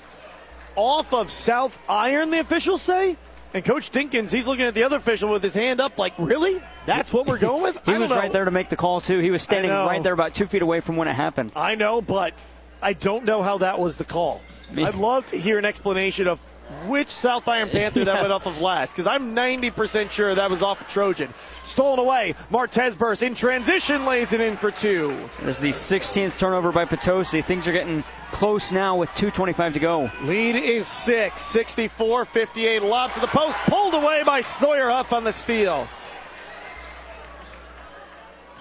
Off 0.76 1.12
of 1.12 1.30
South 1.30 1.76
Iron, 1.88 2.30
the 2.30 2.38
officials 2.38 2.80
say? 2.80 3.16
And 3.54 3.64
Coach 3.64 3.90
Dinkins, 3.90 4.32
he's 4.32 4.46
looking 4.46 4.64
at 4.64 4.74
the 4.74 4.84
other 4.84 4.96
official 4.96 5.28
with 5.28 5.42
his 5.42 5.54
hand 5.54 5.80
up, 5.80 5.98
like, 5.98 6.14
really? 6.16 6.62
That's 6.86 7.12
what 7.12 7.26
we're 7.26 7.38
going 7.38 7.62
with? 7.62 7.82
he 7.84 7.98
was 7.98 8.10
know. 8.10 8.16
right 8.16 8.32
there 8.32 8.44
to 8.44 8.50
make 8.50 8.68
the 8.68 8.76
call 8.76 9.00
too. 9.00 9.18
He 9.18 9.32
was 9.32 9.42
standing 9.42 9.70
right 9.70 10.02
there, 10.02 10.14
about 10.14 10.34
two 10.34 10.46
feet 10.46 10.62
away 10.62 10.80
from 10.80 10.96
when 10.96 11.08
it 11.08 11.14
happened. 11.14 11.52
I 11.56 11.74
know, 11.74 12.00
but 12.00 12.34
I 12.80 12.92
don't 12.92 13.24
know 13.24 13.42
how 13.42 13.58
that 13.58 13.80
was 13.80 13.96
the 13.96 14.04
call. 14.04 14.40
I'd 14.76 14.94
love 14.94 15.26
to 15.28 15.36
hear 15.36 15.58
an 15.58 15.64
explanation 15.64 16.28
of 16.28 16.40
which 16.86 17.08
South 17.08 17.46
Iron 17.48 17.68
Panther 17.68 18.04
that 18.04 18.14
Yes. 18.14 18.22
went 18.22 18.32
off 18.32 18.46
of 18.46 18.60
last, 18.60 18.92
because 18.92 19.06
I'm 19.06 19.34
90% 19.34 20.10
sure 20.10 20.34
that 20.34 20.50
was 20.50 20.62
off 20.62 20.80
of 20.80 20.88
Trojan. 20.88 21.32
Stolen 21.64 21.98
away. 21.98 22.34
Martez 22.50 22.96
burst 22.98 23.22
in 23.22 23.34
transition, 23.34 24.04
lays 24.04 24.32
it 24.32 24.40
in 24.40 24.56
for 24.56 24.70
two. 24.70 25.16
There's 25.42 25.60
the 25.60 25.70
16th 25.70 26.38
turnover 26.38 26.72
by 26.72 26.84
Potosi. 26.84 27.42
Things 27.42 27.66
are 27.68 27.72
getting 27.72 28.02
close 28.32 28.72
now 28.72 28.96
with 28.96 29.10
2:25 29.10 29.74
to 29.74 29.78
go. 29.78 30.10
Lead 30.22 30.56
is 30.56 30.86
six, 30.86 31.42
64 31.42 32.24
58. 32.24 32.82
Lob 32.82 33.12
to 33.12 33.20
the 33.20 33.26
post, 33.28 33.56
pulled 33.66 33.94
away 33.94 34.22
by 34.24 34.40
Sawyer 34.40 34.88
Huff 34.90 35.12
on 35.12 35.24
the 35.24 35.32
steal. 35.32 35.86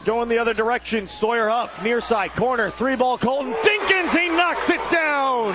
Going 0.03 0.29
the 0.29 0.39
other 0.39 0.53
direction, 0.55 1.07
Sawyer 1.07 1.47
Huff, 1.47 1.81
near 1.83 2.01
side, 2.01 2.31
corner, 2.33 2.69
three 2.71 2.95
ball, 2.95 3.19
Colton 3.19 3.53
Dinkins, 3.53 4.17
he 4.19 4.29
knocks 4.29 4.69
it 4.71 4.81
down. 4.89 5.53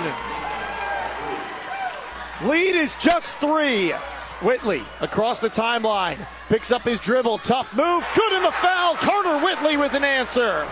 Lead 2.44 2.76
is 2.76 2.94
just 3.00 3.38
three. 3.38 3.94
Whitley 4.42 4.82
across 5.00 5.40
the 5.40 5.48
timeline, 5.48 6.18
picks 6.50 6.70
up 6.70 6.82
his 6.82 7.00
dribble, 7.00 7.38
tough 7.38 7.74
move, 7.74 8.06
good 8.14 8.32
in 8.34 8.42
the 8.42 8.52
foul. 8.52 8.94
Carter 8.96 9.42
Whitley 9.42 9.78
with 9.78 9.94
an 9.94 10.04
answer. 10.04 10.66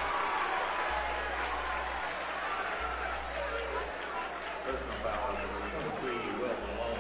Personal 4.66 4.94
foul 5.02 5.28
on 5.28 5.34
number 5.40 5.60
23, 6.02 6.12
Will 6.38 6.48
Malone. 6.76 6.98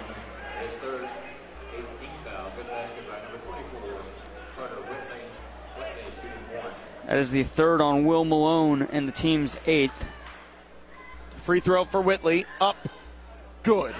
His 0.62 0.70
third, 0.80 1.08
18th 1.74 2.24
foul. 2.24 2.50
Good 2.56 2.68
basket 2.68 3.08
by 3.10 3.20
number 3.20 3.38
24, 3.44 3.90
Carter 4.56 4.74
Whitley. 4.76 5.20
Whitley 5.76 6.12
shooting 6.14 6.56
one. 6.56 6.72
That 7.06 7.18
is 7.18 7.30
the 7.30 7.42
third 7.42 7.82
on 7.82 8.06
Will 8.06 8.24
Malone 8.24 8.88
and 8.90 9.06
the 9.06 9.12
team's 9.12 9.58
eighth. 9.66 10.08
Free 11.36 11.60
throw 11.60 11.84
for 11.84 12.00
Whitley, 12.00 12.46
up, 12.62 12.88
good. 13.62 13.94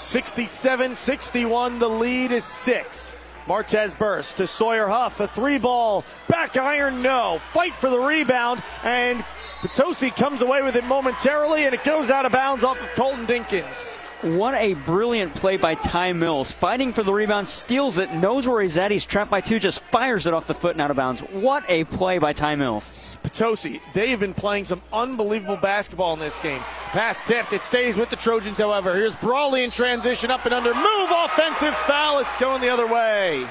67 0.00 0.94
61. 0.94 1.78
The 1.78 1.88
lead 1.88 2.32
is 2.32 2.44
six. 2.44 3.12
Martez 3.46 3.96
burst 3.96 4.36
to 4.38 4.46
Sawyer 4.46 4.88
Huff. 4.88 5.20
A 5.20 5.28
three 5.28 5.58
ball. 5.58 6.04
Back 6.28 6.56
iron, 6.56 7.02
no. 7.02 7.38
Fight 7.52 7.76
for 7.76 7.90
the 7.90 7.98
rebound. 7.98 8.62
And 8.82 9.24
Potosi 9.60 10.10
comes 10.10 10.40
away 10.40 10.62
with 10.62 10.74
it 10.76 10.84
momentarily, 10.84 11.64
and 11.64 11.74
it 11.74 11.84
goes 11.84 12.10
out 12.10 12.24
of 12.24 12.32
bounds 12.32 12.64
off 12.64 12.80
of 12.80 12.88
Colton 12.94 13.26
Dinkins. 13.26 13.99
What 14.22 14.54
a 14.54 14.74
brilliant 14.74 15.34
play 15.34 15.56
by 15.56 15.74
Ty 15.74 16.12
Mills. 16.12 16.52
Fighting 16.52 16.92
for 16.92 17.02
the 17.02 17.12
rebound, 17.12 17.48
steals 17.48 17.96
it, 17.96 18.12
knows 18.12 18.46
where 18.46 18.60
he's 18.60 18.76
at. 18.76 18.90
He's 18.90 19.06
trapped 19.06 19.30
by 19.30 19.40
two, 19.40 19.58
just 19.58 19.82
fires 19.84 20.26
it 20.26 20.34
off 20.34 20.46
the 20.46 20.52
foot 20.52 20.72
and 20.72 20.82
out 20.82 20.90
of 20.90 20.98
bounds. 20.98 21.22
What 21.22 21.64
a 21.68 21.84
play 21.84 22.18
by 22.18 22.34
Ty 22.34 22.56
Mills. 22.56 23.16
Potosi, 23.22 23.80
they 23.94 24.08
have 24.08 24.20
been 24.20 24.34
playing 24.34 24.64
some 24.64 24.82
unbelievable 24.92 25.56
basketball 25.56 26.12
in 26.12 26.18
this 26.18 26.38
game. 26.40 26.60
Pass 26.90 27.22
tipped. 27.22 27.54
It 27.54 27.62
stays 27.62 27.96
with 27.96 28.10
the 28.10 28.16
Trojans, 28.16 28.58
however. 28.58 28.94
Here's 28.94 29.16
Brawley 29.16 29.64
in 29.64 29.70
transition, 29.70 30.30
up 30.30 30.44
and 30.44 30.52
under. 30.52 30.74
Move, 30.74 31.10
offensive 31.10 31.74
foul. 31.74 32.18
It's 32.18 32.38
going 32.38 32.60
the 32.60 32.68
other 32.68 32.86
way. 32.86 33.46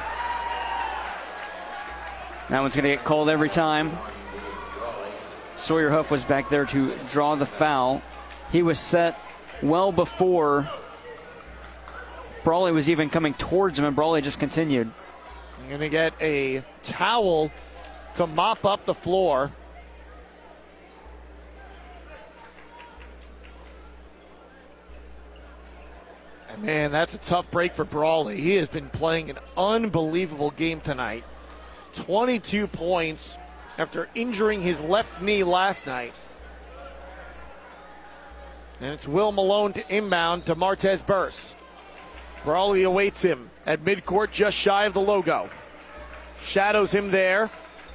That 2.49 2.61
one's 2.61 2.75
going 2.75 2.83
to 2.83 2.95
get 2.95 3.03
called 3.03 3.29
every 3.29 3.49
time. 3.49 3.89
Sawyer 5.55 5.89
Huff 5.89 6.11
was 6.11 6.23
back 6.23 6.47
there 6.47 6.65
to 6.65 6.95
draw 7.07 7.33
the 7.33 7.47
foul. 7.47 8.03
He 8.51 8.61
was 8.61 8.79
set 8.79 9.19
well 9.61 9.91
before 9.91 10.69
Brawley 12.44 12.72
was 12.72 12.90
even 12.90 13.10
coming 13.10 13.34
towards 13.34 13.77
him, 13.77 13.86
and 13.86 13.95
Brawley 13.95 14.22
just 14.22 14.40
continued. 14.40 14.91
I'm 15.60 15.68
going 15.68 15.81
to 15.81 15.90
get 15.90 16.14
a 16.22 16.64
towel 16.84 17.52
to 18.15 18.26
mop 18.26 18.65
up 18.65 18.86
the 18.86 18.94
floor. 18.94 19.52
And 26.49 26.64
man, 26.64 26.91
that's 26.91 27.14
a 27.14 27.19
tough 27.19 27.52
break 27.52 27.73
for 27.73 27.86
Brawley. 27.86 28.41
He 28.41 28.56
has 28.56 28.68
been 28.68 28.90
playing 28.90 29.30
an 29.30 29.38
unbelievable 29.57 30.52
game 30.52 30.81
tonight. 30.81 31.23
22 31.95 32.68
points 32.68 33.38
after 33.77 34.10
injuring 34.15 34.61
his 34.61 34.81
left 34.81 35.22
knee 35.22 35.44
last 35.44 35.86
night. 35.86 36.14
And 38.81 38.93
it's 38.93 39.07
Will 39.07 39.31
Malone 39.31 39.73
to 39.73 39.95
inbound 39.95 40.45
to 40.45 40.56
Martez 40.56 41.06
Burse. 41.06 41.56
Brawley 42.45 42.84
awaits 42.84 43.22
him 43.22 43.49
at 43.65 43.84
midcourt 43.84 44.31
just 44.31 44.56
shy 44.56 44.85
of 44.85 44.93
the 44.93 45.01
logo. 45.01 45.49
Shadows 46.41 46.91
him 46.93 47.11
there. 47.11 47.49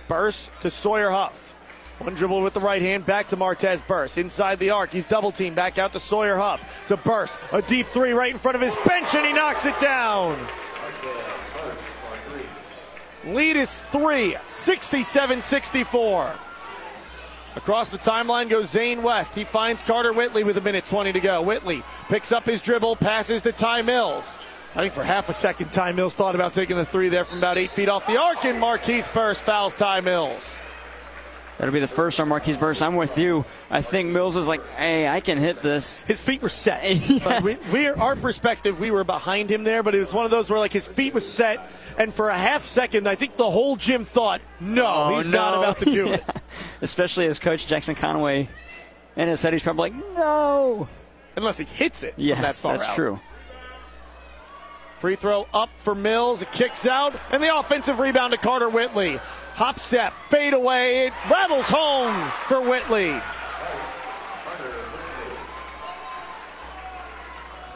Burse 0.08 0.50
to 0.60 0.70
Sawyer 0.70 1.10
Huff. 1.10 1.54
One 1.98 2.14
dribble 2.14 2.42
with 2.42 2.52
the 2.52 2.60
right 2.60 2.82
hand, 2.82 3.06
back 3.06 3.28
to 3.28 3.36
Martez 3.36 3.86
Burse. 3.86 4.18
Inside 4.18 4.58
the 4.58 4.70
arc, 4.70 4.90
he's 4.90 5.06
double 5.06 5.32
teamed, 5.32 5.56
back 5.56 5.78
out 5.78 5.92
to 5.92 6.00
Sawyer 6.00 6.36
Huff. 6.36 6.84
To 6.88 6.98
Burse, 6.98 7.38
a 7.52 7.62
deep 7.62 7.86
three 7.86 8.12
right 8.12 8.32
in 8.32 8.38
front 8.38 8.56
of 8.56 8.60
his 8.60 8.74
bench, 8.86 9.14
and 9.14 9.24
he 9.24 9.32
knocks 9.32 9.64
it 9.64 9.78
down. 9.80 10.36
Lead 13.26 13.56
is 13.56 13.82
three, 13.84 14.36
67 14.42 15.40
64. 15.40 16.34
Across 17.56 17.90
the 17.90 17.98
timeline 17.98 18.48
goes 18.48 18.70
Zane 18.70 19.02
West. 19.02 19.34
He 19.34 19.44
finds 19.44 19.82
Carter 19.82 20.12
Whitley 20.12 20.42
with 20.44 20.56
a 20.58 20.60
minute 20.60 20.86
20 20.86 21.12
to 21.12 21.20
go. 21.20 21.40
Whitley 21.40 21.82
picks 22.08 22.32
up 22.32 22.44
his 22.44 22.60
dribble, 22.60 22.96
passes 22.96 23.42
to 23.42 23.52
Ty 23.52 23.82
Mills. 23.82 24.38
I 24.74 24.80
think 24.80 24.92
for 24.92 25.04
half 25.04 25.28
a 25.28 25.34
second, 25.34 25.72
Ty 25.72 25.92
Mills 25.92 26.14
thought 26.14 26.34
about 26.34 26.52
taking 26.52 26.76
the 26.76 26.84
three 26.84 27.08
there 27.08 27.24
from 27.24 27.38
about 27.38 27.56
eight 27.56 27.70
feet 27.70 27.88
off 27.88 28.08
the 28.08 28.20
arc, 28.20 28.44
and 28.44 28.58
Marquise 28.58 29.06
Burst 29.08 29.44
fouls 29.44 29.72
Ty 29.72 30.00
Mills. 30.00 30.56
That'll 31.58 31.72
be 31.72 31.78
the 31.80 31.86
first 31.86 32.18
on 32.18 32.28
Marquise 32.28 32.56
Burst. 32.56 32.82
I'm 32.82 32.96
with 32.96 33.16
you. 33.16 33.44
I 33.70 33.80
think 33.80 34.10
Mills 34.10 34.34
was 34.34 34.48
like, 34.48 34.66
hey, 34.70 35.06
I 35.06 35.20
can 35.20 35.38
hit 35.38 35.62
this. 35.62 36.00
His 36.02 36.20
feet 36.20 36.42
were 36.42 36.48
set. 36.48 36.82
Yes. 36.84 37.42
We, 37.42 37.56
we, 37.72 37.88
our 37.88 38.16
perspective, 38.16 38.80
we 38.80 38.90
were 38.90 39.04
behind 39.04 39.50
him 39.50 39.62
there, 39.62 39.82
but 39.84 39.94
it 39.94 40.00
was 40.00 40.12
one 40.12 40.24
of 40.24 40.30
those 40.32 40.50
where 40.50 40.58
like 40.58 40.72
his 40.72 40.88
feet 40.88 41.14
was 41.14 41.26
set, 41.30 41.70
and 41.96 42.12
for 42.12 42.28
a 42.28 42.36
half 42.36 42.64
second, 42.64 43.06
I 43.08 43.14
think 43.14 43.36
the 43.36 43.48
whole 43.50 43.76
gym 43.76 44.04
thought, 44.04 44.40
no, 44.58 44.84
Oh, 44.86 45.16
he's 45.16 45.28
not 45.28 45.56
about 45.58 45.78
to 45.78 45.84
do 45.84 46.12
it. 46.12 46.24
Especially 46.82 47.26
as 47.28 47.38
Coach 47.38 47.66
Jackson 47.68 47.94
Conaway 47.94 48.48
in 49.16 49.28
his 49.28 49.40
head, 49.42 49.52
he's 49.52 49.62
probably 49.62 49.90
like, 49.90 50.04
no. 50.16 50.88
Unless 51.36 51.58
he 51.58 51.64
hits 51.64 52.02
it. 52.02 52.14
Yes, 52.16 52.62
that 52.62 52.68
that's 52.68 52.88
out. 52.88 52.94
true. 52.96 53.20
Free 55.04 55.16
throw 55.16 55.46
up 55.52 55.68
for 55.80 55.94
Mills. 55.94 56.40
It 56.40 56.50
kicks 56.50 56.86
out, 56.86 57.14
and 57.30 57.42
the 57.42 57.54
offensive 57.54 57.98
rebound 57.98 58.32
to 58.32 58.38
Carter 58.38 58.70
Whitley. 58.70 59.20
Hop 59.52 59.78
step, 59.78 60.14
fade 60.30 60.54
away. 60.54 61.08
It 61.08 61.12
rattles 61.30 61.66
home 61.66 62.30
for 62.48 62.62
Whitley. 62.62 63.20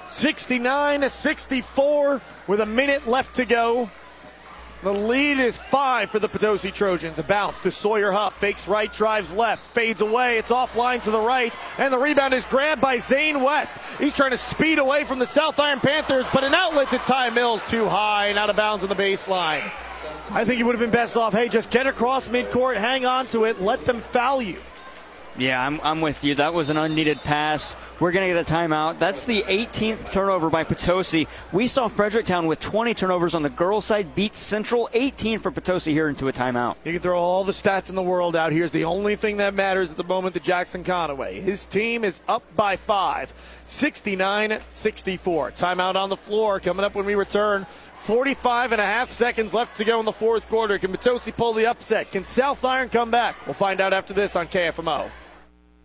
69 0.06 1.02
to 1.02 1.10
64 1.10 2.22
with 2.46 2.60
a 2.62 2.66
minute 2.66 3.06
left 3.06 3.36
to 3.36 3.44
go. 3.44 3.90
The 4.80 4.92
lead 4.92 5.40
is 5.40 5.56
five 5.56 6.08
for 6.08 6.20
the 6.20 6.28
Potosi 6.28 6.70
Trojans. 6.70 7.18
A 7.18 7.24
bounce 7.24 7.58
to 7.60 7.70
Sawyer 7.70 8.12
Huff. 8.12 8.38
Fakes 8.38 8.68
right, 8.68 8.92
drives 8.92 9.32
left, 9.32 9.66
fades 9.66 10.00
away. 10.00 10.38
It's 10.38 10.50
offline 10.50 11.02
to 11.02 11.10
the 11.10 11.20
right, 11.20 11.52
and 11.78 11.92
the 11.92 11.98
rebound 11.98 12.32
is 12.32 12.44
grabbed 12.46 12.80
by 12.80 12.98
Zane 12.98 13.42
West. 13.42 13.76
He's 13.98 14.14
trying 14.14 14.30
to 14.30 14.38
speed 14.38 14.78
away 14.78 15.02
from 15.02 15.18
the 15.18 15.26
South 15.26 15.58
Iron 15.58 15.80
Panthers, 15.80 16.26
but 16.32 16.44
an 16.44 16.54
outlet 16.54 16.90
to 16.90 16.98
Ty 16.98 17.30
Mills 17.30 17.68
too 17.68 17.88
high 17.88 18.28
and 18.28 18.38
out 18.38 18.50
of 18.50 18.56
bounds 18.56 18.84
on 18.84 18.88
the 18.88 18.94
baseline. 18.94 19.68
I 20.30 20.44
think 20.44 20.58
he 20.58 20.62
would 20.62 20.76
have 20.76 20.80
been 20.80 20.90
best 20.90 21.16
off. 21.16 21.32
Hey, 21.32 21.48
just 21.48 21.70
get 21.70 21.88
across 21.88 22.28
midcourt, 22.28 22.76
hang 22.76 23.04
on 23.04 23.26
to 23.28 23.46
it, 23.46 23.60
let 23.60 23.84
them 23.84 23.98
foul 23.98 24.40
you. 24.40 24.60
Yeah, 25.38 25.64
I'm, 25.64 25.80
I'm 25.84 26.00
with 26.00 26.24
you. 26.24 26.34
That 26.34 26.52
was 26.52 26.68
an 26.68 26.76
unneeded 26.76 27.18
pass. 27.18 27.76
We're 28.00 28.10
going 28.10 28.26
to 28.26 28.34
get 28.34 28.50
a 28.50 28.52
timeout. 28.52 28.98
That's 28.98 29.24
the 29.24 29.42
18th 29.42 30.10
turnover 30.10 30.50
by 30.50 30.64
Potosi. 30.64 31.28
We 31.52 31.68
saw 31.68 31.86
Fredericktown 31.86 32.48
with 32.48 32.58
20 32.58 32.92
turnovers 32.94 33.36
on 33.36 33.42
the 33.42 33.48
girls' 33.48 33.84
side 33.84 34.16
beat 34.16 34.34
Central 34.34 34.90
18 34.92 35.38
for 35.38 35.52
Potosi 35.52 35.92
here 35.92 36.08
into 36.08 36.26
a 36.26 36.32
timeout. 36.32 36.74
You 36.84 36.92
can 36.92 37.00
throw 37.00 37.20
all 37.20 37.44
the 37.44 37.52
stats 37.52 37.88
in 37.88 37.94
the 37.94 38.02
world 38.02 38.34
out. 38.34 38.50
Here's 38.50 38.72
the 38.72 38.84
only 38.84 39.14
thing 39.14 39.36
that 39.36 39.54
matters 39.54 39.92
at 39.92 39.96
the 39.96 40.02
moment 40.02 40.34
to 40.34 40.40
Jackson 40.40 40.82
Conaway. 40.82 41.40
His 41.40 41.66
team 41.66 42.02
is 42.02 42.20
up 42.26 42.42
by 42.56 42.74
five, 42.74 43.32
69 43.64 44.60
64. 44.68 45.52
Timeout 45.52 45.94
on 45.94 46.10
the 46.10 46.16
floor 46.16 46.58
coming 46.58 46.84
up 46.84 46.96
when 46.96 47.06
we 47.06 47.14
return. 47.14 47.64
45 47.98 48.72
and 48.72 48.80
a 48.80 48.84
half 48.84 49.10
seconds 49.10 49.54
left 49.54 49.76
to 49.76 49.84
go 49.84 50.00
in 50.00 50.04
the 50.04 50.12
fourth 50.12 50.48
quarter. 50.48 50.78
Can 50.78 50.90
Potosi 50.90 51.30
pull 51.30 51.52
the 51.52 51.66
upset? 51.66 52.10
Can 52.10 52.24
South 52.24 52.64
Iron 52.64 52.88
come 52.88 53.12
back? 53.12 53.36
We'll 53.46 53.54
find 53.54 53.80
out 53.80 53.92
after 53.92 54.12
this 54.12 54.34
on 54.34 54.48
KFMO. 54.48 55.10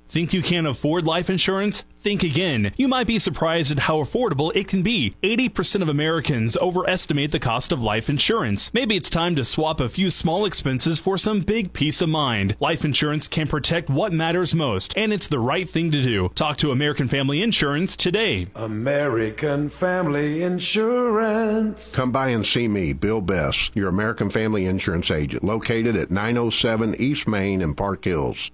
Think 0.10 0.32
you 0.32 0.44
can't 0.44 0.68
afford 0.68 1.06
life 1.06 1.30
insurance? 1.30 1.86
Think 2.00 2.22
again. 2.22 2.74
You 2.76 2.88
might 2.88 3.08
be 3.08 3.18
surprised 3.18 3.72
at 3.72 3.80
how 3.80 3.98
affordable 3.98 4.52
it 4.54 4.68
can 4.68 4.84
be. 4.84 5.16
80% 5.24 5.82
of 5.82 5.88
Americans 5.90 6.58
overestimate 6.58 7.32
the 7.32 7.40
cost 7.40 7.72
of 7.72 7.82
life 7.82 8.10
insurance. 8.10 8.72
Maybe 8.74 8.96
it's 8.96 9.10
time 9.10 9.36
to 9.38 9.46
swap 9.46 9.80
a 9.80 9.88
few 9.90 10.12
small 10.12 10.46
expenses 10.46 11.00
for 11.00 11.18
some 11.18 11.42
big 11.42 11.72
peace 11.72 12.02
of 12.02 12.10
mind. 12.10 12.56
Life 12.60 12.84
insurance 12.84 13.28
can 13.28 13.48
protect 13.48 13.90
what 13.90 14.12
matters 14.12 14.54
most, 14.54 14.94
and 14.98 15.14
it's 15.14 15.28
the 15.28 15.40
right 15.40 15.68
thing 15.68 15.92
to 15.92 16.04
do. 16.04 16.30
Talk 16.36 16.58
to 16.58 16.72
American 16.72 17.08
Family 17.08 17.42
Insurance 17.42 17.96
today. 17.96 18.48
American 18.56 19.70
Family 19.70 20.44
Insurance. 20.44 21.96
Come 21.96 22.12
by 22.12 22.28
and 22.28 22.46
see 22.46 22.68
me, 22.68 22.92
Bill 22.94 23.22
Bess, 23.22 23.72
your 23.74 23.88
American 23.88 24.30
Family 24.30 24.66
Insurance 24.66 25.10
agent, 25.10 25.44
located 25.44 25.96
at 25.96 26.12
907 26.12 26.96
East 27.00 27.28
Main 27.28 27.62
in 27.62 27.74
Park 27.74 28.04
Hills. 28.04 28.52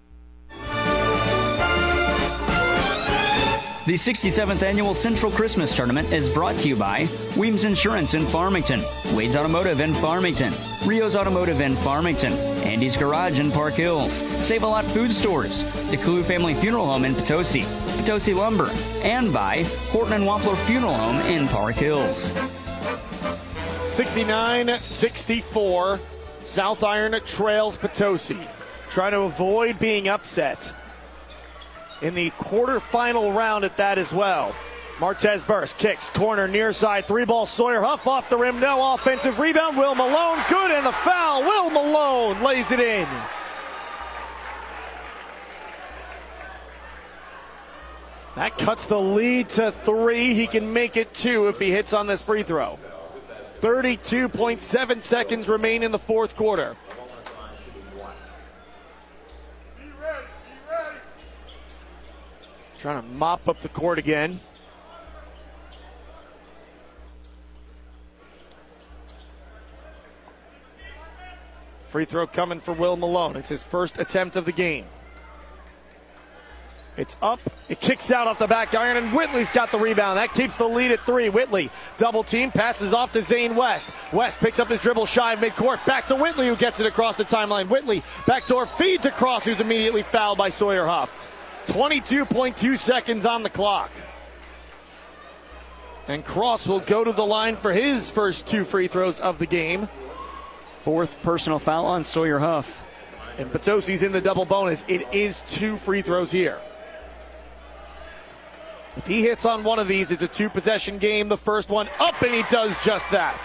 The 3.90 3.96
67th 3.96 4.62
Annual 4.62 4.94
Central 4.94 5.32
Christmas 5.32 5.76
Tournament 5.76 6.14
is 6.14 6.30
brought 6.30 6.56
to 6.60 6.68
you 6.68 6.76
by 6.76 7.08
Weems 7.36 7.64
Insurance 7.64 8.14
in 8.14 8.24
Farmington, 8.28 8.84
Wade's 9.16 9.36
Automotive 9.36 9.80
in 9.80 9.96
Farmington, 9.96 10.54
Rio's 10.86 11.16
Automotive 11.16 11.60
in 11.60 11.76
Farmington, 11.78 12.34
Andy's 12.62 12.96
Garage 12.96 13.40
in 13.40 13.50
Park 13.50 13.74
Hills, 13.74 14.22
Save 14.46 14.62
a 14.62 14.68
Lot 14.68 14.86
Food 14.86 15.12
Stores, 15.12 15.64
DeClue 15.90 16.24
Family 16.24 16.54
Funeral 16.54 16.86
Home 16.86 17.04
in 17.04 17.16
Potosi, 17.16 17.64
Potosi 17.98 18.36
Lumber, 18.36 18.70
and 19.02 19.34
by 19.34 19.64
Horton 19.90 20.14
and 20.14 20.24
Wampler 20.24 20.56
Funeral 20.68 20.94
Home 20.94 21.18
in 21.22 21.48
Park 21.48 21.74
Hills. 21.74 22.32
69 23.88 24.80
64. 24.80 26.00
South 26.44 26.84
Iron 26.84 27.20
trails 27.26 27.76
Potosi. 27.76 28.38
Trying 28.92 29.14
to 29.14 29.22
avoid 29.22 29.80
being 29.80 30.08
upset 30.08 30.76
in 32.02 32.16
the 32.16 32.32
quarterfinal 32.32 33.36
round 33.36 33.66
at 33.66 33.78
that 33.78 33.98
as 33.98 34.14
well. 34.14 34.56
Martez 34.98 35.46
burst, 35.46 35.78
kicks, 35.78 36.10
corner, 36.10 36.48
near 36.48 36.74
side, 36.74 37.06
three 37.06 37.24
ball 37.24 37.46
Sawyer 37.46 37.82
Huff 37.82 38.06
off 38.06 38.30
the 38.30 38.38
rim, 38.38 38.60
no 38.60 38.94
offensive 38.94 39.40
rebound. 39.40 39.78
Will 39.78 39.96
Malone, 39.96 40.40
good, 40.50 40.72
and 40.72 40.86
the 40.86 40.92
foul. 40.92 41.42
Will 41.42 41.70
Malone 41.70 42.44
lays 42.44 42.70
it 42.72 42.82
in. 42.82 43.08
That 48.36 48.58
cuts 48.58 48.86
the 48.86 49.00
lead 49.00 49.50
to 49.50 49.72
three. 49.72 50.34
He 50.34 50.48
can 50.48 50.72
make 50.72 50.98
it 50.98 51.14
two 51.14 51.48
if 51.48 51.60
he 51.60 51.72
hits 51.72 51.94
on 51.94 52.08
this 52.08 52.22
free 52.22 52.44
throw. 52.44 52.78
32.7 53.62 55.02
seconds 55.02 55.48
remain 55.50 55.84
in 55.84 55.92
the 55.92 56.00
fourth 56.00 56.36
quarter. 56.36 56.76
Trying 62.80 63.02
to 63.02 63.08
mop 63.10 63.50
up 63.50 63.60
the 63.60 63.68
court 63.68 64.00
again. 64.00 64.40
Free 71.88 72.06
throw 72.06 72.26
coming 72.26 72.62
for 72.62 72.74
Will 72.74 72.96
Malone. 72.96 73.36
It's 73.36 73.50
his 73.50 73.64
first 73.64 74.00
attempt 74.00 74.38
of 74.38 74.46
the 74.46 74.54
game. 74.54 74.86
It's 76.96 77.18
up. 77.22 77.40
It 77.68 77.80
kicks 77.80 78.12
out 78.12 78.28
off 78.28 78.40
the 78.40 78.48
back 78.48 78.74
iron, 78.76 78.98
and 78.98 79.12
Whitley's 79.12 79.52
got 79.52 79.72
the 79.72 79.80
rebound. 79.80 80.18
That 80.18 80.34
keeps 80.34 80.56
the 80.56 80.68
lead 80.68 80.92
at 80.92 81.00
three. 81.02 81.30
Whitley, 81.30 81.72
double 81.98 82.24
team, 82.24 82.52
passes 82.52 82.94
off 82.94 83.12
to 83.14 83.22
Zane 83.22 83.56
West. 83.56 83.90
West 84.14 84.40
picks 84.40 84.60
up 84.60 84.70
his 84.70 84.80
dribble 84.80 85.06
shy 85.06 85.34
of 85.34 85.40
midcourt. 85.40 85.86
Back 85.86 86.08
to 86.08 86.16
Whitley, 86.16 86.48
who 86.48 86.56
gets 86.56 86.80
it 86.80 86.86
across 86.86 87.18
the 87.18 87.26
timeline. 87.26 87.68
Whitley, 87.68 88.04
backdoor 88.26 88.66
feed 88.66 89.02
to 89.04 89.12
Cross, 89.12 89.46
who's 89.46 89.60
immediately 89.60 90.04
fouled 90.04 90.38
by 90.38 90.50
Sawyer 90.50 90.86
Huff. 90.86 91.29
22.2 91.68 92.78
seconds 92.78 93.26
on 93.26 93.44
the 93.44 93.50
clock. 93.50 93.92
And 96.08 96.26
Cross 96.26 96.68
will 96.68 96.80
go 96.80 97.04
to 97.04 97.12
the 97.12 97.26
line 97.26 97.56
for 97.56 97.72
his 97.72 98.10
first 98.10 98.48
two 98.48 98.66
free 98.66 98.88
throws 98.88 99.20
of 99.20 99.38
the 99.38 99.46
game. 99.46 99.88
Fourth 100.80 101.22
personal 101.22 101.60
foul 101.60 101.86
on 101.86 102.04
Sawyer 102.04 102.40
Huff. 102.40 102.84
And 103.38 103.52
Potosi's 103.52 104.02
in 104.02 104.12
the 104.12 104.20
double 104.20 104.46
bonus. 104.46 104.84
It 104.88 105.08
is 105.14 105.42
two 105.48 105.78
free 105.78 106.02
throws 106.02 106.32
here. 106.32 106.60
If 108.98 109.06
he 109.06 109.22
hits 109.22 109.46
on 109.46 109.64
one 109.64 109.80
of 109.80 109.88
these, 109.88 110.12
it's 110.12 110.24
a 110.24 110.28
two 110.28 110.50
possession 110.50 110.98
game. 110.98 111.30
The 111.30 111.38
first 111.38 111.70
one 111.70 111.88
up, 112.00 112.22
and 112.22 112.34
he 112.34 112.44
does 112.52 112.84
just 112.84 113.10
that. 113.12 113.40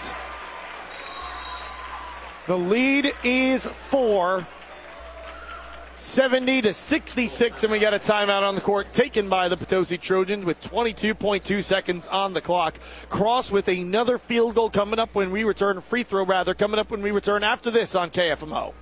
The 2.47 2.57
lead 2.57 3.13
is 3.23 3.65
four. 3.65 4.45
70 5.97 6.61
to 6.63 6.73
66, 6.73 7.63
and 7.63 7.71
we 7.71 7.79
got 7.79 7.93
a 7.93 7.99
timeout 7.99 8.41
on 8.41 8.55
the 8.55 8.61
court 8.61 8.91
taken 8.91 9.29
by 9.29 9.47
the 9.47 9.55
Potosi 9.55 9.97
Trojans 9.97 10.43
with 10.43 10.61
22.2 10.61 11.63
seconds 11.63 12.05
on 12.07 12.33
the 12.33 12.41
clock. 12.41 12.79
Cross 13.09 13.51
with 13.51 13.67
another 13.67 14.17
field 14.17 14.55
goal 14.55 14.69
coming 14.69 14.99
up 14.99 15.15
when 15.15 15.31
we 15.31 15.43
return, 15.43 15.79
free 15.81 16.03
throw 16.03 16.25
rather, 16.25 16.53
coming 16.53 16.79
up 16.79 16.91
when 16.91 17.01
we 17.01 17.11
return 17.11 17.43
after 17.43 17.71
this 17.71 17.95
on 17.95 18.09
KFMO. 18.09 18.73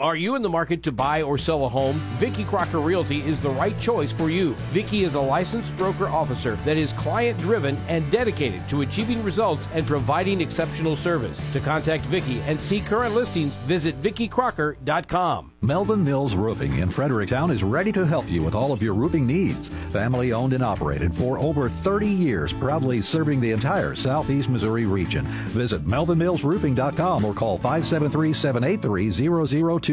Are 0.00 0.16
you 0.16 0.34
in 0.34 0.40
the 0.40 0.48
market 0.48 0.82
to 0.84 0.92
buy 0.92 1.20
or 1.20 1.36
sell 1.36 1.66
a 1.66 1.68
home? 1.68 1.96
Vicky 2.16 2.44
Crocker 2.44 2.80
Realty 2.80 3.20
is 3.20 3.38
the 3.38 3.50
right 3.50 3.78
choice 3.78 4.10
for 4.10 4.30
you. 4.30 4.54
Vicky 4.72 5.04
is 5.04 5.14
a 5.14 5.20
licensed 5.20 5.76
broker 5.76 6.08
officer 6.08 6.56
that 6.64 6.78
is 6.78 6.94
client 6.94 7.38
driven 7.40 7.76
and 7.86 8.10
dedicated 8.10 8.66
to 8.70 8.80
achieving 8.80 9.22
results 9.22 9.68
and 9.74 9.86
providing 9.86 10.40
exceptional 10.40 10.96
service. 10.96 11.38
To 11.52 11.60
contact 11.60 12.04
Vicky 12.04 12.40
and 12.46 12.58
see 12.58 12.80
current 12.80 13.14
listings, 13.14 13.54
visit 13.66 14.02
VickyCrocker.com. 14.02 15.52
Melvin 15.62 16.02
Mills 16.02 16.34
Roofing 16.34 16.78
in 16.78 16.88
Fredericktown 16.88 17.50
is 17.50 17.62
ready 17.62 17.92
to 17.92 18.06
help 18.06 18.26
you 18.26 18.42
with 18.42 18.54
all 18.54 18.72
of 18.72 18.82
your 18.82 18.94
roofing 18.94 19.26
needs. 19.26 19.68
Family 19.90 20.32
owned 20.32 20.54
and 20.54 20.62
operated 20.62 21.14
for 21.14 21.38
over 21.38 21.68
30 21.68 22.08
years, 22.08 22.54
proudly 22.54 23.02
serving 23.02 23.42
the 23.42 23.50
entire 23.50 23.94
southeast 23.94 24.48
Missouri 24.48 24.86
region. 24.86 25.26
Visit 25.52 25.86
melvinmillsroofing.com 25.86 27.22
or 27.26 27.34
call 27.34 27.58
573 27.58 28.32
783 28.32 29.10
0020. 29.38 29.89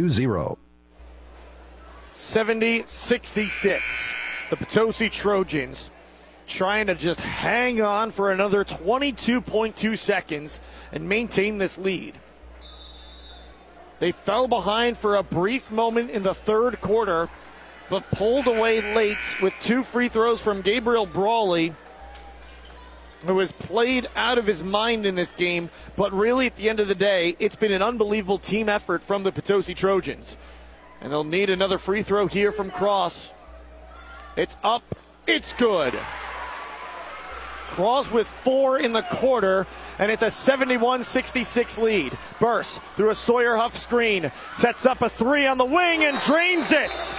70 2.14 2.84
66. 2.88 4.14
The 4.50 4.58
Potosi 4.58 5.10
Trojans 5.10 5.92
trying 6.48 6.88
to 6.88 6.96
just 6.96 7.20
hang 7.20 7.82
on 7.82 8.12
for 8.12 8.32
another 8.32 8.64
22.2 8.64 9.98
seconds 9.98 10.60
and 10.92 11.08
maintain 11.08 11.58
this 11.58 11.78
lead. 11.78 12.16
They 14.00 14.12
fell 14.12 14.48
behind 14.48 14.98
for 14.98 15.16
a 15.16 15.24
brief 15.24 15.72
moment 15.72 16.12
in 16.12 16.24
the 16.24 16.34
third 16.34 16.80
quarter, 16.80 17.30
but 17.90 18.10
pulled 18.12 18.48
away 18.48 18.94
late 18.96 19.18
with 19.42 19.54
two 19.62 19.84
free 19.84 20.08
throws 20.08 20.42
from 20.42 20.62
Gabriel 20.62 21.06
Brawley, 21.06 21.74
who 23.26 23.40
has 23.40 23.52
played 23.52 24.08
out 24.16 24.38
of 24.38 24.46
his 24.46 24.64
mind 24.64 25.06
in 25.06 25.16
this 25.16 25.32
game. 25.32 25.70
But 25.96 26.14
really, 26.14 26.48
at 26.48 26.56
the 26.56 26.70
end 26.70 26.80
of 26.80 26.88
the 26.88 26.96
day, 26.96 27.36
it's 27.40 27.56
been 27.56 27.72
an 27.72 27.82
unbelievable 27.82 28.38
team 28.38 28.70
effort 28.70 29.04
from 29.04 29.24
the 29.24 29.32
Potosi 29.32 29.74
Trojans. 29.74 30.38
And 31.02 31.12
they'll 31.12 31.24
need 31.24 31.50
another 31.50 31.78
free 31.78 32.04
throw 32.04 32.28
here 32.28 32.52
from 32.52 32.72
Cross. 32.72 33.34
It's 34.36 34.58
up, 34.64 34.84
it's 35.26 35.54
good. 35.54 35.94
Cross 37.70 38.12
with 38.12 38.28
four 38.28 38.80
in 38.80 38.94
the 38.94 39.04
quarter, 39.04 39.68
and 40.00 40.12
it's 40.12 40.24
a 40.24 40.32
71 40.32 41.04
66 41.04 41.78
lead. 41.78 42.18
Burst 42.40 42.82
through 42.96 43.10
a 43.10 43.16
Sawyer 43.16 43.56
Huff 43.56 43.76
screen, 43.76 44.32
sets 44.54 44.86
up 44.86 45.02
a 45.02 45.10
three 45.10 45.46
on 45.46 45.58
the 45.58 45.66
wing 45.66 46.04
and 46.04 46.20
drains 46.22 46.72
it. 46.72 47.18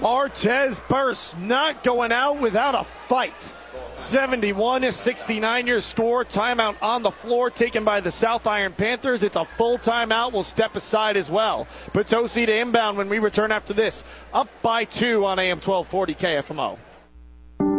Martez 0.00 0.86
Burst 0.88 1.38
not 1.38 1.84
going 1.84 2.12
out 2.12 2.40
without 2.40 2.74
a 2.74 2.84
fight. 2.84 3.54
71 3.92 4.82
to 4.82 4.92
69 4.92 5.66
your 5.66 5.80
score. 5.80 6.24
Timeout 6.24 6.76
on 6.82 7.02
the 7.02 7.12
floor 7.12 7.48
taken 7.48 7.84
by 7.84 8.00
the 8.00 8.10
South 8.10 8.46
Iron 8.46 8.72
Panthers. 8.72 9.22
It's 9.22 9.36
a 9.36 9.44
full 9.44 9.78
timeout. 9.78 10.32
We'll 10.32 10.42
step 10.42 10.74
aside 10.74 11.16
as 11.16 11.30
well. 11.30 11.68
Potosi 11.92 12.46
to 12.46 12.54
inbound 12.56 12.98
when 12.98 13.08
we 13.08 13.20
return 13.20 13.52
after 13.52 13.72
this. 13.72 14.02
Up 14.32 14.48
by 14.62 14.84
two 14.84 15.24
on 15.24 15.38
AM 15.38 15.60
1240 15.60 16.14
KFMO. 16.14 16.78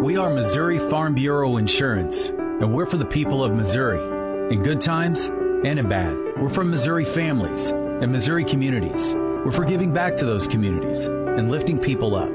We 0.01 0.17
are 0.17 0.29
Missouri 0.29 0.79
Farm 0.79 1.15
Bureau 1.15 1.57
Insurance, 1.57 2.29
and 2.29 2.73
we're 2.73 2.85
for 2.85 2.97
the 2.97 3.05
people 3.05 3.43
of 3.43 3.55
Missouri. 3.55 4.53
In 4.53 4.63
good 4.63 4.79
times 4.79 5.27
and 5.27 5.79
in 5.79 5.89
bad. 5.89 6.15
We're 6.37 6.49
from 6.49 6.69
Missouri 6.69 7.05
families 7.05 7.71
and 7.71 8.11
Missouri 8.11 8.45
communities. 8.45 9.15
We're 9.15 9.51
for 9.51 9.65
giving 9.65 9.91
back 9.93 10.15
to 10.17 10.25
those 10.25 10.47
communities 10.47 11.09
and 11.37 11.51
lifting 11.51 11.77
people 11.77 12.15
up. 12.15 12.29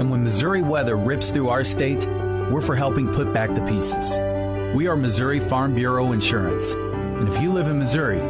And 0.00 0.10
when 0.10 0.22
Missouri 0.22 0.62
weather 0.62 0.96
rips 0.96 1.30
through 1.30 1.48
our 1.48 1.64
state, 1.64 2.06
we're 2.50 2.60
for 2.60 2.74
helping 2.74 3.12
put 3.12 3.32
back 3.32 3.54
the 3.54 3.60
pieces. 3.62 4.18
We 4.74 4.86
are 4.86 4.96
Missouri 4.96 5.40
Farm 5.40 5.74
Bureau 5.74 6.12
Insurance. 6.12 6.74
And 6.74 7.28
if 7.28 7.40
you 7.42 7.50
live 7.50 7.68
in 7.68 7.78
Missouri, 7.78 8.20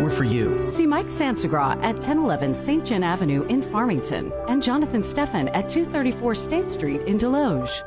we're 0.00 0.10
for 0.10 0.24
you. 0.24 0.66
See 0.66 0.86
Mike 0.86 1.06
Sansagra 1.06 1.76
at 1.82 1.94
1011 1.94 2.52
St. 2.52 2.84
John 2.84 3.02
Avenue 3.02 3.44
in 3.44 3.62
Farmington 3.62 4.32
and 4.48 4.62
Jonathan 4.62 5.02
Steffen 5.02 5.48
at 5.54 5.68
234 5.68 6.34
State 6.34 6.70
Street 6.70 7.02
in 7.02 7.16
Desloge. 7.16 7.82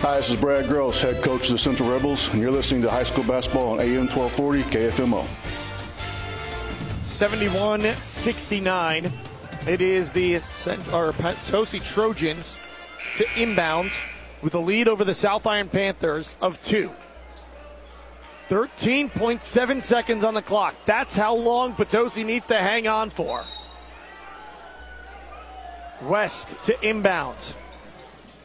Hi, 0.00 0.18
this 0.18 0.30
is 0.30 0.36
Brad 0.36 0.68
Gross, 0.68 1.00
head 1.00 1.20
coach 1.24 1.46
of 1.46 1.52
the 1.52 1.58
Central 1.58 1.90
Rebels, 1.90 2.28
and 2.32 2.40
you're 2.40 2.52
listening 2.52 2.82
to 2.82 2.90
high 2.90 3.02
school 3.02 3.24
basketball 3.24 3.72
on 3.72 3.80
AM 3.80 4.06
1240 4.06 4.62
KFMO. 4.64 5.26
71 7.16 7.80
69. 8.02 9.10
It 9.66 9.80
is 9.80 10.12
the 10.12 10.34
or 10.92 11.14
Potosi 11.14 11.80
Trojans 11.80 12.58
to 13.16 13.26
inbound 13.40 13.90
with 14.42 14.52
a 14.52 14.58
lead 14.58 14.86
over 14.86 15.02
the 15.02 15.14
South 15.14 15.46
Iron 15.46 15.70
Panthers 15.70 16.36
of 16.42 16.60
two. 16.60 16.90
13.7 18.50 19.80
seconds 19.80 20.24
on 20.24 20.34
the 20.34 20.42
clock. 20.42 20.74
That's 20.84 21.16
how 21.16 21.34
long 21.34 21.72
Potosi 21.72 22.22
needs 22.22 22.48
to 22.48 22.56
hang 22.58 22.86
on 22.86 23.08
for. 23.08 23.46
West 26.02 26.54
to 26.64 26.86
inbound 26.86 27.54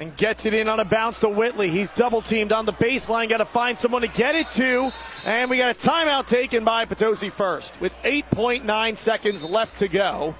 and 0.01 0.17
gets 0.17 0.47
it 0.47 0.53
in 0.55 0.67
on 0.67 0.79
a 0.79 0.85
bounce 0.85 1.19
to 1.19 1.29
Whitley. 1.29 1.69
He's 1.69 1.91
double 1.91 2.23
teamed 2.23 2.51
on 2.51 2.65
the 2.65 2.73
baseline. 2.73 3.29
Got 3.29 3.37
to 3.37 3.45
find 3.45 3.77
someone 3.77 4.01
to 4.01 4.07
get 4.07 4.33
it 4.33 4.49
to. 4.53 4.91
And 5.25 5.47
we 5.47 5.57
got 5.57 5.75
a 5.75 5.77
timeout 5.79 6.27
taken 6.27 6.63
by 6.63 6.85
Potosi 6.85 7.29
first 7.29 7.79
with 7.79 7.93
8.9 8.01 8.95
seconds 8.97 9.45
left 9.45 9.77
to 9.77 9.87
go. 9.87 10.33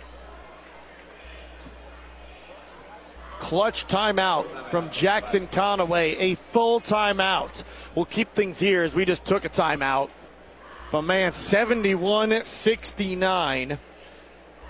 Clutch 3.38 3.86
timeout 3.86 4.48
from 4.70 4.90
Jackson 4.90 5.48
Conaway. 5.48 6.16
A 6.18 6.36
full 6.36 6.82
timeout. 6.82 7.64
We'll 7.94 8.06
keep 8.06 8.34
things 8.34 8.60
here 8.60 8.82
as 8.82 8.96
we 8.96 9.06
just 9.06 9.26
took 9.26 9.46
a 9.46 9.50
timeout. 9.50 10.10
But 10.92 11.04
man, 11.04 11.34
71 11.34 12.46
69 12.46 13.78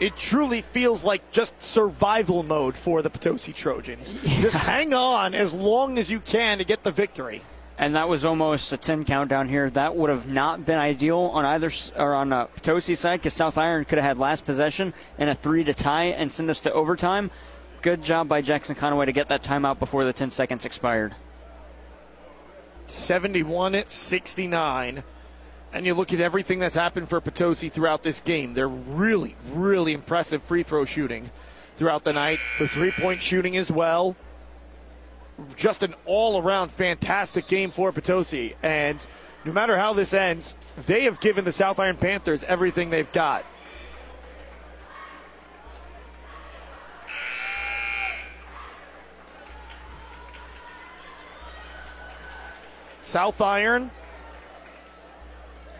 it 0.02 0.18
truly 0.18 0.62
feels 0.62 1.04
like 1.04 1.32
just 1.32 1.54
survival 1.62 2.42
mode 2.42 2.76
for 2.76 3.04
the 3.04 3.10
Potosi 3.10 3.54
Trojans. 3.54 4.12
just 4.24 4.56
hang 4.56 4.96
on 4.96 5.36
as 5.36 5.54
long 5.54 6.00
as 6.00 6.10
you 6.10 6.20
can 6.20 6.58
to 6.58 6.64
get 6.66 6.84
the 6.84 6.92
victory. 6.92 7.44
And 7.78 7.96
that 7.96 8.10
was 8.10 8.26
almost 8.26 8.74
a 8.74 8.78
10 8.78 9.06
count 9.06 9.30
down 9.30 9.48
here. 9.48 9.70
That 9.70 9.96
would 9.96 10.10
have 10.10 10.28
not 10.28 10.66
been 10.66 10.80
ideal 10.80 11.20
on 11.20 11.46
either 11.46 11.72
or 11.96 12.16
on 12.16 12.34
uh, 12.34 12.46
Potosi 12.46 12.96
side 12.96 13.20
because 13.20 13.34
South 13.34 13.60
Iron 13.60 13.86
could 13.86 14.00
have 14.00 14.06
had 14.06 14.18
last 14.18 14.44
possession 14.44 14.94
and 15.20 15.30
a 15.30 15.36
three 15.36 15.64
to 15.64 15.74
tie 15.74 16.06
and 16.06 16.32
send 16.32 16.50
us 16.50 16.60
to 16.62 16.74
overtime. 16.74 17.30
Good 17.84 18.04
job 18.04 18.28
by 18.28 18.42
Jackson 18.42 18.76
Conaway 18.76 19.06
to 19.06 19.12
get 19.12 19.30
that 19.30 19.44
timeout 19.44 19.78
before 19.78 20.04
the 20.04 20.14
10 20.14 20.32
seconds 20.32 20.66
expired. 20.66 21.16
71 22.88 23.84
69. 23.86 25.04
And 25.74 25.86
you 25.86 25.94
look 25.94 26.12
at 26.12 26.20
everything 26.20 26.60
that's 26.60 26.76
happened 26.76 27.08
for 27.08 27.22
Potosi 27.22 27.70
throughout 27.70 28.04
this 28.04 28.20
game. 28.20 28.54
They're 28.54 28.68
really, 28.68 29.36
really 29.52 29.94
impressive 29.94 30.44
free 30.44 30.64
throw 30.64 30.84
shooting 30.84 31.32
throughout 31.76 32.04
the 32.04 32.14
night. 32.14 32.40
The 32.60 32.68
three 32.68 32.92
point 32.92 33.22
shooting 33.22 33.56
as 33.56 33.72
well. 33.72 34.16
Just 35.56 35.82
an 35.82 35.96
all 36.06 36.42
around 36.42 36.72
fantastic 36.72 37.48
game 37.48 37.72
for 37.72 37.92
Potosi. 37.92 38.56
And 38.62 39.06
no 39.46 39.54
matter 39.54 39.78
how 39.78 39.94
this 39.94 40.14
ends, 40.14 40.56
they 40.88 41.04
have 41.06 41.20
given 41.22 41.46
the 41.46 41.54
South 41.54 41.80
Iron 41.80 41.96
Panthers 41.96 42.44
everything 42.44 42.90
they've 42.90 43.12
got. 43.12 43.46
South 53.02 53.42
Iron. 53.42 53.92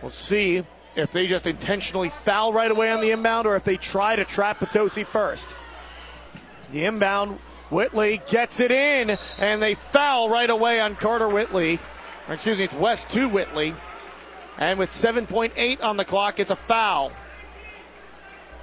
We'll 0.02 0.10
see 0.10 0.64
if 0.96 1.12
they 1.12 1.26
just 1.26 1.46
intentionally 1.46 2.10
foul 2.10 2.52
right 2.52 2.70
away 2.70 2.90
on 2.90 3.00
the 3.00 3.12
inbound 3.12 3.46
or 3.46 3.56
if 3.56 3.64
they 3.64 3.76
try 3.76 4.16
to 4.16 4.24
trap 4.24 4.58
Potosi 4.58 5.04
first. 5.04 5.48
The 6.72 6.84
inbound, 6.84 7.38
Whitley 7.70 8.20
gets 8.28 8.60
it 8.60 8.70
in, 8.70 9.16
and 9.38 9.62
they 9.62 9.74
foul 9.74 10.28
right 10.28 10.50
away 10.50 10.80
on 10.80 10.96
Carter 10.96 11.28
Whitley. 11.28 11.78
Or 12.28 12.34
excuse 12.34 12.58
me, 12.58 12.64
it's 12.64 12.74
West 12.74 13.08
to 13.10 13.28
Whitley. 13.28 13.74
And 14.58 14.78
with 14.78 14.90
7.8 14.90 15.82
on 15.82 15.96
the 15.96 16.04
clock, 16.04 16.38
it's 16.38 16.50
a 16.50 16.56
foul. 16.56 17.12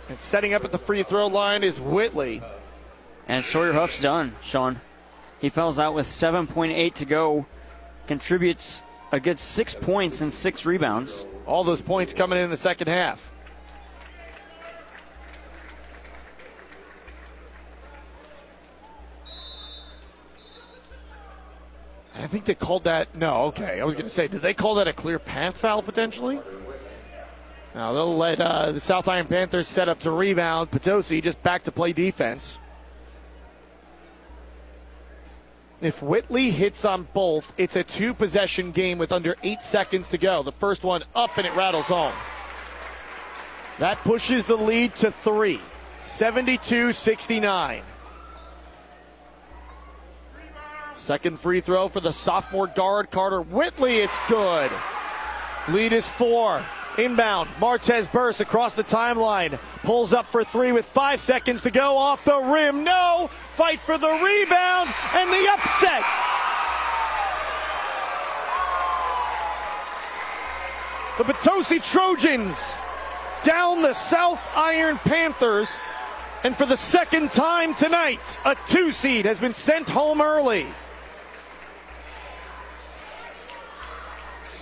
And 0.09 0.19
setting 0.19 0.53
up 0.53 0.63
at 0.63 0.71
the 0.71 0.77
free 0.77 1.03
throw 1.03 1.27
line 1.27 1.63
is 1.63 1.79
Whitley. 1.79 2.41
And 3.27 3.45
Sawyer 3.45 3.73
Huff's 3.73 4.01
done, 4.01 4.33
Sean. 4.41 4.81
He 5.39 5.49
fouls 5.49 5.79
out 5.79 5.93
with 5.93 6.07
7.8 6.07 6.93
to 6.95 7.05
go, 7.05 7.45
contributes 8.07 8.83
a 9.11 9.19
good 9.19 9.39
six 9.39 9.73
points 9.73 10.21
and 10.21 10.31
six 10.31 10.65
rebounds. 10.65 11.25
All 11.49 11.63
those 11.63 11.81
points 11.81 12.13
coming 12.13 12.39
in 12.39 12.51
the 12.51 12.57
second 12.57 12.89
half. 12.89 13.31
I 22.15 22.27
think 22.27 22.45
they 22.45 22.53
called 22.53 22.83
that. 22.83 23.15
No, 23.15 23.45
okay. 23.45 23.81
I 23.81 23.83
was 23.83 23.95
going 23.95 24.05
to 24.05 24.11
say, 24.11 24.27
did 24.27 24.43
they 24.43 24.53
call 24.53 24.75
that 24.75 24.87
a 24.87 24.93
clear 24.93 25.17
path 25.17 25.57
foul 25.57 25.81
potentially? 25.81 26.39
Now 27.73 27.93
they'll 27.93 28.15
let 28.15 28.39
uh, 28.39 28.71
the 28.71 28.79
South 28.79 29.07
Iron 29.07 29.25
Panthers 29.25 29.67
set 29.67 29.89
up 29.89 29.99
to 30.01 30.11
rebound. 30.11 30.69
Potosi 30.69 31.19
just 31.19 31.41
back 31.41 31.63
to 31.63 31.71
play 31.71 31.93
defense. 31.93 32.59
If 35.81 36.03
Whitley 36.03 36.51
hits 36.51 36.83
on 36.83 37.07
both, 37.13 37.53
it's 37.57 37.77
a 37.77 37.83
two 37.83 38.13
possession 38.13 38.71
game 38.71 38.97
with 38.97 39.13
under 39.13 39.37
eight 39.43 39.61
seconds 39.61 40.09
to 40.09 40.17
go. 40.17 40.43
The 40.43 40.51
first 40.51 40.83
one 40.83 41.03
up 41.15 41.37
and 41.37 41.47
it 41.47 41.55
rattles 41.55 41.85
home. 41.85 42.13
That 43.79 43.97
pushes 43.99 44.45
the 44.45 44.57
lead 44.57 44.95
to 44.97 45.11
three. 45.11 45.61
72 46.01 46.91
69. 46.91 47.83
Second 50.95 51.39
free 51.39 51.61
throw 51.61 51.87
for 51.87 52.01
the 52.01 52.11
sophomore 52.11 52.67
guard, 52.67 53.09
Carter 53.09 53.41
Whitley. 53.41 53.99
It's 53.99 54.19
good. 54.27 54.69
Lead 55.69 55.93
is 55.93 56.07
four. 56.07 56.61
Inbound. 56.99 57.49
Martez 57.59 58.11
bursts 58.11 58.41
across 58.41 58.73
the 58.73 58.83
timeline. 58.83 59.57
Pulls 59.83 60.13
up 60.13 60.27
for 60.27 60.43
three 60.43 60.71
with 60.71 60.85
five 60.85 61.21
seconds 61.21 61.61
to 61.61 61.71
go. 61.71 61.97
Off 61.97 62.25
the 62.25 62.37
rim. 62.37 62.83
No. 62.83 63.29
Fight 63.53 63.79
for 63.79 63.97
the 63.97 64.09
rebound 64.09 64.89
and 65.13 65.31
the 65.31 65.49
upset. 65.53 66.03
The 71.17 71.23
Potosi 71.23 71.79
Trojans 71.79 72.73
down 73.43 73.81
the 73.81 73.93
South 73.93 74.41
Iron 74.55 74.97
Panthers. 74.97 75.69
And 76.43 76.55
for 76.55 76.65
the 76.65 76.77
second 76.77 77.31
time 77.31 77.75
tonight, 77.75 78.39
a 78.45 78.55
two 78.67 78.91
seed 78.91 79.25
has 79.25 79.39
been 79.39 79.53
sent 79.53 79.89
home 79.89 80.21
early. 80.21 80.67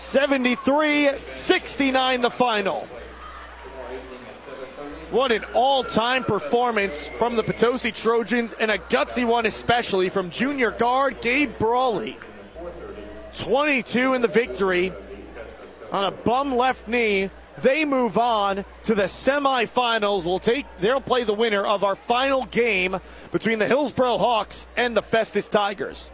73 0.08 1.18
69 1.20 2.22
the 2.22 2.30
final. 2.30 2.88
What 5.12 5.34
an 5.34 5.44
all 5.54 5.84
time 5.84 6.24
performance 6.24 7.08
from 7.08 7.36
the 7.36 7.44
Potosi 7.44 7.92
Trojans, 7.92 8.54
and 8.54 8.72
a 8.72 8.78
gutsy 8.78 9.28
one, 9.28 9.46
especially 9.46 10.08
from 10.08 10.30
junior 10.30 10.72
guard 10.72 11.20
Gabe 11.20 11.58
Brawley. 11.60 12.18
22 13.40 14.14
in 14.14 14.22
the 14.22 14.30
victory 14.30 14.94
on 15.92 16.06
a 16.06 16.12
bum 16.12 16.56
left 16.56 16.88
knee. 16.88 17.30
They 17.62 17.84
move 17.84 18.18
on 18.18 18.64
to 18.84 18.96
the 18.96 19.04
semifinals. 19.04 20.24
We'll 20.24 20.40
take 20.40 20.66
they'll 20.80 21.02
play 21.02 21.26
the 21.26 21.34
winner 21.34 21.66
of 21.66 21.84
our 21.84 21.96
final 21.96 22.46
game 22.46 23.02
between 23.34 23.60
the 23.60 23.68
Hillsboro 23.68 24.20
Hawks 24.20 24.68
and 24.78 24.96
the 24.96 25.02
Festus 25.02 25.50
Tigers. 25.50 26.12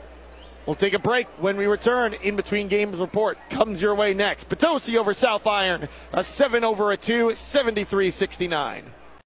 We'll 0.66 0.76
take 0.76 0.94
a 0.94 1.00
break 1.00 1.28
when 1.40 1.58
we 1.58 1.66
return. 1.66 2.14
In 2.14 2.36
between 2.36 2.68
games 2.68 3.00
report 3.00 3.38
comes 3.50 3.82
your 3.82 3.96
way 3.96 4.14
next. 4.14 4.48
Potosi 4.48 4.98
over 4.98 5.14
South 5.14 5.46
Iron, 5.46 5.90
a 6.14 6.24
7 6.24 6.64
over 6.64 6.92
a 6.92 6.98
2, 6.98 7.36
73 7.36 8.12
69. 8.12 8.84